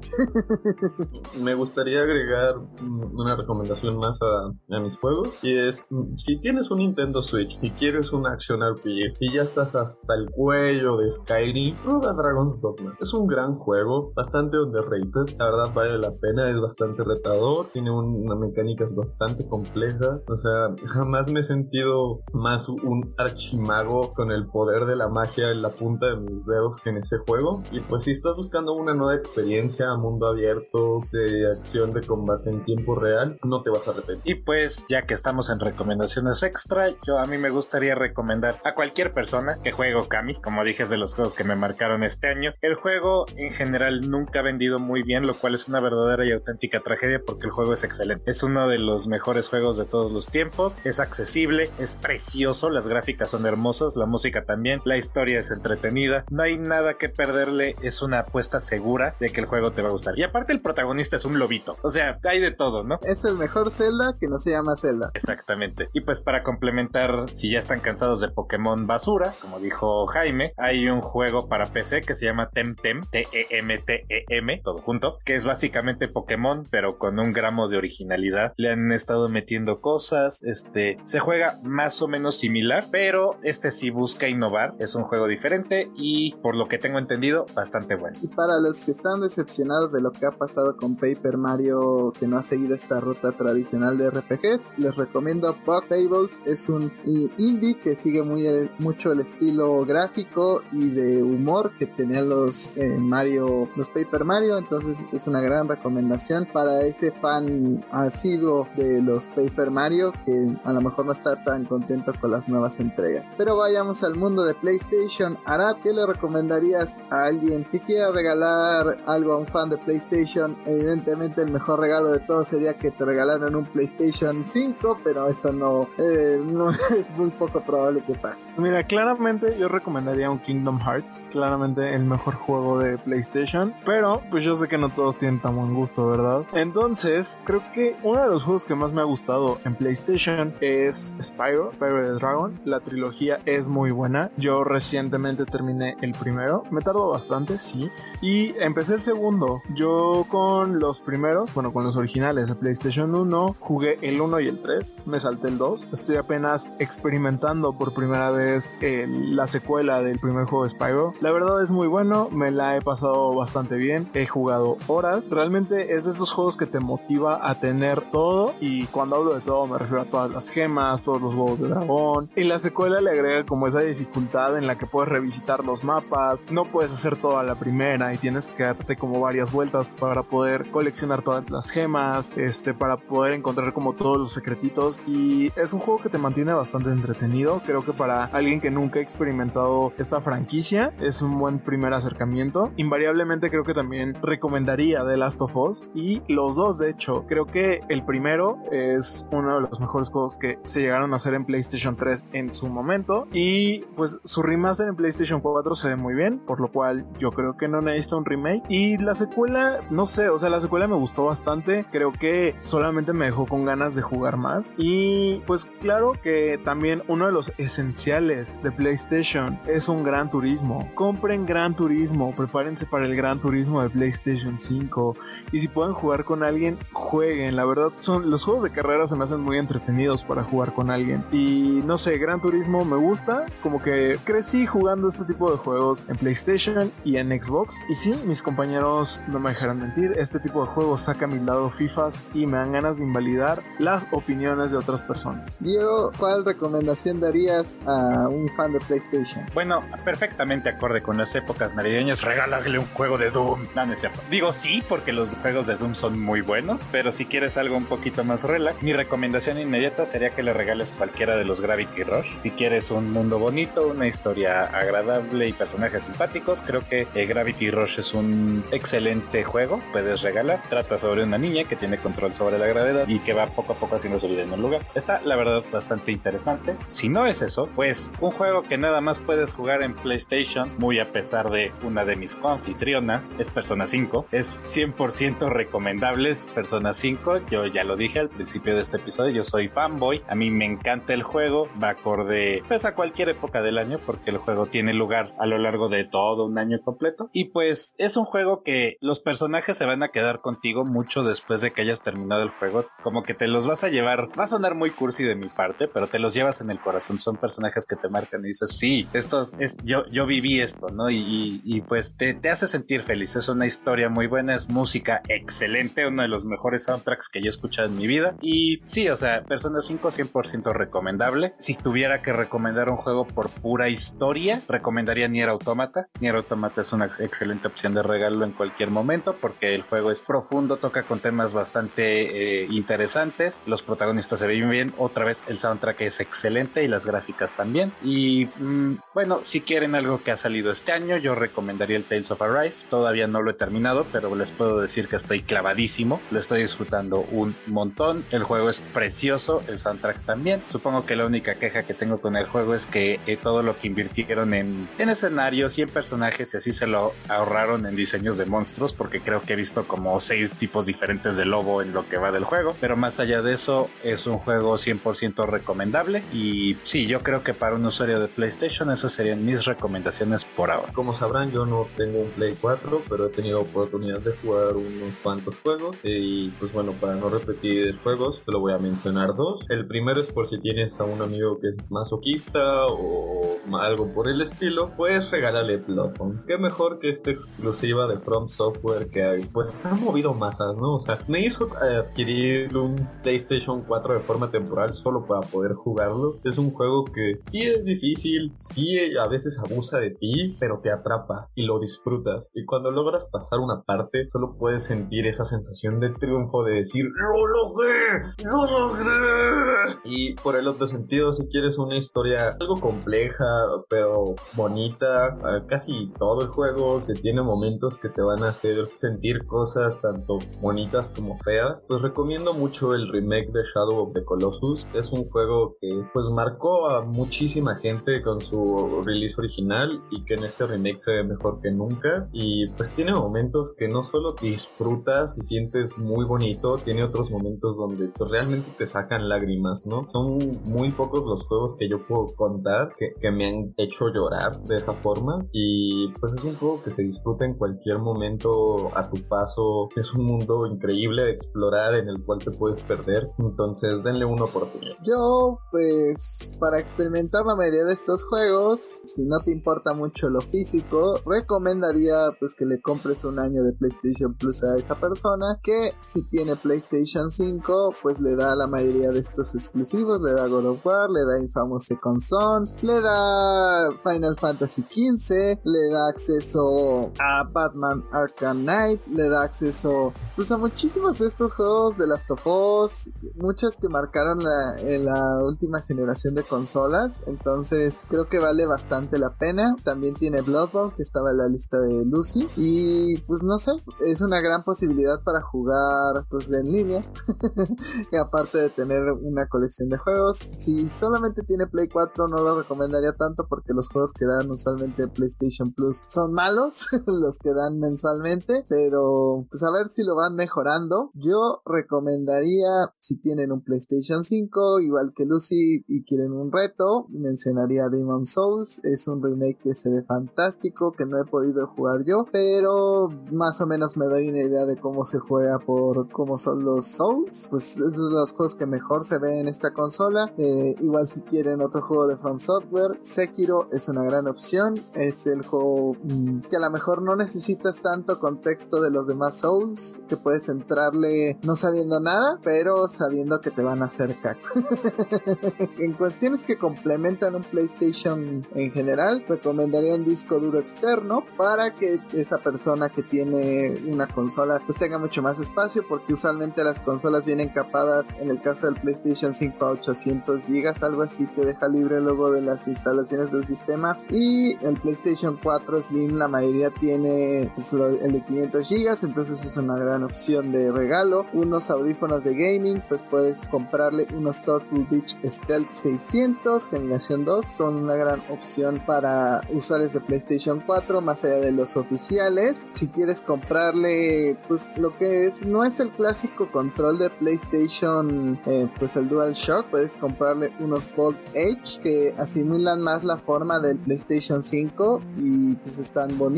Me 1.42 1.54
gustaría 1.54 2.02
agregar 2.02 2.56
una 2.80 3.34
recomendación 3.34 3.98
más 3.98 4.18
a, 4.20 4.52
mis 4.80 4.98
juegos 4.98 5.36
y 5.42 5.56
es 5.56 5.88
si 6.16 6.38
tienes 6.40 6.70
un 6.70 6.78
Nintendo 6.78 7.22
Switch 7.22 7.58
y 7.62 7.70
quieres 7.70 8.12
un 8.12 8.26
action 8.26 8.60
RPG 8.62 9.16
y 9.20 9.32
ya 9.32 9.42
estás 9.42 9.74
hasta 9.74 10.14
el 10.14 10.30
cuello 10.30 10.98
de 10.98 11.10
Skyrim, 11.10 11.76
prueba 11.76 12.12
Dragon's 12.12 12.60
Dogma. 12.60 12.96
Es 13.00 13.12
un 13.12 13.26
gran 13.26 13.56
juego, 13.56 14.12
bastante 14.14 14.58
underrated, 14.58 15.36
la 15.38 15.44
verdad 15.46 15.74
vale 15.74 15.98
la 15.98 16.12
pena, 16.14 16.48
es 16.50 16.60
bastante 16.60 17.02
retador, 17.02 17.66
tiene 17.72 17.90
una 17.90 18.36
mecánica 18.36 18.86
bastante 18.90 19.48
compleja, 19.48 20.20
o 20.28 20.36
sea, 20.36 20.74
jamás 20.86 21.30
me 21.32 21.40
he 21.40 21.44
sentido 21.44 22.20
más 22.32 22.68
un 22.68 23.14
archimago 23.18 24.12
con 24.14 24.30
el 24.30 24.46
poder 24.46 24.86
de 24.86 24.96
la 24.96 25.08
magia 25.08 25.50
en 25.50 25.62
la 25.62 25.70
punta 25.70 26.06
de 26.06 26.16
mis 26.16 26.46
dedos 26.46 26.78
que 26.80 26.90
en 26.90 26.98
ese 26.98 27.18
juego. 27.18 27.62
Y 27.72 27.80
pues 27.80 28.04
si 28.04 28.12
estás 28.12 28.36
buscando 28.36 28.57
una 28.66 28.94
nueva 28.94 29.14
experiencia 29.14 29.90
a 29.90 29.96
mundo 29.96 30.26
abierto 30.26 31.00
de 31.12 31.50
acción 31.50 31.90
de 31.90 32.00
combate 32.00 32.50
en 32.50 32.64
tiempo 32.64 32.94
real, 32.94 33.38
no 33.44 33.62
te 33.62 33.70
vas 33.70 33.86
a 33.86 33.92
arrepentir. 33.92 34.22
Y 34.24 34.42
pues 34.42 34.86
ya 34.88 35.02
que 35.02 35.14
estamos 35.14 35.50
en 35.50 35.60
recomendaciones 35.60 36.42
extra, 36.42 36.88
yo 37.06 37.18
a 37.18 37.24
mí 37.24 37.38
me 37.38 37.50
gustaría 37.50 37.94
recomendar 37.94 38.60
a 38.64 38.74
cualquier 38.74 39.12
persona 39.12 39.58
que 39.62 39.72
juegue 39.72 39.94
Okami, 39.94 40.40
como 40.40 40.64
dije 40.64 40.82
es 40.82 40.90
de 40.90 40.96
los 40.96 41.14
juegos 41.14 41.34
que 41.34 41.44
me 41.44 41.56
marcaron 41.56 42.02
este 42.02 42.28
año. 42.28 42.54
El 42.60 42.74
juego 42.74 43.26
en 43.36 43.52
general 43.52 44.10
nunca 44.10 44.40
ha 44.40 44.42
vendido 44.42 44.78
muy 44.78 45.02
bien, 45.02 45.26
lo 45.26 45.34
cual 45.34 45.54
es 45.54 45.68
una 45.68 45.80
verdadera 45.80 46.24
y 46.24 46.32
auténtica 46.32 46.80
tragedia 46.80 47.20
porque 47.24 47.46
el 47.46 47.52
juego 47.52 47.72
es 47.72 47.84
excelente. 47.84 48.30
Es 48.30 48.42
uno 48.42 48.68
de 48.68 48.78
los 48.78 49.06
mejores 49.08 49.48
juegos 49.48 49.76
de 49.76 49.84
todos 49.84 50.10
los 50.10 50.28
tiempos, 50.28 50.78
es 50.84 51.00
accesible, 51.00 51.70
es 51.78 51.98
precioso, 51.98 52.70
las 52.70 52.86
gráficas 52.86 53.30
son 53.30 53.46
hermosas, 53.46 53.96
la 53.96 54.06
música 54.06 54.44
también, 54.44 54.80
la 54.84 54.96
historia 54.96 55.38
es 55.38 55.50
entretenida, 55.50 56.24
no 56.30 56.42
hay 56.42 56.58
nada 56.58 56.94
que 56.94 57.08
perderle, 57.08 57.76
es 57.82 58.02
una 58.02 58.20
apuesta 58.20 58.37
segura 58.42 59.14
de 59.20 59.30
que 59.30 59.40
el 59.40 59.46
juego 59.46 59.72
te 59.72 59.82
va 59.82 59.88
a 59.88 59.92
gustar. 59.92 60.18
Y 60.18 60.22
aparte 60.22 60.52
el 60.52 60.60
protagonista 60.60 61.16
es 61.16 61.24
un 61.24 61.38
lobito, 61.38 61.76
o 61.82 61.90
sea, 61.90 62.18
hay 62.24 62.40
de 62.40 62.52
todo, 62.52 62.84
¿no? 62.84 62.98
Es 63.02 63.24
el 63.24 63.36
mejor 63.36 63.70
Zelda 63.70 64.16
que 64.18 64.28
no 64.28 64.38
se 64.38 64.50
llama 64.50 64.76
Zelda. 64.76 65.10
Exactamente. 65.14 65.88
Y 65.92 66.00
pues 66.00 66.20
para 66.20 66.42
complementar, 66.42 67.28
si 67.30 67.50
ya 67.50 67.58
están 67.58 67.80
cansados 67.80 68.20
de 68.20 68.28
Pokémon 68.28 68.86
basura, 68.86 69.32
como 69.40 69.58
dijo 69.60 70.06
Jaime, 70.06 70.52
hay 70.56 70.88
un 70.88 71.00
juego 71.00 71.48
para 71.48 71.66
PC 71.66 72.02
que 72.02 72.14
se 72.14 72.26
llama 72.26 72.50
Temtem, 72.50 73.00
T-E-M-T-E-M, 73.10 74.60
todo 74.64 74.78
junto, 74.78 75.18
que 75.24 75.34
es 75.34 75.44
básicamente 75.44 76.08
Pokémon, 76.08 76.62
pero 76.70 76.98
con 76.98 77.18
un 77.18 77.32
gramo 77.32 77.68
de 77.68 77.76
originalidad. 77.76 78.52
Le 78.56 78.72
han 78.72 78.92
estado 78.92 79.28
metiendo 79.28 79.80
cosas, 79.80 80.42
este, 80.42 80.96
se 81.04 81.20
juega 81.20 81.58
más 81.62 82.00
o 82.02 82.08
menos 82.08 82.38
similar, 82.38 82.84
pero 82.90 83.38
este 83.42 83.70
sí 83.70 83.90
busca 83.90 84.28
innovar, 84.28 84.74
es 84.78 84.94
un 84.94 85.04
juego 85.04 85.26
diferente 85.26 85.90
y 85.96 86.34
por 86.42 86.54
lo 86.54 86.68
que 86.68 86.78
tengo 86.78 86.98
entendido, 86.98 87.46
bastante 87.54 87.94
bueno. 87.94 88.18
Para 88.34 88.60
los 88.60 88.84
que 88.84 88.92
están 88.92 89.20
decepcionados 89.20 89.92
de 89.92 90.00
lo 90.00 90.12
que 90.12 90.26
ha 90.26 90.30
pasado 90.30 90.76
con 90.76 90.96
Paper 90.96 91.36
Mario, 91.36 92.12
que 92.18 92.26
no 92.26 92.36
ha 92.36 92.42
seguido 92.42 92.74
esta 92.74 93.00
ruta 93.00 93.32
tradicional 93.32 93.98
de 93.98 94.10
RPGs, 94.10 94.72
les 94.76 94.96
recomiendo 94.96 95.56
Bug 95.66 95.84
Fables, 95.84 96.40
es 96.44 96.68
un 96.68 96.92
indie 97.04 97.78
que 97.78 97.94
sigue 97.94 98.22
muy 98.22 98.46
mucho 98.78 99.12
el 99.12 99.20
estilo 99.20 99.84
gráfico 99.84 100.62
y 100.72 100.90
de 100.90 101.22
humor 101.22 101.72
que 101.78 101.86
tenían 101.86 102.28
los 102.28 102.76
eh, 102.76 102.96
Mario, 102.98 103.68
los 103.76 103.88
Paper 103.88 104.24
Mario, 104.24 104.58
entonces 104.58 105.06
es 105.12 105.26
una 105.26 105.40
gran 105.40 105.68
recomendación 105.68 106.46
para 106.52 106.80
ese 106.82 107.12
fan 107.12 107.84
asiduo 107.90 108.68
de 108.76 109.02
los 109.02 109.28
Paper 109.30 109.70
Mario 109.70 110.12
que 110.24 110.56
a 110.64 110.72
lo 110.72 110.80
mejor 110.80 111.06
no 111.06 111.12
está 111.12 111.42
tan 111.44 111.64
contento 111.64 112.12
con 112.20 112.30
las 112.30 112.48
nuevas 112.48 112.80
entregas. 112.80 113.34
Pero 113.36 113.56
vayamos 113.56 114.02
al 114.02 114.14
mundo 114.14 114.44
de 114.44 114.54
PlayStation. 114.54 115.38
Arad, 115.44 115.76
¿qué 115.82 115.92
le 115.92 116.06
recomendarías 116.06 116.98
a 117.10 117.24
alguien 117.24 117.64
que 117.64 117.80
quiera 117.80 118.10
regalar 118.18 118.98
algo 119.06 119.32
a 119.32 119.38
un 119.38 119.46
fan 119.46 119.68
de 119.68 119.78
PlayStation? 119.78 120.56
Evidentemente 120.66 121.42
el 121.42 121.52
mejor 121.52 121.80
regalo 121.80 122.10
de 122.10 122.18
todos 122.20 122.48
sería 122.48 122.74
que 122.74 122.90
te 122.90 123.04
regalaran 123.04 123.54
un 123.54 123.64
PlayStation 123.64 124.44
5, 124.44 124.98
pero 125.04 125.28
eso 125.28 125.52
no, 125.52 125.88
eh, 125.98 126.40
no 126.44 126.70
es 126.98 127.10
muy 127.16 127.30
poco 127.30 127.62
probable 127.62 128.02
que 128.04 128.14
pase. 128.14 128.52
Mira, 128.56 128.82
claramente 128.84 129.56
yo 129.58 129.68
recomendaría 129.68 130.30
un 130.30 130.40
Kingdom 130.40 130.80
Hearts, 130.80 131.28
claramente 131.30 131.94
el 131.94 132.04
mejor 132.04 132.34
juego 132.34 132.78
de 132.78 132.98
PlayStation, 132.98 133.72
pero 133.84 134.22
pues 134.30 134.44
yo 134.44 134.54
sé 134.54 134.68
que 134.68 134.78
no 134.78 134.88
todos 134.88 135.16
tienen 135.16 135.40
tan 135.40 135.56
buen 135.56 135.74
gusto, 135.74 136.06
¿verdad? 136.08 136.42
Entonces, 136.52 137.38
creo 137.44 137.62
que 137.72 137.96
uno 138.02 138.22
de 138.22 138.28
los 138.28 138.42
juegos 138.42 138.64
que 138.64 138.74
más 138.74 138.92
me 138.92 139.00
ha 139.00 139.04
gustado 139.04 139.60
en 139.64 139.74
PlayStation 139.74 140.52
es 140.60 141.14
Spyro, 141.20 141.70
Spyro 141.72 142.06
the 142.06 142.12
Dragon. 142.14 142.60
La 142.64 142.80
trilogía 142.80 143.38
es 143.44 143.68
muy 143.68 143.90
buena. 143.90 144.30
Yo 144.36 144.64
recientemente 144.64 145.44
terminé 145.44 145.96
el 146.00 146.12
primero. 146.12 146.62
Me 146.70 146.80
tardó 146.80 147.08
bastante, 147.08 147.58
sí. 147.58 147.90
Y 148.20 148.54
empecé 148.58 148.94
el 148.94 149.02
segundo. 149.02 149.62
Yo 149.74 150.26
con 150.28 150.80
los 150.80 151.00
primeros, 151.00 151.54
bueno, 151.54 151.72
con 151.72 151.84
los 151.84 151.96
originales 151.96 152.48
de 152.48 152.54
PlayStation 152.54 153.14
1, 153.14 153.56
jugué 153.60 153.98
el 154.02 154.20
1 154.20 154.40
y 154.40 154.48
el 154.48 154.60
3. 154.60 154.96
Me 155.06 155.20
salté 155.20 155.48
el 155.48 155.58
2. 155.58 155.88
Estoy 155.92 156.16
apenas 156.16 156.70
experimentando 156.78 157.72
por 157.78 157.94
primera 157.94 158.30
vez 158.30 158.70
la 158.80 159.46
secuela 159.46 160.02
del 160.02 160.18
primer 160.18 160.46
juego 160.46 160.64
de 160.64 160.70
Spyro. 160.70 161.14
La 161.20 161.30
verdad 161.30 161.62
es 161.62 161.70
muy 161.70 161.86
bueno. 161.86 162.28
Me 162.30 162.50
la 162.50 162.76
he 162.76 162.80
pasado 162.80 163.34
bastante 163.34 163.76
bien. 163.76 164.08
He 164.14 164.26
jugado 164.26 164.76
horas. 164.88 165.28
Realmente 165.30 165.94
es 165.94 166.04
de 166.04 166.10
estos 166.10 166.32
juegos 166.32 166.56
que 166.56 166.66
te 166.66 166.80
motiva 166.80 167.48
a 167.48 167.54
tener 167.60 168.00
todo. 168.10 168.54
Y 168.60 168.86
cuando 168.86 169.16
hablo 169.16 169.34
de 169.34 169.40
todo 169.40 169.66
me 169.66 169.78
refiero 169.78 170.02
a 170.02 170.06
todas 170.06 170.30
las 170.30 170.50
gemas, 170.50 171.02
todos 171.02 171.22
los 171.22 171.34
huevos 171.34 171.60
de 171.60 171.68
dragón. 171.68 172.30
Y 172.34 172.44
la 172.44 172.58
secuela 172.58 173.00
le 173.00 173.10
agrega 173.10 173.44
como 173.44 173.66
esa 173.68 173.80
dificultad 173.80 174.58
en 174.58 174.66
la 174.66 174.76
que 174.76 174.86
puedes 174.86 175.08
revisitar 175.08 175.64
los 175.64 175.84
mapas. 175.84 176.44
No 176.50 176.64
puedes 176.64 176.92
hacer 176.92 177.16
todo 177.16 177.38
a 177.38 177.42
la 177.42 177.54
primera 177.54 177.97
y 177.98 178.16
tienes 178.16 178.52
que 178.52 178.62
darte 178.62 178.96
como 178.96 179.20
varias 179.20 179.52
vueltas 179.52 179.90
para 179.90 180.22
poder 180.22 180.70
coleccionar 180.70 181.22
todas 181.22 181.50
las 181.50 181.70
gemas, 181.70 182.30
este, 182.36 182.74
para 182.74 182.96
poder 182.96 183.34
encontrar 183.34 183.72
como 183.72 183.92
todos 183.94 184.18
los 184.18 184.32
secretitos. 184.32 185.02
Y 185.06 185.50
es 185.56 185.72
un 185.72 185.80
juego 185.80 186.00
que 186.00 186.08
te 186.08 186.18
mantiene 186.18 186.52
bastante 186.52 186.90
entretenido. 186.90 187.60
Creo 187.66 187.82
que 187.82 187.92
para 187.92 188.24
alguien 188.26 188.60
que 188.60 188.70
nunca 188.70 189.00
ha 189.00 189.02
experimentado 189.02 189.92
esta 189.98 190.20
franquicia 190.20 190.92
es 191.00 191.22
un 191.22 191.38
buen 191.38 191.58
primer 191.58 191.92
acercamiento. 191.92 192.70
Invariablemente 192.76 193.50
creo 193.50 193.64
que 193.64 193.74
también 193.74 194.14
recomendaría 194.22 195.04
The 195.04 195.16
Last 195.16 195.42
of 195.42 195.56
Us 195.56 195.84
y 195.94 196.22
los 196.28 196.56
dos 196.56 196.78
de 196.78 196.90
hecho. 196.90 197.24
Creo 197.26 197.46
que 197.46 197.80
el 197.88 198.04
primero 198.04 198.58
es 198.70 199.26
uno 199.32 199.56
de 199.56 199.68
los 199.68 199.80
mejores 199.80 200.10
juegos 200.10 200.36
que 200.36 200.58
se 200.62 200.80
llegaron 200.80 201.12
a 201.12 201.16
hacer 201.16 201.34
en 201.34 201.44
PlayStation 201.44 201.96
3 201.96 202.26
en 202.32 202.54
su 202.54 202.68
momento 202.68 203.26
y 203.32 203.80
pues 203.96 204.20
su 204.24 204.42
remaster 204.42 204.88
en 204.88 204.96
PlayStation 204.96 205.40
4 205.40 205.74
se 205.74 205.88
ve 205.88 205.96
muy 205.96 206.14
bien, 206.14 206.38
por 206.38 206.60
lo 206.60 206.70
cual 206.70 207.06
yo 207.18 207.30
creo 207.30 207.56
que 207.56 207.68
no 207.68 207.82
necesita 207.90 208.16
un 208.16 208.24
remake. 208.24 208.62
Y 208.68 208.96
la 208.98 209.14
secuela, 209.14 209.80
no 209.90 210.06
sé, 210.06 210.28
o 210.28 210.38
sea, 210.38 210.50
la 210.50 210.60
secuela 210.60 210.86
me 210.86 210.96
gustó 210.96 211.24
bastante. 211.24 211.84
Creo 211.90 212.12
que 212.12 212.54
solamente 212.58 213.12
me 213.12 213.26
dejó 213.26 213.46
con 213.46 213.64
ganas 213.64 213.94
de 213.94 214.02
jugar 214.02 214.36
más. 214.36 214.74
Y 214.76 215.40
pues 215.46 215.66
claro 215.80 216.12
que 216.12 216.58
también 216.64 217.02
uno 217.08 217.26
de 217.26 217.32
los 217.32 217.52
esenciales 217.58 218.60
de 218.62 218.70
PlayStation 218.72 219.58
es 219.66 219.88
un 219.88 220.02
Gran 220.04 220.30
Turismo. 220.30 220.90
Compren 220.94 221.46
Gran 221.46 221.74
Turismo, 221.74 222.34
prepárense 222.34 222.86
para 222.86 223.06
el 223.06 223.16
Gran 223.16 223.40
Turismo 223.40 223.82
de 223.82 223.90
PlayStation 223.90 224.60
5. 224.60 225.16
Y 225.52 225.60
si 225.60 225.68
pueden 225.68 225.92
jugar 225.92 226.24
con 226.24 226.42
alguien, 226.42 226.78
jueguen. 226.92 227.56
La 227.56 227.64
verdad, 227.64 227.92
son 227.98 228.30
los 228.30 228.44
juegos 228.44 228.62
de 228.62 228.70
carrera 228.70 229.06
se 229.06 229.16
me 229.16 229.24
hacen 229.24 229.40
muy 229.40 229.58
entretenidos 229.58 230.24
para 230.24 230.44
jugar 230.44 230.72
con 230.74 230.90
alguien. 230.90 231.24
Y 231.32 231.82
no 231.84 231.98
sé, 231.98 232.18
Gran 232.18 232.40
Turismo 232.40 232.84
me 232.84 232.96
gusta. 232.96 233.46
Como 233.62 233.82
que 233.82 234.16
crecí 234.24 234.66
jugando 234.66 235.08
este 235.08 235.24
tipo 235.24 235.50
de 235.50 235.56
juegos 235.56 236.02
en 236.08 236.16
PlayStation 236.16 236.90
y 237.04 237.16
en 237.16 237.30
Xbox. 237.30 237.77
Y 237.88 237.94
sí, 237.94 238.12
mis 238.24 238.42
compañeros 238.42 239.20
no 239.28 239.38
me 239.38 239.50
dejarán 239.50 239.80
mentir. 239.80 240.12
Este 240.16 240.40
tipo 240.40 240.62
de 240.62 240.68
juegos 240.68 241.02
saca 241.02 241.26
mi 241.26 241.38
lado 241.38 241.70
FIFAs 241.70 242.22
y 242.34 242.46
me 242.46 242.58
dan 242.58 242.72
ganas 242.72 242.98
de 242.98 243.04
invalidar 243.04 243.62
las 243.78 244.06
opiniones 244.10 244.70
de 244.70 244.78
otras 244.78 245.02
personas. 245.02 245.56
Diego, 245.60 246.10
¿cuál 246.18 246.44
recomendación 246.44 247.20
darías 247.20 247.78
a 247.86 248.28
un 248.28 248.48
fan 248.50 248.72
de 248.72 248.80
PlayStation? 248.80 249.44
Bueno, 249.54 249.82
perfectamente 250.04 250.68
acorde 250.68 251.02
con 251.02 251.16
las 251.18 251.34
épocas 251.34 251.74
navideñas, 251.74 252.22
regálale 252.22 252.78
un 252.78 252.86
juego 252.86 253.18
de 253.18 253.30
Doom. 253.30 253.66
No, 253.74 253.86
no 253.86 253.92
es 253.92 254.00
cierto. 254.00 254.20
Digo 254.30 254.52
sí, 254.52 254.82
porque 254.88 255.12
los 255.12 255.34
juegos 255.36 255.66
de 255.66 255.76
Doom 255.76 255.94
son 255.94 256.20
muy 256.20 256.40
buenos, 256.40 256.84
pero 256.90 257.12
si 257.12 257.26
quieres 257.26 257.56
algo 257.56 257.76
un 257.76 257.86
poquito 257.86 258.24
más 258.24 258.44
relax, 258.44 258.82
mi 258.82 258.92
recomendación 258.92 259.58
inmediata 259.58 260.06
sería 260.06 260.30
que 260.30 260.42
le 260.42 260.52
regales 260.52 260.94
cualquiera 260.96 261.36
de 261.36 261.44
los 261.44 261.60
Gravity 261.60 262.02
Rush. 262.02 262.26
Si 262.42 262.50
quieres 262.50 262.90
un 262.90 263.12
mundo 263.12 263.38
bonito, 263.38 263.88
una 263.88 264.06
historia 264.06 264.64
agradable 264.64 265.48
y 265.48 265.52
personajes 265.52 266.04
simpáticos, 266.04 266.62
creo 266.62 266.80
que 266.86 267.06
eh, 267.14 267.26
Gravity 267.26 267.67
Rush 267.70 267.98
es 267.98 268.14
un 268.14 268.64
excelente 268.70 269.42
juego. 269.44 269.80
Puedes 269.92 270.22
regalar. 270.22 270.62
Trata 270.68 270.98
sobre 270.98 271.24
una 271.24 271.38
niña 271.38 271.64
que 271.64 271.76
tiene 271.76 271.98
control 271.98 272.34
sobre 272.34 272.58
la 272.58 272.66
gravedad 272.66 273.08
y 273.08 273.18
que 273.20 273.32
va 273.32 273.46
poco 273.46 273.72
a 273.72 273.76
poco 273.76 273.96
haciendo 273.96 274.20
su 274.20 274.28
vida 274.28 274.42
en 274.42 274.52
un 274.52 274.62
lugar. 274.62 274.86
Está, 274.94 275.20
la 275.24 275.36
verdad, 275.36 275.64
bastante 275.72 276.12
interesante. 276.12 276.76
Si 276.88 277.08
no 277.08 277.26
es 277.26 277.42
eso, 277.42 277.68
pues 277.74 278.12
un 278.20 278.30
juego 278.30 278.62
que 278.62 278.78
nada 278.78 279.00
más 279.00 279.18
puedes 279.18 279.52
jugar 279.52 279.82
en 279.82 279.94
PlayStation, 279.94 280.70
muy 280.78 280.98
a 280.98 281.06
pesar 281.06 281.50
de 281.50 281.72
una 281.82 282.04
de 282.04 282.16
mis 282.16 282.36
confitrionas, 282.36 283.32
es 283.38 283.50
Persona 283.50 283.86
5. 283.86 284.26
Es 284.32 284.62
100% 284.64 285.48
recomendable 285.48 286.18
Persona 286.54 286.92
5. 286.92 287.46
Yo 287.50 287.66
ya 287.66 287.84
lo 287.84 287.96
dije 287.96 288.18
al 288.18 288.28
principio 288.28 288.74
de 288.74 288.82
este 288.82 288.98
episodio, 288.98 289.32
yo 289.32 289.44
soy 289.44 289.68
fanboy. 289.68 290.22
A 290.28 290.34
mí 290.34 290.50
me 290.50 290.66
encanta 290.66 291.14
el 291.14 291.22
juego, 291.22 291.68
va 291.82 291.90
acorde 291.90 292.62
pues, 292.68 292.84
a 292.84 292.94
cualquier 292.94 293.30
época 293.30 293.62
del 293.62 293.78
año 293.78 293.98
porque 294.04 294.30
el 294.30 294.38
juego 294.38 294.66
tiene 294.66 294.92
lugar 294.92 295.34
a 295.38 295.46
lo 295.46 295.58
largo 295.58 295.88
de 295.88 296.04
todo 296.04 296.44
un 296.44 296.58
año 296.58 296.80
completo. 296.84 297.30
Y 297.32 297.46
pues 297.52 297.94
es 297.98 298.16
un 298.16 298.24
juego 298.24 298.62
que 298.62 298.96
los 299.00 299.20
personajes 299.20 299.76
se 299.76 299.86
van 299.86 300.02
a 300.02 300.08
quedar 300.08 300.40
contigo 300.40 300.84
mucho 300.84 301.22
después 301.22 301.60
de 301.60 301.72
que 301.72 301.82
hayas 301.82 302.02
terminado 302.02 302.42
el 302.42 302.50
juego. 302.50 302.86
Como 303.02 303.22
que 303.22 303.34
te 303.34 303.46
los 303.46 303.66
vas 303.66 303.84
a 303.84 303.88
llevar, 303.88 304.28
va 304.38 304.44
a 304.44 304.48
sonar 304.48 304.74
muy 304.74 304.90
cursi 304.90 305.24
de 305.24 305.34
mi 305.34 305.48
parte, 305.48 305.88
pero 305.88 306.08
te 306.08 306.18
los 306.18 306.34
llevas 306.34 306.60
en 306.60 306.70
el 306.70 306.80
corazón. 306.80 307.18
Son 307.18 307.36
personajes 307.36 307.86
que 307.86 307.96
te 307.96 308.08
marcan 308.08 308.44
y 308.44 308.48
dices, 308.48 308.76
sí, 308.76 309.08
estos, 309.12 309.54
es, 309.58 309.76
yo, 309.84 310.04
yo 310.10 310.26
viví 310.26 310.60
esto, 310.60 310.88
¿no? 310.88 311.10
Y, 311.10 311.60
y, 311.64 311.80
pues 311.82 312.16
te, 312.16 312.34
te, 312.34 312.50
hace 312.50 312.66
sentir 312.66 313.04
feliz. 313.04 313.36
Es 313.36 313.48
una 313.48 313.66
historia 313.66 314.08
muy 314.08 314.26
buena, 314.26 314.54
es 314.54 314.68
música 314.68 315.22
excelente, 315.28 316.06
uno 316.06 316.22
de 316.22 316.28
los 316.28 316.44
mejores 316.44 316.84
soundtracks 316.84 317.28
que 317.28 317.40
yo 317.40 317.46
he 317.46 317.50
escuchado 317.50 317.88
en 317.88 317.96
mi 317.96 318.06
vida. 318.06 318.34
Y 318.40 318.80
sí, 318.84 319.08
o 319.08 319.16
sea, 319.16 319.42
Persona 319.42 319.80
5 319.80 320.10
100% 320.10 320.72
recomendable. 320.72 321.54
Si 321.58 321.74
tuviera 321.74 322.22
que 322.22 322.32
recomendar 322.32 322.88
un 322.88 322.96
juego 322.96 323.26
por 323.26 323.50
pura 323.50 323.88
historia, 323.88 324.62
recomendaría 324.68 325.28
Nier 325.28 325.48
Automata. 325.48 326.08
Nier 326.20 326.36
Automata 326.36 326.80
es 326.80 326.92
una 326.92 327.08
excelente 327.38 327.68
opción 327.68 327.94
de 327.94 328.02
regalo 328.02 328.44
en 328.44 328.50
cualquier 328.50 328.90
momento 328.90 329.36
porque 329.40 329.72
el 329.76 329.82
juego 329.82 330.10
es 330.10 330.22
profundo, 330.22 330.76
toca 330.76 331.04
con 331.04 331.20
temas 331.20 331.52
bastante 331.52 332.62
eh, 332.62 332.66
interesantes. 332.70 333.62
Los 333.64 333.82
protagonistas 333.82 334.40
se 334.40 334.46
ven 334.48 334.68
bien. 334.68 334.92
Otra 334.98 335.24
vez 335.24 335.44
el 335.46 335.56
soundtrack 335.58 336.00
es 336.00 336.18
excelente 336.18 336.82
y 336.82 336.88
las 336.88 337.06
gráficas 337.06 337.54
también. 337.54 337.92
Y 338.02 338.48
mmm, 338.58 338.94
bueno, 339.14 339.40
si 339.42 339.60
quieren 339.60 339.94
algo 339.94 340.20
que 340.20 340.32
ha 340.32 340.36
salido 340.36 340.72
este 340.72 340.90
año, 340.90 341.16
yo 341.16 341.36
recomendaría 341.36 341.96
el 341.96 342.04
Tales 342.04 342.32
of 342.32 342.42
Arise. 342.42 342.84
Todavía 342.90 343.28
no 343.28 343.40
lo 343.40 343.52
he 343.52 343.54
terminado, 343.54 344.04
pero 344.10 344.34
les 344.34 344.50
puedo 344.50 344.80
decir 344.80 345.06
que 345.06 345.14
estoy 345.14 345.42
clavadísimo. 345.42 346.20
Lo 346.32 346.40
estoy 346.40 346.62
disfrutando 346.62 347.20
un 347.30 347.54
montón. 347.66 348.24
El 348.32 348.42
juego 348.42 348.68
es 348.68 348.80
precioso, 348.80 349.62
el 349.68 349.78
soundtrack 349.78 350.24
también. 350.24 350.60
Supongo 350.72 351.06
que 351.06 351.14
la 351.14 351.24
única 351.24 351.54
queja 351.54 351.84
que 351.84 351.94
tengo 351.94 352.20
con 352.20 352.34
el 352.34 352.46
juego 352.46 352.74
es 352.74 352.86
que 352.86 353.20
eh, 353.28 353.38
todo 353.40 353.62
lo 353.62 353.78
que 353.78 353.86
invirtieron 353.86 354.54
en, 354.54 354.88
en 354.98 355.08
escenarios 355.08 355.78
y 355.78 355.82
en 355.82 355.88
personajes 355.88 356.54
y 356.54 356.56
así 356.56 356.72
se 356.72 356.88
lo 356.88 357.12
ahorraron 357.28 357.86
en 357.86 357.96
diseños 357.96 358.38
de 358.38 358.46
monstruos, 358.46 358.92
porque 358.92 359.20
creo 359.20 359.42
que 359.42 359.54
he 359.54 359.56
visto 359.56 359.86
como 359.86 360.18
seis 360.20 360.54
tipos 360.54 360.86
diferentes 360.86 361.36
de 361.36 361.44
lobo 361.44 361.82
en 361.82 361.92
lo 361.92 362.08
que 362.08 362.18
va 362.18 362.32
del 362.32 362.44
juego. 362.44 362.74
Pero 362.80 362.96
más 362.96 363.20
allá 363.20 363.42
de 363.42 363.54
eso, 363.54 363.88
es 364.02 364.26
un 364.26 364.38
juego 364.38 364.74
100% 364.76 365.46
recomendable. 365.46 366.22
Y 366.32 366.76
sí, 366.84 367.06
yo 367.06 367.22
creo 367.22 367.42
que 367.42 367.54
para 367.54 367.76
un 367.76 367.86
usuario 367.86 368.20
de 368.20 368.28
PlayStation, 368.28 368.90
esas 368.90 369.12
serían 369.12 369.44
mis 369.44 369.64
recomendaciones 369.64 370.44
por 370.44 370.70
ahora. 370.70 370.92
Como 370.92 371.14
sabrán, 371.14 371.50
yo 371.52 371.66
no 371.66 371.86
tengo 371.96 372.20
un 372.20 372.30
Play 372.30 372.56
4, 372.60 373.02
pero 373.08 373.26
he 373.26 373.30
tenido 373.30 373.60
oportunidad 373.60 374.20
de 374.20 374.32
jugar 374.32 374.76
unos 374.76 375.14
cuantos 375.22 375.58
juegos. 375.60 375.96
Y 376.02 376.50
pues 376.50 376.72
bueno, 376.72 376.92
para 376.92 377.14
no 377.14 377.28
repetir 377.28 377.98
juegos, 378.02 378.42
te 378.44 378.52
lo 378.52 378.60
voy 378.60 378.72
a 378.72 378.78
mencionar 378.78 379.34
dos. 379.34 379.64
El 379.68 379.86
primero 379.86 380.20
es 380.20 380.28
por 380.28 380.46
si 380.46 380.60
tienes 380.60 381.00
a 381.00 381.04
un 381.04 381.22
amigo 381.22 381.58
que 381.60 381.68
es 381.68 381.76
masoquista 381.90 382.86
o 382.86 383.58
algo 383.80 384.12
por 384.12 384.28
el 384.28 384.40
estilo, 384.40 384.92
pues 384.96 385.30
regálale 385.30 385.76
Bloodborne. 385.76 386.42
Qué 386.46 386.58
mejor 386.58 386.98
que 386.98 387.10
esta 387.18 387.30
exclusiva 387.30 388.06
de 388.06 388.18
From 388.18 388.48
Software 388.48 389.10
que 389.10 389.24
hay, 389.24 389.44
pues 389.44 389.80
ha 389.84 389.94
movido 389.94 390.34
masas, 390.34 390.76
¿no? 390.76 390.94
O 390.94 391.00
sea, 391.00 391.18
me 391.28 391.40
hizo 391.40 391.68
adquirir 391.76 392.76
un 392.76 393.08
PlayStation 393.22 393.82
4 393.82 394.14
de 394.14 394.20
forma 394.20 394.50
temporal 394.50 394.94
solo 394.94 395.26
para 395.26 395.40
poder 395.40 395.74
jugarlo. 395.74 396.36
Es 396.44 396.58
un 396.58 396.72
juego 396.72 397.04
que 397.04 397.38
sí 397.42 397.62
es 397.62 397.84
difícil, 397.84 398.52
sí 398.54 399.16
a 399.16 399.26
veces 399.26 399.60
abusa 399.64 399.98
de 399.98 400.10
ti, 400.10 400.56
pero 400.58 400.80
te 400.82 400.92
atrapa 400.92 401.48
y 401.54 401.66
lo 401.66 401.80
disfrutas. 401.80 402.50
Y 402.54 402.64
cuando 402.64 402.90
logras 402.90 403.28
pasar 403.30 403.58
una 403.58 403.82
parte, 403.82 404.28
solo 404.32 404.56
puedes 404.58 404.84
sentir 404.84 405.26
esa 405.26 405.44
sensación 405.44 406.00
de 406.00 406.10
triunfo 406.10 406.64
de 406.64 406.76
decir, 406.76 407.06
¡Lo 407.06 407.46
logré! 407.46 408.22
¡Lo 408.44 408.66
logré! 408.66 409.98
Y 410.04 410.34
por 410.34 410.56
el 410.56 410.68
otro 410.68 410.86
sentido, 410.86 411.32
si 411.32 411.46
quieres 411.48 411.78
una 411.78 411.96
historia 411.96 412.56
algo 412.60 412.76
compleja, 412.80 413.44
pero 413.88 414.34
bonita, 414.54 415.36
casi 415.68 416.12
todo 416.18 416.42
el 416.42 416.48
juego 416.48 417.00
que 417.08 417.14
tiene 417.14 417.42
momentos 417.42 417.98
que 417.98 418.10
te 418.10 418.20
van 418.20 418.42
a 418.42 418.50
hacer 418.50 418.88
sentir 418.94 419.46
cosas 419.46 420.00
tanto 420.02 420.38
bonitas 420.60 421.12
como 421.16 421.38
feas, 421.38 421.86
pues 421.88 422.02
recomiendo 422.02 422.52
mucho 422.52 422.94
el 422.94 423.10
remake 423.10 423.50
de 423.50 423.62
Shadow 423.62 424.02
of 424.02 424.12
the 424.12 424.24
Colossus. 424.24 424.86
Es 424.94 425.10
un 425.10 425.28
juego 425.30 425.76
que 425.80 425.88
pues 426.12 426.26
marcó 426.30 426.90
a 426.90 427.02
muchísima 427.02 427.76
gente 427.76 428.20
con 428.22 428.42
su 428.42 429.02
release 429.04 429.36
original 429.38 430.02
y 430.10 430.24
que 430.24 430.34
en 430.34 430.44
este 430.44 430.66
remake 430.66 431.00
se 431.00 431.12
ve 431.12 431.24
mejor 431.24 431.60
que 431.62 431.70
nunca. 431.70 432.28
Y 432.32 432.68
pues 432.72 432.92
tiene 432.94 433.12
momentos 433.12 433.74
que 433.76 433.88
no 433.88 434.04
solo 434.04 434.34
disfrutas 434.40 435.38
y 435.38 435.42
sientes 435.42 435.96
muy 435.96 436.26
bonito, 436.26 436.76
tiene 436.76 437.04
otros 437.04 437.30
momentos 437.30 437.78
donde 437.78 438.08
pues, 438.08 438.30
realmente 438.30 438.68
te 438.76 438.84
sacan 438.84 439.28
lágrimas, 439.30 439.86
¿no? 439.86 440.06
Son 440.12 440.38
muy 440.66 440.90
pocos 440.90 441.24
los 441.24 441.46
juegos 441.46 441.76
que 441.76 441.88
yo 441.88 442.06
puedo 442.06 442.26
contar 442.36 442.94
que, 442.98 443.14
que 443.18 443.30
me 443.30 443.48
han 443.48 443.74
hecho 443.78 444.12
llorar 444.12 444.60
de 444.64 444.76
esa 444.76 444.92
forma. 444.92 445.46
Y 445.52 446.12
pues 446.20 446.34
es 446.34 446.44
un 446.44 446.54
juego 446.56 446.82
que 446.82 446.90
se 446.98 447.04
disfruta 447.04 447.44
en 447.44 447.54
cualquier 447.54 447.98
momento 447.98 448.90
a 448.96 449.08
tu 449.08 449.22
paso. 449.28 449.88
Es 449.94 450.12
un 450.14 450.24
mundo 450.24 450.66
increíble 450.66 451.22
de 451.22 451.32
explorar 451.32 451.94
en 451.94 452.08
el 452.08 452.24
cual 452.24 452.40
te 452.40 452.50
puedes 452.50 452.82
perder. 452.82 453.30
Entonces 453.38 454.02
denle 454.02 454.24
una 454.24 454.44
oportunidad. 454.44 454.96
Yo, 455.04 455.60
pues, 455.70 456.52
para 456.58 456.80
experimentar 456.80 457.46
la 457.46 457.54
mayoría 457.54 457.84
de 457.84 457.92
estos 457.92 458.24
juegos, 458.24 458.80
si 459.04 459.26
no 459.26 459.38
te 459.40 459.52
importa 459.52 459.94
mucho 459.94 460.28
lo 460.28 460.40
físico, 460.40 461.20
recomendaría 461.24 462.30
pues 462.40 462.54
que 462.56 462.64
le 462.64 462.80
compres 462.80 463.24
un 463.24 463.38
año 463.38 463.62
de 463.62 463.72
PlayStation 463.74 464.34
Plus 464.34 464.64
a 464.64 464.76
esa 464.76 464.96
persona 464.96 465.60
que 465.62 465.92
si 466.00 466.28
tiene 466.28 466.56
PlayStation 466.56 467.30
5, 467.30 467.94
pues 468.02 468.20
le 468.20 468.34
da 468.34 468.56
la 468.56 468.66
mayoría 468.66 469.10
de 469.10 469.20
estos 469.20 469.54
exclusivos, 469.54 470.20
le 470.20 470.32
da 470.32 470.48
God 470.48 470.66
of 470.66 470.84
War, 470.84 471.08
le 471.10 471.24
da 471.24 471.40
Infamous 471.40 471.84
Second 471.84 472.20
Son, 472.20 472.64
le 472.82 473.00
da 473.00 473.90
Final 474.02 474.36
Fantasy 474.36 474.82
XV, 474.82 475.60
le 475.64 475.90
da 475.92 476.08
acceso 476.08 476.87
a 477.18 477.44
Batman 477.44 478.04
Arkham 478.12 478.62
Knight, 478.62 479.06
le 479.08 479.28
da 479.28 479.42
acceso 479.42 480.12
pues 480.36 480.52
a 480.52 480.56
muchísimos 480.56 481.18
de 481.18 481.26
estos 481.26 481.52
juegos 481.52 481.98
de 481.98 482.06
Last 482.06 482.30
of 482.30 482.46
Us, 482.46 483.10
muchas 483.36 483.76
que 483.76 483.88
marcaron 483.88 484.38
la, 484.38 484.78
en 484.80 485.04
la 485.04 485.38
última 485.42 485.80
generación 485.82 486.34
de 486.34 486.42
consolas, 486.42 487.22
entonces 487.26 488.02
creo 488.08 488.28
que 488.28 488.38
vale 488.38 488.66
bastante 488.66 489.18
la 489.18 489.30
pena. 489.36 489.74
También 489.82 490.14
tiene 490.14 490.42
Bloodborne 490.42 490.94
que 490.96 491.02
estaba 491.02 491.30
en 491.30 491.38
la 491.38 491.48
lista 491.48 491.78
de 491.80 492.04
Lucy 492.04 492.48
y 492.56 493.16
pues 493.22 493.42
no 493.42 493.58
sé, 493.58 493.72
es 494.06 494.20
una 494.20 494.40
gran 494.40 494.64
posibilidad 494.64 495.22
para 495.22 495.42
jugar 495.42 496.24
pues 496.30 496.52
en 496.52 496.70
línea, 496.70 497.02
y 498.12 498.16
aparte 498.16 498.58
de 498.58 498.70
tener 498.70 499.10
una 499.12 499.46
colección 499.48 499.88
de 499.88 499.98
juegos. 499.98 500.38
Si 500.38 500.88
solamente 500.88 501.42
tiene 501.42 501.66
Play 501.66 501.88
4 501.88 502.28
no 502.28 502.38
lo 502.38 502.58
recomendaría 502.58 503.12
tanto 503.12 503.46
porque 503.48 503.72
los 503.72 503.88
juegos 503.88 504.12
que 504.12 504.24
dan 504.24 504.50
usualmente 504.50 505.02
en 505.02 505.10
PlayStation 505.10 505.72
Plus 505.72 506.04
son 506.06 506.32
malos, 506.32 506.77
los 507.06 507.38
que 507.38 507.50
dan 507.52 507.78
mensualmente, 507.78 508.64
pero 508.68 509.46
pues 509.50 509.62
a 509.62 509.70
ver 509.70 509.88
si 509.88 510.02
lo 510.02 510.14
van 510.14 510.34
mejorando. 510.34 511.10
Yo 511.14 511.62
recomendaría, 511.64 512.92
si 513.00 513.20
tienen 513.20 513.52
un 513.52 513.62
PlayStation 513.62 514.24
5, 514.24 514.80
igual 514.80 515.12
que 515.14 515.24
Lucy, 515.24 515.84
y 515.86 516.04
quieren 516.04 516.32
un 516.32 516.52
reto, 516.52 517.06
mencionaría 517.10 517.88
Demon 517.88 518.24
Souls. 518.24 518.80
Es 518.84 519.08
un 519.08 519.22
remake 519.22 519.58
que 519.58 519.74
se 519.74 519.90
ve 519.90 520.02
fantástico, 520.02 520.92
que 520.92 521.06
no 521.06 521.20
he 521.20 521.24
podido 521.24 521.66
jugar 521.68 522.04
yo, 522.04 522.26
pero 522.32 523.08
más 523.32 523.60
o 523.60 523.66
menos 523.66 523.96
me 523.96 524.06
doy 524.06 524.28
una 524.28 524.42
idea 524.42 524.66
de 524.66 524.76
cómo 524.76 525.04
se 525.04 525.18
juega 525.18 525.58
por 525.58 526.08
cómo 526.10 526.38
son 526.38 526.64
los 526.64 526.86
Souls. 526.86 527.48
Pues 527.50 527.76
esos 527.76 527.96
son 527.96 528.12
los 528.12 528.32
juegos 528.32 528.54
que 528.54 528.66
mejor 528.66 529.04
se 529.04 529.18
ven 529.18 529.38
en 529.38 529.48
esta 529.48 529.72
consola. 529.72 530.32
Eh, 530.38 530.74
igual 530.80 531.06
si 531.06 531.20
quieren 531.22 531.62
otro 531.62 531.82
juego 531.82 532.06
de 532.06 532.16
From 532.16 532.38
Software, 532.38 532.98
Sekiro 533.02 533.68
es 533.72 533.88
una 533.88 534.04
gran 534.04 534.26
opción. 534.26 534.74
Es 534.94 535.26
el 535.26 535.44
juego 535.44 535.94
mm, 536.02 536.40
que 536.50 536.57
a 536.58 536.60
lo 536.60 536.70
mejor 536.70 537.02
no 537.02 537.14
necesitas 537.14 537.80
tanto 537.80 538.18
contexto 538.18 538.80
de 538.80 538.90
los 538.90 539.06
demás 539.06 539.38
Souls, 539.38 539.98
que 540.08 540.16
puedes 540.16 540.48
entrarle 540.48 541.38
no 541.42 541.54
sabiendo 541.54 542.00
nada, 542.00 542.38
pero 542.42 542.88
sabiendo 542.88 543.40
que 543.40 543.50
te 543.50 543.62
van 543.62 543.82
a 543.82 543.86
hacer 543.86 544.16
caca. 544.20 544.40
en 545.78 545.92
cuestiones 545.92 546.42
que 546.42 546.58
complementan 546.58 547.36
un 547.36 547.42
PlayStation 547.42 548.44
en 548.54 548.72
general, 548.72 549.24
recomendaría 549.28 549.94
un 549.94 550.04
disco 550.04 550.40
duro 550.40 550.58
externo 550.58 551.24
para 551.36 551.74
que 551.74 552.00
esa 552.12 552.38
persona 552.38 552.88
que 552.88 553.02
tiene 553.02 553.74
una 553.86 554.08
consola 554.08 554.60
pues 554.66 554.78
tenga 554.78 554.98
mucho 554.98 555.22
más 555.22 555.38
espacio 555.38 555.84
porque 555.88 556.12
usualmente 556.12 556.64
las 556.64 556.80
consolas 556.80 557.24
vienen 557.24 557.50
capadas 557.50 558.06
en 558.20 558.30
el 558.30 558.42
caso 558.42 558.66
del 558.66 558.80
PlayStation 558.80 559.32
5 559.32 559.64
a 559.64 559.70
800 559.70 560.42
GB 560.46 560.84
algo 560.84 561.02
así 561.02 561.26
te 561.28 561.44
deja 561.44 561.68
libre 561.68 562.00
luego 562.00 562.30
de 562.30 562.42
las 562.42 562.66
instalaciones 562.66 563.30
del 563.30 563.44
sistema 563.44 563.98
y 564.10 564.56
el 564.64 564.74
PlayStation 564.80 565.38
4 565.42 565.82
Slim 565.82 566.16
la 566.16 566.28
mayoría 566.28 566.47
tiene 566.80 567.50
pues, 567.54 567.72
el 567.72 568.12
de 568.12 568.24
500 568.24 568.68
GB 568.68 568.98
entonces 569.02 569.44
es 569.44 569.56
una 569.56 569.76
gran 569.76 570.02
opción 570.02 570.52
de 570.52 570.72
regalo. 570.72 571.26
Unos 571.32 571.70
audífonos 571.70 572.24
de 572.24 572.34
gaming 572.34 572.82
pues 572.88 573.02
puedes 573.02 573.44
comprarle 573.46 574.06
unos 574.14 574.42
Turtle 574.42 574.86
Beach 574.90 575.16
Stealth 575.24 575.68
600 575.68 576.66
generación 576.68 577.24
2 577.24 577.46
son 577.46 577.76
una 577.76 577.96
gran 577.96 578.20
opción 578.30 578.82
para 578.86 579.42
usuarios 579.52 579.92
de 579.92 580.00
PlayStation 580.00 580.62
4 580.64 581.00
más 581.00 581.24
allá 581.24 581.40
de 581.40 581.52
los 581.52 581.76
oficiales. 581.76 582.66
Si 582.72 582.88
quieres 582.88 583.22
comprarle 583.22 584.36
pues 584.48 584.70
lo 584.76 584.96
que 584.96 585.26
es 585.26 585.44
no 585.44 585.64
es 585.64 585.80
el 585.80 585.90
clásico 585.90 586.50
control 586.50 586.98
de 586.98 587.10
PlayStation 587.10 588.38
eh, 588.46 588.68
pues 588.78 588.96
el 588.96 589.08
Dual 589.08 589.34
Shock 589.34 589.66
puedes 589.70 589.96
comprarle 589.96 590.52
unos 590.60 590.94
Bolt 590.94 591.18
Edge 591.34 591.80
que 591.82 592.14
asimilan 592.16 592.80
más 592.80 593.04
la 593.04 593.18
forma 593.18 593.58
del 593.60 593.78
PlayStation 593.78 594.42
5 594.42 595.00
y 595.16 595.54
pues 595.56 595.78
están 595.78 596.16
bonitos 596.18 596.37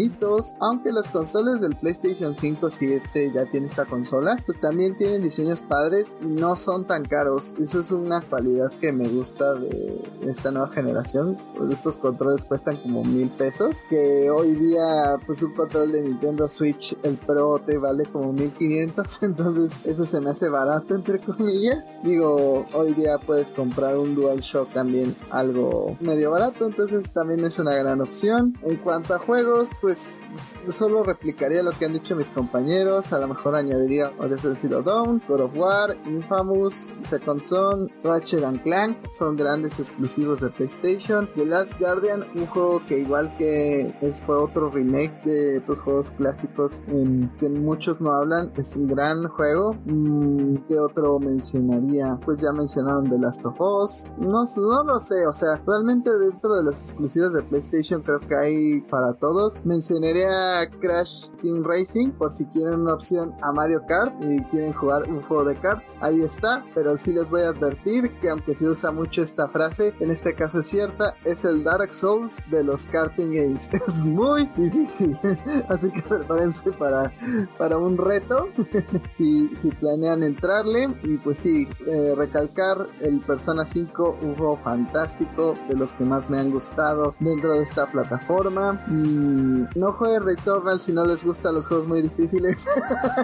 aunque 0.60 0.93
las 0.93 1.09
consolas 1.09 1.60
del 1.60 1.77
PlayStation 1.77 2.35
5 2.35 2.70
si 2.70 2.93
este 2.93 3.32
ya 3.32 3.44
tiene 3.47 3.66
esta 3.66 3.85
consola 3.85 4.39
pues 4.47 4.60
también 4.60 4.97
tienen 4.97 5.22
diseños 5.22 5.62
padres 5.62 6.14
y 6.22 6.27
no 6.27 6.56
son 6.56 6.86
tan 6.86 7.05
caros. 7.05 7.55
Eso 7.59 7.81
es 7.81 7.90
una 7.93 8.20
cualidad 8.20 8.70
que 8.81 8.93
me 8.93 9.09
gusta 9.09 9.55
de 9.55 10.02
esta 10.27 10.51
nueva 10.51 10.68
generación. 10.68 11.36
Pues 11.56 11.70
estos 11.70 11.97
controles 11.98 12.44
cuestan 12.44 12.77
como 12.78 13.02
mil 13.02 13.28
pesos 13.31 13.77
que 13.89 14.28
hoy 14.31 14.55
día 14.55 15.18
pues 15.27 15.43
un 15.43 15.55
control 15.55 15.93
de 15.93 16.02
Nintendo 16.02 16.48
Switch 16.48 16.97
el 17.02 17.16
Pro 17.16 17.59
te 17.59 17.77
vale 17.78 18.05
como 18.06 18.32
1500 18.32 19.22
entonces 19.22 19.72
eso 19.85 20.06
se 20.06 20.20
me 20.20 20.31
hace 20.31 20.48
barato 20.48 20.94
entre 20.94 21.20
comillas. 21.20 22.02
Digo 22.02 22.66
hoy 22.72 22.94
día 22.94 23.18
puedes 23.18 23.51
comprar 23.51 23.98
un 23.98 24.14
DualShock 24.14 24.72
también 24.72 25.14
algo 25.31 25.97
medio 26.01 26.31
barato. 26.31 26.66
Entonces 26.66 27.10
también 27.12 27.44
es 27.44 27.59
una 27.59 27.74
gran 27.74 28.01
opción. 28.01 28.55
En 28.62 28.77
cuanto 28.77 29.14
a 29.14 29.18
juegos 29.18 29.70
pues 29.81 29.90
solo 29.95 31.03
replicaría 31.03 31.62
lo 31.62 31.73
que 31.73 31.85
han 31.85 31.93
dicho 31.93 32.17
mis 32.17 32.31
compañeros 32.31 33.12
a 33.12 33.19
lo 33.19 33.29
mejor 33.29 33.55
añadiría 33.55 34.12
Horizon 34.19 34.57
Zero 34.57 34.83
Dawn 34.83 35.23
God 35.29 35.41
of 35.41 35.57
War 35.57 35.97
Infamous 36.07 36.93
Second 37.03 37.41
Son 37.41 37.91
Ratchet 38.03 38.45
and 38.45 38.62
Clank 38.62 38.97
son 39.12 39.37
grandes 39.37 39.79
exclusivos 39.79 40.41
de 40.41 40.51
PlayStation 40.51 41.29
The 41.35 41.47
Last 41.47 41.79
Guardian 41.79 42.25
un 42.35 42.47
juego 42.47 42.83
que 42.87 42.99
igual 42.99 43.37
que 43.37 43.95
es 44.01 44.21
fue 44.23 44.37
otro 44.37 44.71
remake 44.71 45.23
de 45.25 45.59
otros 45.59 45.81
juegos 45.81 46.11
clásicos 46.12 46.83
en 46.89 47.31
que 47.39 47.49
muchos 47.49 48.01
no 48.01 48.12
hablan 48.12 48.53
es 48.57 48.77
un 48.77 48.89
gran 48.89 49.29
juego. 49.29 49.75
Mm, 49.85 50.57
¿qué 50.69 50.79
otro 50.79 51.19
mencionaría? 51.19 52.19
pues 52.25 52.41
ya 52.41 52.53
mencionaron 52.53 53.09
The 53.09 53.19
Last 53.19 53.45
of 53.47 53.61
Us. 53.61 54.11
No, 54.19 54.45
no 54.45 54.85
lo 54.85 55.01
sé 55.01 55.27
o 55.27 55.33
sea 55.33 55.61
realmente 55.67 56.11
dentro 56.19 56.57
de 56.57 56.65
los 56.65 56.75
exclusivos 56.75 57.33
de 57.33 57.43
PlayStation 57.43 58.03
creo 58.03 58.21
que 58.21 58.37
hay 58.37 58.81
para 58.83 59.15
todos 59.15 59.55
mencionaría 59.81 60.69
Crash 60.78 61.31
Team 61.40 61.65
Racing 61.65 62.11
por 62.11 62.31
si 62.31 62.44
quieren 62.47 62.81
una 62.81 62.93
opción 62.93 63.35
a 63.40 63.51
Mario 63.51 63.81
Kart 63.89 64.12
y 64.23 64.43
quieren 64.51 64.74
jugar 64.74 65.09
un 65.09 65.23
juego 65.23 65.44
de 65.47 65.57
karts. 65.57 65.94
Ahí 66.02 66.20
está 66.20 66.66
pero 66.74 66.98
sí 66.98 67.15
les 67.15 67.31
voy 67.31 67.40
a 67.40 67.48
advertir 67.48 68.11
que 68.20 68.28
aunque 68.28 68.55
se 68.55 68.69
usa 68.69 68.93
mucho 68.93 69.23
esta 69.23 69.48
frase 69.48 69.94
en 70.01 70.11
este 70.11 70.35
caso 70.35 70.61
es 70.61 70.66
cierta 70.66 71.15
es 71.24 71.47
el 71.47 71.65
Dark 71.65 71.94
Souls 71.94 72.44
de 72.51 72.62
los 72.62 72.85
karting 72.86 73.32
games. 73.32 73.70
Es 73.90 74.05
muy 74.05 74.47
difícil. 74.57 75.19
Así 75.69 75.90
que 75.90 76.02
prepárense 76.02 76.70
para, 76.73 77.12
para 77.57 77.78
un 77.78 77.97
reto. 77.97 78.48
Si, 79.12 79.51
si 79.57 79.70
planean 79.70 80.23
entrarle. 80.23 80.94
Y 81.02 81.19
pues 81.19 81.39
sí 81.39 81.66
eh, 81.86 82.15
recalcar 82.16 82.86
el 83.01 83.20
Persona 83.20 83.66
5 83.66 84.19
un 84.23 84.36
juego 84.36 84.57
fantástico 84.57 85.57
de 85.69 85.77
los 85.77 85.93
que 85.93 86.05
más 86.05 86.28
me 86.31 86.39
han 86.39 86.51
gustado 86.51 87.15
dentro 87.19 87.55
de 87.55 87.62
esta 87.62 87.86
plataforma. 87.90 88.85
Mm, 88.86 89.70
no 89.75 89.93
jueguen 89.93 90.25
Returnal 90.25 90.81
si 90.81 90.93
no 90.93 91.05
les 91.05 91.25
gustan 91.25 91.55
los 91.55 91.67
juegos 91.67 91.87
muy 91.87 92.03
difíciles. 92.03 92.67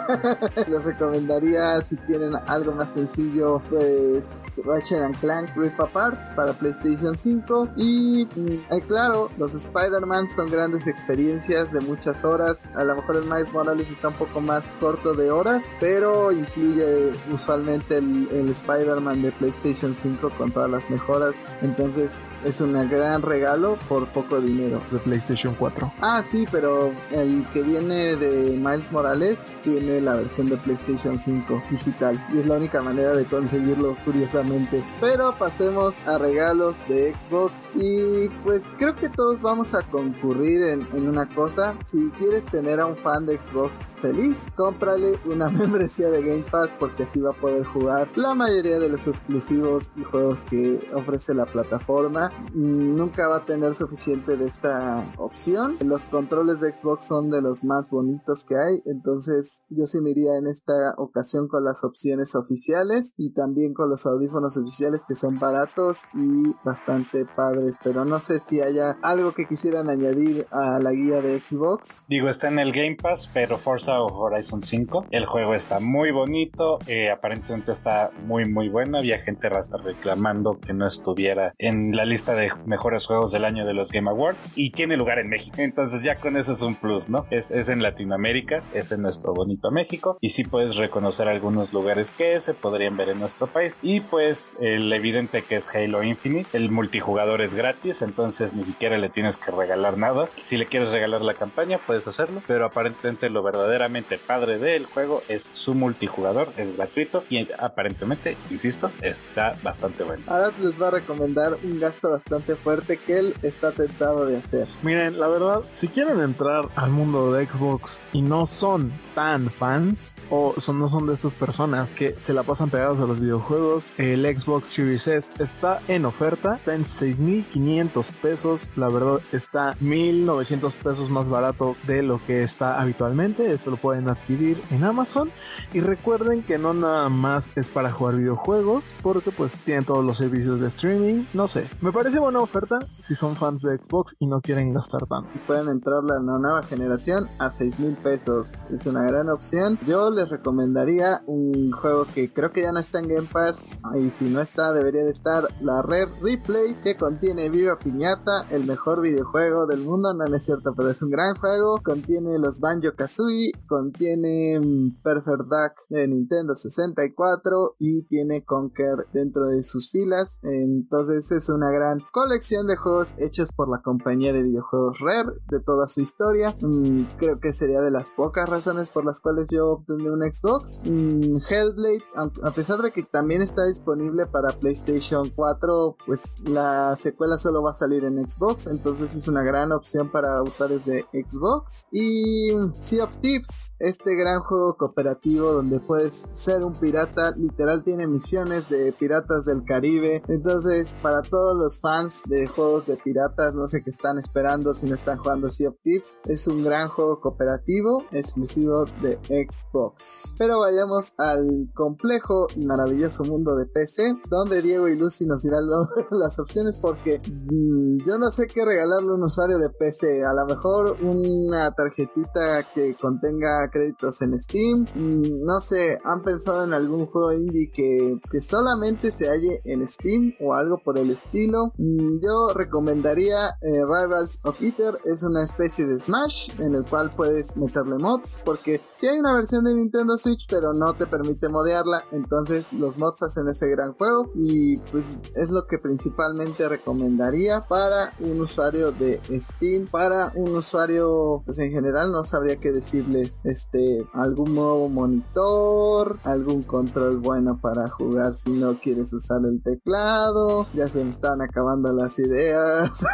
Les 0.69 0.85
recomendaría 0.85 1.81
si 1.83 1.97
tienen 1.97 2.33
algo 2.47 2.73
más 2.73 2.91
sencillo 2.91 3.61
pues 3.69 4.61
Ratchet 4.65 5.03
and 5.03 5.19
Clank 5.21 5.57
Rift 5.57 5.81
Apart 5.81 6.35
para 6.35 6.53
PlayStation 6.53 7.17
5 7.17 7.69
y 7.77 8.27
mm, 8.35 8.75
eh, 8.75 8.81
claro 8.87 9.31
los 9.39 9.55
Spider-Man 9.55 10.27
son 10.29 10.51
grandes 10.51 10.87
experiencias 10.87 11.73
de 11.73 11.81
muchas 11.81 12.25
horas. 12.25 12.69
A 12.75 12.85
lo 12.85 12.97
mejor 12.97 13.17
el 13.17 13.25
Miles 13.25 13.53
Morales 13.53 13.91
está 13.91 14.09
un 14.09 14.15
poco 14.15 14.41
más 14.41 14.71
corto 14.81 15.15
de 15.15 15.31
horas 15.31 15.63
pero 15.81 16.33
incluye 16.33 17.13
usualmente 17.33 17.99
el, 17.99 18.29
el 18.33 18.49
Spider-Man 18.49 19.23
de 19.23 19.33
PlayStation 19.33 19.95
5 19.95 20.31
con 20.37 20.51
todas 20.51 20.71
las 20.71 20.91
mejoras. 20.91 21.35
Entonces 21.63 22.27
es 22.45 22.61
un 22.61 22.73
gran 22.89 23.23
regalo 23.23 23.77
por 23.89 24.07
poco 24.09 24.41
dinero. 24.41 24.81
De 24.91 24.99
PlayStation 24.99 25.55
4. 25.59 25.93
Ah, 26.01 26.23
sí, 26.25 26.36
pero 26.51 26.93
el 27.13 27.47
que 27.53 27.63
viene 27.63 28.17
de 28.17 28.57
Miles 28.57 28.91
Morales 28.93 29.39
tiene 29.63 30.01
la 30.01 30.15
versión 30.15 30.49
de 30.49 30.57
PlayStation 30.57 31.19
5 31.19 31.63
digital 31.71 32.25
y 32.35 32.39
es 32.39 32.47
la 32.47 32.57
única 32.57 32.83
manera 32.83 33.15
de 33.15 33.25
conseguirlo, 33.25 33.97
curiosamente. 34.05 34.83
Pero 35.01 35.37
pasemos 35.39 35.97
a 36.07 36.19
regalos 36.19 36.77
de 36.89 37.15
Xbox 37.15 37.61
y 37.75 38.29
pues 38.45 38.73
creo 38.79 38.95
que 38.95 39.09
todos 39.09 39.41
vamos 39.41 39.75
a 39.75 39.83
concurrir 39.83 40.63
en, 40.63 40.87
en 40.93 41.09
una 41.09 41.29
cosa. 41.29 41.75
Si 41.85 42.11
quieres 42.19 42.45
tener 42.47 42.81
a 42.81 42.87
un 42.87 42.97
fan 42.97 43.27
de 43.27 43.41
Xbox 43.41 43.97
feliz, 44.01 44.53
cómprale 44.55 45.19
una 45.25 45.49
membresía 45.51 46.11
de 46.11 46.23
Game 46.23 46.45
Pass 46.51 46.75
porque 46.79 47.05
así 47.05 47.21
va 47.21 47.31
a 47.31 47.35
poder 47.35 47.65
jugar 47.65 48.09
la 48.17 48.35
mayoría 48.35 48.79
de 48.79 48.89
los 48.89 49.07
exclusivos 49.07 49.93
y 49.97 50.03
juegos 50.03 50.45
que 50.45 50.81
ofrece 50.95 51.35
la 51.35 51.47
plataforma. 51.47 52.31
Mm, 52.53 52.97
Nunca 52.97 53.29
va 53.29 53.37
a 53.37 53.45
tener 53.45 53.75
suficiente 53.75 54.37
de 54.37 54.47
esta 54.47 55.05
opción. 55.19 55.77
Los 55.85 56.07
controles 56.27 56.61
de 56.61 56.75
Xbox 56.75 57.05
son 57.05 57.31
de 57.31 57.41
los 57.41 57.63
más 57.63 57.89
bonitos 57.89 58.45
que 58.45 58.57
hay, 58.57 58.83
entonces 58.87 59.63
yo 59.69 59.87
sí 59.87 60.01
me 60.01 60.11
iría 60.11 60.37
en 60.37 60.49
esta 60.49 60.73
ocasión 60.97 61.47
con 61.47 61.63
las 61.63 61.85
opciones 61.85 62.35
oficiales 62.35 63.15
y 63.17 63.33
también 63.33 63.75
con 63.75 63.89
los 63.89 64.07
audífonos 64.07 64.57
oficiales 64.57 65.05
que 65.07 65.15
son 65.15 65.39
baratos 65.39 66.07
y 66.15 66.53
bastante 66.65 67.27
padres, 67.37 67.77
pero 67.85 68.05
no 68.05 68.19
sé 68.19 68.41
si 68.41 68.61
haya 68.61 68.97
algo 69.03 69.35
que 69.35 69.47
quisieran 69.47 69.89
añadir 69.89 70.49
a 70.51 70.81
la 70.81 70.91
guía 70.91 71.21
de 71.21 71.39
Xbox. 71.39 72.07
Digo, 72.09 72.29
está 72.29 72.49
en 72.49 72.59
el 72.59 72.73
Game 72.73 72.97
Pass, 73.01 73.31
pero 73.33 73.57
Forza 73.57 74.01
Horizon 74.01 74.63
5. 74.63 75.07
El 75.13 75.27
juego 75.27 75.55
está 75.55 75.79
muy 75.79 76.11
bonito, 76.11 76.81
eh, 76.89 77.09
aparentemente 77.09 77.71
está 77.71 78.11
muy 78.25 78.51
muy 78.51 78.69
bueno. 78.69 78.99
Había 78.99 79.21
gente 79.21 79.47
hasta 79.47 79.77
reclamando 79.77 80.59
que 80.59 80.73
no 80.73 80.89
estuviera 80.89 81.55
en 81.59 81.95
la 81.95 82.05
lista 82.05 82.35
de 82.35 82.51
mejores 82.67 83.07
juegos 83.07 83.31
del 83.31 83.45
año 83.45 83.65
de 83.65 83.75
los 83.75 83.93
Game 83.93 84.11
Awards 84.11 84.55
y 84.57 84.73
tiene 84.73 84.97
lugar 84.97 85.21
en 85.21 85.29
México. 85.29 85.59
Entonces 85.59 86.03
ya 86.17 86.21
con 86.21 86.37
eso 86.37 86.53
es 86.53 86.63
un 86.63 86.75
plus, 86.75 87.09
¿no? 87.09 87.27
Es, 87.31 87.51
es 87.51 87.69
en 87.69 87.83
Latinoamérica, 87.83 88.63
es 88.73 88.93
en 88.93 89.03
nuestro 89.03 89.35
bonito 89.35 89.71
México 89.71 90.19
y 90.21 90.31
sí 90.31 90.45
puedes 90.45 90.77
reconocer 90.77 91.29
algunos 91.29 91.73
lugares 91.73 92.11
que 92.11 92.41
se 92.41 92.55
podrían 92.55 92.97
ver 92.97 93.11
en 93.11 93.21
nuestro 93.21 93.47
país. 93.47 93.75
Y 93.83 94.01
pues 94.01 94.57
el 94.61 94.93
evidente 94.93 95.43
que 95.43 95.57
es 95.57 95.75
Halo 95.75 96.03
Infinite, 96.03 96.57
el 96.57 96.71
multijugador 96.71 97.43
es 97.43 97.55
gratis, 97.55 98.03
entonces 98.03 98.55
ni 98.55 98.65
siquiera 98.65 98.99
le 98.99 99.09
tienes 99.09 99.37
que 99.37 99.51
regalar 99.51 99.99
nada. 99.99 100.29
Si 100.37 100.57
le 100.57 100.67
quieres 100.67 100.91
regalar 100.91 101.23
la 101.23 101.35
campaña, 101.35 101.79
puedes 101.79 102.07
hacerlo, 102.07 102.43
pero 102.47 102.67
aparentemente 102.67 103.31
lo 103.31 103.43
verdaderamente 103.43 104.19
padre 104.19 104.59
del 104.59 104.87
juego 104.87 105.23
es 105.29 105.51
su 105.53 105.75
multijugador, 105.75 106.49
es 106.57 106.77
gratuito 106.77 107.25
y 107.29 107.49
aparentemente, 107.59 108.37
insisto, 108.51 108.91
está 109.01 109.57
bastante 109.63 110.05
bueno. 110.05 110.23
Ahora 110.27 110.53
les 110.63 110.81
va 110.81 110.89
a 110.89 110.93
recomendar 110.93 111.57
un 111.63 111.81
gasto 111.81 112.11
bastante 112.11 112.55
fuerte 112.55 112.97
que 112.97 113.19
él 113.19 113.35
está 113.43 113.73
tentado 113.73 114.27
de 114.27 114.37
hacer. 114.37 114.69
Miren, 114.83 115.19
la 115.19 115.29
verdad, 115.29 115.63
si 115.71 115.89
quieren 115.97 116.21
entrar 116.21 116.69
al 116.77 116.91
mundo 116.91 117.33
de 117.33 117.47
Xbox 117.47 117.99
y 118.13 118.21
no 118.21 118.45
son 118.45 118.93
tan 119.17 119.49
fans 119.49 120.15
o 120.29 120.53
son, 120.59 120.79
no 120.79 120.91
son 120.91 121.07
de 121.07 121.15
estas 121.15 121.35
personas 121.35 121.89
que 121.97 122.19
se 122.19 122.35
la 122.35 122.43
pasan 122.43 122.69
pegados 122.69 123.01
a 123.01 123.07
los 123.07 123.19
videojuegos, 123.19 123.95
el 123.97 124.27
Xbox 124.27 124.69
Series 124.69 125.09
S 125.09 125.33
está 125.39 125.81
en 125.89 126.05
oferta, 126.05 126.57
está 126.57 126.75
en 126.75 126.85
6.500 126.85 128.13
pesos, 128.13 128.71
la 128.77 128.91
verdad 128.91 129.21
está 129.33 129.75
1.900 129.79 130.71
pesos 130.71 131.09
más 131.09 131.31
barato 131.31 131.77
de 131.87 132.03
lo 132.03 132.21
que 132.27 132.43
está 132.43 132.79
habitualmente, 132.79 133.51
esto 133.51 133.71
lo 133.71 133.79
pueden 133.79 134.11
adquirir 134.11 134.63
en 134.71 134.85
Amazon 134.85 135.31
y 135.73 135.81
recuerden 135.81 136.43
que 136.43 136.59
no 136.59 136.75
nada 136.75 137.09
más 137.09 137.51
es 137.57 137.71
para 137.71 137.91
jugar 137.91 138.17
videojuegos 138.17 138.95
porque 139.03 139.31
pues 139.31 139.61
tienen 139.61 139.87
todos 139.87 140.05
los 140.05 140.19
servicios 140.19 140.61
de 140.61 140.67
streaming, 140.67 141.25
no 141.33 141.49
sé, 141.49 141.67
me 141.81 141.91
parece 141.91 142.19
buena 142.19 142.41
oferta 142.41 142.81
si 143.01 143.15
son 143.15 143.35
fans 143.35 143.63
de 143.63 143.79
Xbox 143.79 144.15
y 144.19 144.27
no 144.27 144.43
quieren 144.43 144.75
gastar 144.75 145.07
tanto. 145.07 145.31
Y 145.35 145.39
pueden 145.39 145.69
entrar 145.69 146.01
a 146.01 146.21
la 146.21 146.21
nueva 146.21 146.63
generación 146.65 147.29
a 147.39 147.51
6 147.51 147.81
mil 147.81 147.97
pesos. 147.97 148.59
Es 148.71 148.85
una 148.87 149.06
gran 149.07 149.29
opción. 149.29 149.79
Yo 149.87 150.11
les 150.11 150.29
recomendaría 150.29 151.23
un 151.27 151.71
juego 151.73 152.07
que 152.15 152.33
creo 152.33 152.53
que 152.53 152.63
ya 152.63 152.73
no 152.73 152.81
está 152.81 152.99
en 152.99 153.09
Game 153.09 153.29
Pass. 153.33 153.69
Y 153.99 154.11
si 154.11 154.27
no 154.27 154.41
está, 154.41 154.73
debería 154.73 155.05
de 155.05 155.11
estar. 155.11 155.49
La 155.61 155.83
Red 155.83 156.09
Replay 156.23 156.81
que 156.83 156.97
contiene 156.97 157.51
Viva 157.51 157.79
Piñata, 157.79 158.43
el 158.51 158.67
mejor 158.67 159.01
videojuego 159.01 159.67
del 159.67 159.81
mundo. 159.81 160.13
No, 160.15 160.25
es 160.25 160.45
cierto, 160.45 160.75
pero 160.77 160.91
es 160.91 161.03
un 161.03 161.11
gran 161.11 161.35
juego. 161.37 161.81
Contiene 161.85 162.39
los 162.39 162.61
Banjo 162.61 162.95
Kazooie, 162.97 163.53
contiene 163.67 164.61
mm, 164.61 165.03
Perfect 165.03 165.43
Duck 165.43 165.73
de 165.89 166.09
Nintendo 166.09 166.55
64 166.55 167.77
y 167.79 168.03
tiene 168.05 168.45
Conker 168.45 169.07
dentro 169.13 169.47
de 169.47 169.63
sus 169.63 169.91
filas. 169.91 170.39
Entonces 170.43 171.31
es 171.31 171.49
una 171.49 171.71
gran 171.71 172.01
colección 172.13 172.67
de 172.67 172.77
juegos 172.77 173.15
hechos 173.19 173.53
por 173.53 173.69
la 173.69 173.83
compañía 173.83 174.33
de 174.33 174.43
videojuegos 174.43 174.99
Rare 175.01 175.33
de 175.51 175.61
toda 175.61 175.89
su 175.89 176.01
historia. 176.01 176.57
Mm, 176.61 177.03
creo 177.19 177.41
que 177.41 177.53
sería 177.53 177.81
de 177.81 177.91
las 177.91 178.11
pocas 178.11 178.49
razones 178.49 178.91
por 178.97 179.05
las 179.05 179.21
cuales 179.21 179.47
yo 179.51 179.73
obtendré 179.73 180.11
un 180.11 180.23
Xbox. 180.23 180.81
Mm, 180.85 181.37
Hellblade, 181.51 182.03
a 182.43 182.51
pesar 182.51 182.81
de 182.81 182.93
que 182.93 183.03
también 183.03 183.43
está 183.43 183.67
disponible 183.67 184.25
para 184.25 184.59
PlayStation 184.59 185.29
4, 185.37 185.99
pues 186.07 186.37
la 186.47 186.97
secuela 186.97 187.37
solo 187.37 187.63
va 187.63 187.73
a 187.73 187.75
salir 187.75 188.05
en 188.05 188.27
Xbox, 188.27 188.69
entonces 188.69 189.15
es 189.15 189.29
una 189.29 189.43
gran 189.43 189.71
opción 189.73 190.11
para 190.11 190.43
usar 190.43 190.71
desde 190.71 191.05
Xbox. 191.13 191.89
Y 191.93 192.53
Sea 192.81 193.05
of 193.05 193.15
Tips, 193.21 193.75
este 193.81 194.15
gran 194.15 194.41
juego 194.41 194.79
cooperativo 194.79 195.53
donde 195.53 195.79
puedes 195.79 196.15
ser 196.15 196.65
un 196.65 196.73
pirata, 196.73 197.33
literal 197.37 197.85
tiene 197.85 198.07
misiones 198.07 198.71
de 198.71 198.95
piratas 198.95 199.45
del 199.45 199.63
Caribe, 199.65 200.23
entonces 200.29 200.99
para 201.03 201.21
todos 201.21 201.55
los 201.55 201.83
fans 201.83 202.23
de 202.25 202.47
juegos 202.47 202.87
de 202.87 202.97
piratas, 202.97 203.55
no 203.55 203.67
sé 203.67 203.83
qué 203.83 203.91
están 203.91 204.19
esperando 204.19 204.73
si 204.73 204.87
no 204.87 204.95
están 204.95 205.19
jugando 205.19 205.51
Sea 205.51 205.69
of 205.69 205.77
Tips. 205.83 206.17
Es 206.25 206.49
un 206.49 206.65
gran 206.65 206.89
juego 206.89 207.21
cooperativo 207.21 208.07
exclusivo 208.11 208.86
de 209.03 209.19
Xbox. 209.47 210.35
Pero 210.39 210.61
vayamos 210.61 211.15
al 211.19 211.71
complejo 211.75 212.47
y 212.55 212.65
maravilloso 212.65 213.25
mundo 213.25 213.57
de 213.57 213.67
PC, 213.67 214.15
donde 214.29 214.63
Diego 214.63 214.89
y 214.89 214.97
Lucy 214.97 215.27
nos 215.27 215.43
dirán 215.43 215.65
las 216.11 216.39
opciones 216.39 216.77
porque 216.81 217.21
mm, 217.21 218.07
yo 218.07 218.19
no 218.19 218.31
sé 218.31 218.47
qué 218.47 218.65
regalarle 218.65 219.11
a 219.11 219.15
un 219.15 219.23
usuario 219.23 219.59
de 219.59 219.71
PC. 219.71 220.25
A 220.25 220.35
lo 220.35 220.47
mejor 220.47 220.97
una 221.03 221.71
tarjetita 221.73 222.63
que 222.75 222.95
contenga 222.95 223.69
créditos 223.71 224.21
en 224.23 224.39
Steam. 224.39 224.87
Mm, 224.95 225.45
no 225.45 225.61
sé, 225.61 225.99
han 226.05 226.23
pensado 226.23 226.65
en 226.65 226.73
algún 226.73 227.07
juego 227.07 227.33
indie 227.33 227.71
que, 227.73 228.21
que 228.31 228.41
solamente 228.41 229.11
se 229.11 229.29
halle 229.29 229.61
en 229.65 229.87
Steam 229.87 230.35
o 230.41 230.55
algo 230.55 230.79
por 230.79 230.99
el 230.99 231.11
estilo. 231.11 231.73
Mm, 231.79 232.21
yo 232.23 232.49
recomendaría 232.55 233.49
eh, 233.63 233.83
Rivals 233.85 234.41
of 234.45 234.61
Ether 234.63 234.99
es 235.05 235.23
una 235.23 235.43
especie 235.43 235.87
de 235.87 235.99
Smash 235.99 236.51
en 236.61 236.75
el 236.75 236.85
cual 236.85 237.11
puedes 237.11 237.57
meterle 237.57 237.99
mods 237.99 238.41
porque 238.45 238.76
si 238.93 239.07
hay 239.07 239.19
una 239.19 239.35
versión 239.35 239.65
de 239.65 239.75
Nintendo 239.75 240.17
Switch 240.19 240.47
pero 240.49 240.73
no 240.73 240.95
te 240.95 241.07
permite 241.07 241.49
modearla. 241.49 242.05
Entonces 242.13 242.73
los 242.73 242.99
mods 242.99 243.23
hacen 243.23 243.49
ese 243.49 243.69
gran 243.69 243.93
juego 243.95 244.31
y 244.35 244.79
pues 244.91 245.19
es 245.35 245.51
lo 245.51 245.67
que 245.67 245.79
principalmente 245.79 246.69
recomendaría 246.69 247.63
para 247.63 248.13
un 248.21 248.41
usuario 248.41 248.93
de 248.93 249.21
Steam 249.41 249.87
para 249.87 250.33
un 250.35 250.55
usuario 250.57 251.43
pues 251.45 251.59
en 251.59 251.71
general 251.71 252.13
no 252.13 252.25
sabría 252.25 252.57
qué 252.57 252.73
decirles 252.73 253.41
este 253.45 254.07
algún 254.13 254.55
nuevo 254.55 254.89
monitor 254.89 256.19
algún 256.25 256.63
control 256.63 257.19
bueno 257.19 257.59
para 257.61 257.89
jugar 257.89 258.35
si 258.35 258.53
no 258.53 258.75
quieres 258.75 259.13
usar 259.13 259.41
el 259.45 259.63
teclado 259.63 260.67
ya 260.75 260.89
se 260.89 261.03
me 261.05 261.11
están 261.11 261.43
acabando 261.43 261.93
las 261.93 262.19
ideas. 262.19 263.05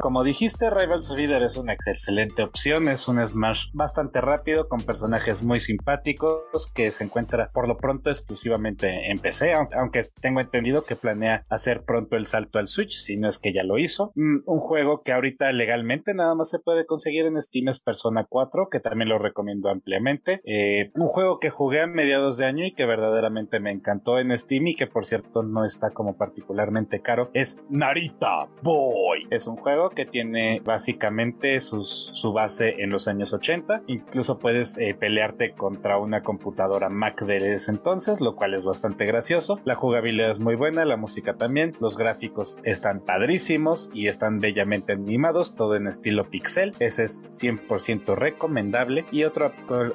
Como 0.00 0.22
dijiste 0.22 0.70
Rivals 0.70 1.10
Leader 1.10 1.42
es 1.42 1.56
una 1.56 1.72
excelente 1.72 2.42
opción, 2.42 2.88
es 2.88 3.08
un 3.08 3.24
Smash 3.26 3.66
bastante 3.72 4.20
rápido 4.20 4.68
personajes 4.86 5.42
muy 5.42 5.60
simpáticos 5.60 6.72
que 6.74 6.90
se 6.90 7.04
encuentra 7.04 7.50
por 7.52 7.68
lo 7.68 7.76
pronto 7.76 8.10
exclusivamente 8.10 9.10
en 9.10 9.18
PC, 9.18 9.52
aunque 9.52 10.00
tengo 10.20 10.40
entendido 10.40 10.84
que 10.84 10.96
planea 10.96 11.44
hacer 11.48 11.82
pronto 11.82 12.16
el 12.16 12.26
salto 12.26 12.58
al 12.58 12.68
Switch, 12.68 12.92
si 12.92 13.16
no 13.16 13.28
es 13.28 13.38
que 13.38 13.52
ya 13.52 13.64
lo 13.64 13.78
hizo. 13.78 14.12
Mm, 14.14 14.38
un 14.46 14.58
juego 14.60 15.02
que 15.02 15.12
ahorita 15.12 15.52
legalmente 15.52 16.14
nada 16.14 16.34
más 16.34 16.50
se 16.50 16.58
puede 16.58 16.86
conseguir 16.86 17.26
en 17.26 17.40
Steam 17.42 17.68
es 17.68 17.80
Persona 17.80 18.26
4, 18.28 18.68
que 18.70 18.80
también 18.80 19.08
lo 19.08 19.18
recomiendo 19.18 19.68
ampliamente. 19.68 20.40
Eh, 20.44 20.90
un 20.94 21.08
juego 21.08 21.38
que 21.40 21.50
jugué 21.50 21.82
a 21.82 21.86
mediados 21.86 22.38
de 22.38 22.46
año 22.46 22.64
y 22.64 22.72
que 22.72 22.86
verdaderamente 22.86 23.60
me 23.60 23.70
encantó 23.70 24.18
en 24.18 24.36
Steam 24.36 24.68
y 24.68 24.76
que 24.76 24.86
por 24.86 25.04
cierto 25.04 25.42
no 25.42 25.64
está 25.64 25.90
como 25.90 26.16
particularmente 26.16 27.00
caro, 27.00 27.30
es 27.34 27.62
Narita 27.68 28.48
Boy. 28.62 29.26
Es 29.30 29.46
un 29.46 29.56
juego 29.56 29.90
que 29.90 30.06
tiene 30.06 30.60
básicamente 30.64 31.60
sus, 31.60 32.10
su 32.12 32.32
base 32.32 32.82
en 32.82 32.90
los 32.90 33.08
años 33.08 33.32
80. 33.32 33.82
Incluso 33.86 34.38
puedes 34.38 34.75
eh, 34.78 34.94
pelearte 34.94 35.52
contra 35.52 35.98
una 35.98 36.22
computadora 36.22 36.88
Mac 36.88 37.22
de 37.24 37.54
ese 37.54 37.70
entonces, 37.70 38.20
lo 38.20 38.36
cual 38.36 38.54
es 38.54 38.64
bastante 38.64 39.06
gracioso. 39.06 39.60
La 39.64 39.74
jugabilidad 39.74 40.30
es 40.30 40.38
muy 40.38 40.54
buena, 40.54 40.84
la 40.84 40.96
música 40.96 41.34
también, 41.34 41.72
los 41.80 41.96
gráficos 41.96 42.60
están 42.64 43.00
padrísimos 43.00 43.90
y 43.94 44.08
están 44.08 44.38
bellamente 44.38 44.92
animados, 44.92 45.54
todo 45.54 45.74
en 45.76 45.86
estilo 45.86 46.24
pixel. 46.24 46.72
Ese 46.78 47.04
es 47.04 47.22
100% 47.30 48.14
recomendable. 48.14 49.04
Y 49.10 49.24
otro, 49.24 49.52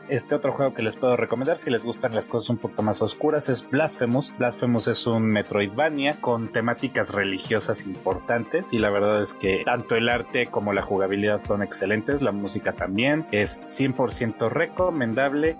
este 0.09 0.35
otro 0.35 0.51
juego 0.51 0.73
que 0.73 0.83
les 0.83 0.97
puedo 0.97 1.15
recomendar 1.15 1.57
si 1.57 1.69
les 1.69 1.83
gustan 1.83 2.15
las 2.15 2.27
cosas 2.27 2.49
un 2.49 2.57
poco 2.57 2.81
más 2.81 3.01
oscuras 3.01 3.49
es 3.49 3.69
Blasphemous. 3.69 4.33
Blasphemous 4.37 4.87
es 4.87 5.05
un 5.07 5.23
Metroidvania 5.23 6.19
con 6.19 6.47
temáticas 6.51 7.13
religiosas 7.13 7.85
importantes 7.85 8.73
y 8.73 8.77
la 8.77 8.89
verdad 8.89 9.21
es 9.21 9.33
que 9.33 9.61
tanto 9.65 9.95
el 9.95 10.09
arte 10.09 10.47
como 10.47 10.73
la 10.73 10.81
jugabilidad 10.81 11.39
son 11.39 11.61
excelentes, 11.61 12.21
la 12.21 12.31
música 12.31 12.73
también 12.73 13.27
es 13.31 13.61
100% 13.63 14.49
recomendable 14.49 14.70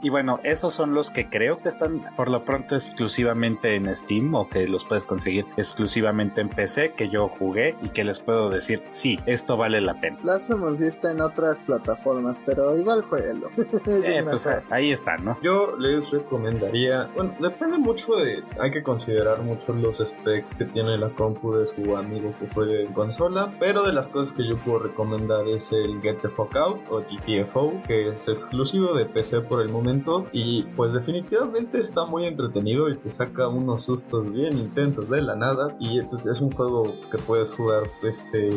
y 0.02 0.10
bueno, 0.10 0.40
esos 0.44 0.74
son 0.74 0.94
los 0.94 1.12
que 1.12 1.30
creo 1.30 1.60
que 1.60 1.70
están 1.70 2.04
por 2.16 2.30
lo 2.30 2.44
pronto 2.44 2.76
exclusivamente 2.76 3.76
en 3.76 3.94
Steam 3.96 4.34
o 4.34 4.48
que 4.48 4.68
los 4.68 4.86
puedes 4.86 5.04
conseguir 5.04 5.46
exclusivamente 5.58 6.42
en 6.42 6.50
PC 6.50 6.94
que 6.94 7.10
yo 7.10 7.28
jugué 7.28 7.76
y 7.84 7.90
que 7.90 8.04
les 8.04 8.20
puedo 8.20 8.50
decir, 8.50 8.84
sí, 8.90 9.20
esto 9.26 9.58
vale 9.58 9.82
la 9.82 10.00
pena. 10.00 10.18
Blasphemous 10.22 10.80
sí 10.80 10.86
está 10.86 11.12
en 11.12 11.22
otras 11.22 11.60
plataformas, 11.60 12.42
pero 12.46 12.78
igual 12.78 13.04
jueguelo. 13.04 13.50
eh, 13.88 14.24
pues 14.24 14.50
ahí 14.70 14.92
está, 14.92 15.18
¿no? 15.18 15.38
Yo 15.42 15.78
les 15.78 16.12
recomendaría, 16.12 17.10
bueno, 17.16 17.34
depende 17.40 17.78
mucho 17.78 18.16
de, 18.16 18.44
hay 18.60 18.72
que 18.72 18.84
considerar 18.84 19.42
mucho 19.42 19.74
los 19.74 19.98
specs 19.98 20.56
que 20.56 20.66
tiene 20.66 20.98
la 20.98 21.10
compu 21.10 21.54
de 21.54 21.66
su 21.66 21.96
amigo 21.96 22.34
que 22.40 22.48
juegue 22.54 22.84
en 22.84 22.94
consola, 22.94 23.52
pero 23.60 23.84
de 23.84 23.94
las 23.94 24.10
cosas 24.10 24.34
que 24.36 24.48
yo 24.48 24.58
puedo 24.58 24.80
recomendar 24.80 25.48
es 25.48 25.72
el 25.72 26.02
Get 26.02 26.22
the 26.22 26.30
Fuck 26.30 26.56
Out 26.56 26.82
o 26.90 27.02
GTFO, 27.02 27.82
que 27.88 28.10
es 28.10 28.28
exclusivo 28.28 28.94
de 28.94 29.01
PC 29.06 29.42
por 29.42 29.62
el 29.62 29.70
momento 29.70 30.26
y 30.32 30.64
pues 30.76 30.94
definitivamente 30.94 31.80
está 31.80 32.06
muy 32.06 32.26
entretenido 32.26 32.90
y 32.90 32.98
te 32.98 33.10
saca 33.10 33.48
unos 33.48 33.84
sustos 33.84 34.32
bien 34.32 34.54
intensos 34.54 35.10
de 35.10 35.22
la 35.22 35.36
nada 35.36 35.76
y 35.80 36.02
pues, 36.04 36.26
es 36.26 36.42
un 36.42 36.52
juego 36.52 36.96
que 37.12 37.18
puedes 37.18 37.52
jugar 37.52 37.84
este, 38.04 38.50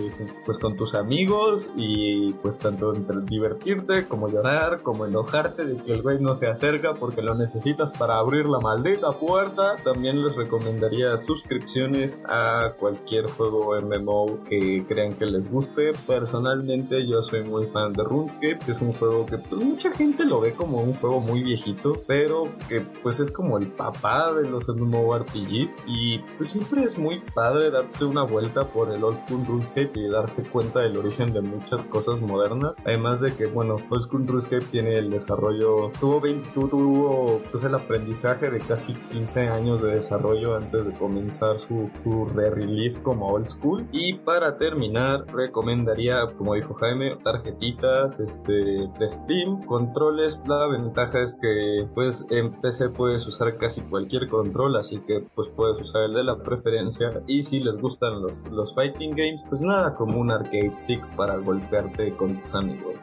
pues 0.45 0.59
con 0.59 0.77
tus 0.77 0.95
amigos 0.95 1.71
y 1.77 2.33
pues 2.35 2.59
tanto 2.59 2.95
entre 2.95 3.21
divertirte 3.23 4.07
como 4.07 4.29
llorar, 4.29 4.83
como 4.83 5.07
enojarte 5.07 5.65
de 5.65 5.77
que 5.77 5.93
el 5.93 6.03
güey 6.03 6.21
no 6.21 6.35
se 6.35 6.47
acerca 6.49 6.95
porque 6.95 7.23
lo 7.23 7.35
necesitas 7.35 7.93
para 7.93 8.19
abrir 8.19 8.47
la 8.47 8.61
maldita 8.61 9.13
puerta. 9.13 9.77
También 9.83 10.23
les 10.23 10.35
recomendaría 10.37 11.17
suscripciones 11.19 12.21
a 12.27 12.73
cualquier 12.79 13.31
juego 13.31 13.75
MMO 13.81 14.39
que 14.49 14.85
crean 14.87 15.13
que 15.13 15.27
les 15.27 15.51
guste. 15.51 15.93
Personalmente 16.07 17.07
yo 17.07 17.23
soy 17.23 17.45
muy 17.45 17.67
fan 17.67 17.93
de 17.93 18.05
RuneScape, 18.05 18.59
que 18.65 18.73
es 18.73 18.81
un 18.81 18.93
juego 18.95 19.27
que 19.27 19.39
pues, 19.39 19.63
mucha 19.63 19.91
gente 19.93 20.25
lo 20.25 20.34
lo 20.35 20.41
ve 20.41 20.53
como 20.53 20.79
un 20.79 20.95
juego 20.95 21.21
muy 21.21 21.45
viejito, 21.45 21.93
pero 22.09 22.49
que 22.69 22.81
pues 22.81 23.21
es 23.21 23.31
como 23.31 23.57
el 23.57 23.69
papá 23.69 24.33
de 24.33 24.51
los 24.51 24.69
MMORPGs 24.69 25.85
y 25.87 26.19
pues 26.37 26.49
siempre 26.49 26.83
es 26.83 26.99
muy 26.99 27.21
padre 27.35 27.71
darse 27.71 28.05
una 28.05 28.25
vuelta 28.25 28.65
por 28.67 28.93
el 28.93 29.05
Old 29.05 29.25
School 29.29 29.47
RuneScape 29.47 29.93
y 29.95 30.09
darse 30.09 30.43
cuenta 30.43 30.81
del 30.81 30.97
origen 30.97 31.33
de 31.33 31.41
muchas 31.41 31.85
cosas 31.85 32.21
modernas. 32.21 32.77
Además 32.85 33.21
de 33.21 33.33
que, 33.33 33.47
bueno, 33.47 33.77
Old 33.91 34.03
School 34.03 34.27
RuneScape 34.27 34.65
tiene 34.73 34.95
el 34.95 35.09
desarrollo, 35.09 35.93
tuvo, 36.01 36.21
20, 36.21 36.51
tuvo 36.51 37.41
pues 37.53 37.63
el 37.63 37.77
aprendizaje 37.77 38.51
de 38.51 38.59
casi 38.59 38.93
15 38.93 39.49
años 39.49 39.83
de 39.83 39.95
desarrollo 39.95 40.57
antes 40.57 40.85
de 40.85 40.93
comenzar 40.95 41.61
su, 41.61 41.91
su 42.03 42.25
re-release 42.25 43.01
como 43.01 43.29
Old 43.29 43.47
School. 43.47 43.87
Y 43.93 44.15
para 44.15 44.59
terminar, 44.59 45.27
recomendaría, 45.33 46.27
como 46.37 46.55
dijo 46.55 46.75
Jaime, 46.75 47.19
tarjetitas 47.23 48.19
este, 48.19 48.53
de 48.53 49.09
Steam, 49.09 49.65
controles. 49.67 50.24
La 50.47 50.67
ventaja 50.69 51.21
es 51.21 51.39
que 51.39 51.87
pues 51.95 52.27
en 52.31 52.53
PC 52.61 52.89
puedes 52.89 53.27
usar 53.27 53.59
casi 53.59 53.83
cualquier 53.83 54.27
control, 54.29 54.77
así 54.77 55.01
que 55.01 55.27
pues 55.35 55.49
puedes 55.49 55.79
usar 55.83 56.05
el 56.05 56.15
de 56.15 56.25
la 56.25 56.43
preferencia. 56.43 57.23
Y 57.27 57.43
si 57.43 57.61
les 57.61 57.77
gustan 57.79 58.23
los, 58.23 58.43
los 58.51 58.75
fighting 58.75 59.11
games, 59.11 59.45
pues 59.51 59.61
nada 59.61 59.95
como 59.95 60.19
un 60.19 60.31
arcade 60.31 60.73
stick 60.73 61.05
para 61.15 61.37
golpearte 61.37 62.17
con 62.17 62.41
tus 62.41 62.55
amigos. 62.55 62.95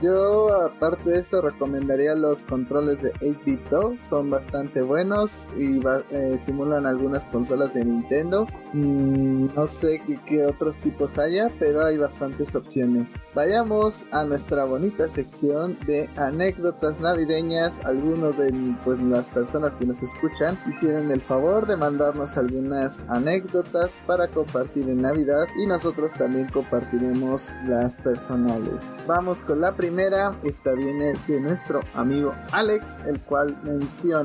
Yo 0.00 0.54
aparte 0.54 1.10
de 1.10 1.18
eso 1.18 1.40
recomendaría 1.40 2.14
los 2.14 2.44
controles 2.44 3.02
de 3.02 3.12
8-bit 3.14 3.98
son 3.98 4.30
bastante 4.30 4.80
buenos 4.82 5.48
y 5.58 5.80
eh, 6.10 6.38
simulan 6.38 6.86
algunas 6.86 7.26
consolas 7.26 7.74
de 7.74 7.84
Nintendo. 7.84 8.46
Mm, 8.72 9.48
no 9.54 9.66
sé 9.66 10.00
qué 10.26 10.46
otros 10.46 10.76
tipos 10.78 11.18
haya, 11.18 11.48
pero 11.58 11.82
hay 11.82 11.98
bastantes 11.98 12.54
opciones. 12.54 13.32
Vayamos 13.34 14.06
a 14.12 14.24
nuestra 14.24 14.64
bonita 14.64 15.08
sección 15.08 15.76
de 15.86 16.08
anécdotas 16.16 16.67
navideñas. 17.00 17.80
Algunos 17.84 18.36
de 18.36 18.52
pues, 18.84 19.00
las 19.00 19.26
personas 19.26 19.76
que 19.76 19.86
nos 19.86 20.02
escuchan 20.02 20.58
hicieron 20.66 21.10
el 21.10 21.20
favor 21.20 21.66
de 21.66 21.76
mandarnos 21.76 22.36
algunas 22.36 23.02
anécdotas 23.08 23.90
para 24.06 24.28
compartir 24.28 24.88
en 24.88 25.02
Navidad 25.02 25.46
y 25.56 25.66
nosotros 25.66 26.12
también 26.14 26.48
compartiremos 26.48 27.54
las 27.66 27.96
personales. 27.96 29.02
Vamos 29.06 29.42
con 29.42 29.60
la 29.60 29.74
primera. 29.76 30.38
Esta 30.42 30.72
viene 30.72 31.12
de 31.26 31.40
nuestro 31.40 31.80
amigo 31.94 32.34
Alex, 32.52 32.98
el 33.06 33.20
cual 33.20 33.58
menciona 33.62 34.18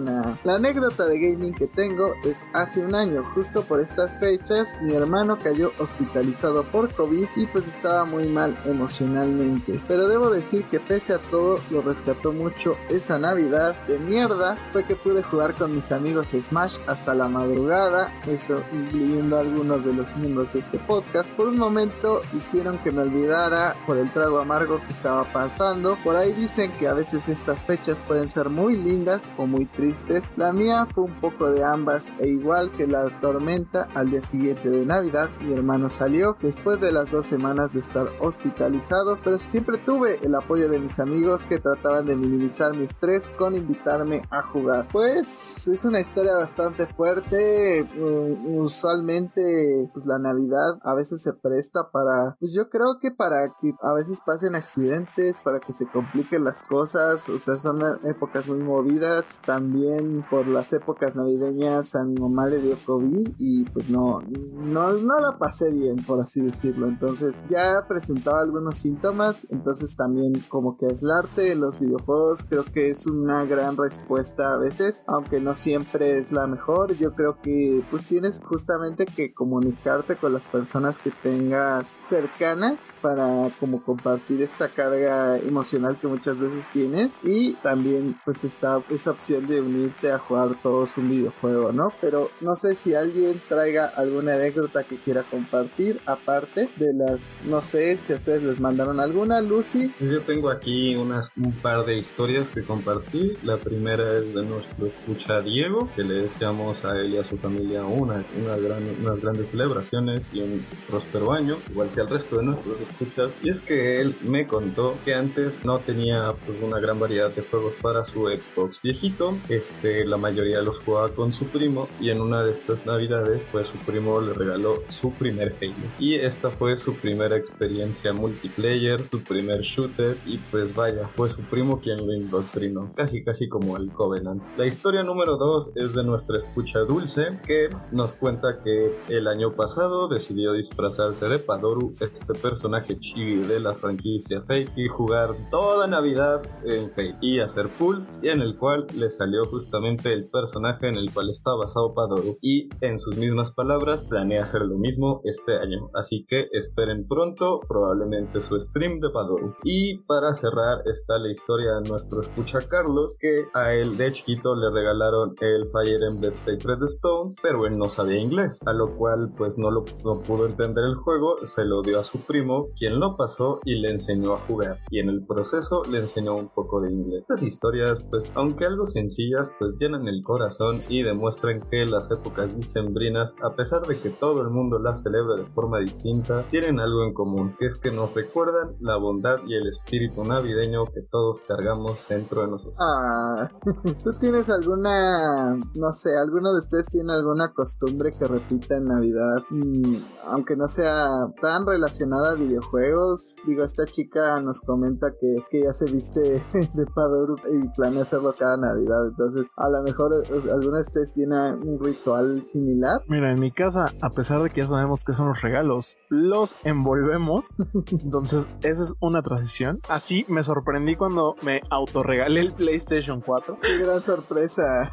la 0.44 0.56
anécdota 0.56 1.06
de 1.06 1.20
gaming 1.20 1.54
que 1.54 1.68
tengo 1.68 2.14
es 2.26 2.38
hace 2.54 2.86
un 2.86 2.96
año, 2.96 3.24
justo 3.34 3.64
por 3.64 3.80
estas 3.80 4.18
fechas, 4.20 4.78
mi 4.82 4.94
hermano 4.94 5.38
cayó 5.42 5.72
hospitalizado 5.80 6.64
por 6.64 6.94
COVID 6.94 7.28
y 7.36 7.48
pues 7.48 7.68
estaba 7.68 8.06
muy 8.06 8.28
mal 8.28 8.56
emocionalmente. 8.66 9.80
Pero 9.88 10.08
debo 10.08 10.30
decir 10.30 10.66
que 10.66 10.80
pese 10.80 11.14
a 11.14 11.20
todo 11.20 11.60
lo 11.70 11.82
rescató 11.82 12.33
mucho 12.34 12.76
esa 12.90 13.18
Navidad 13.18 13.76
de 13.88 14.00
mierda 14.00 14.58
fue 14.72 14.84
que 14.84 14.96
pude 14.96 15.24
jugar 15.24 15.54
con 15.54 15.74
mis 15.74 15.92
amigos 15.92 16.28
Smash 16.30 16.78
hasta 16.88 17.14
la 17.14 17.28
madrugada, 17.28 18.12
eso 18.28 18.64
incluyendo 18.74 19.40
algunos 19.40 19.86
de 19.86 19.94
los 19.94 20.16
miembros 20.18 20.54
de 20.54 20.60
este 20.60 20.80
podcast. 20.80 21.30
Por 21.32 21.48
un 21.48 21.58
momento 21.58 22.22
hicieron 22.36 22.78
que 22.80 22.92
me 22.92 23.02
olvidara 23.02 23.76
por 23.86 23.98
el 23.98 24.12
trago 24.12 24.40
amargo 24.40 24.80
que 24.80 24.92
estaba 24.92 25.24
pasando. 25.26 25.98
Por 26.04 26.16
ahí 26.16 26.34
dicen 26.34 26.72
que 26.74 26.88
a 26.88 26.94
veces 26.94 27.30
estas 27.30 27.66
fechas 27.66 28.02
pueden 28.02 28.28
ser 28.28 28.50
muy 28.50 28.76
lindas 28.76 29.32
o 29.38 29.46
muy 29.46 29.66
tristes. 29.66 30.32
La 30.36 30.52
mía 30.52 30.88
fue 30.94 31.06
un 31.06 31.20
poco 31.20 31.52
de 31.52 31.64
ambas 31.64 32.14
e 32.20 32.28
igual 32.28 32.72
que 32.72 32.88
la 32.88 33.10
tormenta 33.22 33.88
al 33.94 34.12
día 34.12 34.22
siguiente 34.22 34.70
de 34.70 34.86
Navidad 34.86 35.30
mi 35.42 35.54
hermano 35.54 35.90
salió 35.90 36.38
después 36.42 36.80
de 36.80 36.92
las 36.92 37.12
dos 37.12 37.26
semanas 37.26 37.74
de 37.74 37.80
estar 37.80 38.08
hospitalizado, 38.20 39.18
pero 39.24 39.38
siempre 39.38 39.78
tuve 39.78 40.20
el 40.24 40.36
apoyo 40.36 40.70
de 40.70 40.80
mis 40.80 41.00
amigos 41.00 41.46
que 41.46 41.60
trataban 41.60 42.06
de 42.06 42.16
minimizar 42.24 42.76
mi 42.76 42.84
estrés 42.84 43.30
con 43.30 43.56
invitarme 43.56 44.22
a 44.30 44.42
jugar. 44.44 44.88
Pues 44.92 45.68
es 45.68 45.86
una 45.86 46.00
historia 46.00 46.34
bastante 46.36 46.88
fuerte, 46.88 47.80
eh, 47.80 48.40
usualmente 48.46 49.90
pues 49.94 50.06
la 50.06 50.20
Navidad 50.20 50.80
a 50.84 50.94
veces 50.94 51.22
se 51.22 51.34
presta 51.34 51.90
para, 51.92 52.36
pues 52.40 52.54
yo 52.54 52.70
creo 52.70 53.00
que 53.02 53.12
para 53.12 53.54
que 53.62 53.74
a 53.82 53.94
veces 53.94 54.22
pasen 54.26 54.56
accidentes, 54.56 55.40
para 55.44 55.60
que 55.60 55.74
se 55.74 55.86
compliquen 55.88 56.44
las 56.44 56.64
cosas, 56.64 57.30
o 57.30 57.38
sea, 57.38 57.58
son 57.58 57.82
épocas 58.04 58.48
muy 58.48 58.60
movidas, 58.60 59.40
también 59.46 60.26
por 60.30 60.48
las 60.48 60.72
épocas 60.74 61.16
navideñas 61.16 61.96
a 61.96 62.04
mi 62.04 62.16
mamá 62.16 62.48
le 62.48 62.60
dio 62.60 62.78
COVID 62.86 63.36
y 63.38 63.66
pues 63.66 63.90
no, 63.90 64.22
no, 64.22 64.94
no 64.94 65.20
la 65.20 65.38
pasé 65.38 65.72
bien, 65.72 66.04
por 66.06 66.22
así 66.22 66.42
decirlo. 66.42 66.88
Entonces 66.88 67.44
ya 67.50 67.86
presentaba 67.88 68.42
algunos 68.42 68.78
síntomas, 68.78 69.48
entonces 69.50 69.96
también 69.96 70.34
como 70.50 70.78
que 70.78 70.88
aislarte 70.88 71.52
en 71.52 71.62
los 71.62 71.80
videojuegos 71.80 72.03
creo 72.50 72.66
que 72.66 72.90
es 72.90 73.08
una 73.08 73.46
gran 73.46 73.78
respuesta 73.78 74.54
a 74.54 74.58
veces, 74.58 75.04
aunque 75.08 75.40
no 75.40 75.54
siempre 75.54 76.18
es 76.20 76.32
la 76.32 76.48
mejor. 76.48 76.96
Yo 76.98 77.14
creo 77.14 77.40
que 77.42 77.84
pues 77.90 78.06
tienes 78.06 78.42
justamente 78.44 79.06
que 79.06 79.34
comunicarte 79.34 80.16
con 80.16 80.34
las 80.34 80.48
personas 80.48 81.00
que 81.00 81.12
tengas 81.12 81.98
cercanas 82.02 82.98
para 83.02 83.52
como 83.60 83.84
compartir 83.84 84.42
esta 84.42 84.70
carga 84.70 85.38
emocional 85.38 85.98
que 86.00 86.08
muchas 86.08 86.38
veces 86.38 86.70
tienes 86.72 87.18
y 87.24 87.56
también 87.56 88.18
pues 88.26 88.44
está 88.44 88.82
esa 88.90 89.12
opción 89.12 89.48
de 89.48 89.62
unirte 89.62 90.12
a 90.12 90.20
jugar 90.20 90.56
todos 90.62 90.98
un 90.98 91.10
videojuego, 91.10 91.72
¿no? 91.72 91.94
Pero 92.02 92.30
no 92.42 92.56
sé 92.56 92.76
si 92.76 92.96
alguien 92.96 93.42
traiga 93.48 93.88
alguna 93.88 94.34
anécdota 94.34 94.84
que 94.84 94.98
quiera 94.98 95.24
compartir 95.24 96.02
aparte 96.06 96.70
de 96.78 96.94
las, 96.94 97.36
no 97.46 97.62
sé 97.62 97.98
si 97.98 98.14
a 98.14 98.16
ustedes 98.16 98.44
les 98.44 98.60
mandaron 98.60 99.00
alguna, 99.00 99.42
Lucy. 99.42 99.92
Yo 100.00 100.22
tengo 100.22 100.50
aquí 100.50 100.96
unas, 100.96 101.32
un 101.38 101.52
par 101.52 101.86
de 101.86 101.93
historias 101.98 102.50
que 102.50 102.64
compartir. 102.64 103.38
La 103.44 103.58
primera 103.58 104.18
es 104.18 104.34
de 104.34 104.44
nuestro 104.44 104.88
escucha 104.88 105.42
Diego, 105.42 105.90
que 105.96 106.04
le 106.04 106.24
deseamos 106.24 106.86
a 106.86 107.00
él 107.00 107.14
y 107.14 107.18
a 107.18 107.24
su 107.24 107.38
familia 107.38 107.84
una, 107.86 108.24
una 108.42 108.58
gran, 108.58 108.84
unas 109.02 109.20
grandes 109.20 109.50
celebraciones 109.50 110.30
y 110.34 110.42
un 110.42 110.66
próspero 110.88 111.32
año, 111.32 111.58
igual 111.70 111.90
que 111.94 112.02
al 112.02 112.10
resto 112.10 112.38
de 112.38 112.44
nuestros 112.44 112.82
escuchas. 112.82 113.32
Y 113.42 113.50
es 113.50 113.62
que 113.62 114.02
él 114.02 114.16
me 114.22 114.48
contó 114.48 114.98
que 115.06 115.14
antes 115.14 115.64
no 115.64 115.80
tenía 115.80 116.34
pues 116.46 116.62
una 116.62 116.80
gran 116.80 117.00
variedad 117.00 117.30
de 117.32 117.42
juegos 117.42 117.74
para 117.82 118.06
su 118.06 118.28
Xbox 118.28 118.82
viejito. 118.82 119.38
Este, 119.50 120.06
la 120.06 120.18
mayoría 120.18 120.62
los 120.62 120.80
jugaba 120.80 121.14
con 121.14 121.34
su 121.34 121.48
primo 121.50 121.88
y 122.00 122.10
en 122.10 122.22
una 122.22 122.44
de 122.44 122.52
estas 122.52 122.86
navidades 122.86 123.42
pues 123.52 123.68
su 123.68 123.78
primo 123.80 124.20
le 124.22 124.34
regaló 124.34 124.84
su 124.88 125.12
primer 125.14 125.56
Halo. 125.62 125.88
Y 125.98 126.16
esta 126.16 126.52
fue 126.52 126.78
su 126.78 126.96
primera 126.96 127.38
experiencia 127.38 128.14
multiplayer, 128.14 129.06
su 129.06 129.24
primer 129.24 129.62
shooter 129.62 130.18
y 130.26 130.38
pues 130.38 130.74
vaya, 130.74 131.10
fue 131.16 131.30
su 131.30 131.42
primo 131.44 131.82
quien 131.84 132.06
lo 132.06 132.14
indoctrinó, 132.14 132.92
casi 132.96 133.24
casi 133.24 133.48
como 133.50 133.78
el 133.78 133.92
Covenant. 133.92 134.42
La 134.58 134.66
historia 134.66 135.04
número 135.04 135.38
2 135.38 135.74
es 135.76 135.94
de 135.94 136.04
nuestra 136.04 136.38
escucha 136.38 136.80
Dulce 136.80 137.40
que 137.46 137.70
nos 137.92 138.16
cuenta 138.16 138.62
que 138.64 138.98
el 139.10 139.28
año 139.28 139.56
pasado 139.56 140.08
decidió 140.08 140.54
disfrazarse 140.54 141.28
de 141.28 141.40
Padoru, 141.40 141.96
este 142.00 142.34
personaje 142.34 143.00
chibi 143.00 143.38
de 143.44 143.60
la 143.60 143.74
franquicia 143.74 144.42
Fate 144.42 144.70
y 144.76 144.88
jugar 144.88 145.30
toda 145.52 145.88
Navidad 145.88 146.42
en 146.66 146.90
Fate 146.90 147.18
y 147.22 147.40
hacer 147.40 147.70
pulls 147.78 148.14
y 148.22 148.30
en 148.30 148.42
el 148.42 148.58
cual 148.58 148.88
le 148.96 149.10
salió 149.10 149.46
justamente 149.46 150.14
el 150.14 150.30
personaje 150.30 150.88
en 150.88 150.96
el 150.96 151.12
cual 151.14 151.30
está 151.30 151.54
basado 151.54 151.94
Padoru 151.94 152.38
y 152.42 152.70
en 152.82 152.98
sus 152.98 153.18
mismas 153.18 153.52
palabras 153.52 154.06
planea 154.08 154.44
hacer 154.44 154.62
lo 154.62 154.78
mismo 154.78 155.22
este 155.24 155.58
año. 155.58 155.90
Así 155.94 156.26
que 156.28 156.48
esperen 156.52 157.08
pronto 157.08 157.60
probablemente 157.68 158.42
su 158.42 158.60
stream 158.60 159.00
de 159.00 159.10
Padoru. 159.10 159.56
Y 159.64 160.00
para 160.00 160.34
cerrar 160.34 160.80
está 160.86 161.18
la 161.18 161.32
historia 161.32 161.73
nuestro 161.82 162.22
escucha 162.22 162.60
Carlos 162.62 163.18
que 163.20 163.46
a 163.54 163.74
él 163.74 163.98
de 163.98 164.12
chiquito 164.12 164.56
le 164.56 164.70
regalaron 164.72 165.36
el 165.40 165.70
Fire 165.72 166.04
Emblem 166.10 166.38
Sacred 166.38 166.82
Stones 166.84 167.36
pero 167.42 167.66
él 167.66 167.78
no 167.78 167.86
sabía 167.86 168.20
inglés 168.20 168.60
a 168.66 168.74
lo 168.74 168.96
cual 168.96 169.32
pues 169.38 169.58
no 169.58 169.72
lo 169.72 169.86
no 170.04 170.22
pudo 170.22 170.46
entender 170.46 170.84
el 170.86 170.96
juego 170.96 171.38
se 171.46 171.66
lo 171.66 171.82
dio 171.82 172.00
a 172.00 172.04
su 172.04 172.20
primo 172.20 172.68
quien 172.78 173.00
lo 173.00 173.18
pasó 173.18 173.60
y 173.66 173.76
le 173.76 173.92
enseñó 173.92 174.34
a 174.34 174.40
jugar 174.40 174.80
y 174.90 175.00
en 175.00 175.10
el 175.10 175.26
proceso 175.26 175.84
le 175.92 176.00
enseñó 176.00 176.36
un 176.36 176.50
poco 176.50 176.82
de 176.82 176.92
inglés. 176.92 177.22
Estas 177.22 177.44
historias 177.44 178.06
pues 178.10 178.32
aunque 178.36 178.66
algo 178.66 178.86
sencillas 178.86 179.56
pues 179.60 179.76
llenan 179.80 180.08
el 180.08 180.24
corazón 180.24 180.82
y 180.90 181.04
demuestran 181.04 181.62
que 181.70 181.86
las 181.86 182.10
épocas 182.12 182.56
dicembrinas 182.56 183.36
a 183.44 183.56
pesar 183.56 183.82
de 183.84 183.98
que 183.98 184.10
todo 184.10 184.42
el 184.42 184.50
mundo 184.50 184.80
las 184.80 185.04
celebra 185.04 185.36
de 185.36 185.46
forma 185.52 185.80
distinta 185.80 186.44
tienen 186.50 186.80
algo 186.80 187.04
en 187.04 187.14
común 187.14 187.56
que 187.60 187.66
es 187.66 187.78
que 187.78 187.92
nos 187.92 188.14
recuerdan 188.14 188.76
la 188.80 188.98
bondad 188.98 189.38
y 189.48 189.56
el 189.56 189.68
espíritu 189.68 190.24
navideño 190.24 190.86
que 190.86 191.02
todos 191.02 191.42
cargamos 191.42 191.63
dentro 192.10 192.42
de 192.42 192.48
nosotros 192.48 192.78
Ah, 192.80 193.50
¿tú 194.04 194.14
tienes 194.20 194.50
alguna, 194.50 195.56
no 195.76 195.92
sé, 195.92 196.16
alguno 196.18 196.52
de 196.52 196.58
ustedes 196.58 196.86
tiene 196.88 197.14
alguna 197.14 197.54
costumbre 197.54 198.12
que 198.12 198.26
repita 198.26 198.76
en 198.78 198.86
Navidad? 198.86 199.44
Mm, 199.50 199.96
aunque 200.28 200.56
no 200.56 200.68
sea 200.68 201.08
tan 201.42 201.66
relacionada 201.66 202.32
a 202.32 202.36
videojuegos. 202.36 203.36
Digo, 203.46 203.64
esta 203.64 203.86
chica 203.86 204.40
nos 204.42 204.62
comenta 204.62 205.12
que, 205.20 205.38
que 205.50 205.64
ya 205.64 205.74
se 205.74 205.86
viste 205.86 206.44
de 206.74 206.86
Padoru 206.94 207.36
y 207.52 207.68
planea 207.70 208.04
hacerlo 208.04 208.34
cada 208.38 208.58
Navidad. 208.58 209.08
Entonces, 209.08 209.48
a 209.58 209.70
lo 209.70 209.84
mejor 209.84 210.12
alguno 210.52 210.78
de 210.78 210.82
ustedes 210.82 211.14
tiene 211.14 211.54
un 211.54 211.80
ritual 211.84 212.44
similar. 212.44 213.02
Mira, 213.08 213.32
en 213.32 213.40
mi 213.40 213.52
casa, 213.52 213.88
a 214.02 214.10
pesar 214.10 214.42
de 214.42 214.50
que 214.50 214.62
ya 214.62 214.68
sabemos 214.68 215.04
que 215.04 215.14
son 215.14 215.28
los 215.28 215.42
regalos, 215.42 215.98
los 216.10 216.56
envolvemos. 216.64 217.56
Entonces, 217.92 218.48
esa 218.62 218.84
es 218.84 218.94
una 219.00 219.22
tradición. 219.22 219.80
Así 219.90 220.26
me 220.28 220.44
sorprendí 220.44 220.96
cuando 220.96 221.36
me 221.42 221.53
me 221.54 221.62
autorregalé 221.70 222.42
el 222.42 222.52
PlayStation 222.52 223.22
4. 223.22 223.60
Qué 223.62 223.78
gran 223.78 224.02
sorpresa. 224.02 224.92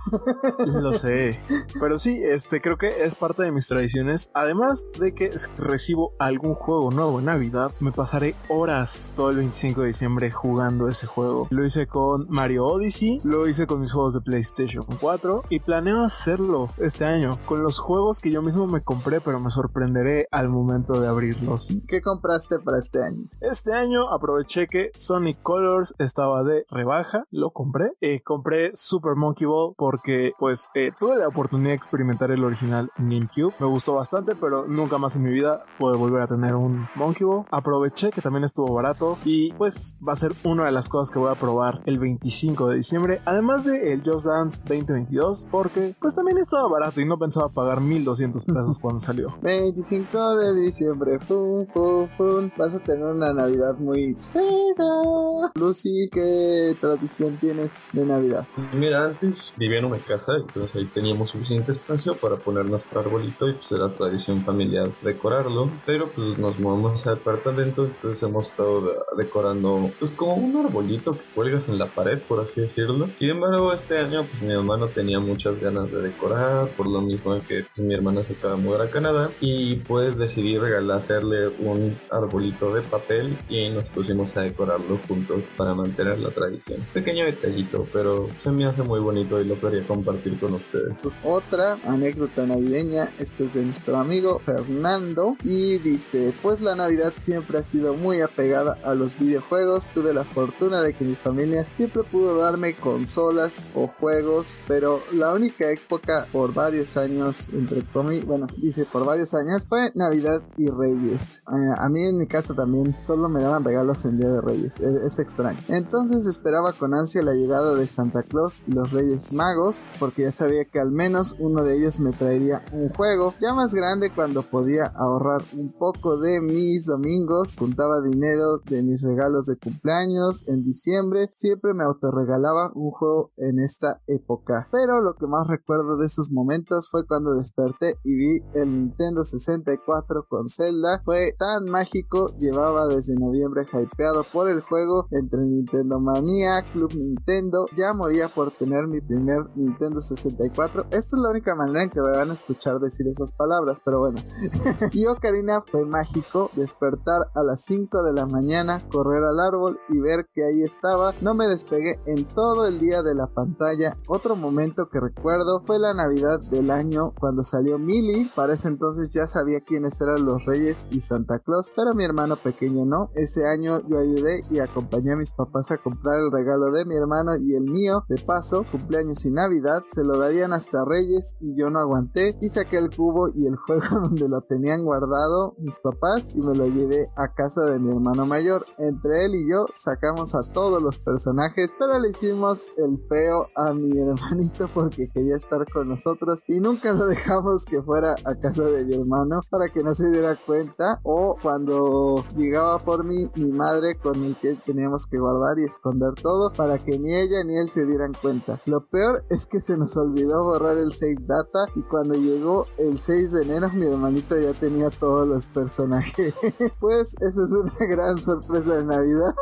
Lo 0.66 0.92
sé. 0.92 1.40
Pero 1.80 1.98
sí, 1.98 2.20
este 2.22 2.60
creo 2.60 2.76
que 2.76 2.88
es 3.04 3.14
parte 3.14 3.42
de 3.42 3.50
mis 3.50 3.66
tradiciones. 3.66 4.30
Además 4.34 4.86
de 4.98 5.14
que 5.14 5.30
recibo 5.56 6.12
algún 6.18 6.54
juego 6.54 6.90
nuevo 6.90 7.18
en 7.18 7.26
Navidad, 7.26 7.72
me 7.80 7.92
pasaré 7.92 8.34
horas 8.48 9.12
todo 9.16 9.30
el 9.30 9.36
25 9.38 9.82
de 9.82 9.86
diciembre 9.88 10.30
jugando 10.30 10.88
ese 10.88 11.06
juego. 11.06 11.48
Lo 11.50 11.64
hice 11.64 11.86
con 11.86 12.26
Mario 12.28 12.66
Odyssey, 12.66 13.20
lo 13.24 13.48
hice 13.48 13.66
con 13.66 13.80
mis 13.80 13.92
juegos 13.92 14.14
de 14.14 14.20
PlayStation 14.20 14.84
4 15.00 15.44
y 15.48 15.60
planeo 15.60 16.04
hacerlo 16.04 16.68
este 16.76 17.06
año 17.06 17.38
con 17.46 17.62
los 17.62 17.78
juegos 17.78 18.20
que 18.20 18.30
yo 18.30 18.42
mismo 18.42 18.66
me 18.66 18.82
compré, 18.82 19.20
pero 19.20 19.40
me 19.40 19.50
sorprenderé 19.50 20.26
al 20.30 20.48
momento 20.50 21.00
de 21.00 21.08
abrirlos. 21.08 21.80
¿Qué 21.88 22.02
compraste 22.02 22.58
para 22.58 22.78
este 22.78 23.02
año? 23.02 23.28
Este 23.40 23.72
año 23.72 24.12
aproveché 24.12 24.66
que 24.66 24.90
Sonic 24.96 25.40
Colors 25.42 25.94
estaba 25.98 26.42
de 26.42 26.49
rebaja, 26.70 27.24
lo 27.30 27.50
compré. 27.50 27.92
Eh, 28.00 28.20
compré 28.22 28.70
Super 28.74 29.14
Monkey 29.16 29.46
Ball 29.46 29.74
porque 29.76 30.32
pues 30.38 30.68
eh, 30.74 30.92
tuve 30.98 31.16
la 31.16 31.28
oportunidad 31.28 31.70
de 31.70 31.76
experimentar 31.76 32.30
el 32.30 32.44
original 32.44 32.90
GameCube. 32.98 33.54
Me 33.58 33.66
gustó 33.66 33.94
bastante, 33.94 34.34
pero 34.34 34.66
nunca 34.66 34.98
más 34.98 35.16
en 35.16 35.22
mi 35.22 35.32
vida 35.32 35.64
pude 35.78 35.96
volver 35.96 36.22
a 36.22 36.26
tener 36.26 36.54
un 36.54 36.88
Monkey 36.94 37.26
Ball. 37.26 37.44
Aproveché 37.50 38.10
que 38.10 38.20
también 38.20 38.44
estuvo 38.44 38.72
barato 38.72 39.18
y 39.24 39.52
pues 39.54 39.96
va 40.06 40.12
a 40.12 40.16
ser 40.16 40.32
una 40.44 40.66
de 40.66 40.72
las 40.72 40.88
cosas 40.88 41.12
que 41.12 41.18
voy 41.18 41.30
a 41.30 41.34
probar 41.34 41.82
el 41.86 41.98
25 41.98 42.68
de 42.68 42.76
diciembre, 42.76 43.20
además 43.24 43.64
de 43.64 43.92
el 43.92 44.02
Just 44.04 44.26
Dance 44.26 44.62
2022, 44.66 45.48
porque 45.50 45.94
pues 46.00 46.14
también 46.14 46.38
estaba 46.38 46.68
barato 46.68 47.00
y 47.00 47.04
no 47.04 47.18
pensaba 47.18 47.48
pagar 47.48 47.80
1200 47.80 48.44
pesos 48.44 48.78
cuando 48.80 48.98
salió. 48.98 49.34
25 49.42 50.36
de 50.36 50.54
diciembre, 50.60 51.18
fum, 51.20 51.66
fum, 51.66 52.08
fum. 52.16 52.50
Vas 52.56 52.74
a 52.74 52.80
tener 52.80 53.04
una 53.04 53.32
Navidad 53.32 53.76
muy 53.78 54.14
cero. 54.16 55.50
Lucy, 55.54 56.08
¿qué 56.40 56.74
tradición 56.80 57.36
tienes 57.36 57.84
de 57.92 58.04
Navidad? 58.04 58.46
Mira, 58.72 59.04
antes 59.04 59.52
vivía 59.56 59.78
en 59.78 59.86
una 59.86 59.98
casa, 59.98 60.32
entonces 60.36 60.76
ahí 60.76 60.86
teníamos 60.86 61.30
suficiente 61.30 61.72
espacio 61.72 62.16
para 62.16 62.36
poner 62.36 62.64
nuestro 62.66 63.00
arbolito 63.00 63.48
y 63.48 63.54
pues 63.54 63.70
era 63.72 63.88
tradición 63.88 64.42
familiar 64.44 64.90
decorarlo, 65.02 65.68
pero 65.84 66.08
pues 66.08 66.38
nos 66.38 66.58
movemos 66.58 67.06
al 67.06 67.16
departamento, 67.16 67.84
entonces 67.84 68.22
hemos 68.22 68.50
estado 68.50 69.04
decorando 69.16 69.90
pues 69.98 70.12
como 70.12 70.34
un 70.34 70.64
arbolito 70.64 71.12
que 71.12 71.24
cuelgas 71.34 71.68
en 71.68 71.78
la 71.78 71.86
pared, 71.86 72.18
por 72.20 72.40
así 72.40 72.60
decirlo. 72.60 73.08
Sin 73.18 73.30
embargo, 73.30 73.72
este 73.72 73.98
año 73.98 74.24
pues 74.24 74.42
mi 74.42 74.54
mamá 74.54 74.76
no 74.76 74.86
tenía 74.86 75.18
muchas 75.18 75.60
ganas 75.60 75.90
de 75.90 76.02
decorar, 76.02 76.68
por 76.68 76.86
lo 76.86 77.00
mismo 77.00 77.38
que 77.46 77.64
mi 77.76 77.94
hermana 77.94 78.24
se 78.24 78.34
acaba 78.34 78.54
de 78.54 78.62
mudar 78.62 78.82
a 78.82 78.90
Canadá 78.90 79.30
y 79.40 79.76
pues 79.76 80.16
decidí 80.16 80.58
regalar, 80.58 80.98
hacerle 80.98 81.48
un 81.58 81.96
arbolito 82.10 82.74
de 82.74 82.82
papel 82.82 83.36
y 83.48 83.68
nos 83.68 83.90
pusimos 83.90 84.36
a 84.36 84.42
decorarlo 84.42 84.98
juntos 85.08 85.42
para 85.56 85.74
mantener 85.74 86.19
la 86.20 86.30
tradición. 86.30 86.80
Pequeño 86.92 87.24
detallito, 87.24 87.86
pero 87.92 88.28
se 88.42 88.50
me 88.50 88.64
hace 88.64 88.82
muy 88.82 89.00
bonito 89.00 89.40
y 89.40 89.44
lo 89.44 89.58
quería 89.58 89.82
compartir 89.86 90.38
con 90.38 90.54
ustedes. 90.54 90.94
Pues 91.02 91.20
otra 91.24 91.78
anécdota 91.86 92.46
navideña, 92.46 93.10
este 93.18 93.44
es 93.44 93.54
de 93.54 93.64
nuestro 93.64 93.96
amigo 93.96 94.40
Fernando 94.40 95.36
y 95.44 95.78
dice, 95.78 96.32
pues 96.42 96.60
la 96.60 96.74
Navidad 96.74 97.12
siempre 97.16 97.58
ha 97.58 97.62
sido 97.62 97.94
muy 97.94 98.20
apegada 98.20 98.78
a 98.84 98.94
los 98.94 99.18
videojuegos, 99.18 99.88
tuve 99.88 100.14
la 100.14 100.24
fortuna 100.24 100.82
de 100.82 100.92
que 100.94 101.04
mi 101.04 101.14
familia 101.14 101.66
siempre 101.70 102.02
pudo 102.02 102.36
darme 102.36 102.74
consolas 102.74 103.66
o 103.74 103.86
juegos, 103.86 104.58
pero 104.66 105.02
la 105.12 105.32
única 105.32 105.70
época 105.70 106.26
por 106.32 106.52
varios 106.54 106.96
años, 106.96 107.48
entre 107.50 107.84
comillas, 107.84 108.26
bueno, 108.26 108.46
dice 108.56 108.84
por 108.84 109.04
varios 109.04 109.34
años, 109.34 109.66
fue 109.68 109.90
Navidad 109.94 110.42
y 110.56 110.68
Reyes. 110.68 111.42
Eh, 111.48 111.74
a 111.78 111.88
mí 111.88 112.02
en 112.02 112.18
mi 112.18 112.26
casa 112.26 112.54
también 112.54 112.96
solo 113.00 113.28
me 113.28 113.40
daban 113.40 113.64
regalos 113.64 114.04
en 114.04 114.18
Día 114.18 114.28
de 114.28 114.40
Reyes, 114.40 114.80
e, 114.80 115.06
es 115.06 115.18
extraño. 115.18 115.58
Entonces 115.68 116.09
esperaba 116.18 116.72
con 116.72 116.94
ansia 116.94 117.22
la 117.22 117.34
llegada 117.34 117.74
de 117.74 117.86
Santa 117.86 118.22
Claus 118.22 118.62
y 118.66 118.72
los 118.72 118.90
Reyes 118.90 119.32
Magos, 119.32 119.86
porque 119.98 120.22
ya 120.22 120.32
sabía 120.32 120.64
que 120.64 120.80
al 120.80 120.90
menos 120.90 121.36
uno 121.38 121.62
de 121.62 121.76
ellos 121.76 122.00
me 122.00 122.12
traería 122.12 122.64
un 122.72 122.88
juego, 122.90 123.34
ya 123.40 123.54
más 123.54 123.74
grande 123.74 124.12
cuando 124.12 124.42
podía 124.42 124.86
ahorrar 124.96 125.42
un 125.56 125.72
poco 125.72 126.18
de 126.18 126.40
mis 126.40 126.86
domingos, 126.86 127.56
juntaba 127.58 128.00
dinero 128.00 128.58
de 128.66 128.82
mis 128.82 129.00
regalos 129.00 129.46
de 129.46 129.56
cumpleaños 129.56 130.48
en 130.48 130.64
diciembre, 130.64 131.30
siempre 131.34 131.74
me 131.74 131.84
autorregalaba 131.84 132.72
un 132.74 132.90
juego 132.90 133.32
en 133.36 133.60
esta 133.60 134.00
época. 134.06 134.68
Pero 134.72 135.00
lo 135.00 135.14
que 135.14 135.26
más 135.26 135.46
recuerdo 135.46 135.96
de 135.96 136.06
esos 136.06 136.30
momentos 136.32 136.88
fue 136.90 137.06
cuando 137.06 137.34
desperté 137.34 137.94
y 138.04 138.16
vi 138.16 138.38
el 138.54 138.74
Nintendo 138.74 139.24
64 139.24 140.26
con 140.28 140.48
Zelda. 140.48 141.00
Fue 141.04 141.34
tan 141.38 141.66
mágico, 141.66 142.34
llevaba 142.38 142.86
desde 142.86 143.14
noviembre 143.14 143.66
hypeado 143.72 144.24
por 144.32 144.50
el 144.50 144.60
juego 144.60 145.06
entre 145.10 145.40
Nintendo 145.42 145.99
Manía, 146.00 146.64
Club 146.72 146.94
Nintendo. 146.94 147.66
Ya 147.76 147.92
moría 147.92 148.28
por 148.28 148.50
tener 148.50 148.86
mi 148.86 149.00
primer 149.00 149.44
Nintendo 149.54 150.00
64. 150.00 150.86
Esta 150.90 150.98
es 150.98 151.22
la 151.22 151.30
única 151.30 151.54
manera 151.54 151.82
en 151.82 151.90
que 151.90 152.00
me 152.00 152.10
van 152.10 152.30
a 152.30 152.34
escuchar 152.34 152.78
decir 152.78 153.06
esas 153.06 153.32
palabras, 153.32 153.80
pero 153.84 154.00
bueno. 154.00 154.18
y 154.92 155.06
Ocarina 155.06 155.62
fue 155.70 155.84
mágico 155.84 156.50
despertar 156.54 157.30
a 157.34 157.42
las 157.42 157.64
5 157.64 158.02
de 158.02 158.12
la 158.12 158.26
mañana, 158.26 158.80
correr 158.90 159.22
al 159.24 159.38
árbol 159.40 159.78
y 159.88 160.00
ver 160.00 160.26
que 160.34 160.42
ahí 160.42 160.62
estaba. 160.62 161.14
No 161.20 161.34
me 161.34 161.46
despegué 161.46 162.00
en 162.06 162.26
todo 162.26 162.66
el 162.66 162.78
día 162.78 163.02
de 163.02 163.14
la 163.14 163.26
pantalla. 163.26 163.96
Otro 164.08 164.36
momento 164.36 164.88
que 164.88 165.00
recuerdo 165.00 165.62
fue 165.66 165.78
la 165.78 165.94
Navidad 165.94 166.40
del 166.50 166.70
año 166.70 167.12
cuando 167.18 167.44
salió 167.44 167.78
Millie. 167.78 168.28
Para 168.34 168.54
ese 168.54 168.68
entonces 168.68 169.10
ya 169.12 169.26
sabía 169.26 169.60
quiénes 169.60 170.00
eran 170.00 170.24
los 170.24 170.44
Reyes 170.46 170.86
y 170.90 171.00
Santa 171.00 171.38
Claus, 171.38 171.72
pero 171.76 171.94
mi 171.94 172.04
hermano 172.04 172.36
pequeño 172.36 172.84
no. 172.84 173.10
Ese 173.14 173.46
año 173.46 173.80
yo 173.88 173.98
ayudé 173.98 174.42
y 174.50 174.58
acompañé 174.58 175.12
a 175.12 175.16
mis 175.16 175.32
papás 175.32 175.70
a 175.70 175.76
comprar 175.76 175.89
el 175.92 176.32
regalo 176.32 176.70
de 176.70 176.84
mi 176.84 176.96
hermano 176.96 177.36
y 177.36 177.54
el 177.54 177.64
mío. 177.64 178.04
De 178.08 178.16
paso, 178.22 178.64
cumpleaños 178.70 179.24
y 179.24 179.30
Navidad 179.30 179.82
se 179.86 180.04
lo 180.04 180.18
darían 180.18 180.52
hasta 180.52 180.84
Reyes 180.84 181.36
y 181.40 181.56
yo 181.56 181.70
no 181.70 181.78
aguanté 181.78 182.36
y 182.40 182.48
saqué 182.48 182.78
el 182.78 182.94
cubo 182.94 183.28
y 183.34 183.46
el 183.46 183.56
juego 183.56 183.86
donde 184.00 184.28
lo 184.28 184.42
tenían 184.42 184.84
guardado 184.84 185.54
mis 185.58 185.80
papás 185.80 186.28
y 186.34 186.40
me 186.40 186.54
lo 186.54 186.66
llevé 186.66 187.10
a 187.16 187.34
casa 187.34 187.64
de 187.66 187.78
mi 187.78 187.90
hermano 187.90 188.26
mayor. 188.26 188.66
Entre 188.78 189.24
él 189.24 189.34
y 189.34 189.50
yo 189.50 189.66
sacamos 189.74 190.34
a 190.34 190.42
todos 190.52 190.82
los 190.82 190.98
personajes, 190.98 191.74
pero 191.78 191.98
le 191.98 192.10
hicimos 192.10 192.72
el 192.76 192.98
feo 193.08 193.46
a 193.56 193.72
mi 193.72 193.90
hermanito 194.00 194.68
porque 194.72 195.08
quería 195.08 195.36
estar 195.36 195.64
con 195.70 195.88
nosotros 195.88 196.42
y 196.48 196.54
nunca 196.60 196.92
lo 196.92 197.06
dejamos 197.06 197.64
que 197.64 197.82
fuera 197.82 198.14
a 198.24 198.34
casa 198.34 198.64
de 198.64 198.84
mi 198.84 198.94
hermano 198.94 199.40
para 199.50 199.68
que 199.68 199.82
no 199.82 199.94
se 199.94 200.10
diera 200.10 200.36
cuenta 200.36 201.00
o 201.02 201.36
cuando 201.40 202.24
llegaba 202.36 202.78
por 202.78 203.04
mí 203.04 203.24
mi 203.34 203.52
madre 203.52 203.96
con 203.96 204.22
el 204.22 204.36
que 204.36 204.54
teníamos 204.54 205.06
que 205.06 205.18
guardar 205.18 205.58
y 205.58 205.64
esconder 205.80 206.12
todo 206.14 206.52
para 206.52 206.76
que 206.76 206.98
ni 206.98 207.14
ella 207.14 207.42
ni 207.42 207.56
él 207.56 207.68
se 207.68 207.86
dieran 207.86 208.12
cuenta. 208.12 208.58
Lo 208.66 208.86
peor 208.86 209.24
es 209.30 209.46
que 209.46 209.60
se 209.60 209.78
nos 209.78 209.96
olvidó 209.96 210.44
borrar 210.44 210.76
el 210.76 210.92
save 210.92 211.16
data 211.20 211.66
y 211.74 211.80
cuando 211.82 212.14
llegó 212.14 212.66
el 212.76 212.98
6 212.98 213.32
de 213.32 213.42
enero 213.42 213.70
mi 213.70 213.86
hermanito 213.86 214.38
ya 214.38 214.52
tenía 214.52 214.90
todos 214.90 215.26
los 215.26 215.46
personajes. 215.46 216.34
pues 216.80 217.14
esa 217.20 217.44
es 217.44 217.52
una 217.52 217.74
gran 217.78 218.18
sorpresa 218.18 218.76
de 218.76 218.84
Navidad. 218.84 219.34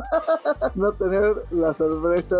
no 0.74 0.92
tener 0.92 1.44
la 1.50 1.72
sorpresa 1.72 2.36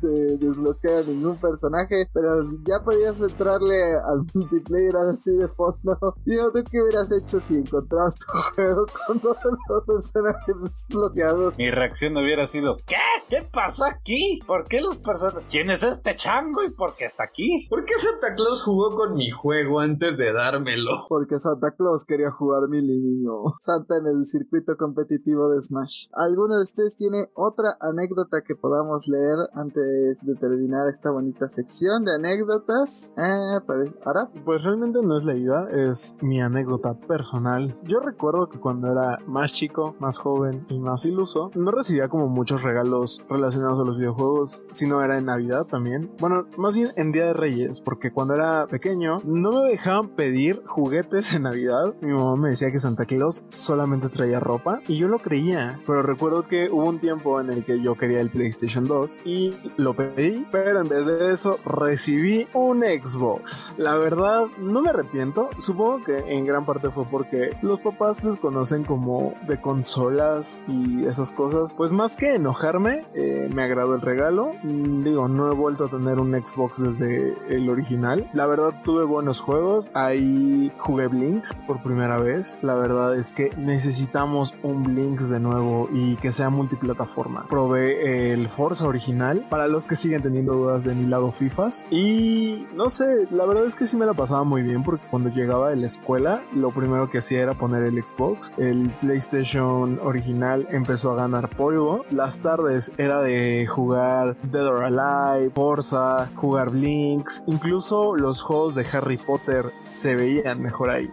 de 0.00 0.36
desbloquear 0.38 1.08
ningún 1.08 1.36
personaje, 1.36 2.08
pero 2.12 2.40
ya 2.64 2.84
podías 2.84 3.20
entrarle 3.20 3.74
al 4.06 4.24
multiplayer 4.32 4.94
así 4.96 5.36
de 5.36 5.48
fondo. 5.48 5.98
Digo, 6.24 6.52
¿tú 6.52 6.62
qué 6.70 6.82
hubieras 6.82 7.10
hecho 7.10 7.40
si 7.40 7.56
encontrabas 7.56 8.14
tu 8.14 8.26
juego 8.54 8.86
con 9.06 9.18
todos 9.18 9.36
los 9.68 9.84
personajes 9.84 10.54
desbloqueados? 10.62 11.58
Mi 11.58 11.70
reacción 11.70 12.16
hubiera 12.16 12.43
sido, 12.46 12.76
¿qué? 12.86 12.96
¿Qué 13.28 13.48
pasó 13.52 13.84
aquí? 13.86 14.40
¿Por 14.46 14.64
qué 14.64 14.80
los 14.80 14.98
personajes? 14.98 15.46
¿Quién 15.50 15.70
es 15.70 15.82
este 15.82 16.14
chango 16.14 16.62
y 16.62 16.70
por 16.70 16.94
qué 16.94 17.06
está 17.06 17.24
aquí? 17.24 17.66
¿Por 17.70 17.84
qué 17.84 17.94
Santa 17.94 18.34
Claus 18.34 18.62
jugó 18.62 18.94
con 18.94 19.14
mi 19.14 19.30
juego 19.30 19.80
antes 19.80 20.18
de 20.18 20.32
dármelo? 20.32 20.90
Porque 21.08 21.38
Santa 21.38 21.72
Claus 21.76 22.04
quería 22.04 22.30
jugar 22.30 22.68
mi 22.68 22.82
niño. 22.82 23.32
Santa 23.60 23.96
en 23.98 24.06
el 24.06 24.24
circuito 24.24 24.76
competitivo 24.76 25.48
de 25.48 25.62
Smash. 25.62 26.06
¿Alguno 26.12 26.58
de 26.58 26.64
ustedes 26.64 26.96
tiene 26.96 27.28
otra 27.34 27.76
anécdota 27.80 28.42
que 28.46 28.54
podamos 28.54 29.08
leer 29.08 29.48
antes 29.54 30.18
de 30.22 30.34
terminar 30.36 30.88
esta 30.88 31.10
bonita 31.10 31.48
sección 31.48 32.04
de 32.04 32.14
anécdotas? 32.14 33.14
Eh, 33.16 33.92
¿Ahora? 34.04 34.28
Pues 34.44 34.64
realmente 34.64 35.00
no 35.02 35.16
es 35.16 35.24
leída, 35.24 35.68
es 35.70 36.14
mi 36.20 36.40
anécdota 36.40 36.94
personal. 36.94 37.78
Yo 37.84 38.00
recuerdo 38.00 38.48
que 38.48 38.60
cuando 38.60 38.92
era 38.92 39.18
más 39.26 39.52
chico, 39.52 39.96
más 39.98 40.18
joven 40.18 40.66
y 40.68 40.78
más 40.78 41.04
iluso, 41.04 41.50
no 41.54 41.70
recibía 41.70 42.08
como 42.08 42.28
muchos 42.34 42.62
regalos 42.62 43.24
relacionados 43.28 43.80
a 43.80 43.88
los 43.88 43.96
videojuegos, 43.96 44.62
sino 44.70 45.02
era 45.02 45.18
en 45.18 45.26
Navidad 45.26 45.64
también. 45.64 46.10
Bueno, 46.18 46.46
más 46.56 46.74
bien 46.74 46.88
en 46.96 47.12
Día 47.12 47.26
de 47.26 47.32
Reyes, 47.32 47.80
porque 47.80 48.10
cuando 48.10 48.34
era 48.34 48.66
pequeño 48.66 49.18
no 49.24 49.62
me 49.62 49.70
dejaban 49.70 50.08
pedir 50.10 50.62
juguetes 50.66 51.32
en 51.32 51.42
Navidad. 51.42 51.94
Mi 52.00 52.12
mamá 52.12 52.36
me 52.36 52.50
decía 52.50 52.70
que 52.70 52.80
Santa 52.80 53.06
Claus 53.06 53.42
solamente 53.48 54.08
traía 54.08 54.40
ropa 54.40 54.80
y 54.88 54.98
yo 54.98 55.08
lo 55.08 55.18
creía, 55.18 55.80
pero 55.86 56.02
recuerdo 56.02 56.46
que 56.46 56.68
hubo 56.70 56.88
un 56.88 56.98
tiempo 56.98 57.40
en 57.40 57.50
el 57.50 57.64
que 57.64 57.80
yo 57.80 57.94
quería 57.94 58.20
el 58.20 58.30
PlayStation 58.30 58.84
2 58.84 59.22
y 59.24 59.52
lo 59.76 59.94
pedí, 59.94 60.46
pero 60.50 60.80
en 60.80 60.88
vez 60.88 61.06
de 61.06 61.32
eso 61.32 61.58
recibí 61.64 62.46
un 62.52 62.82
Xbox. 62.82 63.74
La 63.78 63.94
verdad, 63.94 64.46
no 64.58 64.82
me 64.82 64.90
arrepiento, 64.90 65.48
supongo 65.58 66.04
que 66.04 66.16
en 66.16 66.46
gran 66.46 66.66
parte 66.66 66.90
fue 66.90 67.04
porque 67.04 67.50
los 67.62 67.80
papás 67.80 68.22
desconocen 68.22 68.84
como 68.84 69.34
de 69.46 69.60
consolas 69.60 70.64
y 70.68 71.06
esas 71.06 71.32
cosas, 71.32 71.72
pues 71.72 71.92
más 71.92 72.16
que 72.16 72.23
enojarme, 72.32 73.04
eh, 73.14 73.48
me 73.52 73.62
agradó 73.62 73.94
el 73.94 74.00
regalo. 74.00 74.52
Mm, 74.62 75.02
digo, 75.02 75.28
no 75.28 75.50
he 75.50 75.54
vuelto 75.54 75.84
a 75.84 75.88
tener 75.88 76.18
un 76.18 76.34
Xbox 76.34 76.82
desde 76.82 77.34
el 77.48 77.68
original. 77.68 78.30
La 78.32 78.46
verdad 78.46 78.80
tuve 78.82 79.04
buenos 79.04 79.40
juegos. 79.40 79.86
Ahí 79.94 80.72
jugué 80.78 81.08
Blinks 81.08 81.54
por 81.66 81.82
primera 81.82 82.18
vez. 82.18 82.58
La 82.62 82.74
verdad 82.74 83.16
es 83.16 83.32
que 83.32 83.50
necesitamos 83.56 84.54
un 84.62 84.82
Blinks 84.82 85.28
de 85.28 85.40
nuevo 85.40 85.88
y 85.92 86.16
que 86.16 86.32
sea 86.32 86.50
multiplataforma. 86.50 87.46
Probé 87.48 88.32
el 88.32 88.48
Forza 88.48 88.86
original 88.86 89.46
para 89.50 89.68
los 89.68 89.88
que 89.88 89.96
siguen 89.96 90.22
teniendo 90.22 90.54
dudas 90.54 90.84
de 90.84 90.94
mi 90.94 91.06
lado 91.06 91.32
FIFAs. 91.32 91.86
Y 91.90 92.66
no 92.74 92.90
sé, 92.90 93.26
la 93.30 93.44
verdad 93.44 93.66
es 93.66 93.74
que 93.74 93.86
sí 93.86 93.96
me 93.96 94.06
la 94.06 94.14
pasaba 94.14 94.44
muy 94.44 94.62
bien 94.62 94.82
porque 94.82 95.06
cuando 95.10 95.30
llegaba 95.30 95.70
de 95.70 95.76
la 95.76 95.86
escuela, 95.86 96.42
lo 96.54 96.70
primero 96.70 97.10
que 97.10 97.18
hacía 97.18 97.42
era 97.42 97.54
poner 97.54 97.82
el 97.82 98.02
Xbox. 98.02 98.50
El 98.56 98.90
PlayStation 99.00 99.98
original 100.02 100.66
empezó 100.70 101.12
a 101.12 101.16
ganar 101.16 101.48
polvo. 101.48 102.03
Las 102.10 102.38
tardes 102.38 102.92
era 102.98 103.22
de 103.22 103.66
jugar 103.66 104.36
Dead 104.42 104.66
or 104.66 104.84
Alive, 104.84 105.50
Forza, 105.54 106.30
jugar 106.34 106.70
Blinks. 106.70 107.42
Incluso 107.46 108.14
los 108.14 108.42
juegos 108.42 108.74
de 108.74 108.86
Harry 108.92 109.16
Potter 109.16 109.72
se 109.84 110.14
veían 110.14 110.60
mejor 110.60 110.90
ahí. 110.90 111.10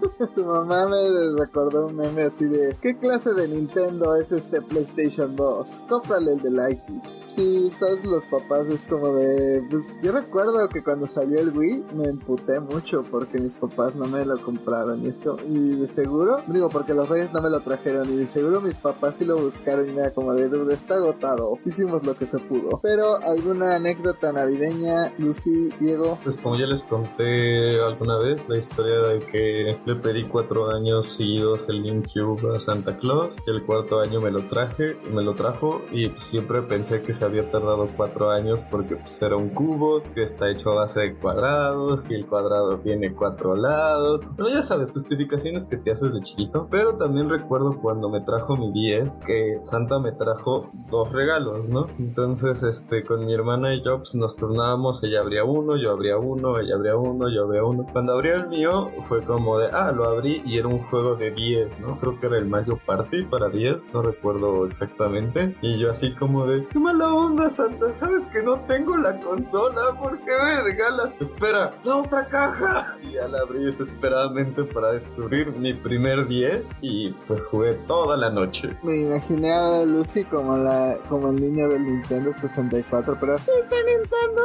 Tu 0.34 0.44
mamá 0.44 0.86
me 0.86 0.98
recordó 1.38 1.86
un 1.86 1.96
meme 1.96 2.22
así 2.22 2.44
de 2.46 2.76
¿Qué 2.80 2.98
clase 2.98 3.32
de 3.34 3.48
Nintendo 3.48 4.16
es 4.16 4.32
este 4.32 4.62
PlayStation 4.62 5.36
2? 5.36 5.84
Cómprale 5.88 6.32
el 6.32 6.40
de 6.42 6.72
X. 6.72 7.20
Sí, 7.26 7.70
sabes 7.70 8.04
los 8.04 8.24
papás 8.26 8.66
es 8.66 8.84
como 8.84 9.14
de 9.14 9.62
pues, 9.70 9.82
yo 10.02 10.12
recuerdo 10.12 10.68
que 10.68 10.82
cuando 10.82 11.06
salió 11.06 11.40
el 11.40 11.56
Wii 11.56 11.84
me 11.94 12.08
emputé 12.08 12.60
mucho 12.60 13.02
porque 13.02 13.38
mis 13.38 13.56
papás 13.56 13.94
no 13.94 14.06
me 14.06 14.24
lo 14.24 14.38
compraron 14.38 15.04
y 15.04 15.08
es 15.08 15.20
y 15.48 15.76
de 15.76 15.88
seguro, 15.88 16.42
digo 16.46 16.68
porque 16.68 16.94
los 16.94 17.08
reyes 17.08 17.32
no 17.32 17.42
me 17.42 17.50
lo 17.50 17.60
trajeron 17.60 18.08
y 18.12 18.16
de 18.16 18.28
seguro 18.28 18.60
mis 18.60 18.78
papás 18.78 19.16
sí 19.18 19.24
lo 19.24 19.36
buscaron 19.36 19.88
y 19.88 19.98
era 19.98 20.12
como 20.12 20.34
de 20.34 20.48
duda, 20.48 20.74
está 20.74 20.94
agotado. 20.94 21.58
Hicimos 21.64 22.04
lo 22.04 22.16
que 22.16 22.26
se 22.26 22.38
pudo. 22.38 22.80
Pero 22.82 23.16
alguna 23.16 23.76
anécdota 23.76 24.32
navideña, 24.32 25.12
Lucy, 25.18 25.70
Diego. 25.78 26.18
Pues 26.22 26.36
como 26.36 26.56
ya 26.56 26.66
les 26.66 26.84
conté 26.84 27.80
alguna 27.82 28.18
vez 28.18 28.48
la 28.48 28.56
historia 28.56 28.98
de 29.00 29.18
que 29.18 29.78
le 29.90 29.96
pedí 29.96 30.22
cuatro 30.22 30.70
años 30.70 31.08
seguidos 31.08 31.68
el 31.68 31.82
GameCube 31.82 32.54
a 32.54 32.60
Santa 32.60 32.96
Claus 32.96 33.38
y 33.44 33.50
el 33.50 33.64
cuarto 33.64 33.98
año 33.98 34.20
me 34.20 34.30
lo 34.30 34.42
traje, 34.44 34.96
me 35.12 35.20
lo 35.20 35.34
trajo 35.34 35.82
y 35.90 36.10
siempre 36.10 36.62
pensé 36.62 37.02
que 37.02 37.12
se 37.12 37.24
había 37.24 37.50
tardado 37.50 37.88
cuatro 37.96 38.30
años 38.30 38.64
porque 38.70 38.94
pues, 38.94 39.20
era 39.20 39.36
un 39.36 39.48
cubo 39.48 40.00
que 40.14 40.22
está 40.22 40.48
hecho 40.48 40.70
a 40.70 40.76
base 40.76 41.00
de 41.00 41.14
cuadrados 41.16 42.08
y 42.08 42.14
el 42.14 42.26
cuadrado 42.26 42.78
tiene 42.78 43.12
cuatro 43.12 43.56
lados. 43.56 44.20
Pero 44.36 44.48
ya 44.48 44.62
sabes, 44.62 44.92
justificaciones 44.92 45.66
que 45.68 45.76
te 45.76 45.90
haces 45.90 46.14
de 46.14 46.20
chiquito. 46.20 46.68
Pero 46.70 46.94
también 46.96 47.28
recuerdo 47.28 47.76
cuando 47.80 48.08
me 48.08 48.20
trajo 48.20 48.56
mi 48.56 48.70
10 48.70 49.18
que 49.26 49.58
Santa 49.62 49.98
me 49.98 50.12
trajo 50.12 50.70
dos 50.88 51.10
regalos, 51.10 51.68
¿no? 51.68 51.86
Entonces, 51.98 52.62
este, 52.62 53.04
con 53.04 53.26
mi 53.26 53.34
hermana 53.34 53.74
y 53.74 53.82
yo 53.84 53.98
pues, 53.98 54.14
nos 54.14 54.36
turnábamos, 54.36 55.02
ella 55.02 55.20
abría 55.20 55.42
uno, 55.42 55.76
yo 55.76 55.90
abría 55.90 56.16
uno, 56.16 56.60
ella 56.60 56.76
abría 56.76 56.96
uno, 56.96 57.28
yo 57.28 57.42
abría 57.42 57.64
uno. 57.64 57.86
Cuando 57.92 58.12
abrió 58.12 58.36
el 58.36 58.48
mío 58.48 58.90
fue 59.08 59.24
como 59.24 59.58
de, 59.58 59.79
ah, 59.80 59.92
lo 59.92 60.04
abrí 60.04 60.42
y 60.44 60.58
era 60.58 60.68
un 60.68 60.80
juego 60.84 61.16
de 61.16 61.30
10, 61.30 61.80
¿no? 61.80 61.98
Creo 61.98 62.18
que 62.18 62.26
era 62.26 62.38
el 62.38 62.46
Mario 62.46 62.80
Party 62.84 63.24
para 63.24 63.48
10, 63.48 63.92
no 63.92 64.02
recuerdo 64.02 64.66
exactamente. 64.66 65.56
Y 65.62 65.78
yo 65.78 65.90
así 65.90 66.14
como 66.14 66.46
de, 66.46 66.66
qué 66.66 66.78
mala 66.78 67.12
onda, 67.12 67.48
Santa, 67.48 67.92
sabes 67.92 68.26
que 68.28 68.42
no 68.42 68.60
tengo 68.60 68.96
la 68.96 69.18
consola, 69.20 69.98
¿por 70.00 70.18
qué 70.18 70.32
me 70.42 70.62
regalas? 70.62 71.16
Espera, 71.20 71.70
la 71.84 71.96
otra 71.96 72.26
caja. 72.28 72.96
Y 73.02 73.12
ya 73.12 73.28
la 73.28 73.40
abrí 73.40 73.64
desesperadamente 73.64 74.64
para 74.64 74.92
descubrir 74.92 75.52
mi 75.52 75.72
primer 75.72 76.26
10 76.26 76.78
y 76.80 77.10
pues 77.26 77.46
jugué 77.46 77.74
toda 77.86 78.16
la 78.16 78.30
noche. 78.30 78.76
Me 78.82 78.96
imaginé 78.96 79.52
a 79.52 79.84
Lucy 79.84 80.24
como 80.24 80.56
la 80.56 80.96
como 81.08 81.30
el 81.30 81.40
niño 81.40 81.68
del 81.68 81.84
Nintendo 81.84 82.32
64, 82.34 83.16
pero 83.18 83.36
¡Ese 83.36 83.50
Nintendo 83.50 84.42